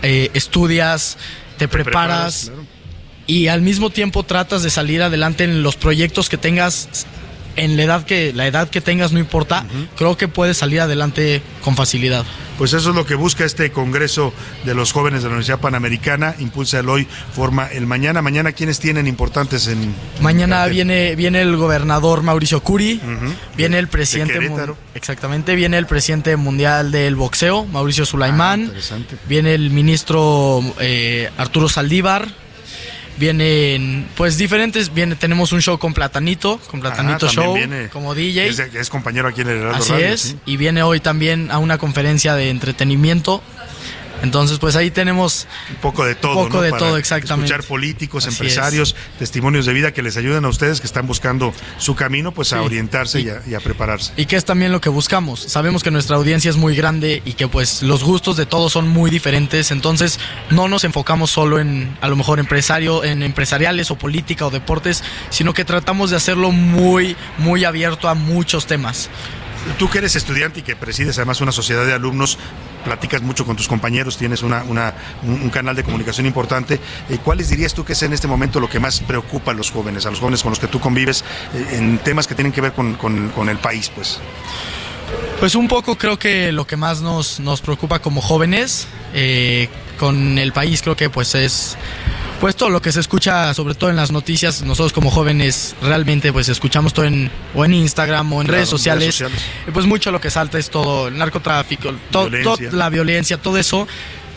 eh, 0.02 0.30
estudias, 0.34 1.18
te, 1.58 1.68
preparas, 1.68 2.52
y 3.26 3.48
al 3.48 3.62
mismo 3.62 3.90
tiempo 3.90 4.24
tratas 4.24 4.64
de 4.64 4.70
salir 4.70 5.02
adelante 5.02 5.44
en 5.44 5.64
los 5.64 5.76
proyectos 5.76 6.30
que 6.30 6.38
tengas 6.38 6.88
en 7.58 7.76
la 7.76 7.84
edad 7.84 8.06
que 8.06 8.32
la 8.34 8.48
edad 8.48 8.70
que 8.70 8.82
tengas 8.82 9.12
no 9.12 9.20
importa, 9.20 9.66
creo 9.98 10.16
que 10.18 10.28
puedes 10.28 10.58
salir 10.58 10.80
adelante 10.82 11.42
con 11.64 11.76
facilidad. 11.76 12.26
Pues 12.58 12.74
eso 12.74 12.90
es 12.90 12.96
lo 12.96 13.06
que 13.06 13.14
busca 13.14 13.46
este 13.46 13.72
Congreso 13.72 14.34
de 14.66 14.74
los 14.74 14.92
Jóvenes 14.92 15.22
de 15.22 15.26
la 15.30 15.34
Universidad 15.36 15.60
Panamericana. 15.60 16.34
Impulsa 16.40 16.80
el 16.80 16.90
hoy, 16.90 17.08
forma 17.36 17.68
el 17.68 17.86
mañana. 17.86 18.24
Mañana, 18.24 18.52
¿quiénes 18.52 18.80
tienen 18.80 19.06
importantes 19.06 19.68
en. 19.68 19.94
Mañana 20.22 20.66
viene 20.66 21.16
viene 21.16 21.42
el 21.42 21.56
gobernador 21.56 22.24
Mauricio 22.24 22.62
Curi, 22.62 23.00
viene 23.56 23.78
el 23.78 23.88
presidente 23.90 24.40
de 24.40 24.74
exactamente, 24.96 25.56
viene 25.56 25.78
el 25.78 25.86
presidente 25.86 26.36
mundial 26.36 26.92
del 26.92 27.16
boxeo, 27.16 27.66
Mauricio 27.66 28.06
Sulaimán, 28.06 28.62
Ah, 28.62 28.66
interesante. 28.66 29.18
viene 29.28 29.54
el 29.54 29.70
ministro 29.70 30.62
eh, 30.80 31.30
Arturo 31.38 31.70
Saldívar, 31.70 32.28
vienen 33.18 34.08
pues 34.16 34.38
diferentes, 34.38 34.94
viene 34.94 35.16
tenemos 35.16 35.52
un 35.52 35.62
show 35.62 35.78
con 35.78 35.94
Platanito, 35.94 36.60
con 36.70 36.80
Platanito 36.82 37.26
Ajá, 37.28 37.36
también 37.36 37.46
Show 37.46 37.54
viene- 37.56 37.90
como 37.90 38.14
DJ. 38.16 38.48
Es, 38.48 38.90
compañero 38.90 39.28
aquí 39.28 39.42
en 39.42 39.50
el 39.50 39.58
Heraldo 39.58 39.78
Así 39.78 39.92
Radio, 39.94 40.08
es, 40.08 40.22
sí. 40.22 40.38
y 40.46 40.58
viene 40.58 40.84
hoy 40.84 41.00
también 41.00 41.50
a 41.52 41.58
una 41.58 41.78
conferencia 41.78 42.36
de 42.36 42.50
entretenimiento. 42.50 43.42
Entonces, 44.22 44.60
pues 44.60 44.76
ahí 44.76 44.92
tenemos 44.92 45.48
un 45.70 45.76
poco 45.78 46.06
de 46.06 46.16
todo. 46.16 46.46
poco 46.46 46.58
¿no? 46.58 46.62
de 46.62 46.72
Para 46.72 46.80
todo, 46.80 46.98
exactamente. 46.98 47.52
Escuchar 47.52 47.68
políticos, 47.68 48.26
Así 48.26 48.36
empresarios, 48.36 48.96
testimonios 49.20 49.66
de 49.66 49.74
vida 49.74 49.92
que 49.92 50.02
les 50.02 50.18
ayuden 50.18 50.46
a 50.46 50.50
ustedes 50.50 50.82
que 50.82 50.88
están 50.88 51.08
buscando 51.08 51.54
su 51.78 51.96
camino, 51.96 52.32
pues 52.32 52.54
a 52.54 52.62
orientarse 52.62 53.22
y, 53.22 53.30
a, 53.30 53.42
y 53.46 53.54
a 53.54 53.60
prepararse. 53.60 54.14
Y 54.18 54.26
que 54.26 54.36
es 54.36 54.46
también 54.46 54.72
lo 54.72 54.82
que 54.82 54.90
buscamos. 54.90 55.42
Sabemos 55.42 55.84
que 55.84 55.92
nuestra 55.92 56.16
audiencia 56.16 56.50
es 56.50 56.58
muy 56.58 56.76
grande 56.76 57.22
y 57.26 57.34
que 57.34 57.48
pues 57.48 57.84
los 57.84 58.04
gustos 58.04 58.38
de 58.38 58.46
todos 58.46 58.74
son 58.74 58.88
muy 58.88 59.12
diferentes. 59.12 59.72
Entonces 59.72 60.20
no 60.50 60.68
nos 60.68 60.84
enfocamos 60.84 61.32
solo 61.32 61.60
en 61.60 61.98
a 62.02 62.08
lo 62.08 62.16
mejor 62.16 62.40
empresario, 62.40 63.04
en 63.04 63.24
empresariales 63.24 63.92
o 63.92 63.98
política 63.98 64.46
o 64.46 64.50
deportes, 64.50 65.04
sino 65.30 65.54
que 65.54 65.66
tratamos 65.66 66.10
de 66.10 66.18
hacerlo 66.18 66.52
muy, 66.52 67.16
muy 67.38 67.66
abierto 67.66 68.10
a 68.10 68.14
muchos 68.14 68.68
temas. 68.68 69.10
Tú 69.78 69.90
que 69.90 69.98
eres 70.00 70.16
estudiante 70.16 70.60
y 70.62 70.64
que 70.64 70.76
presides 70.76 71.18
además 71.18 71.42
una 71.42 71.52
sociedad 71.52 71.86
de 71.86 71.94
alumnos, 71.94 72.38
platicas 72.86 73.22
mucho 73.22 73.46
con 73.46 73.56
tus 73.56 73.68
compañeros, 73.68 74.18
tienes 74.18 74.42
una, 74.44 74.64
un, 75.24 75.50
canal 75.50 75.76
de 75.76 75.84
comunicación 75.84 76.26
importante. 76.26 76.80
eh, 77.10 77.18
¿Cuáles 77.24 77.50
dirías 77.50 77.74
tú 77.74 77.84
que 77.84 77.94
es 77.94 78.02
en 78.04 78.14
este 78.14 78.28
momento 78.28 78.60
lo 78.60 78.70
que 78.70 78.80
más 78.80 79.00
preocupa 79.02 79.52
a 79.52 79.54
los 79.54 79.72
jóvenes, 79.72 80.06
a 80.06 80.10
los 80.10 80.20
jóvenes 80.20 80.42
con 80.42 80.52
los 80.52 80.60
que 80.60 80.68
tú 80.68 80.80
convives, 80.80 81.24
eh, 81.54 81.68
en 81.78 81.98
temas 82.00 82.28
que 82.28 82.36
tienen 82.36 82.52
que 82.54 82.62
ver 82.62 82.74
con, 82.74 82.96
con- 82.96 83.30
con 83.30 83.50
el 83.50 83.58
país? 83.58 83.92
Pues 83.94 84.20
Pues 85.40 85.56
un 85.56 85.68
poco 85.68 85.98
creo 85.98 86.18
que 86.18 86.52
lo 86.52 86.66
que 86.66 86.78
más 86.78 87.02
nos, 87.02 87.40
nos 87.40 87.62
preocupa 87.62 88.00
como 88.00 88.22
jóvenes 88.22 88.88
eh, 89.14 89.70
con 90.00 90.38
el 90.38 90.52
país 90.54 90.82
creo 90.82 90.96
que 90.96 91.10
pues 91.10 91.34
es 91.36 91.76
pues 92.40 92.56
todo 92.56 92.70
lo 92.70 92.82
que 92.82 92.92
se 92.92 93.00
escucha 93.00 93.54
sobre 93.54 93.74
todo 93.76 93.90
en 93.90 93.96
las 93.96 94.12
noticias 94.12 94.62
nosotros 94.62 94.94
como 94.94 95.10
jóvenes 95.10 95.76
realmente 95.82 96.32
pues 96.32 96.50
escuchamos 96.50 96.94
todo 96.94 97.06
en 97.06 97.32
o 97.56 97.66
en 97.66 97.74
Instagram 97.74 98.32
o 98.34 98.42
en 98.42 98.48
Claro, 98.48 98.58
redes 98.58 98.70
sociales, 98.70 99.02
redes 99.04 99.16
sociales. 99.16 99.42
y 99.68 99.72
pues 99.72 99.86
mucho 99.86 100.12
lo 100.12 100.22
que 100.22 100.30
salta 100.30 100.60
es 100.60 100.70
todo 100.70 101.08
el 101.08 101.18
narcotráfico 101.18 101.92
todo, 102.12 102.30
Violencia. 102.30 102.70
la 102.74 102.90
violencia 102.90 103.38
todo 103.38 103.58
eso 103.58 103.88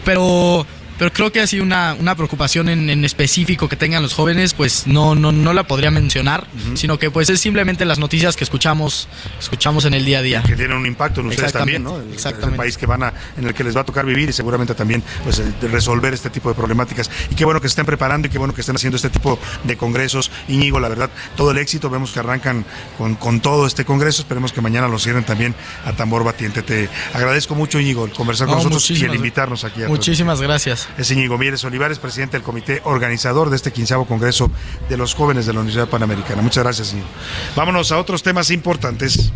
pero 0.05 0.67
pero 1.01 1.15
creo 1.15 1.33
que 1.33 1.41
así 1.41 1.61
una, 1.61 1.97
una 1.99 2.15
preocupación 2.15 2.69
en, 2.69 2.91
en 2.91 3.07
específico 3.07 3.71
que 3.71 3.77
tengan 3.77 4.03
los 4.03 4.13
jóvenes, 4.13 4.53
pues 4.53 4.87
no, 4.87 5.15
no, 5.15 5.33
no 5.33 5.55
la 5.55 5.65
podría 5.65 5.91
mencionar, 5.91 6.47
sino 6.75 6.99
que 6.99 7.11
pues 7.11 7.31
es 7.31 7.41
simplemente 7.41 7.87
las 7.87 7.99
noticias 7.99 8.37
que 8.37 8.45
escuchamos, 8.45 9.09
escuchamos 9.39 9.87
en 9.87 9.95
el 9.95 10.05
día 10.05 10.19
a 10.19 10.23
día. 10.23 10.43
Que 10.43 10.57
tienen 10.57 10.77
un 10.77 10.85
impacto 10.85 11.23
en 11.23 11.29
ustedes 11.29 11.55
también, 11.55 11.85
¿no? 11.85 11.97
El, 11.97 12.11
el 12.13 12.55
país 12.55 12.77
que 12.77 12.85
van 12.85 13.03
a, 13.03 13.15
en 13.39 13.47
el 13.47 13.55
que 13.55 13.65
les 13.65 13.75
va 13.75 13.81
a 13.81 13.85
tocar 13.85 14.05
vivir 14.05 14.29
y 14.29 14.35
seguramente 14.35 14.75
también 14.75 15.03
pues, 15.25 15.39
eh, 15.39 15.51
resolver 15.73 16.13
este 16.13 16.29
tipo 16.29 16.51
de 16.51 16.55
problemáticas. 16.55 17.11
Y 17.31 17.35
qué 17.35 17.47
bueno 17.47 17.63
que 17.63 17.69
se 17.69 17.73
estén 17.73 17.87
preparando 17.87 18.29
y 18.29 18.31
qué 18.31 18.37
bueno 18.37 18.53
que 18.53 18.61
estén 18.61 18.77
haciendo 18.77 18.97
este 18.97 19.09
tipo 19.09 19.39
de 19.65 19.79
congresos. 19.79 20.31
Íñigo, 20.49 20.81
la 20.81 20.91
verdad, 20.91 21.09
todo 21.35 21.53
el 21.53 21.57
éxito. 21.57 21.89
Vemos 21.89 22.11
que 22.11 22.19
arrancan 22.19 22.67
con, 22.99 23.15
con 23.15 23.41
todo 23.41 23.67
este 23.67 23.87
congreso. 23.87 24.21
Esperemos 24.21 24.53
que 24.53 24.61
mañana 24.61 24.87
lo 24.87 24.99
cierren 24.99 25.25
también 25.25 25.55
a 25.87 25.95
tambor 25.95 26.25
batiente. 26.25 26.61
Te 26.63 26.91
agradezco 27.15 27.55
mucho, 27.55 27.81
Íñigo, 27.81 28.05
el 28.05 28.13
conversar 28.13 28.49
con 28.49 28.59
No, 28.59 28.65
nosotros 28.65 28.91
y 28.91 29.03
el 29.03 29.15
invitarnos 29.15 29.65
aquí. 29.65 29.83
A 29.83 29.89
Muchísimas 29.89 30.43
gracias. 30.43 30.90
Es 30.99 31.11
Íñigo 31.11 31.39
Mieres 31.39 31.65
Olivares, 31.65 31.99
presidente 31.99 32.37
del 32.37 32.43
comité 32.43 32.81
organizador 32.85 33.51
de 33.51 33.57
este 33.57 33.73
quinceavo 33.73 34.07
Congreso 34.07 34.51
de 34.89 34.97
los 34.97 35.15
Jóvenes 35.15 35.47
de 35.47 35.53
la 35.53 35.61
Universidad 35.61 35.89
Panamericana. 35.89 36.43
Muchas 36.43 36.65
gracias, 36.65 36.93
Íñigo. 36.93 37.09
Vámonos 37.57 37.93
a 37.93 37.99
otros 37.99 38.23
temas 38.23 38.51
importantes. 38.51 39.33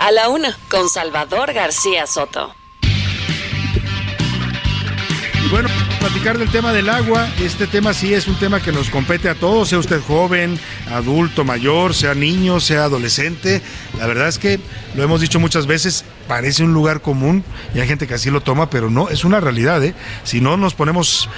A 0.00 0.10
la 0.12 0.28
una, 0.28 0.56
con 0.70 0.88
Salvador 0.88 1.52
García 1.52 2.06
Soto. 2.06 2.54
Y 5.44 5.48
bueno, 5.50 5.68
platicar 6.00 6.38
del 6.38 6.50
tema 6.50 6.72
del 6.72 6.88
agua, 6.88 7.28
este 7.38 7.66
tema 7.66 7.92
sí 7.92 8.14
es 8.14 8.26
un 8.26 8.34
tema 8.36 8.60
que 8.60 8.72
nos 8.72 8.88
compete 8.88 9.28
a 9.28 9.34
todos, 9.34 9.68
sea 9.68 9.78
usted 9.78 10.00
joven, 10.00 10.58
adulto, 10.90 11.44
mayor, 11.44 11.94
sea 11.94 12.14
niño, 12.14 12.60
sea 12.60 12.84
adolescente. 12.84 13.60
La 13.98 14.06
verdad 14.06 14.28
es 14.28 14.38
que 14.38 14.58
lo 14.94 15.02
hemos 15.02 15.20
dicho 15.20 15.38
muchas 15.38 15.66
veces, 15.66 16.06
parece 16.28 16.64
un 16.64 16.72
lugar 16.72 17.02
común 17.02 17.44
y 17.74 17.80
hay 17.80 17.86
gente 17.86 18.06
que 18.06 18.14
así 18.14 18.30
lo 18.30 18.40
toma, 18.40 18.70
pero 18.70 18.88
no, 18.88 19.10
es 19.10 19.24
una 19.24 19.38
realidad. 19.38 19.84
¿eh? 19.84 19.94
Si 20.22 20.40
no 20.40 20.56
nos 20.56 20.72
ponemos 20.72 21.28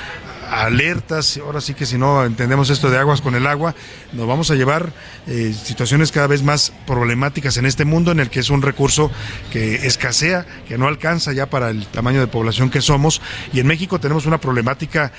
alertas, 0.50 1.38
ahora 1.38 1.60
sí 1.60 1.74
que 1.74 1.86
si 1.86 1.98
no 1.98 2.24
entendemos 2.24 2.70
esto 2.70 2.90
de 2.90 2.98
aguas 2.98 3.20
con 3.20 3.34
el 3.34 3.46
agua, 3.46 3.74
nos 4.12 4.26
vamos 4.26 4.50
a 4.50 4.54
llevar 4.54 4.92
eh, 5.26 5.52
situaciones 5.52 6.12
cada 6.12 6.26
vez 6.26 6.42
más 6.42 6.72
problemáticas 6.86 7.56
en 7.56 7.66
este 7.66 7.84
mundo 7.84 8.12
en 8.12 8.20
el 8.20 8.30
que 8.30 8.40
es 8.40 8.50
un 8.50 8.62
recurso 8.62 9.10
que 9.52 9.86
escasea, 9.86 10.46
que 10.68 10.78
no 10.78 10.86
alcanza 10.86 11.32
ya 11.32 11.46
para 11.46 11.70
el 11.70 11.86
tamaño 11.86 12.20
de 12.20 12.26
población 12.26 12.70
que 12.70 12.80
somos. 12.80 13.20
Y 13.52 13.60
en 13.60 13.66
México 13.66 14.00
tenemos 14.00 14.26
una 14.26 14.38
problemática, 14.38 15.12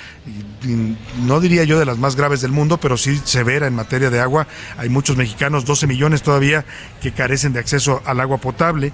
no 1.22 1.40
diría 1.40 1.64
yo 1.64 1.78
de 1.78 1.84
las 1.84 1.98
más 1.98 2.16
graves 2.16 2.40
del 2.40 2.52
mundo, 2.52 2.78
pero 2.78 2.96
sí 2.96 3.20
severa 3.24 3.66
en 3.66 3.74
materia 3.74 4.10
de 4.10 4.20
agua. 4.20 4.46
Hay 4.76 4.88
muchos 4.88 5.16
mexicanos, 5.16 5.64
12 5.64 5.86
millones 5.86 6.22
todavía, 6.22 6.64
que 7.00 7.12
carecen 7.12 7.52
de 7.52 7.60
acceso 7.60 8.02
al 8.04 8.20
agua 8.20 8.38
potable 8.38 8.92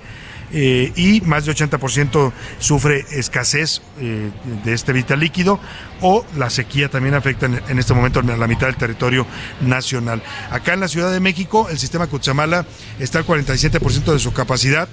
eh, 0.57 0.93
y 0.95 1.21
más 1.23 1.45
de 1.45 1.53
80% 1.53 2.33
sufre 2.61 3.05
escasez 3.11 3.83
eh, 4.01 4.31
de 4.65 4.73
este 4.73 4.93
vital 4.93 5.19
líquido 5.19 5.59
o 6.01 6.25
la 6.37 6.49
sequía 6.49 6.89
también 6.89 7.15
afecta 7.15 7.47
en, 7.47 7.79
este 7.79 7.93
momento 7.93 8.21
a 8.21 8.23
la 8.23 8.47
mitad 8.47 8.69
del 8.69 8.77
territorio 8.77 9.27
nacional. 9.61 10.23
Acá 10.51 10.75
en 10.75 10.81
la 10.81 10.89
Ciudad 10.89 11.13
de 11.13 11.19
México 11.19 11.69
el 11.71 11.79
sistema 11.79 12.07
Cuchamala 12.07 12.67
está 13.01 13.19
al 13.19 13.27
47% 13.27 14.13
de 14.13 14.19
su 14.21 14.33
capacidad 14.33 14.89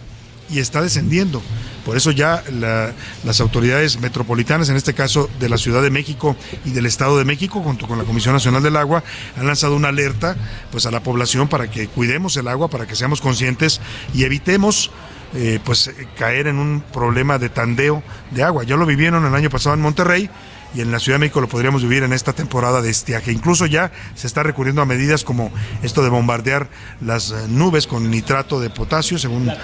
y 0.50 0.60
está 0.60 0.82
descendiendo. 0.82 1.42
Por 1.86 1.96
eso 1.96 2.12
ya 2.12 2.44
la- 2.52 2.94
las 3.24 3.40
autoridades 3.40 4.00
metropolitanas, 4.00 4.68
en 4.70 4.76
este 4.76 4.94
caso 4.94 5.30
de 5.40 5.48
la 5.48 5.58
Ciudad 5.58 5.82
de 5.82 5.90
México 5.92 6.36
y 6.66 6.72
del 6.72 6.88
Estado 6.88 7.18
de 7.18 7.26
México, 7.26 7.62
junto 7.62 7.88
con 7.88 7.98
la 7.98 8.04
Comisión 8.04 8.34
Nacional 8.34 8.62
del 8.64 8.76
Agua, 8.78 9.04
han 9.38 9.48
lanzado 9.48 9.76
una 9.76 9.90
alerta 9.90 10.36
pues, 10.72 10.86
a 10.88 10.92
la 10.92 11.04
población 11.04 11.48
para 11.48 11.70
que 11.70 11.88
cuidemos 11.88 12.36
el 12.38 12.48
agua, 12.48 12.68
para 12.68 12.86
que 12.88 12.96
seamos 12.96 13.22
conscientes 13.22 13.80
y 14.14 14.24
evitemos 14.26 14.92
eh, 15.34 15.60
pues, 15.64 15.88
eh, 15.88 16.08
caer 16.18 16.48
en 16.48 16.58
un 16.58 16.82
problema 16.94 17.38
de 17.38 17.50
tandeo 17.50 18.04
de 18.32 18.44
agua. 18.44 18.64
Ya 18.64 18.76
lo 18.76 18.86
vivieron 18.86 19.26
el 19.26 19.36
año 19.36 19.50
pasado 19.50 19.76
en 19.76 19.82
Monterrey 19.82 20.30
y 20.74 20.82
en 20.82 20.92
la 20.92 21.00
Ciudad 21.00 21.16
de 21.16 21.22
México 21.22 21.42
lo 21.42 21.50
podríamos 21.50 21.84
vivir 21.84 22.04
en 22.04 22.14
esta 22.14 22.34
temporada 22.34 22.82
de 22.82 22.90
estiaje. 22.90 23.32
Incluso 23.32 23.66
ya 23.66 23.92
se 24.16 24.28
está 24.28 24.44
recurriendo 24.44 24.82
a 24.82 24.86
medidas 24.86 25.24
como 25.24 25.52
esto 25.84 26.04
de 26.04 26.10
bombardear 26.10 26.70
las 27.02 27.32
eh, 27.32 27.36
nubes 27.50 27.88
con 27.88 28.10
nitrato 28.10 28.60
de 28.60 28.70
potasio, 28.70 29.18
según 29.18 29.50
eh, 29.50 29.56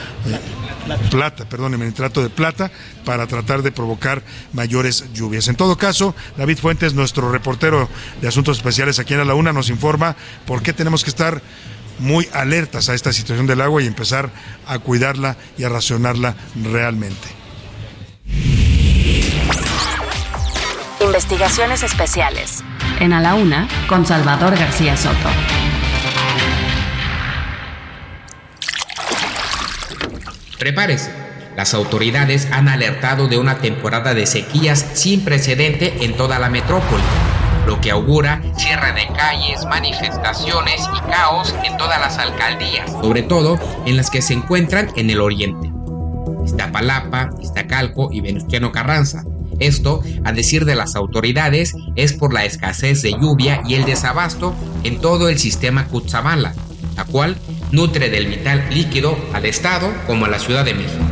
plata, 1.10 1.48
perdóneme, 1.48 1.86
nitrato 1.86 2.22
de 2.22 2.30
plata, 2.30 2.72
para 3.06 3.28
tratar 3.28 3.62
de 3.62 3.72
provocar 3.72 4.22
mayores 4.54 5.06
lluvias. 5.14 5.48
En 5.48 5.56
todo 5.56 5.78
caso, 5.78 6.16
David 6.38 6.58
Fuentes, 6.58 6.94
nuestro 6.94 7.32
reportero 7.32 7.90
de 8.22 8.28
Asuntos 8.28 8.58
Especiales 8.58 9.00
aquí 9.00 9.14
en 9.14 9.26
la 9.26 9.36
Una, 9.36 9.54
nos 9.54 9.70
informa 9.70 10.16
por 10.46 10.62
qué 10.62 10.74
tenemos 10.74 11.04
que 11.04 11.10
estar 11.10 11.42
muy 12.00 12.28
alertas 12.34 12.90
a 12.90 12.94
esta 12.94 13.14
situación 13.14 13.48
del 13.48 13.62
agua 13.62 13.82
y 13.82 13.88
empezar 13.88 14.30
a 14.66 14.80
cuidarla 14.80 15.38
y 15.58 15.64
a 15.64 15.70
racionarla 15.70 16.36
realmente. 16.56 17.28
Investigaciones 21.02 21.84
especiales. 21.84 22.64
En 23.00 23.14
A 23.14 23.22
la 23.22 23.36
Una, 23.36 23.68
con 23.88 24.06
Salvador 24.06 24.58
García 24.58 24.98
Soto. 24.98 25.30
Prepárese. 30.60 31.12
Las 31.56 31.74
autoridades 31.74 32.48
han 32.52 32.68
alertado 32.68 33.28
de 33.28 33.38
una 33.38 33.58
temporada 33.58 34.14
de 34.14 34.28
sequías 34.28 34.86
sin 34.94 35.26
precedente 35.26 36.06
en 36.06 36.16
toda 36.16 36.38
la 36.38 36.50
metrópoli, 36.50 37.02
lo 37.68 37.80
que 37.82 37.92
augura 37.92 38.42
cierre 38.58 38.94
de 38.94 39.08
calles, 39.14 39.66
manifestaciones 39.66 40.82
y 40.96 41.12
caos 41.12 41.54
en 41.66 41.76
todas 41.78 42.00
las 42.00 42.18
alcaldías, 42.18 42.90
sobre 42.90 43.24
todo 43.24 43.60
en 43.86 43.98
las 43.98 44.10
que 44.10 44.22
se 44.22 44.34
encuentran 44.34 44.90
en 44.96 45.10
el 45.10 45.20
oriente. 45.20 45.70
Iztapalapa, 46.46 47.30
Iztacalco 47.42 48.10
y 48.12 48.22
Venustiano 48.22 48.72
Carranza. 48.72 49.26
Esto, 49.60 50.02
a 50.24 50.32
decir 50.32 50.64
de 50.64 50.76
las 50.76 50.96
autoridades, 50.96 51.74
es 51.96 52.14
por 52.14 52.34
la 52.34 52.46
escasez 52.46 53.02
de 53.02 53.12
lluvia 53.12 53.62
y 53.68 53.74
el 53.74 53.86
desabasto 53.86 54.56
en 54.84 55.02
todo 55.02 55.28
el 55.28 55.38
sistema 55.38 55.88
Cutzamala, 55.88 56.56
la 56.96 57.04
cual 57.04 57.38
nutre 57.72 58.10
del 58.10 58.28
vital 58.28 58.66
líquido 58.70 59.18
al 59.34 59.46
Estado 59.46 59.92
como 60.06 60.26
a 60.26 60.30
la 60.30 60.40
Ciudad 60.40 60.64
de 60.64 60.74
México. 60.74 61.04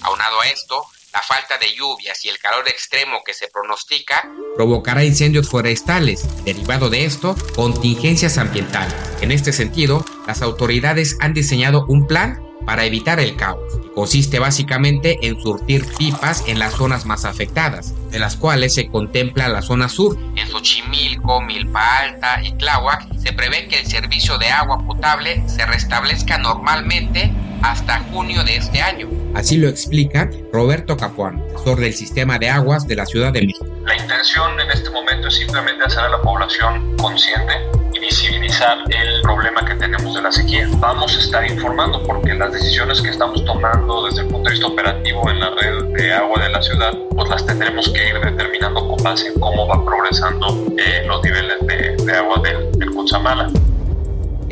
Aunado 0.00 0.40
a 0.40 0.48
esto, 0.48 0.86
la 1.14 1.22
falta 1.22 1.58
de 1.58 1.72
lluvias 1.72 2.24
y 2.24 2.28
el 2.28 2.38
calor 2.38 2.68
extremo 2.68 3.22
que 3.24 3.34
se 3.34 3.46
pronostica 3.46 4.28
provocará 4.56 5.04
incendios 5.04 5.48
forestales. 5.48 6.26
Derivado 6.44 6.90
de 6.90 7.04
esto, 7.04 7.36
contingencias 7.54 8.36
ambientales. 8.36 8.94
En 9.20 9.30
este 9.30 9.52
sentido, 9.52 10.04
las 10.26 10.42
autoridades 10.42 11.16
han 11.20 11.32
diseñado 11.32 11.86
un 11.86 12.08
plan 12.08 12.42
para 12.66 12.84
evitar 12.84 13.20
el 13.20 13.36
caos, 13.36 13.60
consiste 13.94 14.38
básicamente 14.38 15.18
en 15.22 15.38
surtir 15.40 15.84
pipas 15.98 16.44
en 16.46 16.58
las 16.58 16.72
zonas 16.72 17.04
más 17.04 17.26
afectadas, 17.26 17.92
de 18.10 18.18
las 18.18 18.36
cuales 18.36 18.74
se 18.74 18.88
contempla 18.88 19.48
la 19.48 19.60
zona 19.60 19.88
sur. 19.88 20.18
En 20.34 20.48
Xochimilco, 20.48 21.42
Milpa 21.42 21.98
Alta 21.98 22.42
y 22.42 22.52
Tláhuac 22.52 23.06
se 23.18 23.34
prevé 23.34 23.68
que 23.68 23.80
el 23.80 23.86
servicio 23.86 24.38
de 24.38 24.48
agua 24.48 24.84
potable 24.84 25.46
se 25.46 25.66
restablezca 25.66 26.38
normalmente 26.38 27.32
hasta 27.64 28.00
junio 28.10 28.44
de 28.44 28.56
este 28.56 28.80
año. 28.82 29.08
Así 29.34 29.56
lo 29.56 29.68
explica 29.68 30.30
Roberto 30.52 30.96
Capuán, 30.96 31.42
asesor 31.54 31.80
del 31.80 31.94
sistema 31.94 32.38
de 32.38 32.50
aguas 32.50 32.86
de 32.86 32.94
la 32.94 33.06
Ciudad 33.06 33.32
de 33.32 33.40
México. 33.40 33.66
La 33.86 33.96
intención 33.96 34.60
en 34.60 34.70
este 34.70 34.90
momento 34.90 35.28
es 35.28 35.34
simplemente 35.36 35.82
hacer 35.82 36.04
a 36.04 36.08
la 36.10 36.20
población 36.20 36.94
consciente 36.98 37.54
y 37.94 38.00
visibilizar 38.00 38.78
el 38.90 39.22
problema 39.22 39.64
que 39.64 39.74
tenemos 39.76 40.14
de 40.14 40.22
la 40.22 40.30
sequía. 40.30 40.68
Vamos 40.74 41.16
a 41.16 41.20
estar 41.20 41.50
informando 41.50 42.02
porque 42.02 42.34
las 42.34 42.52
decisiones 42.52 43.00
que 43.00 43.08
estamos 43.08 43.42
tomando 43.46 44.04
desde 44.04 44.22
el 44.22 44.28
punto 44.28 44.50
de 44.50 44.52
vista 44.52 44.66
operativo 44.66 45.30
en 45.30 45.40
la 45.40 45.50
red 45.50 45.84
de 45.96 46.12
agua 46.12 46.42
de 46.42 46.50
la 46.50 46.60
ciudad, 46.60 46.92
pues 47.14 47.30
las 47.30 47.46
tendremos 47.46 47.88
que 47.88 48.08
ir 48.08 48.20
determinando 48.20 48.86
con 48.86 49.02
base 49.02 49.28
en 49.28 49.40
cómo 49.40 49.66
va 49.66 49.82
progresando 49.84 50.66
eh, 50.76 51.04
los 51.06 51.22
niveles 51.22 51.66
de, 51.66 51.96
de 52.04 52.12
agua 52.12 52.42
del, 52.42 52.72
del 52.72 52.90
Cutzamala. 52.90 53.50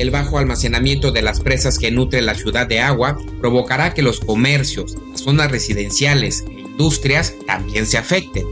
El 0.02 0.10
bajo 0.10 0.36
almacenamiento 0.36 1.12
de 1.12 1.22
las 1.22 1.38
presas 1.38 1.78
que 1.78 1.92
nutren 1.92 2.26
la 2.26 2.34
ciudad 2.34 2.66
de 2.66 2.80
agua 2.80 3.16
provocará 3.40 3.94
que 3.94 4.02
los 4.02 4.18
comercios, 4.18 4.96
zonas 5.14 5.48
residenciales 5.48 6.42
e 6.50 6.54
industrias 6.54 7.34
también 7.46 7.86
se 7.86 7.98
afecten. 7.98 8.44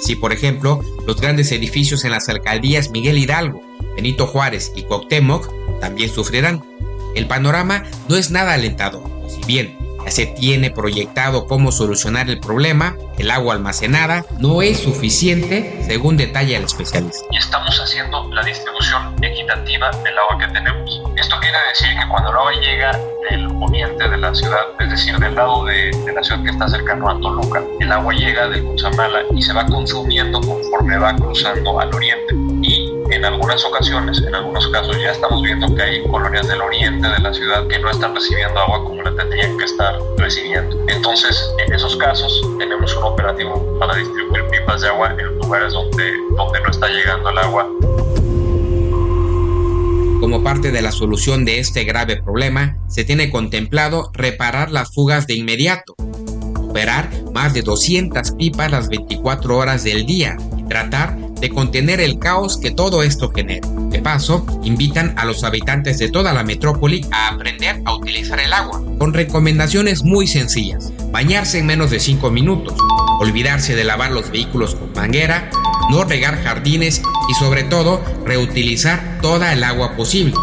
Si, 0.00 0.16
por 0.16 0.32
ejemplo, 0.32 0.80
los 1.06 1.20
grandes 1.20 1.52
edificios 1.52 2.04
en 2.04 2.10
las 2.10 2.28
alcaldías 2.28 2.90
Miguel 2.90 3.16
Hidalgo, 3.16 3.62
Benito 3.94 4.26
Juárez 4.26 4.72
y 4.74 4.82
Cuauhtémoc 4.82 5.48
también 5.80 6.10
sufrirán. 6.10 6.64
El 7.14 7.28
panorama 7.28 7.84
no 8.08 8.16
es 8.16 8.32
nada 8.32 8.54
alentador. 8.54 9.08
Si 9.28 9.40
bien 9.46 9.78
ya 10.04 10.10
se 10.10 10.26
tiene 10.26 10.70
proyectado 10.70 11.46
cómo 11.46 11.70
solucionar 11.70 12.28
el 12.28 12.40
problema, 12.40 12.96
el 13.18 13.30
agua 13.30 13.54
almacenada 13.54 14.24
no 14.38 14.62
es 14.62 14.78
suficiente, 14.80 15.80
según 15.86 16.16
detalla 16.16 16.56
el 16.56 16.64
especialista. 16.64 17.24
y 17.30 17.36
estamos 17.36 17.78
haciendo 17.78 18.28
la 18.32 18.42
distribución 18.42 19.14
equitativa 19.22 19.90
del 19.90 20.18
agua 20.18 20.38
que 20.38 20.52
tenemos. 20.52 20.87
Esto 21.18 21.36
quiere 21.40 21.58
decir 21.70 21.88
que 21.98 22.08
cuando 22.08 22.30
el 22.30 22.36
agua 22.36 22.52
llega 22.52 22.92
del 23.28 23.48
poniente 23.58 24.08
de 24.08 24.16
la 24.18 24.32
ciudad, 24.32 24.60
es 24.78 24.88
decir, 24.88 25.18
del 25.18 25.34
lado 25.34 25.64
de, 25.64 25.90
la 26.14 26.22
ciudad 26.22 26.44
que 26.44 26.50
está 26.50 26.68
cercano 26.68 27.10
a 27.10 27.18
Toluca, 27.18 27.60
el 27.80 27.90
agua 27.90 28.14
llega 28.14 28.48
del 28.48 28.62
Cutzamala 28.62 29.22
y 29.34 29.42
se 29.42 29.52
va 29.52 29.66
consumiendo 29.66 30.40
conforme 30.40 30.96
va 30.96 31.16
cruzando 31.16 31.80
al 31.80 31.92
oriente. 31.92 32.36
Y 32.62 32.94
en 33.10 33.24
algunas 33.24 33.64
ocasiones, 33.64 34.22
en 34.22 34.32
algunos 34.32 34.68
casos 34.68 34.96
ya 35.00 35.10
estamos 35.10 35.42
viendo 35.42 35.74
que 35.74 35.82
hay 35.82 36.06
colonias 36.06 36.46
del 36.46 36.60
oriente 36.60 37.08
de 37.08 37.18
la 37.18 37.34
ciudad 37.34 37.66
que 37.66 37.80
no 37.80 37.90
están 37.90 38.14
recibiendo 38.14 38.60
agua 38.60 38.84
como 38.84 39.02
la 39.02 39.12
tendrían 39.16 39.58
que 39.58 39.64
estar 39.64 39.98
recibiendo. 40.18 40.78
Entonces, 40.86 41.52
en 41.66 41.74
esos 41.74 41.96
casos 41.96 42.40
tenemos 42.60 42.94
un 42.96 43.02
operativo 43.02 43.76
para 43.80 43.96
distribuir 43.96 44.46
pipas 44.50 44.82
de 44.82 44.88
agua 44.88 45.16
en 45.18 45.36
lugares 45.38 45.72
donde, 45.72 46.12
donde 46.36 46.60
no 46.60 46.70
está 46.70 46.86
llegando 46.86 47.28
el 47.30 47.38
agua 47.38 47.68
como 50.20 50.42
parte 50.42 50.72
de 50.72 50.82
la 50.82 50.92
solución 50.92 51.44
de 51.44 51.60
este 51.60 51.84
grave 51.84 52.20
problema, 52.22 52.76
se 52.88 53.04
tiene 53.04 53.30
contemplado 53.30 54.10
reparar 54.12 54.70
las 54.70 54.92
fugas 54.92 55.26
de 55.26 55.34
inmediato, 55.34 55.94
operar 56.56 57.08
más 57.32 57.54
de 57.54 57.62
200 57.62 58.32
pipas 58.32 58.70
las 58.70 58.88
24 58.88 59.56
horas 59.56 59.84
del 59.84 60.06
día 60.06 60.36
y 60.56 60.64
tratar 60.64 61.16
de 61.16 61.50
contener 61.50 62.00
el 62.00 62.18
caos 62.18 62.58
que 62.58 62.70
todo 62.70 63.02
esto 63.02 63.30
genera. 63.34 63.68
De 63.90 64.00
paso, 64.00 64.44
invitan 64.64 65.14
a 65.16 65.24
los 65.24 65.44
habitantes 65.44 65.98
de 65.98 66.10
toda 66.10 66.32
la 66.32 66.42
metrópoli 66.42 67.06
a 67.12 67.28
aprender 67.28 67.80
a 67.84 67.94
utilizar 67.94 68.40
el 68.40 68.52
agua, 68.52 68.82
con 68.98 69.14
recomendaciones 69.14 70.02
muy 70.02 70.26
sencillas. 70.26 70.92
Bañarse 71.10 71.58
en 71.58 71.66
menos 71.66 71.90
de 71.90 72.00
5 72.00 72.30
minutos, 72.30 72.74
olvidarse 73.20 73.74
de 73.74 73.84
lavar 73.84 74.12
los 74.12 74.30
vehículos 74.30 74.74
con 74.74 74.92
manguera, 74.92 75.50
no 75.90 76.04
regar 76.04 76.42
jardines 76.42 77.02
y 77.28 77.34
sobre 77.34 77.64
todo 77.64 78.02
reutilizar 78.24 79.18
toda 79.22 79.52
el 79.52 79.64
agua 79.64 79.96
posible. 79.96 80.34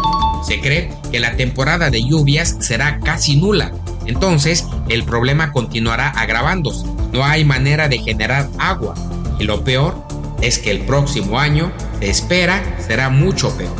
Se 0.46 0.60
cree 0.60 0.90
que 1.10 1.20
la 1.20 1.36
temporada 1.36 1.90
de 1.90 2.02
lluvias 2.02 2.56
será 2.60 2.98
casi 3.00 3.36
nula, 3.36 3.72
entonces 4.06 4.66
el 4.88 5.04
problema 5.04 5.52
continuará 5.52 6.10
agravándose. 6.10 6.86
No 7.12 7.24
hay 7.24 7.44
manera 7.44 7.88
de 7.88 7.98
generar 7.98 8.48
agua 8.58 8.94
y 9.38 9.44
lo 9.44 9.64
peor 9.64 9.96
es 10.42 10.58
que 10.58 10.70
el 10.70 10.80
próximo 10.80 11.38
año 11.38 11.72
se 12.00 12.10
espera 12.10 12.62
será 12.86 13.08
mucho 13.08 13.56
peor. 13.56 13.74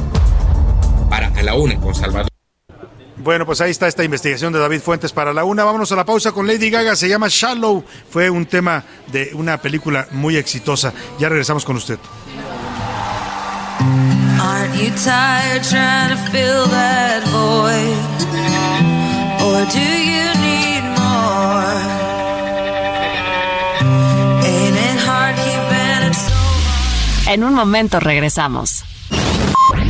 Para 1.11 1.29
A 1.29 1.43
la 1.43 1.55
Una 1.55 1.77
con 1.81 1.95
Salvador. 1.95 2.36
Bueno, 3.19 3.47
pues 3.47 3.61
ahí 3.61 3.71
está 3.71 3.89
esta 3.89 4.05
investigación 4.05 4.53
de 4.53 4.59
David 4.59 4.81
Fuentes 4.81 5.13
para 5.13 5.33
la 5.33 5.45
una. 5.45 5.65
Vámonos 5.65 5.91
a 5.93 5.97
la 5.97 6.05
pausa 6.05 6.33
con 6.33 6.47
Lady 6.47 6.71
Gaga. 6.71 6.95
Se 6.97 7.09
llama 7.09 7.29
Shallow. 7.29 7.83
Fue 8.11 8.29
un 8.29 8.47
tema 8.47 8.85
de 9.11 9.31
una 9.35 9.61
película 9.61 10.07
muy 10.13 10.37
exitosa. 10.37 10.93
Ya 11.19 11.29
regresamos 11.29 11.65
con 11.65 11.77
usted. 11.77 11.99
Aren't 14.39 14.75
you 14.75 14.91
tired 15.03 15.63
trying 15.63 16.11
to 16.11 16.17
fill 16.31 16.67
that 16.69 17.25
void? 17.27 17.97
Or 19.43 19.65
do 19.65 19.81
you 19.81 20.29
need 20.43 20.83
more? 20.97 21.81
Ain't 24.45 24.77
it 24.77 24.99
hard 25.07 25.37
keeping 25.37 26.11
it 26.11 26.15
so 26.15 27.31
En 27.33 27.45
un 27.45 27.55
momento 27.55 27.99
regresamos. 27.99 28.85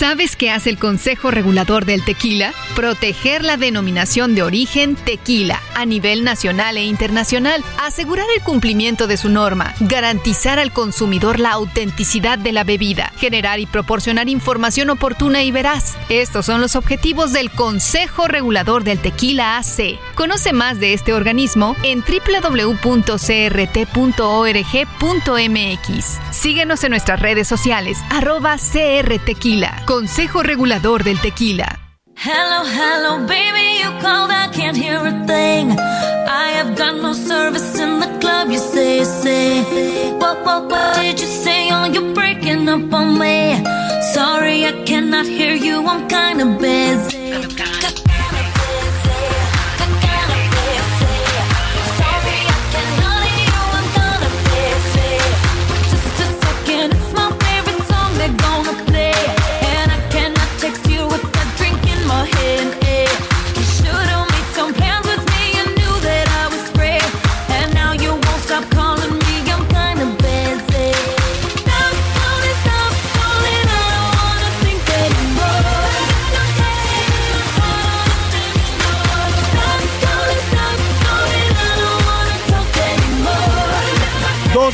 ¿Sabes 0.00 0.34
qué 0.34 0.50
hace 0.50 0.70
el 0.70 0.78
Consejo 0.78 1.30
Regulador 1.30 1.84
del 1.84 2.02
Tequila? 2.02 2.54
Proteger 2.74 3.44
la 3.44 3.58
denominación 3.58 4.34
de 4.34 4.42
origen 4.42 4.96
tequila 4.96 5.60
a 5.74 5.84
nivel 5.84 6.24
nacional 6.24 6.78
e 6.78 6.84
internacional, 6.84 7.62
asegurar 7.78 8.24
el 8.34 8.42
cumplimiento 8.42 9.06
de 9.06 9.18
su 9.18 9.28
norma, 9.28 9.74
garantizar 9.80 10.58
al 10.58 10.72
consumidor 10.72 11.38
la 11.38 11.50
autenticidad 11.50 12.38
de 12.38 12.52
la 12.52 12.64
bebida, 12.64 13.12
generar 13.18 13.60
y 13.60 13.66
proporcionar 13.66 14.30
información 14.30 14.88
oportuna 14.88 15.42
y 15.42 15.52
veraz. 15.52 15.98
Estos 16.08 16.46
son 16.46 16.62
los 16.62 16.76
objetivos 16.76 17.34
del 17.34 17.50
Consejo 17.50 18.26
Regulador 18.26 18.84
del 18.84 19.00
Tequila 19.00 19.58
AC. 19.58 19.98
Conoce 20.14 20.54
más 20.54 20.80
de 20.80 20.94
este 20.94 21.12
organismo 21.12 21.76
en 21.82 22.02
www.crt.org.mx. 22.02 22.80
Síguenos 26.30 26.84
en 26.84 26.90
nuestras 26.90 27.20
redes 27.20 27.46
sociales, 27.46 27.98
arroba 28.08 28.56
CRTequila, 28.56 29.82
Consejo 29.90 30.44
Regulador 30.44 31.02
del 31.02 31.20
Tequila. 31.20 31.66
Hello, 32.14 32.62
hello, 32.64 33.26
baby, 33.26 33.80
you 33.82 33.90
called, 34.00 34.30
I 34.30 34.48
can't 34.52 34.76
hear 34.76 35.00
a 35.04 35.26
thing. 35.26 35.72
I 35.72 36.52
have 36.54 36.76
got 36.76 36.94
no 37.02 37.12
service 37.12 37.76
in 37.76 37.98
the 37.98 38.06
club, 38.20 38.52
you 38.52 38.60
say, 38.60 39.02
say. 39.02 39.64
What, 40.16 40.44
what, 40.46 40.70
what 40.70 40.94
did 40.94 41.18
you 41.18 41.26
say? 41.26 41.70
Oh, 41.72 41.86
you're 41.86 42.14
breaking 42.14 42.68
up 42.68 42.94
on 42.94 43.18
me. 43.18 43.64
Sorry, 44.14 44.64
I 44.64 44.80
cannot 44.86 45.26
hear 45.26 45.56
you, 45.56 45.84
I'm 45.84 46.06
kinda 46.06 46.46
busy. 46.60 47.19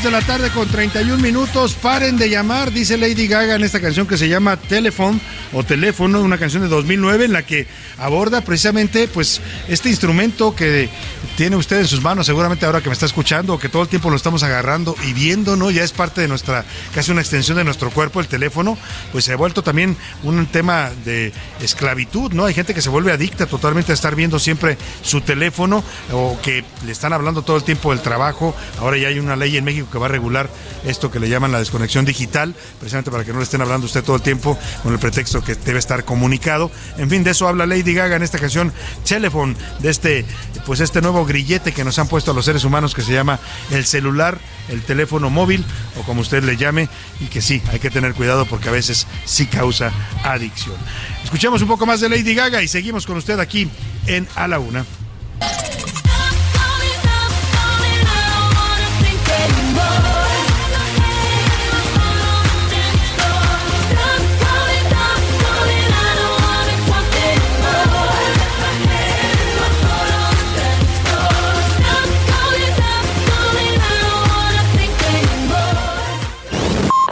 De 0.06 0.12
la 0.12 0.20
tarde 0.20 0.50
con 0.50 0.68
31 0.68 1.20
minutos. 1.20 1.74
Paren 1.74 2.16
de 2.16 2.30
llamar, 2.30 2.70
dice 2.70 2.96
Lady 2.96 3.26
Gaga 3.26 3.56
en 3.56 3.64
esta 3.64 3.80
canción 3.80 4.06
que 4.06 4.16
se 4.16 4.28
llama 4.28 4.56
Telephone 4.56 5.18
o 5.52 5.64
Teléfono, 5.64 6.20
una 6.20 6.38
canción 6.38 6.62
de 6.62 6.68
2009 6.68 7.24
en 7.24 7.32
la 7.32 7.44
que 7.44 7.66
aborda 7.98 8.40
precisamente 8.42 9.08
pues 9.08 9.40
este 9.66 9.88
instrumento 9.88 10.54
que 10.54 10.88
tiene 11.36 11.56
usted 11.56 11.80
en 11.80 11.88
sus 11.88 12.02
manos, 12.02 12.26
seguramente 12.26 12.66
ahora 12.66 12.82
que 12.82 12.88
me 12.88 12.92
está 12.92 13.06
escuchando 13.06 13.54
o 13.54 13.58
que 13.58 13.68
todo 13.68 13.82
el 13.82 13.88
tiempo 13.88 14.08
lo 14.08 14.16
estamos 14.16 14.44
agarrando 14.44 14.94
y 15.08 15.12
viendo, 15.12 15.56
¿no? 15.56 15.72
Ya 15.72 15.82
es 15.82 15.90
parte 15.90 16.20
de 16.20 16.28
nuestra, 16.28 16.64
casi 16.94 17.10
una 17.10 17.20
extensión 17.20 17.58
de 17.58 17.64
nuestro 17.64 17.90
cuerpo, 17.90 18.20
el 18.20 18.28
teléfono, 18.28 18.78
pues 19.10 19.24
se 19.24 19.32
ha 19.32 19.36
vuelto 19.36 19.62
también 19.62 19.96
un 20.22 20.46
tema 20.46 20.90
de 21.04 21.32
esclavitud, 21.60 22.32
¿no? 22.32 22.44
Hay 22.44 22.54
gente 22.54 22.74
que 22.74 22.82
se 22.82 22.90
vuelve 22.90 23.10
adicta 23.10 23.46
totalmente 23.46 23.90
a 23.90 23.94
estar 23.94 24.14
viendo 24.14 24.38
siempre 24.38 24.78
su 25.02 25.20
teléfono 25.20 25.82
o 26.12 26.38
que 26.42 26.64
le 26.84 26.92
están 26.92 27.12
hablando 27.12 27.42
todo 27.42 27.56
el 27.56 27.64
tiempo 27.64 27.90
del 27.90 28.02
trabajo. 28.02 28.54
Ahora 28.78 28.96
ya 28.98 29.08
hay 29.08 29.18
una 29.18 29.34
ley 29.34 29.56
en 29.56 29.64
México 29.64 29.95
que 29.96 30.00
va 30.00 30.06
a 30.06 30.10
regular 30.10 30.50
esto 30.84 31.10
que 31.10 31.18
le 31.18 31.28
llaman 31.28 31.52
la 31.52 31.58
desconexión 31.58 32.04
digital, 32.04 32.54
precisamente 32.78 33.10
para 33.10 33.24
que 33.24 33.32
no 33.32 33.38
le 33.38 33.44
estén 33.44 33.62
hablando 33.62 33.86
usted 33.86 34.04
todo 34.04 34.16
el 34.16 34.22
tiempo 34.22 34.58
con 34.82 34.92
el 34.92 34.98
pretexto 34.98 35.42
que 35.42 35.54
debe 35.54 35.78
estar 35.78 36.04
comunicado. 36.04 36.70
En 36.98 37.08
fin, 37.08 37.24
de 37.24 37.30
eso 37.30 37.48
habla 37.48 37.64
Lady 37.64 37.94
Gaga 37.94 38.16
en 38.16 38.22
esta 38.22 38.38
canción 38.38 38.72
Telephone, 39.08 39.56
de 39.80 39.88
este, 39.88 40.26
pues 40.66 40.80
este 40.80 41.00
nuevo 41.00 41.24
grillete 41.24 41.72
que 41.72 41.82
nos 41.82 41.98
han 41.98 42.08
puesto 42.08 42.32
a 42.32 42.34
los 42.34 42.44
seres 42.44 42.64
humanos 42.64 42.94
que 42.94 43.00
se 43.00 43.12
llama 43.12 43.40
el 43.70 43.86
celular, 43.86 44.38
el 44.68 44.82
teléfono 44.82 45.30
móvil 45.30 45.64
o 45.98 46.02
como 46.02 46.20
usted 46.20 46.44
le 46.44 46.58
llame 46.58 46.90
y 47.20 47.26
que 47.26 47.40
sí, 47.40 47.62
hay 47.72 47.78
que 47.78 47.90
tener 47.90 48.12
cuidado 48.12 48.44
porque 48.44 48.68
a 48.68 48.72
veces 48.72 49.06
sí 49.24 49.46
causa 49.46 49.92
adicción. 50.22 50.76
Escuchemos 51.24 51.62
un 51.62 51.68
poco 51.68 51.86
más 51.86 52.00
de 52.00 52.10
Lady 52.10 52.34
Gaga 52.34 52.62
y 52.62 52.68
seguimos 52.68 53.06
con 53.06 53.16
usted 53.16 53.40
aquí 53.40 53.70
en 54.06 54.28
A 54.34 54.46
la 54.46 54.58
Una. 54.58 54.84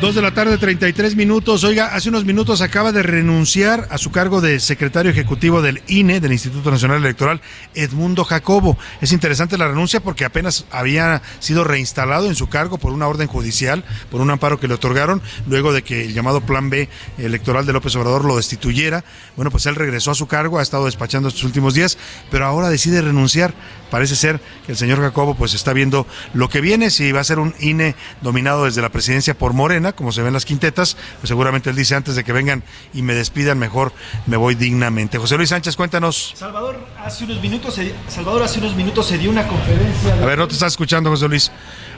Dos 0.00 0.14
de 0.14 0.22
la 0.22 0.32
tarde, 0.32 0.56
33 0.56 1.14
minutos. 1.14 1.62
Oiga, 1.62 1.94
hace 1.94 2.08
unos 2.08 2.24
minutos 2.24 2.62
acaba 2.62 2.90
de 2.90 3.02
renunciar 3.02 3.86
a 3.90 3.98
su 3.98 4.10
cargo 4.10 4.40
de 4.40 4.58
secretario 4.58 5.10
ejecutivo 5.10 5.60
del 5.60 5.82
INE, 5.88 6.20
del 6.20 6.32
Instituto 6.32 6.70
Nacional 6.70 6.96
Electoral, 7.04 7.42
Edmundo 7.74 8.24
Jacobo. 8.24 8.78
Es 9.02 9.12
interesante 9.12 9.58
la 9.58 9.68
renuncia 9.68 10.00
porque 10.00 10.24
apenas 10.24 10.64
había 10.70 11.20
sido 11.38 11.64
reinstalado 11.64 12.28
en 12.28 12.34
su 12.34 12.48
cargo 12.48 12.78
por 12.78 12.92
una 12.92 13.08
orden 13.08 13.28
judicial, 13.28 13.84
por 14.10 14.22
un 14.22 14.30
amparo 14.30 14.58
que 14.58 14.68
le 14.68 14.74
otorgaron, 14.74 15.20
luego 15.46 15.70
de 15.70 15.82
que 15.82 16.06
el 16.06 16.14
llamado 16.14 16.40
Plan 16.40 16.70
B 16.70 16.88
electoral 17.18 17.66
de 17.66 17.74
López 17.74 17.94
Obrador 17.94 18.24
lo 18.24 18.38
destituyera. 18.38 19.04
Bueno, 19.36 19.50
pues 19.50 19.66
él 19.66 19.74
regresó 19.74 20.12
a 20.12 20.14
su 20.14 20.26
cargo, 20.26 20.58
ha 20.58 20.62
estado 20.62 20.86
despachando 20.86 21.28
estos 21.28 21.44
últimos 21.44 21.74
días, 21.74 21.98
pero 22.30 22.46
ahora 22.46 22.70
decide 22.70 23.02
renunciar. 23.02 23.52
Parece 23.90 24.16
ser 24.16 24.40
que 24.64 24.72
el 24.72 24.78
señor 24.78 25.00
Jacobo 25.00 25.34
pues 25.34 25.52
está 25.52 25.72
viendo 25.72 26.06
lo 26.32 26.48
que 26.48 26.62
viene, 26.62 26.88
si 26.90 27.12
va 27.12 27.20
a 27.20 27.24
ser 27.24 27.38
un 27.38 27.54
INE 27.60 27.96
dominado 28.22 28.64
desde 28.64 28.80
la 28.80 28.88
presidencia 28.88 29.36
por 29.36 29.52
Morena, 29.52 29.89
mañana, 29.90 29.96
como 29.96 30.12
se 30.12 30.22
ven 30.22 30.32
las 30.32 30.44
quintetas, 30.44 30.96
pues 31.20 31.28
seguramente 31.28 31.70
él 31.70 31.76
dice 31.76 31.94
antes 31.94 32.14
de 32.16 32.24
que 32.24 32.32
vengan 32.32 32.62
y 32.94 33.02
me 33.02 33.14
despidan, 33.14 33.58
mejor 33.58 33.92
me 34.26 34.36
voy 34.36 34.54
dignamente. 34.54 35.18
José 35.18 35.36
Luis 35.36 35.48
Sánchez, 35.50 35.76
cuéntanos. 35.76 36.32
Salvador, 36.36 36.78
hace 37.04 37.24
unos 37.24 37.40
minutos 37.42 37.74
se, 37.74 37.94
Salvador 38.08 38.42
hace 38.42 38.58
unos 38.60 38.74
minutos 38.76 39.06
se 39.06 39.18
dio 39.18 39.30
una 39.30 39.46
conferencia. 39.46 40.14
A 40.14 40.26
ver, 40.26 40.38
no 40.38 40.46
te 40.48 40.54
estás 40.54 40.72
escuchando, 40.72 41.10
José 41.10 41.28
Luis. 41.28 41.50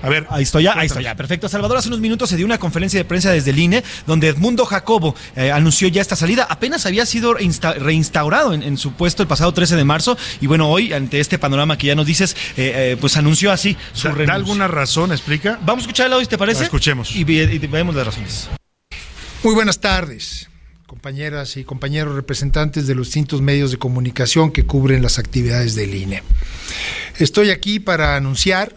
A 0.02 0.08
ver. 0.08 0.26
Ahí 0.30 0.42
estoy 0.42 0.64
ya, 0.64 0.74
ahí 0.76 0.86
estoy 0.86 1.04
ya. 1.04 1.14
Perfecto. 1.14 1.48
Salvador, 1.48 1.76
hace 1.78 1.86
unos 1.88 2.00
minutos 2.00 2.28
se 2.28 2.36
dio 2.36 2.44
una 2.46 2.58
conferencia 2.58 2.98
de 2.98 3.04
prensa 3.04 3.30
desde 3.30 3.50
el 3.50 3.58
INE, 3.58 3.84
donde 4.06 4.28
Edmundo 4.28 4.64
Jacobo 4.66 5.14
eh, 5.36 5.52
anunció 5.52 5.86
ya 5.88 6.00
esta 6.02 6.16
salida. 6.16 6.44
Apenas 6.50 6.86
había 6.86 7.06
sido 7.06 7.34
insta- 7.38 7.76
reinstaurado 7.76 8.52
en, 8.52 8.62
en 8.64 8.76
su 8.78 8.92
puesto 8.94 9.22
el 9.22 9.28
pasado 9.28 9.52
13 9.54 9.76
de 9.76 9.84
marzo. 9.84 10.16
Y 10.40 10.46
bueno, 10.48 10.68
hoy, 10.68 10.92
ante 10.92 11.20
este 11.20 11.38
panorama 11.38 11.78
que 11.78 11.86
ya 11.86 11.94
nos 11.94 12.06
dices, 12.06 12.34
eh, 12.56 12.72
eh, 12.92 12.96
pues 13.00 13.16
anunció 13.16 13.52
así 13.52 13.76
su 13.92 14.08
¿Da, 14.08 14.14
renuncia. 14.14 14.26
da 14.26 14.34
alguna 14.34 14.66
razón? 14.68 15.12
¿Explica? 15.12 15.58
Vamos 15.64 15.82
a 15.82 15.86
escuchar 15.86 16.06
el 16.08 16.14
audio, 16.14 16.26
¿te 16.26 16.38
parece? 16.38 16.60
La 16.60 16.64
escuchemos. 16.66 17.14
Y, 17.14 17.20
y 17.20 17.58
las 17.90 18.06
razones. 18.06 18.48
Muy 19.42 19.54
buenas 19.54 19.80
tardes, 19.80 20.48
compañeras 20.86 21.56
y 21.56 21.64
compañeros 21.64 22.14
representantes 22.14 22.86
de 22.86 22.94
los 22.94 23.08
distintos 23.08 23.42
medios 23.42 23.72
de 23.72 23.78
comunicación 23.78 24.52
que 24.52 24.64
cubren 24.64 25.02
las 25.02 25.18
actividades 25.18 25.74
del 25.74 25.94
INE. 25.94 26.22
Estoy 27.18 27.50
aquí 27.50 27.80
para 27.80 28.14
anunciar 28.14 28.76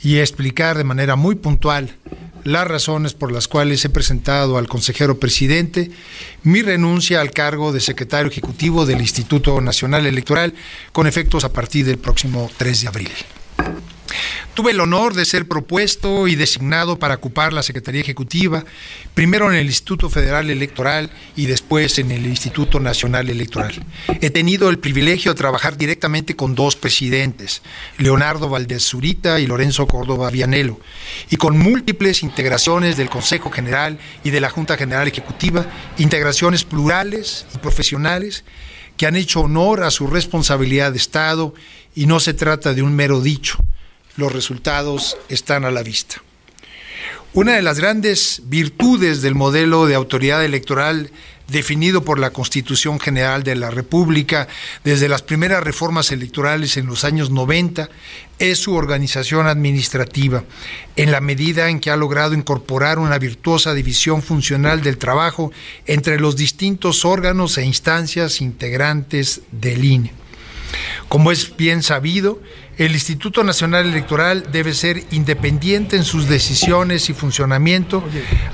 y 0.00 0.18
explicar 0.18 0.78
de 0.78 0.84
manera 0.84 1.16
muy 1.16 1.34
puntual 1.34 1.96
las 2.44 2.66
razones 2.66 3.14
por 3.14 3.32
las 3.32 3.48
cuales 3.48 3.84
he 3.84 3.88
presentado 3.88 4.56
al 4.56 4.68
consejero 4.68 5.18
presidente 5.18 5.90
mi 6.42 6.62
renuncia 6.62 7.20
al 7.20 7.30
cargo 7.30 7.72
de 7.72 7.80
secretario 7.80 8.30
ejecutivo 8.30 8.86
del 8.86 9.00
Instituto 9.00 9.60
Nacional 9.60 10.06
Electoral 10.06 10.54
con 10.92 11.06
efectos 11.06 11.44
a 11.44 11.52
partir 11.52 11.86
del 11.86 11.98
próximo 11.98 12.50
3 12.56 12.82
de 12.82 12.88
abril. 12.88 13.10
Tuve 14.54 14.72
el 14.72 14.80
honor 14.80 15.14
de 15.14 15.24
ser 15.24 15.48
propuesto 15.48 16.28
y 16.28 16.34
designado 16.34 16.98
para 16.98 17.14
ocupar 17.14 17.54
la 17.54 17.62
Secretaría 17.62 18.02
Ejecutiva, 18.02 18.66
primero 19.14 19.50
en 19.50 19.56
el 19.56 19.64
Instituto 19.64 20.10
Federal 20.10 20.50
Electoral 20.50 21.08
y 21.34 21.46
después 21.46 21.98
en 21.98 22.10
el 22.10 22.26
Instituto 22.26 22.78
Nacional 22.78 23.30
Electoral. 23.30 23.82
He 24.20 24.28
tenido 24.28 24.68
el 24.68 24.78
privilegio 24.78 25.32
de 25.32 25.38
trabajar 25.38 25.78
directamente 25.78 26.36
con 26.36 26.54
dos 26.54 26.76
presidentes, 26.76 27.62
Leonardo 27.96 28.50
Valdés 28.50 28.84
Zurita 28.84 29.40
y 29.40 29.46
Lorenzo 29.46 29.86
Córdoba 29.86 30.28
Vianelo, 30.28 30.78
y 31.30 31.36
con 31.36 31.58
múltiples 31.58 32.22
integraciones 32.22 32.98
del 32.98 33.08
Consejo 33.08 33.50
General 33.50 33.98
y 34.22 34.30
de 34.30 34.40
la 34.42 34.50
Junta 34.50 34.76
General 34.76 35.08
Ejecutiva, 35.08 35.64
integraciones 35.96 36.64
plurales 36.64 37.46
y 37.54 37.58
profesionales 37.58 38.44
que 38.98 39.06
han 39.06 39.16
hecho 39.16 39.40
honor 39.40 39.82
a 39.82 39.90
su 39.90 40.08
responsabilidad 40.08 40.92
de 40.92 40.98
Estado 40.98 41.54
y 41.94 42.04
no 42.04 42.20
se 42.20 42.34
trata 42.34 42.74
de 42.74 42.82
un 42.82 42.94
mero 42.94 43.22
dicho 43.22 43.56
los 44.16 44.32
resultados 44.32 45.16
están 45.28 45.64
a 45.64 45.70
la 45.70 45.82
vista. 45.82 46.22
Una 47.34 47.54
de 47.54 47.62
las 47.62 47.78
grandes 47.78 48.42
virtudes 48.44 49.22
del 49.22 49.34
modelo 49.34 49.86
de 49.86 49.94
autoridad 49.94 50.44
electoral 50.44 51.10
definido 51.48 52.04
por 52.04 52.18
la 52.18 52.30
Constitución 52.30 53.00
General 53.00 53.42
de 53.42 53.54
la 53.54 53.70
República 53.70 54.48
desde 54.84 55.08
las 55.08 55.22
primeras 55.22 55.62
reformas 55.62 56.12
electorales 56.12 56.76
en 56.76 56.86
los 56.86 57.04
años 57.04 57.30
90 57.30 57.88
es 58.38 58.58
su 58.58 58.74
organización 58.74 59.46
administrativa, 59.46 60.44
en 60.96 61.12
la 61.12 61.20
medida 61.20 61.68
en 61.68 61.80
que 61.80 61.90
ha 61.90 61.96
logrado 61.96 62.34
incorporar 62.34 62.98
una 62.98 63.18
virtuosa 63.18 63.74
división 63.74 64.22
funcional 64.22 64.82
del 64.82 64.98
trabajo 64.98 65.52
entre 65.86 66.18
los 66.18 66.36
distintos 66.36 67.04
órganos 67.04 67.56
e 67.58 67.64
instancias 67.64 68.40
integrantes 68.40 69.42
del 69.52 69.84
INE. 69.84 70.12
Como 71.08 71.30
es 71.30 71.56
bien 71.56 71.82
sabido, 71.82 72.40
el 72.78 72.92
Instituto 72.92 73.44
Nacional 73.44 73.86
Electoral 73.86 74.48
debe 74.50 74.72
ser 74.74 75.04
independiente 75.10 75.96
en 75.96 76.04
sus 76.04 76.28
decisiones 76.28 77.10
y 77.10 77.12
funcionamiento, 77.12 78.02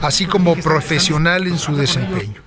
así 0.02 0.26
como 0.26 0.56
profesional 0.56 1.46
en 1.46 1.58
su 1.58 1.76
desempeño. 1.76 2.42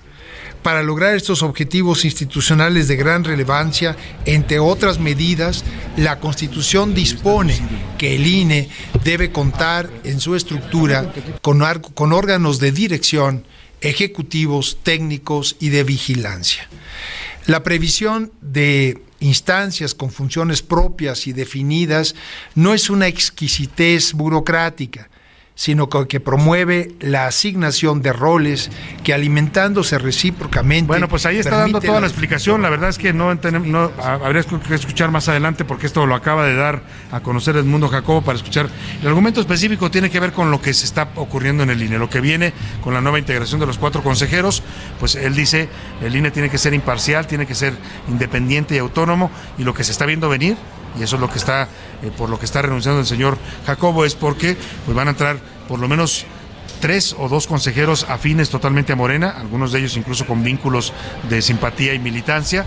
Para 0.64 0.84
lograr 0.84 1.16
estos 1.16 1.42
objetivos 1.42 2.06
institucionales 2.06 2.88
de 2.88 2.96
gran 2.96 3.24
relevancia, 3.24 3.96
entre 4.26 4.60
otras 4.60 5.00
medidas, 5.00 5.64
la 5.98 6.20
Constitución 6.20 6.94
dispone 6.94 7.60
que 7.98 8.16
el 8.16 8.28
INE 8.28 8.70
debe 9.04 9.32
contar 9.32 9.90
en 10.04 10.20
su 10.20 10.36
estructura 10.36 11.12
con, 11.42 11.64
con 11.96 12.14
órganos 12.14 12.60
de 12.60 12.72
dirección, 12.72 13.44
ejecutivos, 13.82 14.78
técnicos 14.84 15.56
y 15.60 15.70
de 15.70 15.84
vigilancia. 15.84 16.68
La 17.48 17.64
previsión 17.64 18.32
de 18.42 19.02
instancias 19.22 19.96
con 19.96 20.12
funciones 20.12 20.62
propias 20.62 21.28
y 21.28 21.34
definidas 21.34 22.16
no 22.56 22.74
es 22.74 22.90
una 22.90 23.08
exquisitez 23.08 24.14
burocrática, 24.14 25.10
sino 25.62 25.90
que 25.90 26.20
promueve 26.20 26.90
la 27.02 27.28
asignación 27.28 28.02
de 28.02 28.14
roles 28.14 28.72
que 29.04 29.14
alimentándose 29.14 30.00
recíprocamente. 30.00 30.88
Bueno, 30.88 31.08
pues 31.08 31.28
ahí 31.28 31.38
está 31.38 31.52
dando 31.58 31.80
toda 31.80 32.02
la 32.02 32.08
explicación. 32.08 32.64
La 32.64 32.72
verdad 32.72 32.90
es 32.90 32.98
que 32.98 33.14
no, 33.14 33.32
entendemos- 33.32 33.68
no 33.68 33.92
ha- 34.04 34.14
habría 34.16 34.42
que 34.42 34.74
escuchar 34.74 35.12
más 35.12 35.30
adelante 35.30 35.64
porque 35.64 35.86
esto 35.86 36.08
lo 36.08 36.16
acaba 36.16 36.48
de 36.48 36.56
dar 36.56 36.82
a 37.12 37.20
conocer 37.20 37.58
Edmundo 37.58 37.90
Jacobo 37.90 38.24
para 38.24 38.38
escuchar. 38.38 38.70
El 39.04 39.08
argumento 39.10 39.40
específico 39.40 39.92
tiene 39.92 40.10
que 40.10 40.20
ver 40.20 40.32
con 40.32 40.50
lo 40.50 40.60
que 40.60 40.74
se 40.74 40.84
está 40.86 41.10
ocurriendo 41.16 41.62
en 41.62 41.70
el 41.70 41.80
INE, 41.80 42.00
lo 42.00 42.10
que 42.10 42.22
viene 42.22 42.54
con 42.84 42.96
la 42.96 43.02
nueva 43.02 43.20
integración 43.20 43.60
de 43.60 43.68
los 43.68 43.78
cuatro 43.78 44.02
consejeros. 44.02 44.64
Pues 45.00 45.14
él 45.14 45.36
dice, 45.36 45.70
el 46.02 46.16
INE 46.16 46.32
tiene 46.32 46.50
que 46.50 46.58
ser 46.58 46.74
imparcial, 46.74 47.28
tiene 47.28 47.46
que 47.46 47.54
ser 47.54 47.76
independiente 48.10 48.74
y 48.74 48.80
autónomo 48.80 49.30
y 49.60 49.64
lo 49.64 49.76
que 49.76 49.84
se 49.84 49.92
está 49.92 50.08
viendo 50.08 50.28
venir 50.28 50.58
y 51.00 51.04
eso 51.04 51.16
es 51.16 51.22
lo 51.22 51.30
que 51.30 51.38
está 51.38 51.70
eh, 52.04 52.12
por 52.18 52.30
lo 52.30 52.38
que 52.38 52.44
está 52.44 52.62
renunciando 52.62 53.00
el 53.00 53.06
señor 53.06 53.38
Jacobo 53.66 54.04
es 54.04 54.14
porque 54.14 54.58
pues 54.86 54.94
van 54.94 55.08
a 55.08 55.12
entrar 55.12 55.38
por 55.72 55.80
lo 55.80 55.88
menos 55.88 56.26
tres 56.82 57.16
o 57.18 57.30
dos 57.30 57.48
consejeros 57.48 58.06
afines 58.10 58.50
totalmente 58.50 58.92
a 58.92 58.98
Morena, 58.98 59.30
algunos 59.40 59.72
de 59.72 59.80
ellos 59.80 59.96
incluso 59.96 60.28
con 60.28 60.44
vínculos 60.44 60.92
de 61.30 61.42
simpatía 61.42 61.94
y 61.94 62.00
militancia, 62.00 62.66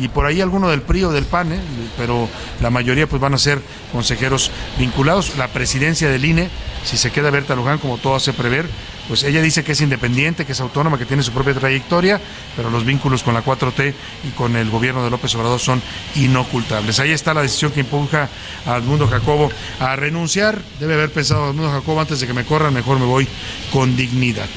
y 0.00 0.08
por 0.08 0.24
ahí 0.24 0.40
alguno 0.40 0.70
del 0.70 0.80
PRI 0.80 1.04
o 1.04 1.12
del 1.12 1.26
PAN, 1.26 1.52
¿eh? 1.52 1.60
pero 1.98 2.30
la 2.62 2.70
mayoría 2.70 3.06
pues 3.06 3.20
van 3.20 3.34
a 3.34 3.38
ser 3.38 3.60
consejeros 3.92 4.50
vinculados. 4.78 5.36
La 5.36 5.48
presidencia 5.48 6.08
del 6.08 6.24
INE, 6.24 6.48
si 6.82 6.96
se 6.96 7.10
queda 7.10 7.28
Berta 7.28 7.54
Luján 7.54 7.76
como 7.76 7.98
todo 7.98 8.14
hace 8.14 8.32
prever, 8.32 8.64
pues 9.08 9.22
ella 9.22 9.42
dice 9.42 9.64
que 9.64 9.72
es 9.72 9.80
independiente, 9.80 10.44
que 10.44 10.52
es 10.52 10.60
autónoma, 10.60 10.98
que 10.98 11.06
tiene 11.06 11.22
su 11.22 11.32
propia 11.32 11.54
trayectoria, 11.54 12.20
pero 12.56 12.70
los 12.70 12.84
vínculos 12.84 13.22
con 13.22 13.34
la 13.34 13.44
4T 13.44 13.94
y 14.24 14.30
con 14.30 14.56
el 14.56 14.70
gobierno 14.70 15.04
de 15.04 15.10
López 15.10 15.34
Obrador 15.34 15.60
son 15.60 15.82
inocultables. 16.14 16.98
Ahí 17.00 17.12
está 17.12 17.34
la 17.34 17.42
decisión 17.42 17.72
que 17.72 17.80
empuja 17.80 18.28
a 18.66 18.76
Edmundo 18.76 19.06
Jacobo 19.06 19.50
a 19.80 19.96
renunciar. 19.96 20.60
Debe 20.80 20.94
haber 20.94 21.12
pensado 21.12 21.50
Edmundo 21.50 21.70
Jacobo 21.70 22.00
antes 22.00 22.20
de 22.20 22.26
que 22.26 22.34
me 22.34 22.44
corran, 22.44 22.74
mejor 22.74 22.98
me 22.98 23.06
voy 23.06 23.28
con 23.72 23.96
dignidad. 23.96 24.48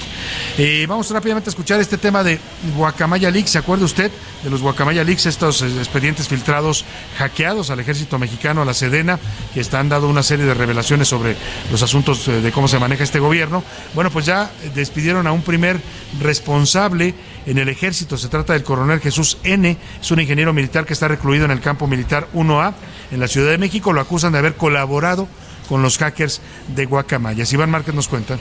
Eh, 0.57 0.85
vamos 0.87 1.09
rápidamente 1.11 1.49
a 1.49 1.51
escuchar 1.51 1.79
este 1.79 1.97
tema 1.97 2.23
de 2.23 2.39
Guacamaya 2.75 3.31
Leaks. 3.31 3.51
¿Se 3.51 3.57
acuerda 3.57 3.85
usted 3.85 4.11
de 4.43 4.49
los 4.49 4.61
Guacamaya 4.61 5.03
Leaks, 5.03 5.25
estos 5.25 5.61
eh, 5.61 5.67
expedientes 5.77 6.27
filtrados, 6.27 6.85
hackeados 7.17 7.69
al 7.69 7.79
ejército 7.79 8.19
mexicano, 8.19 8.61
a 8.61 8.65
la 8.65 8.73
Sedena, 8.73 9.19
que 9.53 9.59
están 9.59 9.89
dando 9.89 10.09
una 10.09 10.23
serie 10.23 10.45
de 10.45 10.53
revelaciones 10.53 11.07
sobre 11.07 11.35
los 11.71 11.81
asuntos 11.81 12.27
eh, 12.27 12.41
de 12.41 12.51
cómo 12.51 12.67
se 12.67 12.79
maneja 12.79 13.03
este 13.03 13.19
gobierno? 13.19 13.63
Bueno, 13.93 14.11
pues 14.11 14.25
ya 14.25 14.51
despidieron 14.75 15.27
a 15.27 15.31
un 15.31 15.41
primer 15.41 15.79
responsable 16.19 17.13
en 17.45 17.57
el 17.57 17.69
ejército. 17.69 18.17
Se 18.17 18.27
trata 18.27 18.53
del 18.53 18.63
coronel 18.63 18.99
Jesús 18.99 19.37
N. 19.43 19.77
Es 20.01 20.11
un 20.11 20.19
ingeniero 20.19 20.53
militar 20.53 20.85
que 20.85 20.93
está 20.93 21.07
recluido 21.07 21.45
en 21.45 21.51
el 21.51 21.61
campo 21.61 21.87
militar 21.87 22.27
1A 22.33 22.73
en 23.11 23.19
la 23.19 23.27
Ciudad 23.27 23.51
de 23.51 23.57
México. 23.57 23.93
Lo 23.93 24.01
acusan 24.01 24.31
de 24.31 24.39
haber 24.39 24.55
colaborado 24.55 25.27
con 25.67 25.81
los 25.81 25.97
hackers 25.97 26.41
de 26.75 26.85
Guacamaya. 26.85 27.45
Iván 27.49 27.69
Márquez 27.69 27.93
nos 27.93 28.07
cuenta. 28.07 28.37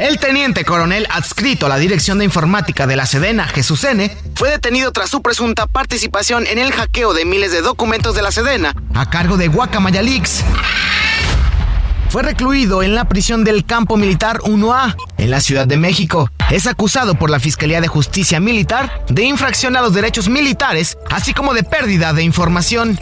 El 0.00 0.18
teniente 0.18 0.64
coronel 0.64 1.06
adscrito 1.10 1.66
a 1.66 1.68
la 1.68 1.76
Dirección 1.76 2.18
de 2.18 2.24
Informática 2.24 2.86
de 2.86 2.96
la 2.96 3.04
Sedena, 3.04 3.46
Jesús 3.46 3.84
N., 3.84 4.10
fue 4.34 4.48
detenido 4.48 4.92
tras 4.92 5.10
su 5.10 5.20
presunta 5.20 5.66
participación 5.66 6.46
en 6.46 6.56
el 6.56 6.72
hackeo 6.72 7.12
de 7.12 7.26
miles 7.26 7.52
de 7.52 7.60
documentos 7.60 8.14
de 8.14 8.22
la 8.22 8.32
Sedena 8.32 8.74
a 8.94 9.10
cargo 9.10 9.36
de 9.36 9.48
Guacamaya 9.48 10.00
Leaks. 10.00 10.42
Fue 12.08 12.22
recluido 12.22 12.82
en 12.82 12.94
la 12.94 13.08
prisión 13.10 13.44
del 13.44 13.66
Campo 13.66 13.98
Militar 13.98 14.38
1A, 14.40 14.96
en 15.18 15.30
la 15.30 15.42
Ciudad 15.42 15.66
de 15.66 15.76
México. 15.76 16.30
Es 16.50 16.66
acusado 16.66 17.14
por 17.14 17.28
la 17.28 17.38
Fiscalía 17.38 17.82
de 17.82 17.88
Justicia 17.88 18.40
Militar 18.40 19.04
de 19.10 19.24
infracción 19.24 19.76
a 19.76 19.82
los 19.82 19.92
derechos 19.92 20.30
militares, 20.30 20.96
así 21.10 21.34
como 21.34 21.52
de 21.52 21.62
pérdida 21.62 22.14
de 22.14 22.22
información. 22.22 22.98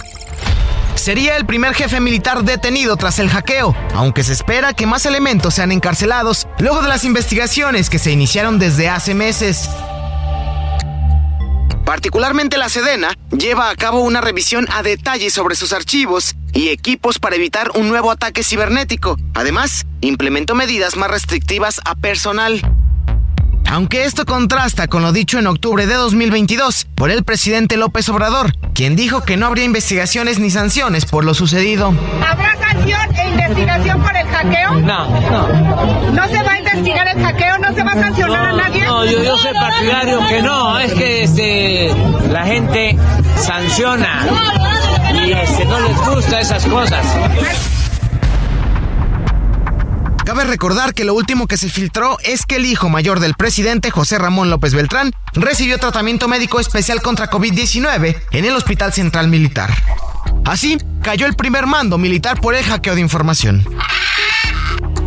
Sería 0.99 1.37
el 1.37 1.47
primer 1.47 1.75
jefe 1.75 2.01
militar 2.01 2.43
detenido 2.43 2.97
tras 2.97 3.21
el 3.21 3.31
hackeo, 3.31 3.75
aunque 3.95 4.25
se 4.25 4.33
espera 4.33 4.75
que 4.75 4.85
más 4.85 5.07
elementos 5.07 5.55
sean 5.55 5.71
encarcelados 5.71 6.49
luego 6.59 6.83
de 6.83 6.89
las 6.89 7.05
investigaciones 7.05 7.89
que 7.89 8.01
se 8.01 8.11
iniciaron 8.11 8.59
desde 8.59 8.89
hace 8.89 9.15
meses. 9.15 9.71
Particularmente 11.85 12.59
la 12.59 12.69
Sedena 12.69 13.17
lleva 13.31 13.71
a 13.71 13.77
cabo 13.77 14.01
una 14.01 14.21
revisión 14.21 14.67
a 14.73 14.83
detalle 14.83 15.31
sobre 15.31 15.55
sus 15.55 15.73
archivos 15.73 16.35
y 16.53 16.69
equipos 16.69 17.21
para 17.21 17.37
evitar 17.37 17.71
un 17.77 17.89
nuevo 17.89 18.11
ataque 18.11 18.43
cibernético. 18.43 19.17
Además, 19.35 19.87
implementó 20.01 20.55
medidas 20.55 20.97
más 20.97 21.11
restrictivas 21.11 21.81
a 21.85 21.95
personal. 21.95 22.61
Aunque 23.71 24.05
esto 24.05 24.25
contrasta 24.25 24.89
con 24.89 25.03
lo 25.03 25.13
dicho 25.13 25.39
en 25.39 25.47
octubre 25.47 25.87
de 25.87 25.95
2022 25.95 26.87
por 26.95 27.11
el 27.11 27.23
presidente 27.23 27.77
López 27.77 28.09
Obrador, 28.09 28.55
quien 28.73 28.97
dijo 28.97 29.23
que 29.23 29.37
no 29.37 29.47
habría 29.47 29.65
investigaciones 29.65 30.39
ni 30.39 30.51
sanciones 30.51 31.05
por 31.05 31.25
lo 31.25 31.35
sucedido. 31.35 31.93
Habrá 32.27 32.57
sanción 32.57 33.15
e 33.15 33.29
investigación 33.29 34.03
por 34.03 34.17
el 34.17 34.27
hackeo? 34.27 34.75
No, 34.81 35.21
no. 35.31 36.13
¿No 36.13 36.29
se 36.29 36.43
va 36.43 36.53
a 36.53 36.59
investigar 36.59 37.09
el 37.09 37.23
hackeo? 37.23 37.59
¿No 37.59 37.75
se 37.75 37.83
va 37.83 37.93
a 37.93 38.01
sancionar 38.01 38.47
a 38.49 38.53
nadie? 38.53 38.87
No, 38.87 39.05
yo, 39.05 39.23
yo 39.23 39.37
soy 39.37 39.53
partidario 39.53 40.27
que 40.29 40.43
no, 40.43 40.79
es 40.79 40.93
que 40.95 41.23
este, 41.25 41.95
la 42.31 42.47
gente 42.47 42.97
sanciona 43.37 44.27
y 45.27 45.33
este, 45.33 45.67
no 45.67 45.79
les 45.81 45.97
gusta 46.07 46.41
esas 46.41 46.65
cosas. 46.65 47.07
Cabe 50.29 50.45
recordar 50.45 50.93
que 50.93 51.07
lo 51.07 51.15
último 51.15 51.47
que 51.47 51.57
se 51.57 51.71
filtró 51.71 52.19
es 52.23 52.45
que 52.45 52.57
el 52.57 52.67
hijo 52.67 52.91
mayor 52.91 53.19
del 53.19 53.33
presidente, 53.33 53.91
José 53.91 54.19
Ramón 54.19 54.51
López 54.51 54.75
Beltrán, 54.75 55.11
recibió 55.33 55.79
tratamiento 55.79 56.29
médico 56.29 56.61
especial 56.61 57.01
contra 57.01 57.31
COVID-19 57.31 58.15
en 58.33 58.45
el 58.45 58.55
Hospital 58.55 58.93
Central 58.93 59.29
Militar. 59.29 59.71
Así, 60.45 60.77
cayó 61.01 61.25
el 61.25 61.35
primer 61.35 61.67
mando 61.67 61.97
militar 61.97 62.43
por 62.43 62.55
el 62.55 62.63
hackeo 62.63 62.95
de 62.95 63.01
información. 63.01 63.65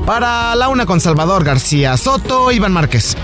Para 0.07 0.56
la 0.56 0.69
una 0.69 0.88
con 0.88 0.99
Salvador 0.99 1.43
García 1.43 1.95
Soto, 1.98 2.52
Iván 2.52 2.73
Márquez. 2.73 3.15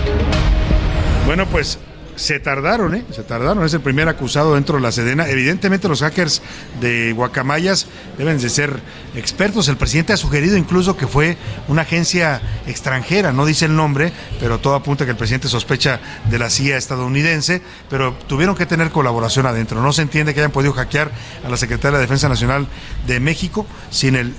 Bueno, 1.26 1.46
pues 1.46 1.80
se 2.18 2.40
tardaron, 2.40 2.94
¿eh? 2.94 3.04
Se 3.10 3.22
tardaron. 3.22 3.64
Es 3.64 3.72
el 3.74 3.80
primer 3.80 4.08
acusado 4.08 4.54
dentro 4.54 4.76
de 4.76 4.82
la 4.82 4.92
Sedena. 4.92 5.28
Evidentemente 5.28 5.88
los 5.88 6.00
hackers 6.00 6.42
de 6.80 7.12
Guacamayas 7.12 7.86
deben 8.18 8.38
de 8.38 8.50
ser 8.50 8.80
expertos. 9.14 9.68
El 9.68 9.76
presidente 9.76 10.12
ha 10.12 10.16
sugerido 10.16 10.56
incluso 10.56 10.96
que 10.96 11.06
fue 11.06 11.36
una 11.68 11.82
agencia 11.82 12.42
extranjera, 12.66 13.32
no 13.32 13.46
dice 13.46 13.66
el 13.66 13.76
nombre, 13.76 14.12
pero 14.40 14.58
todo 14.58 14.74
apunta 14.74 15.04
que 15.04 15.12
el 15.12 15.16
presidente 15.16 15.48
sospecha 15.48 16.00
de 16.28 16.38
la 16.38 16.50
CIA 16.50 16.76
estadounidense, 16.76 17.62
pero 17.88 18.14
tuvieron 18.26 18.56
que 18.56 18.66
tener 18.66 18.90
colaboración 18.90 19.46
adentro. 19.46 19.80
No 19.80 19.92
se 19.92 20.02
entiende 20.02 20.34
que 20.34 20.40
hayan 20.40 20.52
podido 20.52 20.72
hackear 20.72 21.10
a 21.44 21.48
la 21.48 21.56
Secretaría 21.56 21.98
de 21.98 22.02
Defensa 22.02 22.28
Nacional 22.28 22.66
de 23.08 23.18
México 23.18 23.66
sin 23.90 24.14
el, 24.14 24.34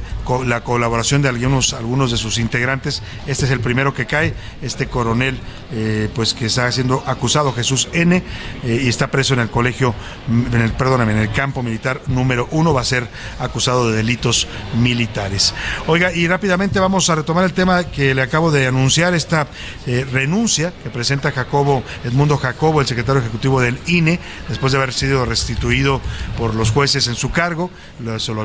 la 0.45 0.63
colaboración 0.63 1.21
de 1.21 1.29
algunos, 1.29 1.73
algunos 1.73 2.11
de 2.11 2.17
sus 2.17 2.37
integrantes. 2.37 3.01
Este 3.27 3.45
es 3.45 3.51
el 3.51 3.59
primero 3.59 3.93
que 3.93 4.05
cae, 4.05 4.33
este 4.61 4.87
coronel, 4.87 5.39
eh, 5.71 6.07
pues 6.13 6.33
que 6.33 6.45
está 6.45 6.71
siendo 6.71 7.03
acusado, 7.05 7.51
Jesús 7.51 7.89
N, 7.93 8.15
eh, 8.15 8.81
y 8.83 8.87
está 8.87 9.07
preso 9.07 9.33
en 9.33 9.39
el 9.39 9.49
colegio, 9.49 9.93
mm, 10.27 10.55
en 10.55 10.61
el, 10.61 10.71
perdóname, 10.73 11.13
en 11.13 11.17
el 11.17 11.31
campo 11.31 11.63
militar 11.63 12.01
número 12.07 12.47
uno, 12.51 12.73
va 12.73 12.81
a 12.81 12.85
ser 12.85 13.07
acusado 13.39 13.89
de 13.89 13.97
delitos 13.97 14.47
militares. 14.79 15.53
Oiga, 15.87 16.13
y 16.13 16.27
rápidamente 16.27 16.79
vamos 16.79 17.09
a 17.09 17.15
retomar 17.15 17.43
el 17.43 17.53
tema 17.53 17.85
que 17.85 18.13
le 18.13 18.21
acabo 18.21 18.51
de 18.51 18.67
anunciar, 18.67 19.15
esta 19.15 19.47
eh, 19.87 20.05
renuncia 20.11 20.73
que 20.83 20.91
presenta 20.91 21.31
Jacobo, 21.31 21.83
Edmundo 22.03 22.37
Jacobo, 22.37 22.81
el 22.81 22.87
secretario 22.87 23.21
ejecutivo 23.21 23.61
del 23.61 23.79
INE, 23.87 24.19
después 24.47 24.71
de 24.71 24.77
haber 24.77 24.93
sido 24.93 25.25
restituido 25.25 26.01
por 26.37 26.53
los 26.53 26.69
jueces 26.69 27.07
en 27.07 27.15
su 27.15 27.31
cargo, 27.31 27.71
se 28.19 28.33
lo 28.33 28.41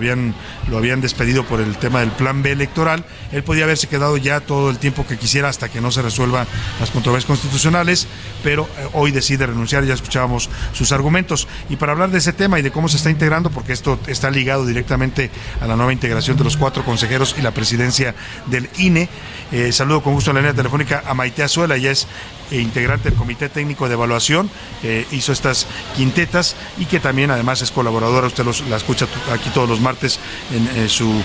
lo 0.69 0.79
habían 0.79 1.01
despedido 1.01 1.45
por 1.45 1.61
el 1.61 1.77
tema 1.77 2.01
del 2.01 2.11
plan 2.11 2.43
B 2.43 2.53
electoral, 2.53 3.05
él 3.33 3.43
podía 3.43 3.65
haberse 3.65 3.87
quedado 3.87 4.17
ya 4.17 4.41
todo 4.41 4.71
el 4.71 4.79
tiempo 4.79 5.07
que 5.07 5.19
quisiera 5.19 5.49
hasta 5.49 5.69
que 5.69 5.81
no 5.81 5.91
se 5.91 6.03
resuelvan 6.03 6.47
las 6.81 6.91
controversias 6.91 7.27
constitucionales, 7.27 8.07
pero 8.43 8.69
eh, 8.79 8.89
hoy 8.93 9.11
decide 9.11 9.47
renunciar, 9.47 9.85
ya 9.85 9.95
escuchábamos 9.95 10.51
sus 10.73 10.93
argumentos. 10.93 11.49
Y 11.69 11.77
para 11.77 11.93
hablar 11.93 12.11
de 12.11 12.19
ese 12.19 12.33
tema 12.33 12.59
y 12.59 12.63
de 12.63 12.71
cómo 12.71 12.89
se 12.89 12.97
está 12.97 13.11
integrando, 13.11 13.51
porque 13.51 13.73
esto 13.73 13.99
está 14.07 14.31
ligado 14.31 14.67
directamente 14.67 15.31
a 15.61 15.67
la 15.67 15.77
nueva 15.77 15.93
integración 15.93 16.37
de 16.37 16.45
los 16.45 16.57
cuatro 16.57 16.85
consejeros 16.85 17.35
y 17.39 17.43
la 17.43 17.53
presidencia 17.53 18.15
del 18.47 18.69
INE, 18.79 19.09
eh, 19.53 19.73
saludo 19.73 20.03
con 20.03 20.15
gusto 20.15 20.31
en 20.31 20.37
la 20.37 20.41
línea 20.41 20.55
telefónica 20.55 21.03
a 21.07 21.15
Maite 21.15 21.43
Azuela, 21.43 21.77
ella 21.77 21.91
es 21.91 22.07
eh, 22.51 22.61
integrante 22.61 23.11
del 23.11 23.19
Comité 23.19 23.49
Técnico 23.49 23.89
de 23.89 23.95
Evaluación, 23.95 24.51
que 24.83 25.07
hizo 25.13 25.33
estas 25.33 25.67
quintetas 25.97 26.57
y 26.79 26.87
que 26.87 27.01
también 27.01 27.31
además 27.31 27.63
es 27.63 27.71
colaboradora, 27.71 28.27
usted 28.27 28.45
los- 28.45 28.63
la 28.69 28.77
escucha 28.77 29.07
aquí 29.33 29.51
todos 29.51 29.69
los 29.69 29.81
martes 29.81 30.19
en 30.53 30.67
eh, 30.85 30.89
su 30.89 31.11
eh, 31.11 31.23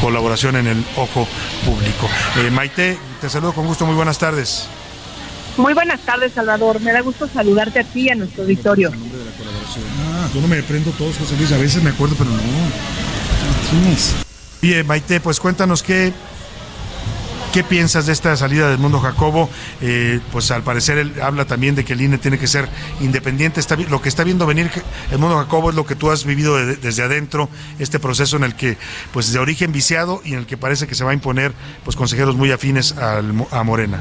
colaboración 0.00 0.56
en 0.56 0.66
el 0.66 0.84
Ojo 0.96 1.26
Público. 1.64 2.08
Eh, 2.38 2.50
Maite, 2.50 2.98
te 3.20 3.28
saludo 3.30 3.52
con 3.52 3.66
gusto, 3.66 3.86
muy 3.86 3.94
buenas 3.94 4.18
tardes. 4.18 4.66
Muy 5.56 5.74
buenas 5.74 6.00
tardes, 6.00 6.32
Salvador. 6.32 6.80
Me 6.80 6.92
da 6.92 7.00
gusto 7.00 7.28
saludarte 7.28 7.80
a 7.80 7.84
ti 7.84 8.02
y 8.02 8.08
a 8.10 8.14
nuestro 8.14 8.42
auditorio. 8.44 8.92
Ah, 8.94 10.28
yo 10.32 10.40
no 10.40 10.48
me 10.48 10.62
prendo 10.62 10.90
todos, 10.92 11.16
José 11.18 11.36
Luis, 11.36 11.50
a 11.52 11.58
veces 11.58 11.82
me 11.82 11.90
acuerdo, 11.90 12.14
pero 12.16 12.30
no. 12.30 12.38
Bien, 14.62 14.86
Maite, 14.86 15.20
pues 15.20 15.40
cuéntanos 15.40 15.82
qué, 15.82 16.12
qué 17.52 17.64
piensas 17.64 18.06
de 18.06 18.12
esta 18.12 18.36
salida 18.36 18.68
del 18.70 18.78
mundo 18.78 19.00
Jacobo. 19.00 19.50
Eh, 19.80 20.20
pues 20.32 20.50
al 20.50 20.62
parecer 20.62 20.98
él 20.98 21.14
habla 21.22 21.44
también 21.44 21.74
de 21.74 21.84
que 21.84 21.94
el 21.94 22.00
INE 22.00 22.18
tiene 22.18 22.38
que 22.38 22.46
ser 22.46 22.68
independiente. 23.00 23.60
Está, 23.60 23.76
lo 23.76 24.00
que 24.00 24.08
está 24.08 24.24
viendo 24.24 24.46
venir 24.46 24.70
el 25.10 25.18
mundo 25.18 25.36
Jacobo 25.36 25.70
es 25.70 25.76
lo 25.76 25.84
que 25.86 25.94
tú 25.96 26.10
has 26.10 26.24
vivido 26.24 26.56
de- 26.56 26.76
desde 26.76 27.02
adentro, 27.02 27.48
este 27.78 27.98
proceso 27.98 28.36
en 28.36 28.44
el 28.44 28.54
que, 28.54 28.76
pues 29.12 29.32
de 29.32 29.38
origen 29.38 29.72
viciado 29.72 30.20
y 30.24 30.32
en 30.34 30.40
el 30.40 30.46
que 30.46 30.56
parece 30.56 30.86
que 30.86 30.94
se 30.94 31.04
va 31.04 31.10
a 31.10 31.14
imponer 31.14 31.52
pues 31.84 31.96
consejeros 31.96 32.36
muy 32.36 32.52
afines 32.52 32.96
al 32.96 33.32
a 33.50 33.62
Morena. 33.64 34.00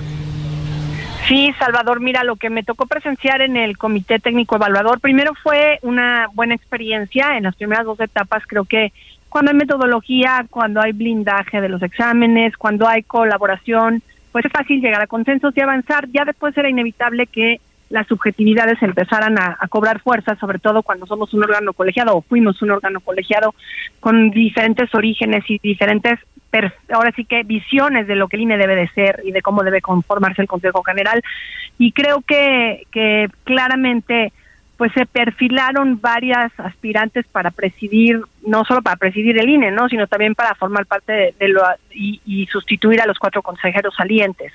Sí, 1.28 1.54
Salvador, 1.60 2.00
mira, 2.00 2.24
lo 2.24 2.38
que 2.38 2.50
me 2.50 2.64
tocó 2.64 2.88
presenciar 2.88 3.42
en 3.42 3.56
el 3.56 3.78
Comité 3.78 4.20
Técnico 4.20 4.56
Evaluador, 4.56 5.00
primero 5.00 5.34
fue 5.44 5.78
una 5.84 6.28
buena 6.34 6.56
experiencia 6.56 7.38
en 7.38 7.44
las 7.44 7.56
primeras 7.56 7.86
dos 7.86 8.00
etapas, 8.00 8.42
creo 8.48 8.66
que 8.66 8.92
cuando 9.30 9.52
hay 9.52 9.58
metodología, 9.58 10.46
cuando 10.50 10.82
hay 10.82 10.92
blindaje 10.92 11.62
de 11.62 11.70
los 11.70 11.82
exámenes, 11.82 12.58
cuando 12.58 12.88
hay 12.88 13.04
colaboración, 13.04 14.02
pues 14.32 14.46
es 14.46 14.52
fácil 14.52 14.82
llegar 14.82 15.02
a 15.02 15.08
consensos 15.08 15.56
y 15.56 15.62
avanzar. 15.62 16.08
Ya 16.12 16.26
después 16.26 16.58
era 16.58 16.70
inevitable 16.70 17.28
que 17.28 17.62
las 17.90 18.08
subjetividades 18.08 18.82
empezaran 18.82 19.38
a, 19.40 19.58
cobrar 19.70 20.00
fuerza, 20.02 20.36
sobre 20.36 20.60
todo 20.60 20.84
cuando 20.84 21.06
somos 21.06 21.34
un 21.34 21.44
órgano 21.44 21.74
colegiado 21.74 22.16
o 22.16 22.22
fuimos 22.22 22.62
un 22.62 22.72
órgano 22.72 23.00
colegiado 23.00 23.56
con 24.00 24.30
diferentes 24.30 24.94
orígenes 24.94 25.44
y 25.50 25.58
diferentes, 25.60 26.20
ahora 26.92 27.12
sí 27.16 27.26
que 27.26 27.44
visiones 27.44 28.08
de 28.08 28.16
lo 28.16 28.28
que 28.28 28.38
el 28.38 28.44
INE 28.44 28.58
debe 28.58 28.76
de 28.76 28.90
ser 28.90 29.22
y 29.24 29.32
de 29.32 29.42
cómo 29.42 29.64
debe 29.64 29.82
conformarse 29.82 30.42
el 30.42 30.48
Consejo 30.48 30.84
General. 30.84 31.22
Y 31.80 31.92
creo 31.92 32.22
que, 32.22 32.86
que 32.92 33.28
claramente 33.44 34.32
pues 34.80 34.94
se 34.94 35.06
perfilaron 35.06 36.00
varias 36.00 36.58
aspirantes 36.58 37.28
para 37.28 37.52
presidir, 37.52 38.22
no 38.48 38.64
solo 38.64 38.82
para 38.82 38.96
presidir 38.96 39.38
el 39.38 39.50
INE, 39.50 39.72
¿no? 39.72 39.90
sino 39.90 40.08
también 40.08 40.36
para 40.36 40.56
formar 40.56 40.86
parte 40.86 41.36
de, 41.38 41.48
lo 41.50 41.62
y, 41.92 42.22
y 42.26 42.46
sustituir 42.46 43.02
a 43.02 43.06
los 43.06 43.20
cuatro 43.20 43.42
consejeros 43.42 43.94
salientes. 43.94 44.54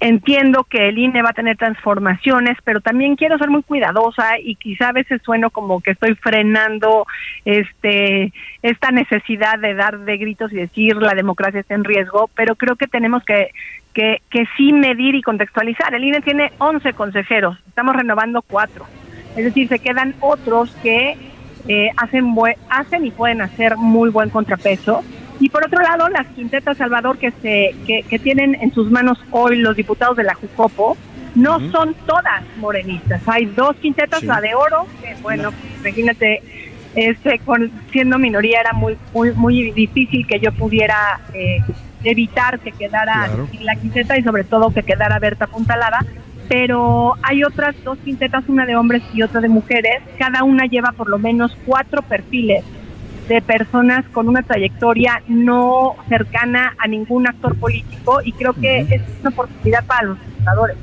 Entiendo 0.00 0.64
que 0.64 0.90
el 0.90 0.98
INE 0.98 1.22
va 1.22 1.30
a 1.30 1.32
tener 1.32 1.56
transformaciones, 1.56 2.58
pero 2.62 2.82
también 2.82 3.16
quiero 3.16 3.38
ser 3.38 3.48
muy 3.48 3.62
cuidadosa 3.62 4.38
y 4.38 4.56
quizá 4.56 4.90
a 4.90 4.92
veces 4.92 5.22
sueno 5.22 5.48
como 5.48 5.80
que 5.80 5.92
estoy 5.92 6.14
frenando 6.14 7.06
este 7.46 8.34
esta 8.60 8.90
necesidad 8.90 9.58
de 9.60 9.72
dar 9.72 10.00
de 10.00 10.18
gritos 10.18 10.52
y 10.52 10.56
decir 10.56 10.96
la 10.96 11.14
democracia 11.14 11.60
está 11.60 11.74
en 11.74 11.84
riesgo, 11.84 12.28
pero 12.34 12.54
creo 12.54 12.76
que 12.76 12.86
tenemos 12.86 13.24
que 13.24 13.48
que, 13.94 14.20
que 14.28 14.44
sí 14.58 14.74
medir 14.74 15.14
y 15.14 15.22
contextualizar. 15.22 15.94
El 15.94 16.04
INE 16.04 16.20
tiene 16.20 16.52
11 16.58 16.92
consejeros, 16.92 17.56
estamos 17.66 17.96
renovando 17.96 18.42
cuatro. 18.42 18.84
Es 19.36 19.44
decir, 19.44 19.68
se 19.68 19.78
quedan 19.78 20.14
otros 20.20 20.70
que 20.82 21.16
eh, 21.68 21.90
hacen, 21.96 22.34
hacen 22.68 23.06
y 23.06 23.10
pueden 23.10 23.40
hacer 23.40 23.76
muy 23.76 24.10
buen 24.10 24.30
contrapeso. 24.30 25.02
Y 25.40 25.48
por 25.48 25.64
otro 25.64 25.80
lado, 25.82 26.08
las 26.08 26.26
quintetas 26.28 26.76
Salvador 26.76 27.18
que, 27.18 27.32
se, 27.42 27.74
que, 27.86 28.02
que 28.08 28.18
tienen 28.18 28.56
en 28.60 28.72
sus 28.72 28.90
manos 28.90 29.18
hoy 29.30 29.56
los 29.56 29.74
diputados 29.76 30.16
de 30.16 30.24
la 30.24 30.34
Jucopo, 30.34 30.96
no 31.34 31.58
son 31.70 31.94
todas 32.06 32.42
morenistas. 32.58 33.22
Hay 33.26 33.46
dos 33.46 33.74
quintetas, 33.76 34.20
Sí. 34.20 34.26
la 34.26 34.40
de 34.40 34.54
oro, 34.54 34.86
que 35.00 35.14
bueno, 35.22 35.50
imagínate, 35.80 36.42
este, 36.94 37.38
con, 37.38 37.70
siendo 37.90 38.18
minoría 38.18 38.60
era 38.60 38.72
muy, 38.74 38.96
muy, 39.14 39.32
muy 39.32 39.70
difícil 39.72 40.26
que 40.26 40.38
yo 40.38 40.52
pudiera 40.52 41.20
eh, 41.32 41.58
evitar 42.04 42.60
que 42.60 42.72
quedara 42.72 43.14
Claro. 43.28 43.48
la 43.62 43.76
quinteta 43.76 44.18
y 44.18 44.22
sobre 44.22 44.44
todo 44.44 44.70
que 44.72 44.82
quedara 44.82 45.18
Berta 45.18 45.46
apuntalada. 45.46 46.04
Pero 46.48 47.14
hay 47.22 47.44
otras 47.44 47.74
dos 47.84 47.98
quintetas, 47.98 48.44
una 48.48 48.66
de 48.66 48.76
hombres 48.76 49.02
y 49.14 49.22
otra 49.22 49.40
de 49.40 49.48
mujeres. 49.48 50.02
Cada 50.18 50.44
una 50.44 50.66
lleva 50.66 50.92
por 50.92 51.08
lo 51.08 51.18
menos 51.18 51.56
cuatro 51.64 52.02
perfiles 52.02 52.64
de 53.28 53.40
personas 53.40 54.04
con 54.12 54.28
una 54.28 54.42
trayectoria 54.42 55.22
no 55.28 55.94
cercana 56.08 56.74
a 56.78 56.88
ningún 56.88 57.28
actor 57.28 57.56
político 57.56 58.20
y 58.22 58.32
creo 58.32 58.52
que 58.52 58.80
es 58.80 59.02
una 59.20 59.30
oportunidad 59.30 59.84
para 59.86 60.08
los 60.08 60.18
legisladores. 60.18 60.76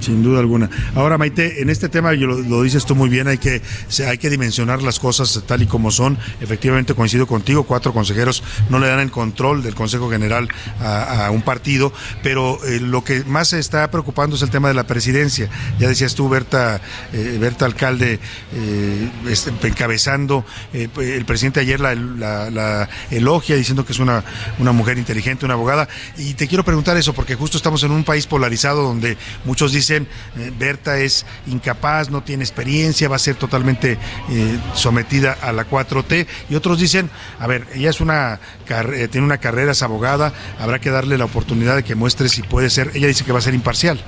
Sin 0.00 0.22
duda 0.22 0.40
alguna. 0.40 0.70
Ahora, 0.94 1.18
Maite, 1.18 1.60
en 1.60 1.70
este 1.70 1.88
tema, 1.88 2.12
lo, 2.12 2.40
lo 2.40 2.62
dices 2.62 2.84
tú 2.84 2.94
muy 2.94 3.08
bien, 3.08 3.28
hay 3.28 3.38
que, 3.38 3.62
hay 4.06 4.18
que 4.18 4.30
dimensionar 4.30 4.82
las 4.82 4.98
cosas 4.98 5.42
tal 5.46 5.62
y 5.62 5.66
como 5.66 5.90
son. 5.90 6.18
Efectivamente, 6.40 6.94
coincido 6.94 7.26
contigo, 7.26 7.64
cuatro 7.64 7.92
consejeros 7.92 8.42
no 8.70 8.78
le 8.78 8.88
dan 8.88 9.00
el 9.00 9.10
control 9.10 9.62
del 9.62 9.74
Consejo 9.74 10.10
General 10.10 10.48
a, 10.80 11.30
un 11.30 11.42
partido, 11.42 11.92
pero 12.22 12.64
eh, 12.64 12.80
lo 12.80 13.04
que 13.04 13.24
más 13.24 13.48
se 13.48 13.58
está 13.58 13.90
preocupando 13.90 14.36
es 14.36 14.42
el 14.42 14.50
tema 14.50 14.68
de 14.68 14.74
la 14.74 14.86
presidencia. 14.86 15.48
Ya 15.78 15.88
decías 15.88 16.14
tú, 16.14 16.28
Berta, 16.28 16.80
eh, 17.12 17.38
Berta 17.40 17.66
Alcalde, 17.66 18.18
eh, 18.54 19.10
este, 19.28 19.50
encabezando, 19.66 20.44
el 20.72 21.24
presidente 21.24 21.60
ayer 21.60 21.80
la 21.80 22.88
elogia 23.10 23.56
diciendo 23.56 23.84
que 23.84 23.92
es 23.92 23.98
una, 23.98 24.24
una 24.58 24.72
mujer 24.72 24.98
inteligente, 24.98 25.44
una 25.44 25.54
abogada. 25.54 25.88
Y 26.16 26.34
te 26.34 26.46
quiero 26.46 26.64
preguntar 26.64 26.96
eso, 26.96 27.12
porque 27.12 27.34
justo 27.34 27.56
estamos 27.56 27.82
en 27.82 27.90
un 27.90 28.04
país 28.04 28.26
polarizado 28.26 28.82
donde 28.82 29.16
muchos 29.44 29.72
dicen 29.72 29.87
dicen, 29.88 30.06
eh, 30.36 30.52
Berta 30.58 30.98
es 30.98 31.24
incapaz, 31.46 32.10
no 32.10 32.22
tiene 32.22 32.44
experiencia, 32.44 33.08
va 33.08 33.16
a 33.16 33.20
ser 33.20 33.36
totalmente 33.36 33.98
eh, 34.30 34.58
sometida 34.74 35.36
a 35.40 35.52
la 35.52 35.68
4T. 35.68 36.26
Y 36.50 36.54
otros 36.54 36.78
dicen, 36.78 37.10
a 37.38 37.46
ver, 37.46 37.66
ella 37.74 37.90
es 37.90 38.00
una 38.00 38.40
eh, 38.68 39.08
tiene 39.08 39.26
una 39.26 39.38
carrera, 39.38 39.72
es 39.72 39.82
abogada, 39.82 40.32
habrá 40.60 40.78
que 40.78 40.90
darle 40.90 41.16
la 41.16 41.24
oportunidad 41.24 41.76
de 41.76 41.82
que 41.82 41.94
muestre 41.94 42.28
si 42.28 42.42
puede 42.42 42.70
ser, 42.70 42.90
ella 42.94 43.06
dice 43.06 43.24
que 43.24 43.32
va 43.32 43.38
a 43.38 43.42
ser 43.42 43.54
imparcial. 43.54 43.98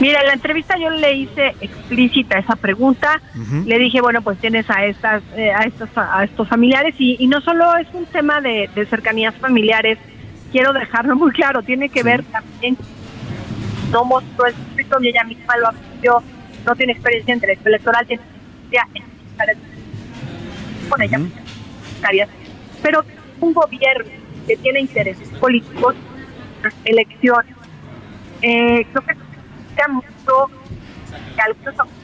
Mira, 0.00 0.20
en 0.20 0.26
la 0.26 0.32
entrevista 0.34 0.76
yo 0.78 0.90
le 0.90 1.14
hice 1.14 1.54
explícita 1.60 2.38
esa 2.38 2.56
pregunta. 2.56 3.20
Le 3.66 3.78
dije, 3.78 4.00
bueno, 4.00 4.22
pues 4.22 4.38
tienes 4.38 4.68
a 4.70 4.84
estas, 4.84 5.22
eh, 5.36 5.52
a 5.52 5.62
estos, 5.64 5.88
a 5.96 6.24
estos 6.24 6.48
familiares 6.48 6.94
y, 6.98 7.16
y 7.18 7.26
no 7.26 7.40
solo 7.40 7.76
es 7.76 7.86
un 7.92 8.06
tema 8.06 8.40
de, 8.40 8.68
de 8.74 8.86
cercanías 8.86 9.34
familiares. 9.36 9.98
Quiero 10.50 10.72
dejarlo 10.72 11.16
muy 11.16 11.30
claro. 11.32 11.62
Tiene 11.62 11.88
que 11.88 12.02
ver 12.02 12.24
también. 12.24 12.76
No 13.92 14.04
mostró 14.04 14.46
el 14.46 14.54
escrito 14.54 14.96
y 15.00 15.08
ella 15.08 15.24
misma 15.24 15.56
lo 15.58 15.68
admitió. 15.68 16.22
No 16.66 16.74
tiene 16.74 16.92
experiencia 16.92 17.34
en 17.34 17.40
derecho 17.40 17.62
electoral, 17.66 18.06
tiene 18.06 18.22
experiencia 18.22 18.88
en 18.94 19.12
con 20.88 21.02
ella, 21.02 21.18
pero 22.82 23.04
un 23.40 23.52
gobierno 23.54 24.10
que 24.46 24.56
tiene 24.56 24.80
intereses 24.80 25.28
políticos, 25.38 25.94
elecciones. 26.84 27.54
Eh, 28.42 28.86
creo 28.90 29.04
que 29.06 29.14
significa 29.14 29.88
mucho 29.88 30.50
que 31.34 31.40
algunos 31.40 32.01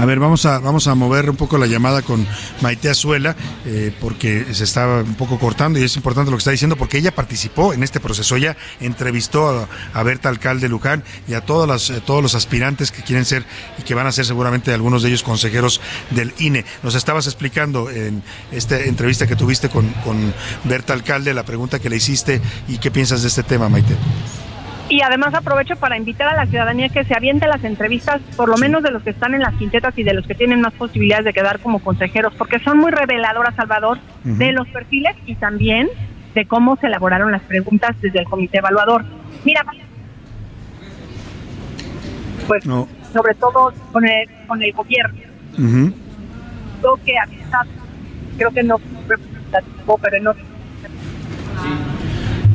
A 0.00 0.06
ver, 0.06 0.18
vamos 0.18 0.46
a, 0.46 0.60
vamos 0.60 0.86
a 0.86 0.94
mover 0.94 1.28
un 1.28 1.36
poco 1.36 1.58
la 1.58 1.66
llamada 1.66 2.00
con 2.00 2.26
Maite 2.62 2.88
Azuela, 2.88 3.36
eh, 3.66 3.94
porque 4.00 4.46
se 4.54 4.64
estaba 4.64 5.02
un 5.02 5.14
poco 5.14 5.38
cortando 5.38 5.78
y 5.78 5.82
es 5.82 5.94
importante 5.94 6.30
lo 6.30 6.38
que 6.38 6.40
está 6.40 6.52
diciendo, 6.52 6.76
porque 6.76 6.96
ella 6.96 7.14
participó 7.14 7.74
en 7.74 7.82
este 7.82 8.00
proceso, 8.00 8.36
ella 8.36 8.56
entrevistó 8.80 9.68
a, 9.92 10.02
Berta 10.02 10.30
Alcalde 10.30 10.70
Luján 10.70 11.04
y 11.28 11.34
a 11.34 11.42
todos 11.42 11.68
los, 11.68 11.90
eh, 11.90 12.00
todos 12.00 12.22
los 12.22 12.34
aspirantes 12.34 12.92
que 12.92 13.02
quieren 13.02 13.26
ser 13.26 13.44
y 13.78 13.82
que 13.82 13.94
van 13.94 14.06
a 14.06 14.12
ser 14.12 14.24
seguramente 14.24 14.72
algunos 14.72 15.02
de 15.02 15.10
ellos 15.10 15.22
consejeros 15.22 15.82
del 16.12 16.32
INE. 16.38 16.64
Nos 16.82 16.94
estabas 16.94 17.26
explicando 17.26 17.90
en 17.90 18.22
esta 18.52 18.80
entrevista 18.80 19.26
que 19.26 19.36
tuviste 19.36 19.68
con, 19.68 19.86
con 20.02 20.32
Berta 20.64 20.94
Alcalde, 20.94 21.34
la 21.34 21.44
pregunta 21.44 21.78
que 21.78 21.90
le 21.90 21.96
hiciste 21.96 22.40
y 22.68 22.78
qué 22.78 22.90
piensas 22.90 23.20
de 23.20 23.28
este 23.28 23.42
tema, 23.42 23.68
Maite. 23.68 23.94
Y 24.90 25.02
además 25.02 25.32
aprovecho 25.34 25.76
para 25.76 25.96
invitar 25.96 26.26
a 26.28 26.36
la 26.36 26.46
ciudadanía 26.46 26.88
que 26.88 27.04
se 27.04 27.14
aviente 27.14 27.46
las 27.46 27.62
entrevistas, 27.62 28.20
por 28.36 28.48
lo 28.48 28.56
menos 28.58 28.82
de 28.82 28.90
los 28.90 29.02
que 29.04 29.10
están 29.10 29.34
en 29.34 29.40
las 29.40 29.54
quintetas 29.54 29.96
y 29.96 30.02
de 30.02 30.12
los 30.14 30.26
que 30.26 30.34
tienen 30.34 30.60
más 30.60 30.72
posibilidades 30.74 31.24
de 31.24 31.32
quedar 31.32 31.60
como 31.60 31.78
consejeros, 31.78 32.34
porque 32.36 32.58
son 32.58 32.78
muy 32.78 32.90
reveladoras, 32.90 33.54
Salvador, 33.54 33.98
de 34.24 34.50
los 34.50 34.66
perfiles 34.68 35.14
y 35.26 35.36
también 35.36 35.88
de 36.34 36.44
cómo 36.44 36.76
se 36.76 36.88
elaboraron 36.88 37.30
las 37.30 37.42
preguntas 37.42 37.92
desde 38.00 38.18
el 38.18 38.24
comité 38.24 38.58
evaluador. 38.58 39.04
Mira, 39.44 39.64
pues 42.48 42.66
No. 42.66 42.88
sobre 43.12 43.34
todo 43.36 43.72
con 43.92 44.04
el, 44.04 44.28
con 44.48 44.60
el 44.60 44.72
gobierno, 44.72 45.20
Ujú. 45.56 45.94
creo 46.80 46.96
que 47.04 47.16
a 47.16 47.26
veces, 47.26 47.46
creo 48.36 48.50
que 48.50 48.62
no 48.64 48.78
fue 48.78 49.16
representativo, 49.16 49.98
pero 50.02 50.22
no 50.22 50.34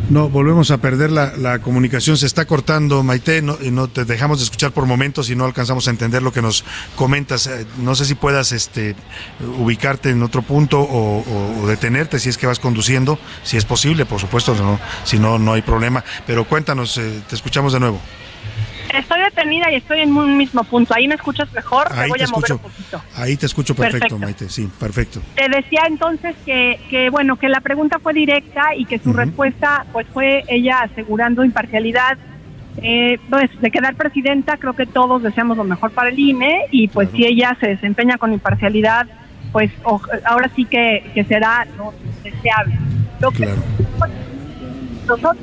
No, 0.07 0.29
volvemos 0.29 0.69
a 0.69 0.77
perder 0.77 1.11
la, 1.11 1.35
la 1.35 1.59
comunicación, 1.59 2.15
se 2.15 2.27
está 2.27 2.45
cortando, 2.45 3.01
Maite, 3.01 3.41
no, 3.41 3.57
no 3.71 3.87
te 3.87 4.05
dejamos 4.05 4.37
de 4.37 4.43
escuchar 4.43 4.71
por 4.71 4.85
momentos 4.85 5.31
y 5.31 5.35
no 5.35 5.45
alcanzamos 5.45 5.87
a 5.87 5.91
entender 5.91 6.21
lo 6.21 6.31
que 6.31 6.43
nos 6.43 6.63
comentas. 6.95 7.47
Eh, 7.47 7.65
No 7.79 7.95
sé 7.95 8.05
si 8.05 8.13
puedas 8.13 8.51
este, 8.51 8.95
ubicarte 9.57 10.11
en 10.11 10.21
otro 10.21 10.43
punto 10.43 10.79
o 10.79 11.67
detenerte 11.67 12.19
si 12.19 12.29
es 12.29 12.37
que 12.37 12.45
vas 12.45 12.59
conduciendo, 12.59 13.17
si 13.43 13.57
es 13.57 13.65
posible, 13.65 14.05
por 14.05 14.19
supuesto, 14.19 14.53
no, 14.53 14.79
si 15.03 15.17
no, 15.17 15.39
no 15.39 15.53
hay 15.53 15.63
problema. 15.63 16.03
Pero 16.27 16.45
cuéntanos, 16.45 16.97
eh, 16.99 17.21
te 17.27 17.35
escuchamos 17.35 17.73
de 17.73 17.79
nuevo. 17.79 17.99
Estoy 18.93 19.21
detenida 19.21 19.71
y 19.71 19.75
estoy 19.75 19.99
en 20.01 20.15
un 20.15 20.37
mismo 20.37 20.63
punto. 20.63 20.93
Ahí 20.95 21.07
me 21.07 21.15
escuchas 21.15 21.51
mejor, 21.53 21.93
me 21.93 22.01
Ahí 22.03 22.09
voy 22.09 22.17
te 22.19 22.25
a 22.25 22.27
mover 22.27 22.43
escucho. 22.51 22.55
un 22.55 22.71
poquito. 22.71 23.01
Ahí 23.15 23.35
te 23.37 23.45
escucho 23.45 23.75
perfecto, 23.75 23.99
Perfecto. 24.17 24.19
Maite, 24.19 24.49
sí, 24.49 24.69
perfecto. 24.79 25.21
Te 25.35 25.49
decía 25.49 25.81
entonces 25.87 26.35
que, 26.45 26.79
que 26.89 27.09
bueno, 27.09 27.35
que 27.37 27.49
la 27.49 27.61
pregunta 27.61 27.99
fue 27.99 28.13
directa 28.13 28.75
y 28.75 28.85
que 28.85 28.99
su 28.99 29.11
respuesta 29.13 29.85
pues 29.91 30.07
fue 30.13 30.43
ella 30.47 30.81
asegurando 30.81 31.43
imparcialidad. 31.43 32.17
Eh, 32.81 33.19
pues 33.29 33.49
de 33.61 33.71
quedar 33.71 33.95
presidenta 33.95 34.57
creo 34.57 34.73
que 34.73 34.85
todos 34.85 35.23
deseamos 35.23 35.55
lo 35.55 35.63
mejor 35.63 35.91
para 35.91 36.09
el 36.09 36.19
INE 36.19 36.65
y 36.71 36.89
pues 36.89 37.09
si 37.11 37.25
ella 37.25 37.55
se 37.61 37.67
desempeña 37.67 38.17
con 38.17 38.33
imparcialidad 38.33 39.07
pues 39.53 39.71
o- 39.85 40.01
ahora 40.25 40.51
sí 40.57 40.65
que, 40.65 41.09
que 41.13 41.23
será 41.23 41.65
lo 41.77 41.93
deseable. 42.21 42.77
Lo 43.21 43.31
que 43.31 43.45
nosotros 45.07 45.37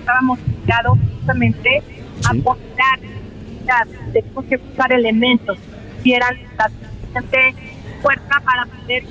estábamos 0.00 0.38
obligados 0.40 0.98
justamente 1.16 1.82
a 2.24 2.30
apoyar, 2.30 2.98
tenemos 4.12 4.44
que 4.46 4.56
buscar 4.56 4.92
elementos 4.92 5.58
que 5.58 6.02
dieran 6.02 6.36
la 6.58 6.68
suficiente 6.68 7.54
fuerza 8.02 8.40
para 8.44 8.66
poder 8.66 9.04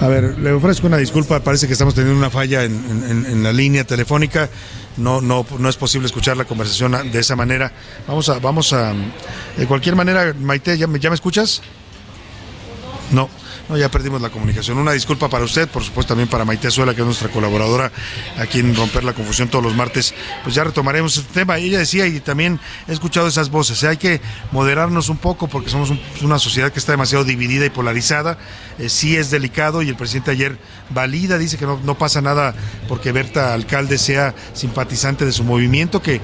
A 0.00 0.08
ver, 0.08 0.38
le 0.38 0.52
ofrezco 0.52 0.86
una 0.86 0.98
disculpa, 0.98 1.40
parece 1.40 1.66
que 1.66 1.72
estamos 1.72 1.94
teniendo 1.94 2.18
una 2.18 2.28
falla 2.28 2.64
en, 2.64 2.74
en- 3.08 3.26
en 3.26 3.42
la 3.42 3.52
línea 3.52 3.84
telefónica. 3.84 4.50
No, 4.96 5.20
no, 5.20 5.46
no 5.58 5.68
es 5.68 5.76
posible 5.76 6.06
escuchar 6.06 6.36
la 6.36 6.44
conversación 6.44 7.10
de 7.10 7.18
esa 7.18 7.36
manera. 7.36 7.72
Vamos 8.06 8.28
a, 8.28 8.38
vamos 8.38 8.72
a, 8.72 8.92
de 9.56 9.66
cualquier 9.66 9.96
manera, 9.96 10.34
Maite, 10.38 10.76
¿ya 10.76 10.86
me, 10.86 11.00
ya 11.00 11.08
me 11.10 11.14
escuchas? 11.14 11.62
No, 13.12 13.28
no, 13.68 13.76
ya 13.78 13.90
perdimos 13.90 14.20
la 14.20 14.28
comunicación. 14.30 14.76
Una 14.78 14.92
disculpa 14.92 15.28
para 15.28 15.44
usted, 15.44 15.68
por 15.68 15.82
supuesto 15.82 16.10
también 16.12 16.28
para 16.28 16.44
Maite 16.44 16.68
Azuela, 16.68 16.94
que 16.94 17.00
es 17.00 17.06
nuestra 17.06 17.28
colaboradora 17.30 17.90
aquí 18.38 18.58
en 18.60 18.74
Romper 18.74 19.04
la 19.04 19.14
Confusión 19.14 19.48
todos 19.48 19.64
los 19.64 19.74
martes. 19.74 20.14
Pues 20.42 20.54
ya 20.54 20.64
retomaremos 20.64 21.16
este 21.16 21.32
tema. 21.32 21.56
Ella 21.58 21.78
decía, 21.78 22.06
y 22.06 22.20
también 22.20 22.60
he 22.88 22.92
escuchado 22.92 23.26
esas 23.26 23.48
voces, 23.48 23.82
¿eh? 23.82 23.88
hay 23.88 23.96
que 23.96 24.20
moderarnos 24.52 25.08
un 25.08 25.16
poco 25.16 25.48
porque 25.48 25.70
somos 25.70 25.90
un- 25.90 26.00
una 26.22 26.38
sociedad 26.38 26.72
que 26.72 26.78
está 26.78 26.92
demasiado 26.92 27.24
dividida 27.24 27.64
y 27.64 27.70
polarizada. 27.70 28.36
Eh, 28.78 28.88
sí 28.88 29.16
es 29.16 29.30
delicado 29.30 29.80
y 29.82 29.88
el 29.88 29.96
presidente 29.96 30.30
ayer 30.30 30.58
valida, 30.90 31.38
dice 31.38 31.56
que 31.56 31.64
no, 31.64 31.80
no 31.84 31.96
pasa 31.96 32.20
nada 32.20 32.54
porque 32.86 33.12
Berta 33.12 33.54
Alcalde 33.54 33.96
sea 33.98 34.34
simpatizante 34.52 35.24
de 35.24 35.32
su 35.32 35.42
movimiento, 35.44 36.02
que, 36.02 36.20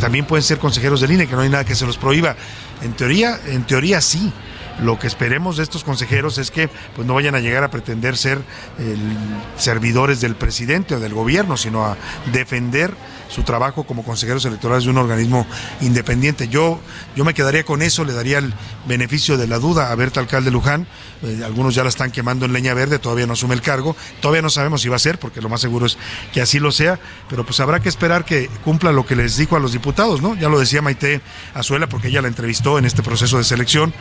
también 0.00 0.24
pueden 0.26 0.42
ser 0.42 0.58
consejeros 0.58 1.00
del 1.00 1.12
INE, 1.12 1.26
que 1.26 1.34
no 1.34 1.40
hay 1.40 1.48
nada 1.48 1.64
que 1.64 1.74
se 1.74 1.86
los 1.86 1.96
prohíba. 1.96 2.36
En 2.82 2.92
teoría, 2.92 3.40
en 3.46 3.64
teoría 3.64 4.00
sí. 4.00 4.32
Lo 4.80 4.98
que 4.98 5.06
esperemos 5.06 5.56
de 5.56 5.62
estos 5.62 5.84
consejeros 5.84 6.38
es 6.38 6.50
que 6.50 6.68
pues 6.94 7.06
no 7.06 7.14
vayan 7.14 7.34
a 7.34 7.40
llegar 7.40 7.64
a 7.64 7.70
pretender 7.70 8.16
ser 8.16 8.40
el- 8.78 9.16
servidores 9.56 10.20
del 10.20 10.34
presidente 10.36 10.94
o 10.94 11.00
del 11.00 11.14
gobierno, 11.14 11.56
sino 11.56 11.84
a 11.84 11.96
defender 12.32 12.94
su 13.28 13.42
trabajo 13.42 13.84
como 13.84 14.04
consejeros 14.04 14.44
electorales 14.44 14.84
de 14.84 14.90
un 14.90 14.98
organismo 14.98 15.46
independiente. 15.80 16.48
Yo, 16.48 16.78
yo 17.16 17.24
me 17.24 17.34
quedaría 17.34 17.64
con 17.64 17.82
eso, 17.82 18.04
le 18.04 18.12
daría 18.12 18.38
el 18.38 18.54
beneficio 18.86 19.36
de 19.36 19.48
la 19.48 19.58
duda 19.58 19.90
a 19.90 19.94
Berta 19.96 20.20
Alcalde 20.20 20.50
Luján. 20.50 20.86
Eh, 21.22 21.40
algunos 21.44 21.74
ya 21.74 21.82
la 21.82 21.88
están 21.88 22.12
quemando 22.12 22.44
en 22.46 22.52
leña 22.52 22.72
verde, 22.74 22.98
todavía 22.98 23.26
no 23.26 23.32
asume 23.32 23.54
el 23.54 23.62
cargo. 23.62 23.96
Todavía 24.20 24.42
no 24.42 24.50
sabemos 24.50 24.82
si 24.82 24.88
va 24.88 24.96
a 24.96 25.00
ser, 25.00 25.18
porque 25.18 25.40
lo 25.40 25.48
más 25.48 25.60
seguro 25.60 25.86
es 25.86 25.98
que 26.32 26.40
así 26.40 26.60
lo 26.60 26.70
sea, 26.70 27.00
pero 27.28 27.44
pues 27.44 27.58
habrá 27.60 27.80
que 27.80 27.88
esperar 27.88 28.24
que 28.24 28.48
cumpla 28.64 28.92
lo 28.92 29.04
que 29.06 29.16
les 29.16 29.36
dijo 29.36 29.56
a 29.56 29.58
los 29.60 29.72
diputados, 29.72 30.22
¿no? 30.22 30.34
Ya 30.36 30.48
lo 30.48 30.60
decía 30.60 30.80
Maite 30.82 31.20
Azuela, 31.54 31.88
porque 31.88 32.08
ella 32.08 32.22
la 32.22 32.28
entrevistó 32.28 32.78
en 32.78 32.84
este 32.84 33.02
proceso 33.02 33.38
de 33.38 33.44
selección. 33.44 33.92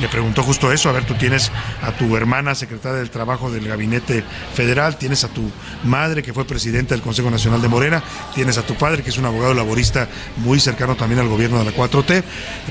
Le 0.00 0.08
preguntó 0.22 0.44
justo 0.44 0.70
eso, 0.70 0.88
a 0.88 0.92
ver, 0.92 1.04
tú 1.04 1.14
tienes 1.14 1.50
a 1.82 1.90
tu 1.90 2.16
hermana 2.16 2.54
secretaria 2.54 2.98
del 2.98 3.10
Trabajo 3.10 3.50
del 3.50 3.66
Gabinete 3.66 4.22
Federal, 4.54 4.96
tienes 4.96 5.24
a 5.24 5.28
tu 5.28 5.50
madre 5.82 6.22
que 6.22 6.32
fue 6.32 6.44
presidenta 6.44 6.94
del 6.94 7.02
Consejo 7.02 7.28
Nacional 7.28 7.60
de 7.60 7.66
Morena, 7.66 8.04
tienes 8.32 8.56
a 8.56 8.62
tu 8.62 8.76
padre 8.76 9.02
que 9.02 9.10
es 9.10 9.18
un 9.18 9.24
abogado 9.26 9.52
laborista 9.52 10.06
muy 10.36 10.60
cercano 10.60 10.94
también 10.94 11.18
al 11.18 11.26
gobierno 11.26 11.58
de 11.58 11.64
la 11.64 11.72
4T, 11.72 12.22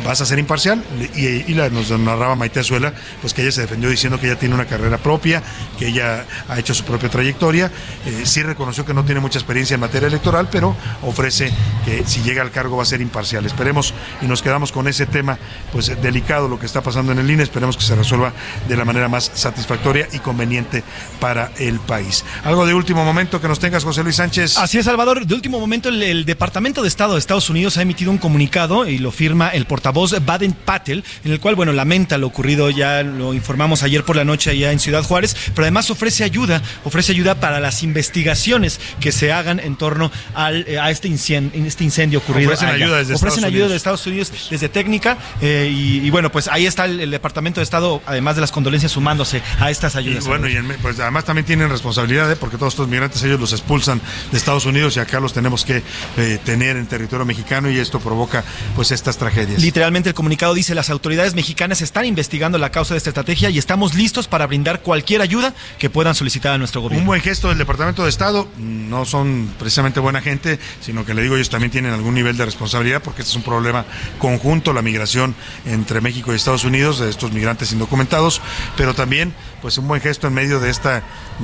vas 0.05 0.21
a 0.21 0.25
ser 0.25 0.39
imparcial. 0.39 0.81
Y, 1.13 1.53
la, 1.53 1.67
nos 1.67 1.91
narraba 1.91 2.37
Maite 2.37 2.61
Azuela, 2.61 2.93
pues 3.19 3.33
que 3.33 3.41
ella 3.41 3.51
se 3.51 3.59
defendió 3.59 3.89
diciendo 3.89 4.17
que 4.17 4.27
ella 4.27 4.39
tiene 4.39 4.55
una 4.55 4.65
carrera 4.65 4.97
propia, 4.97 5.43
que 5.77 5.87
ella 5.87 6.25
ha 6.47 6.57
hecho 6.57 6.73
su 6.73 6.85
propia 6.85 7.09
trayectoria, 7.09 7.69
eh, 8.05 8.21
sí 8.23 8.43
reconoció 8.43 8.85
que 8.85 8.93
no 8.93 9.03
tiene 9.03 9.19
mucha 9.19 9.39
experiencia 9.39 9.73
en 9.73 9.81
materia 9.81 10.07
electoral, 10.07 10.47
pero 10.49 10.73
ofrece 11.01 11.51
que 11.83 12.03
si 12.05 12.21
llega 12.21 12.43
al 12.43 12.51
cargo 12.51 12.77
va 12.77 12.83
a 12.83 12.85
ser 12.85 13.01
imparcial. 13.01 13.45
Esperemos 13.45 13.93
y 14.21 14.27
nos 14.27 14.41
quedamos 14.41 14.71
con 14.71 14.87
ese 14.87 15.05
tema, 15.05 15.37
pues 15.73 15.91
delicado 16.01 16.47
lo 16.47 16.57
que 16.57 16.65
está 16.65 16.79
pasando 16.79 17.11
en 17.11 17.19
el 17.19 17.29
INE, 17.29 17.40
esperemos 17.43 17.77
que 17.77 17.83
se 17.83 17.95
resuelva 17.95 18.33
de 18.67 18.75
la 18.77 18.85
manera 18.85 19.07
más 19.07 19.31
satisfactoria 19.33 20.07
y 20.13 20.19
conveniente 20.19 20.83
para 21.19 21.51
el 21.59 21.79
país. 21.79 22.23
Algo 22.43 22.65
de 22.65 22.73
último 22.73 23.03
momento 23.05 23.39
que 23.41 23.47
nos 23.47 23.59
tengas, 23.59 23.83
José 23.83 24.03
Luis 24.03 24.15
Sánchez. 24.15 24.57
Así 24.57 24.77
es, 24.77 24.85
Salvador. 24.85 25.25
De 25.25 25.33
último 25.35 25.59
momento, 25.59 25.89
el, 25.89 26.01
el 26.03 26.25
Departamento 26.25 26.81
de 26.81 26.87
Estado 26.87 27.13
de 27.13 27.19
Estados 27.19 27.49
Unidos 27.49 27.77
ha 27.77 27.81
emitido 27.81 28.11
un 28.11 28.17
comunicado 28.17 28.87
y 28.87 28.97
lo 28.97 29.11
firma 29.11 29.49
el 29.49 29.65
portavoz 29.65 30.13
Baden 30.25 30.53
Patel, 30.53 31.03
en 31.23 31.31
el 31.31 31.39
cual, 31.39 31.55
bueno, 31.55 31.73
lamenta 31.73 32.17
lo 32.17 32.27
ocurrido, 32.27 32.69
ya 32.69 33.03
lo 33.03 33.33
informamos 33.33 33.83
ayer 33.83 34.03
por 34.03 34.15
la 34.15 34.23
noche 34.25 34.49
allá 34.51 34.71
en 34.71 34.79
Ciudad 34.79 35.03
Juárez, 35.03 35.35
pero 35.55 35.63
además 35.63 35.89
ofrece 35.89 36.23
ayuda, 36.23 36.61
ofrece 36.83 37.11
ayuda 37.11 37.35
para 37.35 37.59
las 37.59 37.83
investigaciones 37.83 38.79
que 38.99 39.11
se 39.11 39.31
hagan 39.31 39.59
en 39.59 39.75
torno 39.75 40.11
al, 40.33 40.65
eh, 40.67 40.79
a 40.79 40.91
este 40.91 41.07
incendio, 41.07 41.65
este 41.65 41.83
incendio 41.83 42.19
ocurrido. 42.19 42.49
Ofrecen 42.49 42.69
allá. 42.69 42.85
ayuda 42.85 42.97
desde 42.99 43.13
Ofrecen 43.15 43.39
Estados 43.39 43.43
ayuda 43.45 43.65
Unidos. 43.65 43.71
de 43.71 43.77
Estados 43.77 44.07
Unidos 44.07 44.31
desde 44.49 44.69
técnica 44.69 45.17
eh, 45.41 45.69
y, 45.73 46.05
y 46.05 46.09
bueno, 46.09 46.31
pues 46.31 46.47
ahí 46.47 46.65
está 46.65 46.85
el, 46.85 46.99
el 46.99 47.11
Departamento 47.11 47.30
Departamento 47.31 47.61
de 47.61 47.63
Estado, 47.63 48.01
además 48.05 48.35
de 48.35 48.41
las 48.41 48.51
condolencias, 48.51 48.91
sumándose 48.91 49.41
a 49.59 49.71
estas 49.71 49.95
Y 49.95 49.99
ayudas. 49.99 50.27
bueno, 50.27 50.49
y 50.49 50.57
en- 50.57 50.67
pues 50.81 50.99
además 50.99 51.23
también 51.23 51.45
tienen 51.45 51.69
responsabilidad, 51.69 52.29
¿eh? 52.29 52.35
porque 52.35 52.57
todos 52.57 52.73
estos 52.73 52.89
migrantes 52.89 53.23
ellos 53.23 53.39
los 53.39 53.53
expulsan 53.53 54.01
de 54.31 54.37
Estados 54.37 54.65
Unidos 54.65 54.97
y 54.97 54.99
acá 54.99 55.21
los 55.21 55.31
tenemos 55.31 55.63
que 55.63 55.81
eh, 56.17 56.39
tener 56.43 56.75
en 56.75 56.87
territorio 56.87 57.25
mexicano 57.25 57.69
y 57.71 57.77
esto 57.79 58.01
provoca 58.01 58.43
pues 58.75 58.91
estas 58.91 59.17
tragedias. 59.17 59.61
Literalmente 59.61 60.09
el 60.09 60.15
comunicado 60.15 60.53
dice 60.53 60.75
las 60.75 60.89
autoridades 60.89 61.33
mexicanas 61.33 61.81
están 61.81 62.03
investigando 62.05 62.57
la 62.57 62.69
causa 62.69 62.95
de 62.95 62.97
esta 62.97 63.11
estrategia 63.11 63.49
y 63.49 63.57
estamos 63.57 63.93
listos 63.95 64.27
para 64.27 64.45
brindar 64.45 64.81
cualquier 64.81 65.21
ayuda 65.21 65.53
que 65.79 65.89
puedan 65.89 66.13
solicitar 66.13 66.53
a 66.53 66.57
nuestro 66.57 66.81
Un 66.81 66.87
gobierno. 66.87 67.07
buen 67.07 67.21
gesto 67.21 67.47
del 67.47 67.57
Departamento 67.57 68.03
de 68.03 68.09
Estado, 68.09 68.45
no 68.57 69.05
son 69.05 69.49
precisamente 69.57 70.01
buena 70.01 70.21
gente, 70.21 70.59
sino 70.81 71.05
que 71.05 71.13
le 71.13 71.21
digo, 71.21 71.35
ellos 71.37 71.49
también 71.49 71.71
tienen 71.71 71.93
algún 71.93 72.13
nivel 72.13 72.35
de 72.35 72.43
responsabilidad 72.43 73.01
porque 73.01 73.21
este 73.21 73.29
es 73.31 73.35
un 73.37 73.43
problema 73.43 73.85
conjunto, 74.19 74.73
la 74.73 74.81
migración 74.81 75.33
entre 75.65 76.01
México 76.01 76.33
y 76.33 76.35
Estados 76.35 76.65
Unidos, 76.65 76.99
estos 77.21 77.33
migrantes 77.33 77.71
indocumentados, 77.71 78.41
pero 78.75 78.95
también 78.95 79.35
pues 79.61 79.77
un 79.77 79.87
buen 79.87 80.01
gesto 80.01 80.25
en 80.25 80.33
medio 80.33 80.59
de 80.59 80.71
este 80.71 81.03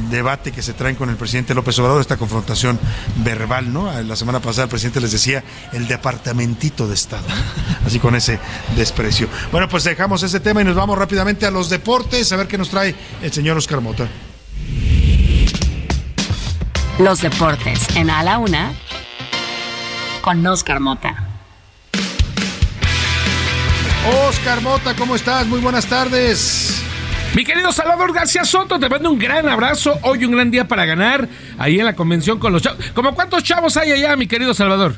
debate 0.09 0.51
que 0.51 0.63
se 0.63 0.73
traen 0.73 0.95
con 0.95 1.11
el 1.11 1.17
presidente 1.17 1.53
López 1.53 1.77
Obrador, 1.77 2.01
esta 2.01 2.17
confrontación 2.17 2.79
verbal, 3.17 3.71
¿no? 3.71 3.91
La 4.01 4.15
semana 4.15 4.39
pasada 4.39 4.63
el 4.63 4.69
presidente 4.69 4.99
les 5.01 5.11
decía 5.11 5.43
el 5.73 5.87
departamentito 5.87 6.87
de 6.87 6.95
Estado, 6.95 7.27
así 7.85 7.99
con 7.99 8.15
ese 8.15 8.39
desprecio. 8.75 9.27
Bueno, 9.51 9.69
pues 9.69 9.83
dejamos 9.83 10.23
ese 10.23 10.39
tema 10.39 10.61
y 10.61 10.63
nos 10.63 10.75
vamos 10.75 10.97
rápidamente 10.97 11.45
a 11.45 11.51
los 11.51 11.69
deportes, 11.69 12.31
a 12.31 12.37
ver 12.37 12.47
qué 12.47 12.57
nos 12.57 12.69
trae 12.69 12.95
el 13.21 13.31
señor 13.31 13.55
Oscar 13.55 13.79
Mota. 13.79 14.07
Los 16.97 17.21
deportes 17.21 17.95
en 17.95 18.09
A 18.09 18.23
la 18.23 18.39
Una 18.39 18.73
con 20.21 20.45
Oscar 20.47 20.79
Mota. 20.79 21.26
Oscar 24.07 24.61
Mota, 24.61 24.95
¿cómo 24.95 25.15
estás? 25.15 25.45
Muy 25.47 25.59
buenas 25.59 25.85
tardes. 25.85 26.81
Mi 27.35 27.43
querido 27.43 27.73
Salvador 27.73 28.13
García 28.13 28.45
Soto, 28.45 28.79
te 28.79 28.87
mando 28.87 29.11
un 29.11 29.19
gran 29.19 29.49
abrazo. 29.49 29.99
Hoy 30.03 30.23
un 30.23 30.31
gran 30.31 30.49
día 30.49 30.65
para 30.65 30.85
ganar 30.85 31.27
ahí 31.57 31.77
en 31.79 31.85
la 31.85 31.93
convención 31.93 32.39
con 32.39 32.53
los 32.53 32.61
chavos. 32.61 32.79
¿Cómo 32.93 33.13
cuántos 33.13 33.43
chavos 33.43 33.75
hay 33.75 33.91
allá, 33.91 34.15
mi 34.15 34.25
querido 34.25 34.53
Salvador? 34.53 34.95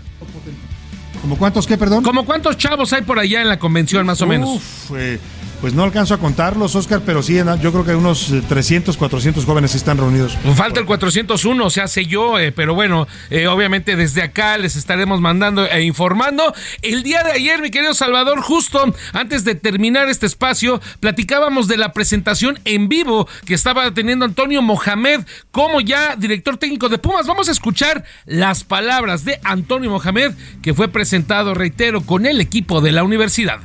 ¿Como 1.22 1.38
cuántos 1.40 1.66
qué, 1.66 1.76
perdón? 1.76 2.04
¿Cómo 2.04 2.24
cuántos 2.24 2.56
chavos 2.58 2.94
hay 2.94 3.02
por 3.02 3.18
allá 3.18 3.42
en 3.42 3.50
la 3.50 3.58
convención, 3.58 4.06
más 4.06 4.22
o 4.22 4.28
menos? 4.28 4.48
Uf, 4.50 4.92
eh, 4.96 5.20
pues 5.62 5.74
no 5.74 5.84
alcanzo 5.84 6.14
a 6.14 6.18
contarlos, 6.18 6.76
Oscar, 6.76 7.02
pero 7.06 7.22
sí, 7.22 7.40
yo 7.62 7.72
creo 7.72 7.86
que 7.86 7.96
unos 7.96 8.32
eh, 8.32 8.42
300, 8.48 8.96
400 8.96 9.46
jóvenes 9.46 9.76
están 9.76 9.98
reunidos. 9.98 10.38
Falta 10.56 10.80
el 10.80 10.86
401, 10.86 11.66
o 11.66 11.70
sea, 11.70 11.88
sé 11.88 12.06
yo, 12.06 12.40
eh, 12.40 12.52
pero 12.52 12.74
bueno, 12.74 13.08
eh, 13.30 13.48
obviamente 13.48 13.96
desde 13.96 14.22
acá 14.22 14.58
les 14.58 14.76
estaremos 14.76 15.20
mandando 15.22 15.66
e 15.66 15.84
informando. 15.84 16.54
El 16.82 17.04
día 17.04 17.24
de 17.24 17.32
ayer, 17.32 17.62
mi 17.62 17.72
querido 17.72 17.94
Salvador, 17.94 18.42
justo 18.42 18.94
antes 19.14 19.44
de 19.44 19.56
terminar 19.56 20.10
este 20.10 20.26
espacio, 20.26 20.82
platicábamos 21.00 21.68
de 21.68 21.78
la 21.78 21.94
presentación 21.94 22.60
en 22.66 22.88
vivo 22.88 23.28
que 23.46 23.54
estaba 23.54 23.94
teniendo 23.94 24.26
Antonio 24.26 24.62
Mohamed 24.62 25.22
como 25.52 25.82
ya 25.82 26.16
director 26.16 26.58
técnico 26.58 26.90
de 26.90 26.98
Pumas. 26.98 27.28
Vamos 27.28 27.50
a 27.50 27.52
escuchar 27.52 28.04
las 28.26 28.64
palabras 28.64 29.26
de 29.26 29.40
Antonio 29.44 29.90
Mohamed, 29.90 30.34
que 30.62 30.74
fue 30.74 30.88
presentado, 30.88 31.54
reitero, 31.54 32.02
con 32.02 32.26
el 32.26 32.40
equipo 32.42 32.82
de 32.82 32.92
la 32.92 33.04
universidad. 33.04 33.60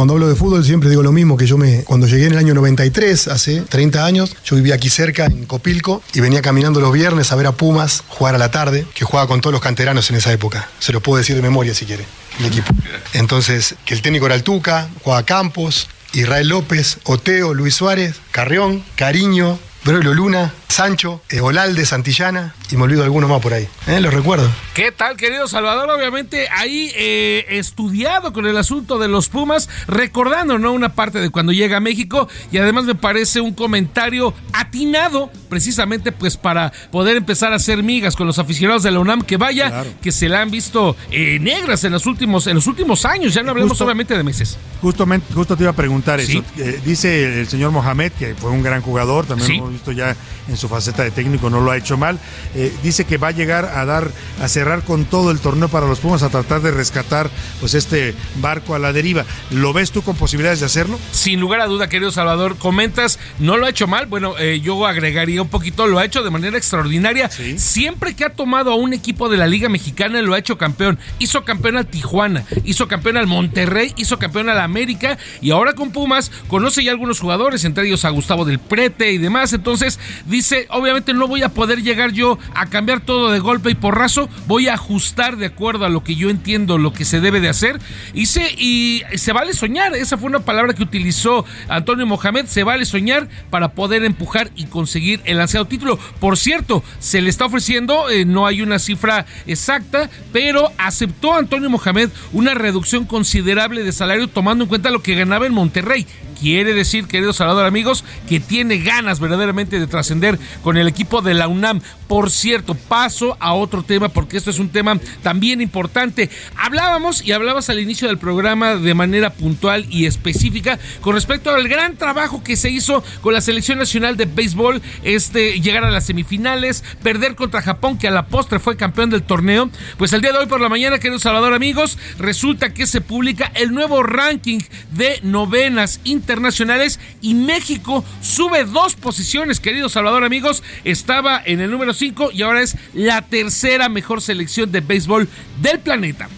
Cuando 0.00 0.14
hablo 0.14 0.30
de 0.30 0.34
fútbol 0.34 0.64
siempre 0.64 0.88
digo 0.88 1.02
lo 1.02 1.12
mismo, 1.12 1.36
que 1.36 1.46
yo 1.46 1.58
me, 1.58 1.84
cuando 1.84 2.06
llegué 2.06 2.24
en 2.24 2.32
el 2.32 2.38
año 2.38 2.54
93, 2.54 3.28
hace 3.28 3.60
30 3.60 4.06
años, 4.06 4.34
yo 4.46 4.56
vivía 4.56 4.74
aquí 4.74 4.88
cerca, 4.88 5.26
en 5.26 5.44
Copilco, 5.44 6.02
y 6.14 6.20
venía 6.20 6.40
caminando 6.40 6.80
los 6.80 6.90
viernes 6.90 7.32
a 7.32 7.36
ver 7.36 7.46
a 7.46 7.52
Pumas 7.52 8.02
jugar 8.08 8.34
a 8.34 8.38
la 8.38 8.50
tarde, 8.50 8.86
que 8.94 9.04
jugaba 9.04 9.28
con 9.28 9.42
todos 9.42 9.52
los 9.52 9.60
canteranos 9.60 10.08
en 10.08 10.16
esa 10.16 10.32
época. 10.32 10.70
Se 10.78 10.94
lo 10.94 11.02
puedo 11.02 11.18
decir 11.18 11.36
de 11.36 11.42
memoria 11.42 11.74
si 11.74 11.84
quiere, 11.84 12.06
el 12.38 12.46
equipo. 12.46 12.72
Entonces, 13.12 13.74
que 13.84 13.92
el 13.92 14.00
técnico 14.00 14.24
era 14.24 14.36
el 14.36 14.42
Tuca, 14.42 14.88
jugaba 15.04 15.22
Campos, 15.24 15.90
Israel 16.14 16.48
López, 16.48 16.96
Oteo, 17.04 17.52
Luis 17.52 17.74
Suárez, 17.74 18.16
Carrión, 18.30 18.82
Cariño, 18.96 19.58
Broilo 19.84 20.12
Luna, 20.12 20.52
Sancho, 20.68 21.22
eh, 21.30 21.40
Olalde, 21.40 21.86
Santillana, 21.86 22.54
y 22.70 22.76
me 22.76 22.82
olvido 22.84 23.02
alguno 23.02 23.26
más 23.28 23.40
por 23.40 23.54
ahí. 23.54 23.66
¿Eh? 23.88 23.98
Lo 24.00 24.10
recuerdo. 24.10 24.48
¿Qué 24.74 24.92
tal, 24.92 25.16
querido 25.16 25.48
Salvador? 25.48 25.88
Obviamente 25.90 26.48
ahí 26.54 26.92
eh, 26.94 27.46
estudiado 27.48 28.32
con 28.34 28.46
el 28.46 28.56
asunto 28.58 28.98
de 28.98 29.08
los 29.08 29.28
Pumas, 29.30 29.68
recordando 29.88 30.58
¿no? 30.58 30.72
una 30.72 30.90
parte 30.94 31.18
de 31.18 31.30
cuando 31.30 31.52
llega 31.52 31.78
a 31.78 31.80
México 31.80 32.28
y 32.52 32.58
además 32.58 32.84
me 32.84 32.94
parece 32.94 33.40
un 33.40 33.54
comentario 33.54 34.34
atinado 34.52 35.30
precisamente 35.48 36.12
pues 36.12 36.36
para 36.36 36.72
poder 36.92 37.16
empezar 37.16 37.52
a 37.52 37.56
hacer 37.56 37.82
migas 37.82 38.14
con 38.14 38.26
los 38.26 38.38
aficionados 38.38 38.82
de 38.82 38.90
la 38.90 39.00
UNAM 39.00 39.22
que 39.22 39.38
vaya, 39.38 39.84
que 40.02 40.12
se 40.12 40.28
la 40.28 40.42
han 40.42 40.50
visto 40.50 40.94
eh, 41.10 41.38
negras 41.40 41.82
en 41.84 41.92
los 41.92 42.06
últimos 42.06 42.46
en 42.46 42.54
los 42.54 42.66
últimos 42.66 43.04
años, 43.06 43.34
ya 43.34 43.42
no 43.42 43.50
hablemos 43.50 43.70
Justo- 43.72 43.84
solamente 43.84 44.16
de 44.16 44.22
meses. 44.22 44.56
Justamente, 44.82 45.32
justo 45.34 45.56
te 45.56 45.64
iba 45.64 45.70
a 45.72 45.76
preguntar 45.76 46.20
Sí. 46.20 46.38
eso. 46.38 46.44
Eh, 46.62 46.80
dice 46.84 47.40
el 47.40 47.48
señor 47.48 47.70
Mohamed, 47.72 48.12
que 48.12 48.34
fue 48.34 48.50
un 48.50 48.62
gran 48.62 48.82
jugador, 48.82 49.26
también 49.26 49.46
Sí. 49.48 49.60
Hemos 49.70 49.80
visto 49.80 49.92
ya 49.92 50.16
en 50.48 50.56
su 50.56 50.68
faceta 50.68 51.02
de 51.02 51.10
técnico, 51.10 51.48
no 51.48 51.60
lo 51.60 51.70
ha 51.70 51.76
hecho 51.76 51.96
mal. 51.96 52.18
Eh, 52.54 52.72
dice 52.82 53.04
que 53.04 53.16
va 53.16 53.28
a 53.28 53.32
llegar 53.32 53.64
a 53.64 53.84
dar, 53.84 54.10
a 54.40 54.48
cerrar 54.48 54.82
con 54.82 55.04
todo 55.04 55.30
el 55.30 55.38
torneo 55.38 55.68
para 55.68 55.86
los 55.86 56.00
Pumas, 56.00 56.22
a 56.22 56.28
tratar 56.28 56.60
de 56.60 56.70
rescatar 56.70 57.30
pues 57.60 57.74
este 57.74 58.14
barco 58.36 58.74
a 58.74 58.78
la 58.78 58.92
deriva. 58.92 59.24
¿Lo 59.50 59.72
ves 59.72 59.90
tú 59.90 60.02
con 60.02 60.16
posibilidades 60.16 60.60
de 60.60 60.66
hacerlo? 60.66 60.98
Sin 61.12 61.40
lugar 61.40 61.60
a 61.60 61.66
duda, 61.66 61.88
querido 61.88 62.10
Salvador, 62.10 62.56
comentas, 62.56 63.18
no 63.38 63.56
lo 63.56 63.66
ha 63.66 63.70
hecho 63.70 63.86
mal, 63.86 64.06
bueno, 64.06 64.34
eh, 64.38 64.60
yo 64.60 64.86
agregaría 64.86 65.42
un 65.42 65.48
poquito, 65.48 65.86
lo 65.86 65.98
ha 65.98 66.04
hecho 66.04 66.22
de 66.22 66.30
manera 66.30 66.56
extraordinaria. 66.56 67.30
Siempre 67.56 68.14
que 68.14 68.24
ha 68.24 68.30
tomado 68.30 68.72
a 68.72 68.74
un 68.74 68.92
equipo 68.92 69.28
de 69.28 69.36
la 69.36 69.46
Liga 69.46 69.68
Mexicana, 69.68 70.20
lo 70.22 70.34
ha 70.34 70.38
hecho 70.38 70.58
campeón. 70.58 70.98
Hizo 71.18 71.44
campeón 71.44 71.76
al 71.76 71.86
Tijuana, 71.86 72.44
hizo 72.64 72.88
campeón 72.88 73.16
al 73.16 73.26
Monterrey, 73.26 73.92
hizo 73.96 74.18
campeón 74.18 74.48
al 74.48 74.60
América 74.60 75.18
y 75.40 75.50
ahora 75.50 75.74
con 75.74 75.90
Pumas 75.90 76.30
conoce 76.48 76.82
ya 76.82 76.90
algunos 76.92 77.20
jugadores, 77.20 77.64
entre 77.64 77.86
ellos 77.86 78.04
a 78.04 78.10
Gustavo 78.10 78.44
del 78.44 78.58
Prete 78.58 79.12
y 79.12 79.18
demás. 79.18 79.52
Entonces 79.60 79.98
dice, 80.24 80.66
obviamente 80.70 81.12
no 81.12 81.28
voy 81.28 81.42
a 81.42 81.50
poder 81.50 81.82
llegar 81.82 82.12
yo 82.12 82.38
a 82.54 82.64
cambiar 82.70 83.00
todo 83.00 83.30
de 83.30 83.40
golpe 83.40 83.70
y 83.70 83.74
porrazo, 83.74 84.30
voy 84.46 84.68
a 84.68 84.74
ajustar 84.74 85.36
de 85.36 85.44
acuerdo 85.44 85.84
a 85.84 85.90
lo 85.90 86.02
que 86.02 86.16
yo 86.16 86.30
entiendo, 86.30 86.78
lo 86.78 86.94
que 86.94 87.04
se 87.04 87.20
debe 87.20 87.40
de 87.40 87.50
hacer. 87.50 87.78
Y 88.14 88.24
se, 88.24 88.54
y 88.56 89.02
se 89.16 89.34
vale 89.34 89.52
soñar, 89.52 89.94
esa 89.94 90.16
fue 90.16 90.30
una 90.30 90.40
palabra 90.40 90.72
que 90.72 90.82
utilizó 90.82 91.44
Antonio 91.68 92.06
Mohamed, 92.06 92.46
se 92.46 92.64
vale 92.64 92.86
soñar 92.86 93.28
para 93.50 93.72
poder 93.72 94.02
empujar 94.02 94.50
y 94.56 94.64
conseguir 94.64 95.20
el 95.26 95.38
ansiado 95.38 95.66
título. 95.66 95.98
Por 96.20 96.38
cierto, 96.38 96.82
se 96.98 97.20
le 97.20 97.28
está 97.28 97.44
ofreciendo, 97.44 98.08
eh, 98.08 98.24
no 98.24 98.46
hay 98.46 98.62
una 98.62 98.78
cifra 98.78 99.26
exacta, 99.46 100.08
pero 100.32 100.72
aceptó 100.78 101.34
Antonio 101.34 101.68
Mohamed 101.68 102.08
una 102.32 102.54
reducción 102.54 103.04
considerable 103.04 103.84
de 103.84 103.92
salario 103.92 104.26
tomando 104.26 104.64
en 104.64 104.70
cuenta 104.70 104.90
lo 104.90 105.02
que 105.02 105.14
ganaba 105.14 105.44
en 105.44 105.52
Monterrey. 105.52 106.06
Quiere 106.40 106.72
decir, 106.72 107.06
querido 107.06 107.34
Salvador 107.34 107.66
amigos, 107.66 108.02
que 108.26 108.40
tiene 108.40 108.78
ganas 108.78 109.20
verdaderamente 109.20 109.78
de 109.78 109.86
trascender 109.86 110.38
con 110.62 110.78
el 110.78 110.88
equipo 110.88 111.20
de 111.20 111.34
la 111.34 111.48
UNAM. 111.48 111.82
Por 112.10 112.32
cierto, 112.32 112.74
paso 112.74 113.36
a 113.38 113.54
otro 113.54 113.84
tema 113.84 114.08
porque 114.08 114.36
esto 114.36 114.50
es 114.50 114.58
un 114.58 114.70
tema 114.70 114.98
también 115.22 115.60
importante. 115.60 116.28
Hablábamos 116.56 117.24
y 117.24 117.30
hablabas 117.30 117.70
al 117.70 117.78
inicio 117.78 118.08
del 118.08 118.18
programa 118.18 118.74
de 118.74 118.94
manera 118.94 119.30
puntual 119.32 119.86
y 119.88 120.06
específica 120.06 120.80
con 121.02 121.14
respecto 121.14 121.54
al 121.54 121.68
gran 121.68 121.96
trabajo 121.96 122.42
que 122.42 122.56
se 122.56 122.68
hizo 122.68 123.04
con 123.20 123.32
la 123.32 123.40
selección 123.40 123.78
nacional 123.78 124.16
de 124.16 124.24
béisbol, 124.24 124.82
este 125.04 125.60
llegar 125.60 125.84
a 125.84 125.90
las 125.92 126.06
semifinales, 126.06 126.82
perder 127.00 127.36
contra 127.36 127.62
Japón 127.62 127.96
que 127.96 128.08
a 128.08 128.10
la 128.10 128.26
postre 128.26 128.58
fue 128.58 128.76
campeón 128.76 129.10
del 129.10 129.22
torneo. 129.22 129.70
Pues 129.96 130.12
el 130.12 130.20
día 130.20 130.32
de 130.32 130.38
hoy 130.38 130.46
por 130.46 130.60
la 130.60 130.68
mañana, 130.68 130.98
querido 130.98 131.20
Salvador 131.20 131.54
amigos, 131.54 131.96
resulta 132.18 132.74
que 132.74 132.88
se 132.88 133.02
publica 133.02 133.52
el 133.54 133.72
nuevo 133.72 134.02
ranking 134.02 134.58
de 134.90 135.20
novenas 135.22 136.00
internacionales 136.02 136.98
y 137.20 137.34
México 137.34 138.04
sube 138.20 138.64
dos 138.64 138.96
posiciones, 138.96 139.60
querido 139.60 139.88
Salvador 139.88 140.24
amigos, 140.24 140.64
estaba 140.82 141.40
en 141.46 141.60
el 141.60 141.70
número 141.70 141.94
5 142.00 142.30
y 142.32 142.42
ahora 142.42 142.62
es 142.62 142.76
la 142.94 143.22
tercera 143.22 143.88
mejor 143.88 144.22
selección 144.22 144.72
de 144.72 144.80
béisbol 144.80 145.28
del 145.62 145.78
planeta. 145.80 146.28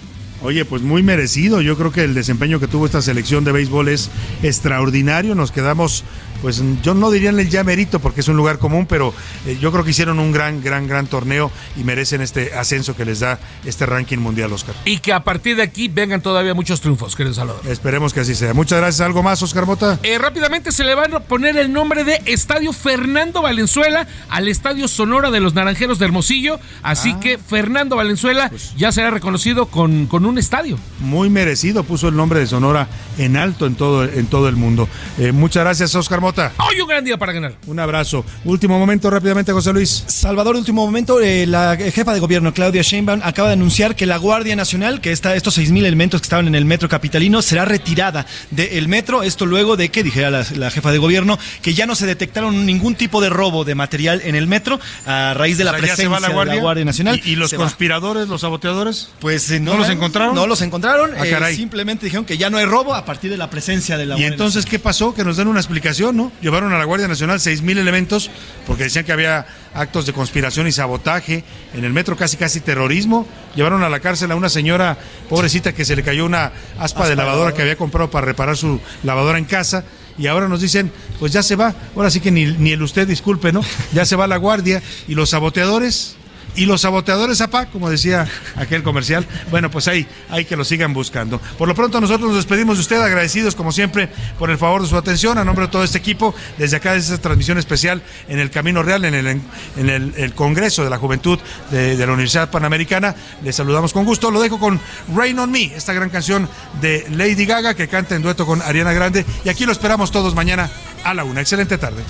Oye, 0.42 0.64
pues 0.64 0.82
muy 0.82 1.04
merecido. 1.04 1.60
Yo 1.60 1.78
creo 1.78 1.92
que 1.92 2.02
el 2.02 2.14
desempeño 2.14 2.58
que 2.58 2.66
tuvo 2.66 2.84
esta 2.84 3.00
selección 3.00 3.44
de 3.44 3.52
béisbol 3.52 3.88
es 3.88 4.10
extraordinario. 4.42 5.36
Nos 5.36 5.52
quedamos, 5.52 6.02
pues 6.42 6.62
yo 6.82 6.94
no 6.94 7.10
diría 7.10 7.30
en 7.30 7.38
el 7.38 7.48
ya 7.48 7.64
mérito 7.64 8.00
porque 8.00 8.20
es 8.20 8.28
un 8.28 8.36
lugar 8.36 8.58
común, 8.58 8.86
pero 8.86 9.14
eh, 9.46 9.56
yo 9.60 9.70
creo 9.72 9.84
que 9.84 9.90
hicieron 9.90 10.18
un 10.18 10.32
gran, 10.32 10.60
gran, 10.62 10.88
gran 10.88 11.06
torneo 11.06 11.50
y 11.76 11.84
merecen 11.84 12.20
este 12.20 12.52
ascenso 12.54 12.96
que 12.96 13.04
les 13.04 13.20
da 13.20 13.38
este 13.64 13.86
ranking 13.86 14.18
mundial, 14.18 14.52
Oscar. 14.52 14.74
Y 14.84 14.98
que 14.98 15.12
a 15.12 15.22
partir 15.22 15.56
de 15.56 15.62
aquí 15.62 15.88
vengan 15.88 16.20
todavía 16.20 16.52
muchos 16.52 16.80
triunfos, 16.80 17.14
querido 17.14 17.34
Salvador. 17.34 17.62
Esperemos 17.66 18.12
que 18.12 18.20
así 18.20 18.34
sea. 18.34 18.52
Muchas 18.54 18.80
gracias. 18.80 19.00
¿Algo 19.00 19.22
más, 19.22 19.42
Oscar 19.42 19.66
Mota? 19.66 19.98
Eh, 20.02 20.18
rápidamente 20.18 20.72
se 20.72 20.84
le 20.84 20.94
va 20.94 21.04
a 21.04 21.20
poner 21.20 21.56
el 21.56 21.72
nombre 21.72 22.04
de 22.04 22.20
Estadio 22.26 22.72
Fernando 22.72 23.42
Valenzuela 23.42 24.08
al 24.28 24.48
Estadio 24.48 24.88
Sonora 24.88 25.30
de 25.30 25.40
los 25.40 25.54
Naranjeros 25.54 25.98
de 26.00 26.06
Hermosillo. 26.06 26.58
Así 26.82 27.14
que 27.14 27.38
Fernando 27.38 27.96
Valenzuela 27.96 28.50
ya 28.76 28.90
será 28.90 29.10
reconocido 29.10 29.66
con, 29.66 30.06
con 30.06 30.26
un 30.26 30.38
estadio. 30.38 30.78
Muy 30.98 31.30
merecido. 31.30 31.84
Puso 31.84 32.08
el 32.08 32.16
nombre 32.16 32.40
de 32.40 32.46
Sonora 32.46 32.88
en 33.18 33.36
alto 33.36 33.66
en 33.66 33.74
todo, 33.74 34.04
en 34.04 34.26
todo 34.26 34.48
el 34.48 34.56
mundo. 34.56 34.88
Eh, 35.18 35.32
muchas 35.32 35.64
gracias, 35.64 35.94
Oscar 35.94 36.20
Mota. 36.20 36.31
Mota. 36.32 36.50
Hoy 36.66 36.80
un 36.80 36.88
gran 36.88 37.04
día 37.04 37.18
para 37.18 37.30
ganar. 37.34 37.52
Un 37.66 37.78
abrazo. 37.78 38.24
Último 38.46 38.78
momento 38.78 39.10
rápidamente, 39.10 39.52
José 39.52 39.70
Luis. 39.74 40.02
Salvador, 40.06 40.56
último 40.56 40.82
momento, 40.86 41.20
eh, 41.20 41.46
la 41.46 41.76
jefa 41.76 42.14
de 42.14 42.20
gobierno, 42.20 42.54
Claudia 42.54 42.80
Sheinbaum, 42.80 43.20
acaba 43.22 43.48
de 43.48 43.52
anunciar 43.52 43.94
que 43.96 44.06
la 44.06 44.16
Guardia 44.16 44.56
Nacional, 44.56 45.02
que 45.02 45.12
está, 45.12 45.34
estos 45.36 45.58
6.000 45.58 45.84
elementos 45.84 46.22
que 46.22 46.24
estaban 46.24 46.46
en 46.48 46.54
el 46.54 46.64
metro 46.64 46.88
capitalino, 46.88 47.42
será 47.42 47.66
retirada 47.66 48.24
del 48.50 48.88
metro. 48.88 49.22
Esto 49.22 49.44
luego 49.44 49.76
de 49.76 49.90
que, 49.90 50.02
dijera 50.02 50.30
la, 50.30 50.46
la 50.56 50.70
jefa 50.70 50.90
de 50.90 50.96
gobierno, 50.96 51.38
que 51.60 51.74
ya 51.74 51.84
no 51.84 51.94
se 51.94 52.06
detectaron 52.06 52.64
ningún 52.64 52.94
tipo 52.94 53.20
de 53.20 53.28
robo 53.28 53.66
de 53.66 53.74
material 53.74 54.22
en 54.24 54.34
el 54.34 54.46
metro 54.46 54.80
a 55.04 55.34
raíz 55.34 55.58
de 55.58 55.64
O 55.64 55.66
la 55.66 55.72
sea, 55.72 55.80
ya 55.80 55.86
presencia 55.86 56.04
se 56.04 56.08
va 56.08 56.18
la 56.20 56.28
de 56.28 56.32
Guardia. 56.34 56.54
la 56.54 56.60
Guardia 56.62 56.84
Nacional. 56.86 57.20
¿Y, 57.22 57.32
y 57.32 57.36
los 57.36 57.52
va. 57.52 57.58
conspiradores, 57.58 58.26
los 58.26 58.40
saboteadores? 58.40 59.10
Pues 59.20 59.50
eh, 59.50 59.60
¿No 59.60 59.76
los 59.76 59.90
encontraron? 59.90 60.34
No 60.34 60.46
los 60.46 60.62
encontraron. 60.62 61.10
Ah, 61.14 61.26
eh, 61.26 61.30
caray. 61.30 61.56
simplemente 61.56 62.06
dijeron 62.06 62.24
que 62.24 62.38
ya 62.38 62.48
no 62.48 62.56
hay 62.56 62.64
robo 62.64 62.94
a 62.94 63.04
partir 63.04 63.30
de 63.30 63.36
la 63.36 63.50
presencia 63.50 63.98
de 63.98 64.06
la 64.06 64.14
¿Y 64.14 64.20
Guardia 64.20 64.28
entonces 64.28 64.64
qué 64.64 64.78
pasó? 64.78 65.12
Que 65.12 65.24
nos 65.24 65.36
den 65.36 65.48
una 65.48 65.60
explicación, 65.60 66.16
¿no? 66.16 66.21
Llevaron 66.40 66.72
a 66.72 66.78
la 66.78 66.84
Guardia 66.84 67.08
Nacional 67.08 67.38
6.000 67.38 67.78
elementos 67.78 68.30
porque 68.66 68.84
decían 68.84 69.04
que 69.04 69.12
había 69.12 69.46
actos 69.74 70.06
de 70.06 70.12
conspiración 70.12 70.66
y 70.66 70.72
sabotaje 70.72 71.44
en 71.74 71.84
el 71.84 71.92
metro, 71.92 72.16
casi 72.16 72.36
casi 72.36 72.60
terrorismo. 72.60 73.26
Llevaron 73.54 73.82
a 73.82 73.88
la 73.88 74.00
cárcel 74.00 74.30
a 74.30 74.36
una 74.36 74.48
señora 74.48 74.98
pobrecita 75.28 75.72
que 75.72 75.84
se 75.84 75.96
le 75.96 76.02
cayó 76.02 76.26
una 76.26 76.52
aspa, 76.78 77.08
de 77.08 77.16
lavadora 77.16 77.54
que 77.54 77.62
había 77.62 77.76
comprado 77.76 78.10
para 78.10 78.26
reparar 78.26 78.56
su 78.56 78.80
lavadora 79.02 79.38
en 79.38 79.44
casa. 79.44 79.84
Y 80.18 80.26
ahora 80.26 80.46
nos 80.46 80.60
dicen, 80.60 80.92
pues 81.18 81.32
ya 81.32 81.42
se 81.42 81.56
va. 81.56 81.74
Ahora 81.96 82.10
sí 82.10 82.20
que 82.20 82.30
ni, 82.30 82.72
el 82.72 82.82
usted 82.82 83.08
disculpe, 83.08 83.52
¿no? 83.52 83.62
Ya 83.92 84.04
se 84.04 84.16
va 84.16 84.26
la 84.26 84.36
guardia. 84.36 84.82
Y 85.08 85.14
los 85.14 85.30
saboteadores, 85.30 86.16
y 86.54 86.66
los 86.66 86.82
saboteadores, 86.82 87.40
apá, 87.40 87.66
como 87.66 87.88
decía 87.88 88.28
aquel 88.56 88.82
comercial, 88.82 89.26
bueno, 89.50 89.70
pues 89.70 89.88
ahí 89.88 90.06
hay 90.30 90.44
que 90.44 90.56
lo 90.56 90.64
sigan 90.64 90.92
buscando. 90.92 91.40
Por 91.58 91.68
lo 91.68 91.74
pronto 91.74 92.00
nosotros 92.00 92.28
nos 92.28 92.36
despedimos 92.36 92.76
de 92.76 92.82
usted, 92.82 93.00
agradecidos 93.00 93.54
como 93.54 93.72
siempre 93.72 94.08
por 94.38 94.50
el 94.50 94.58
favor 94.58 94.82
de 94.82 94.88
su 94.88 94.96
atención, 94.96 95.38
a 95.38 95.44
nombre 95.44 95.66
de 95.66 95.72
todo 95.72 95.84
este 95.84 95.98
equipo, 95.98 96.34
desde 96.58 96.76
acá, 96.76 96.94
desde 96.94 97.14
esta 97.14 97.22
transmisión 97.22 97.58
especial 97.58 98.02
en 98.28 98.38
el 98.38 98.50
Camino 98.50 98.82
Real, 98.82 99.04
en 99.04 99.14
el, 99.14 99.26
en 99.26 99.88
el, 99.88 100.32
Congreso 100.34 100.82
de 100.84 100.90
la 100.90 100.98
Juventud 100.98 101.38
de, 101.70 101.96
de 101.96 102.06
la 102.06 102.12
Universidad 102.12 102.50
Panamericana, 102.50 103.14
les 103.42 103.56
saludamos 103.56 103.92
con 103.92 104.04
gusto. 104.04 104.30
Lo 104.30 104.40
dejo 104.40 104.58
con 104.58 104.80
Rain 105.14 105.38
on 105.38 105.50
Me, 105.50 105.64
esta 105.64 105.92
gran 105.92 106.10
canción 106.10 106.48
de 106.80 107.06
Lady 107.10 107.46
Gaga 107.46 107.74
que 107.74 107.88
canta 107.88 108.14
en 108.14 108.22
dueto 108.22 108.46
con 108.46 108.62
Ariana 108.62 108.92
Grande, 108.92 109.24
y 109.44 109.48
aquí 109.48 109.66
lo 109.66 109.72
esperamos 109.72 110.10
todos 110.10 110.34
mañana 110.34 110.70
a 111.04 111.14
la 111.14 111.24
una. 111.24 111.40
Excelente 111.40 111.78
tarde. 111.78 112.02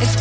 It's 0.00 0.14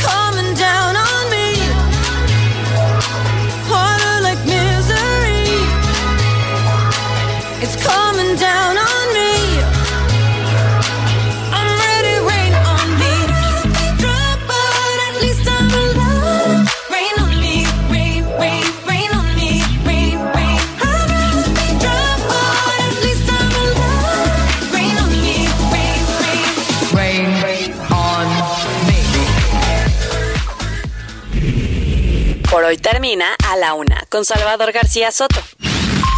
Por 32.50 32.64
hoy 32.64 32.78
termina 32.78 33.36
A 33.48 33.56
la 33.56 33.74
Una 33.74 34.04
con 34.10 34.26
Salvador 34.26 34.72
García 34.72 35.12
Soto. 35.12 35.40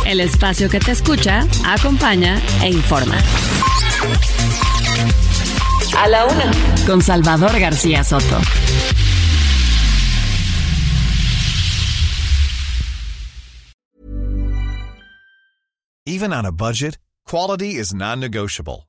El 0.09 0.21
espacio 0.21 0.67
que 0.71 0.79
te 0.79 0.89
escucha, 0.89 1.45
acompaña 1.63 2.41
e 2.63 2.69
informa. 2.71 3.15
A 5.95 6.07
la 6.07 6.25
Una. 6.25 6.51
Con 6.87 6.99
Salvador 6.99 7.59
García 7.59 8.03
Soto. 8.03 8.41
Even 16.07 16.33
on 16.33 16.47
a 16.47 16.51
budget, 16.51 16.97
quality 17.27 17.75
is 17.75 17.93
non-negotiable. 17.93 18.88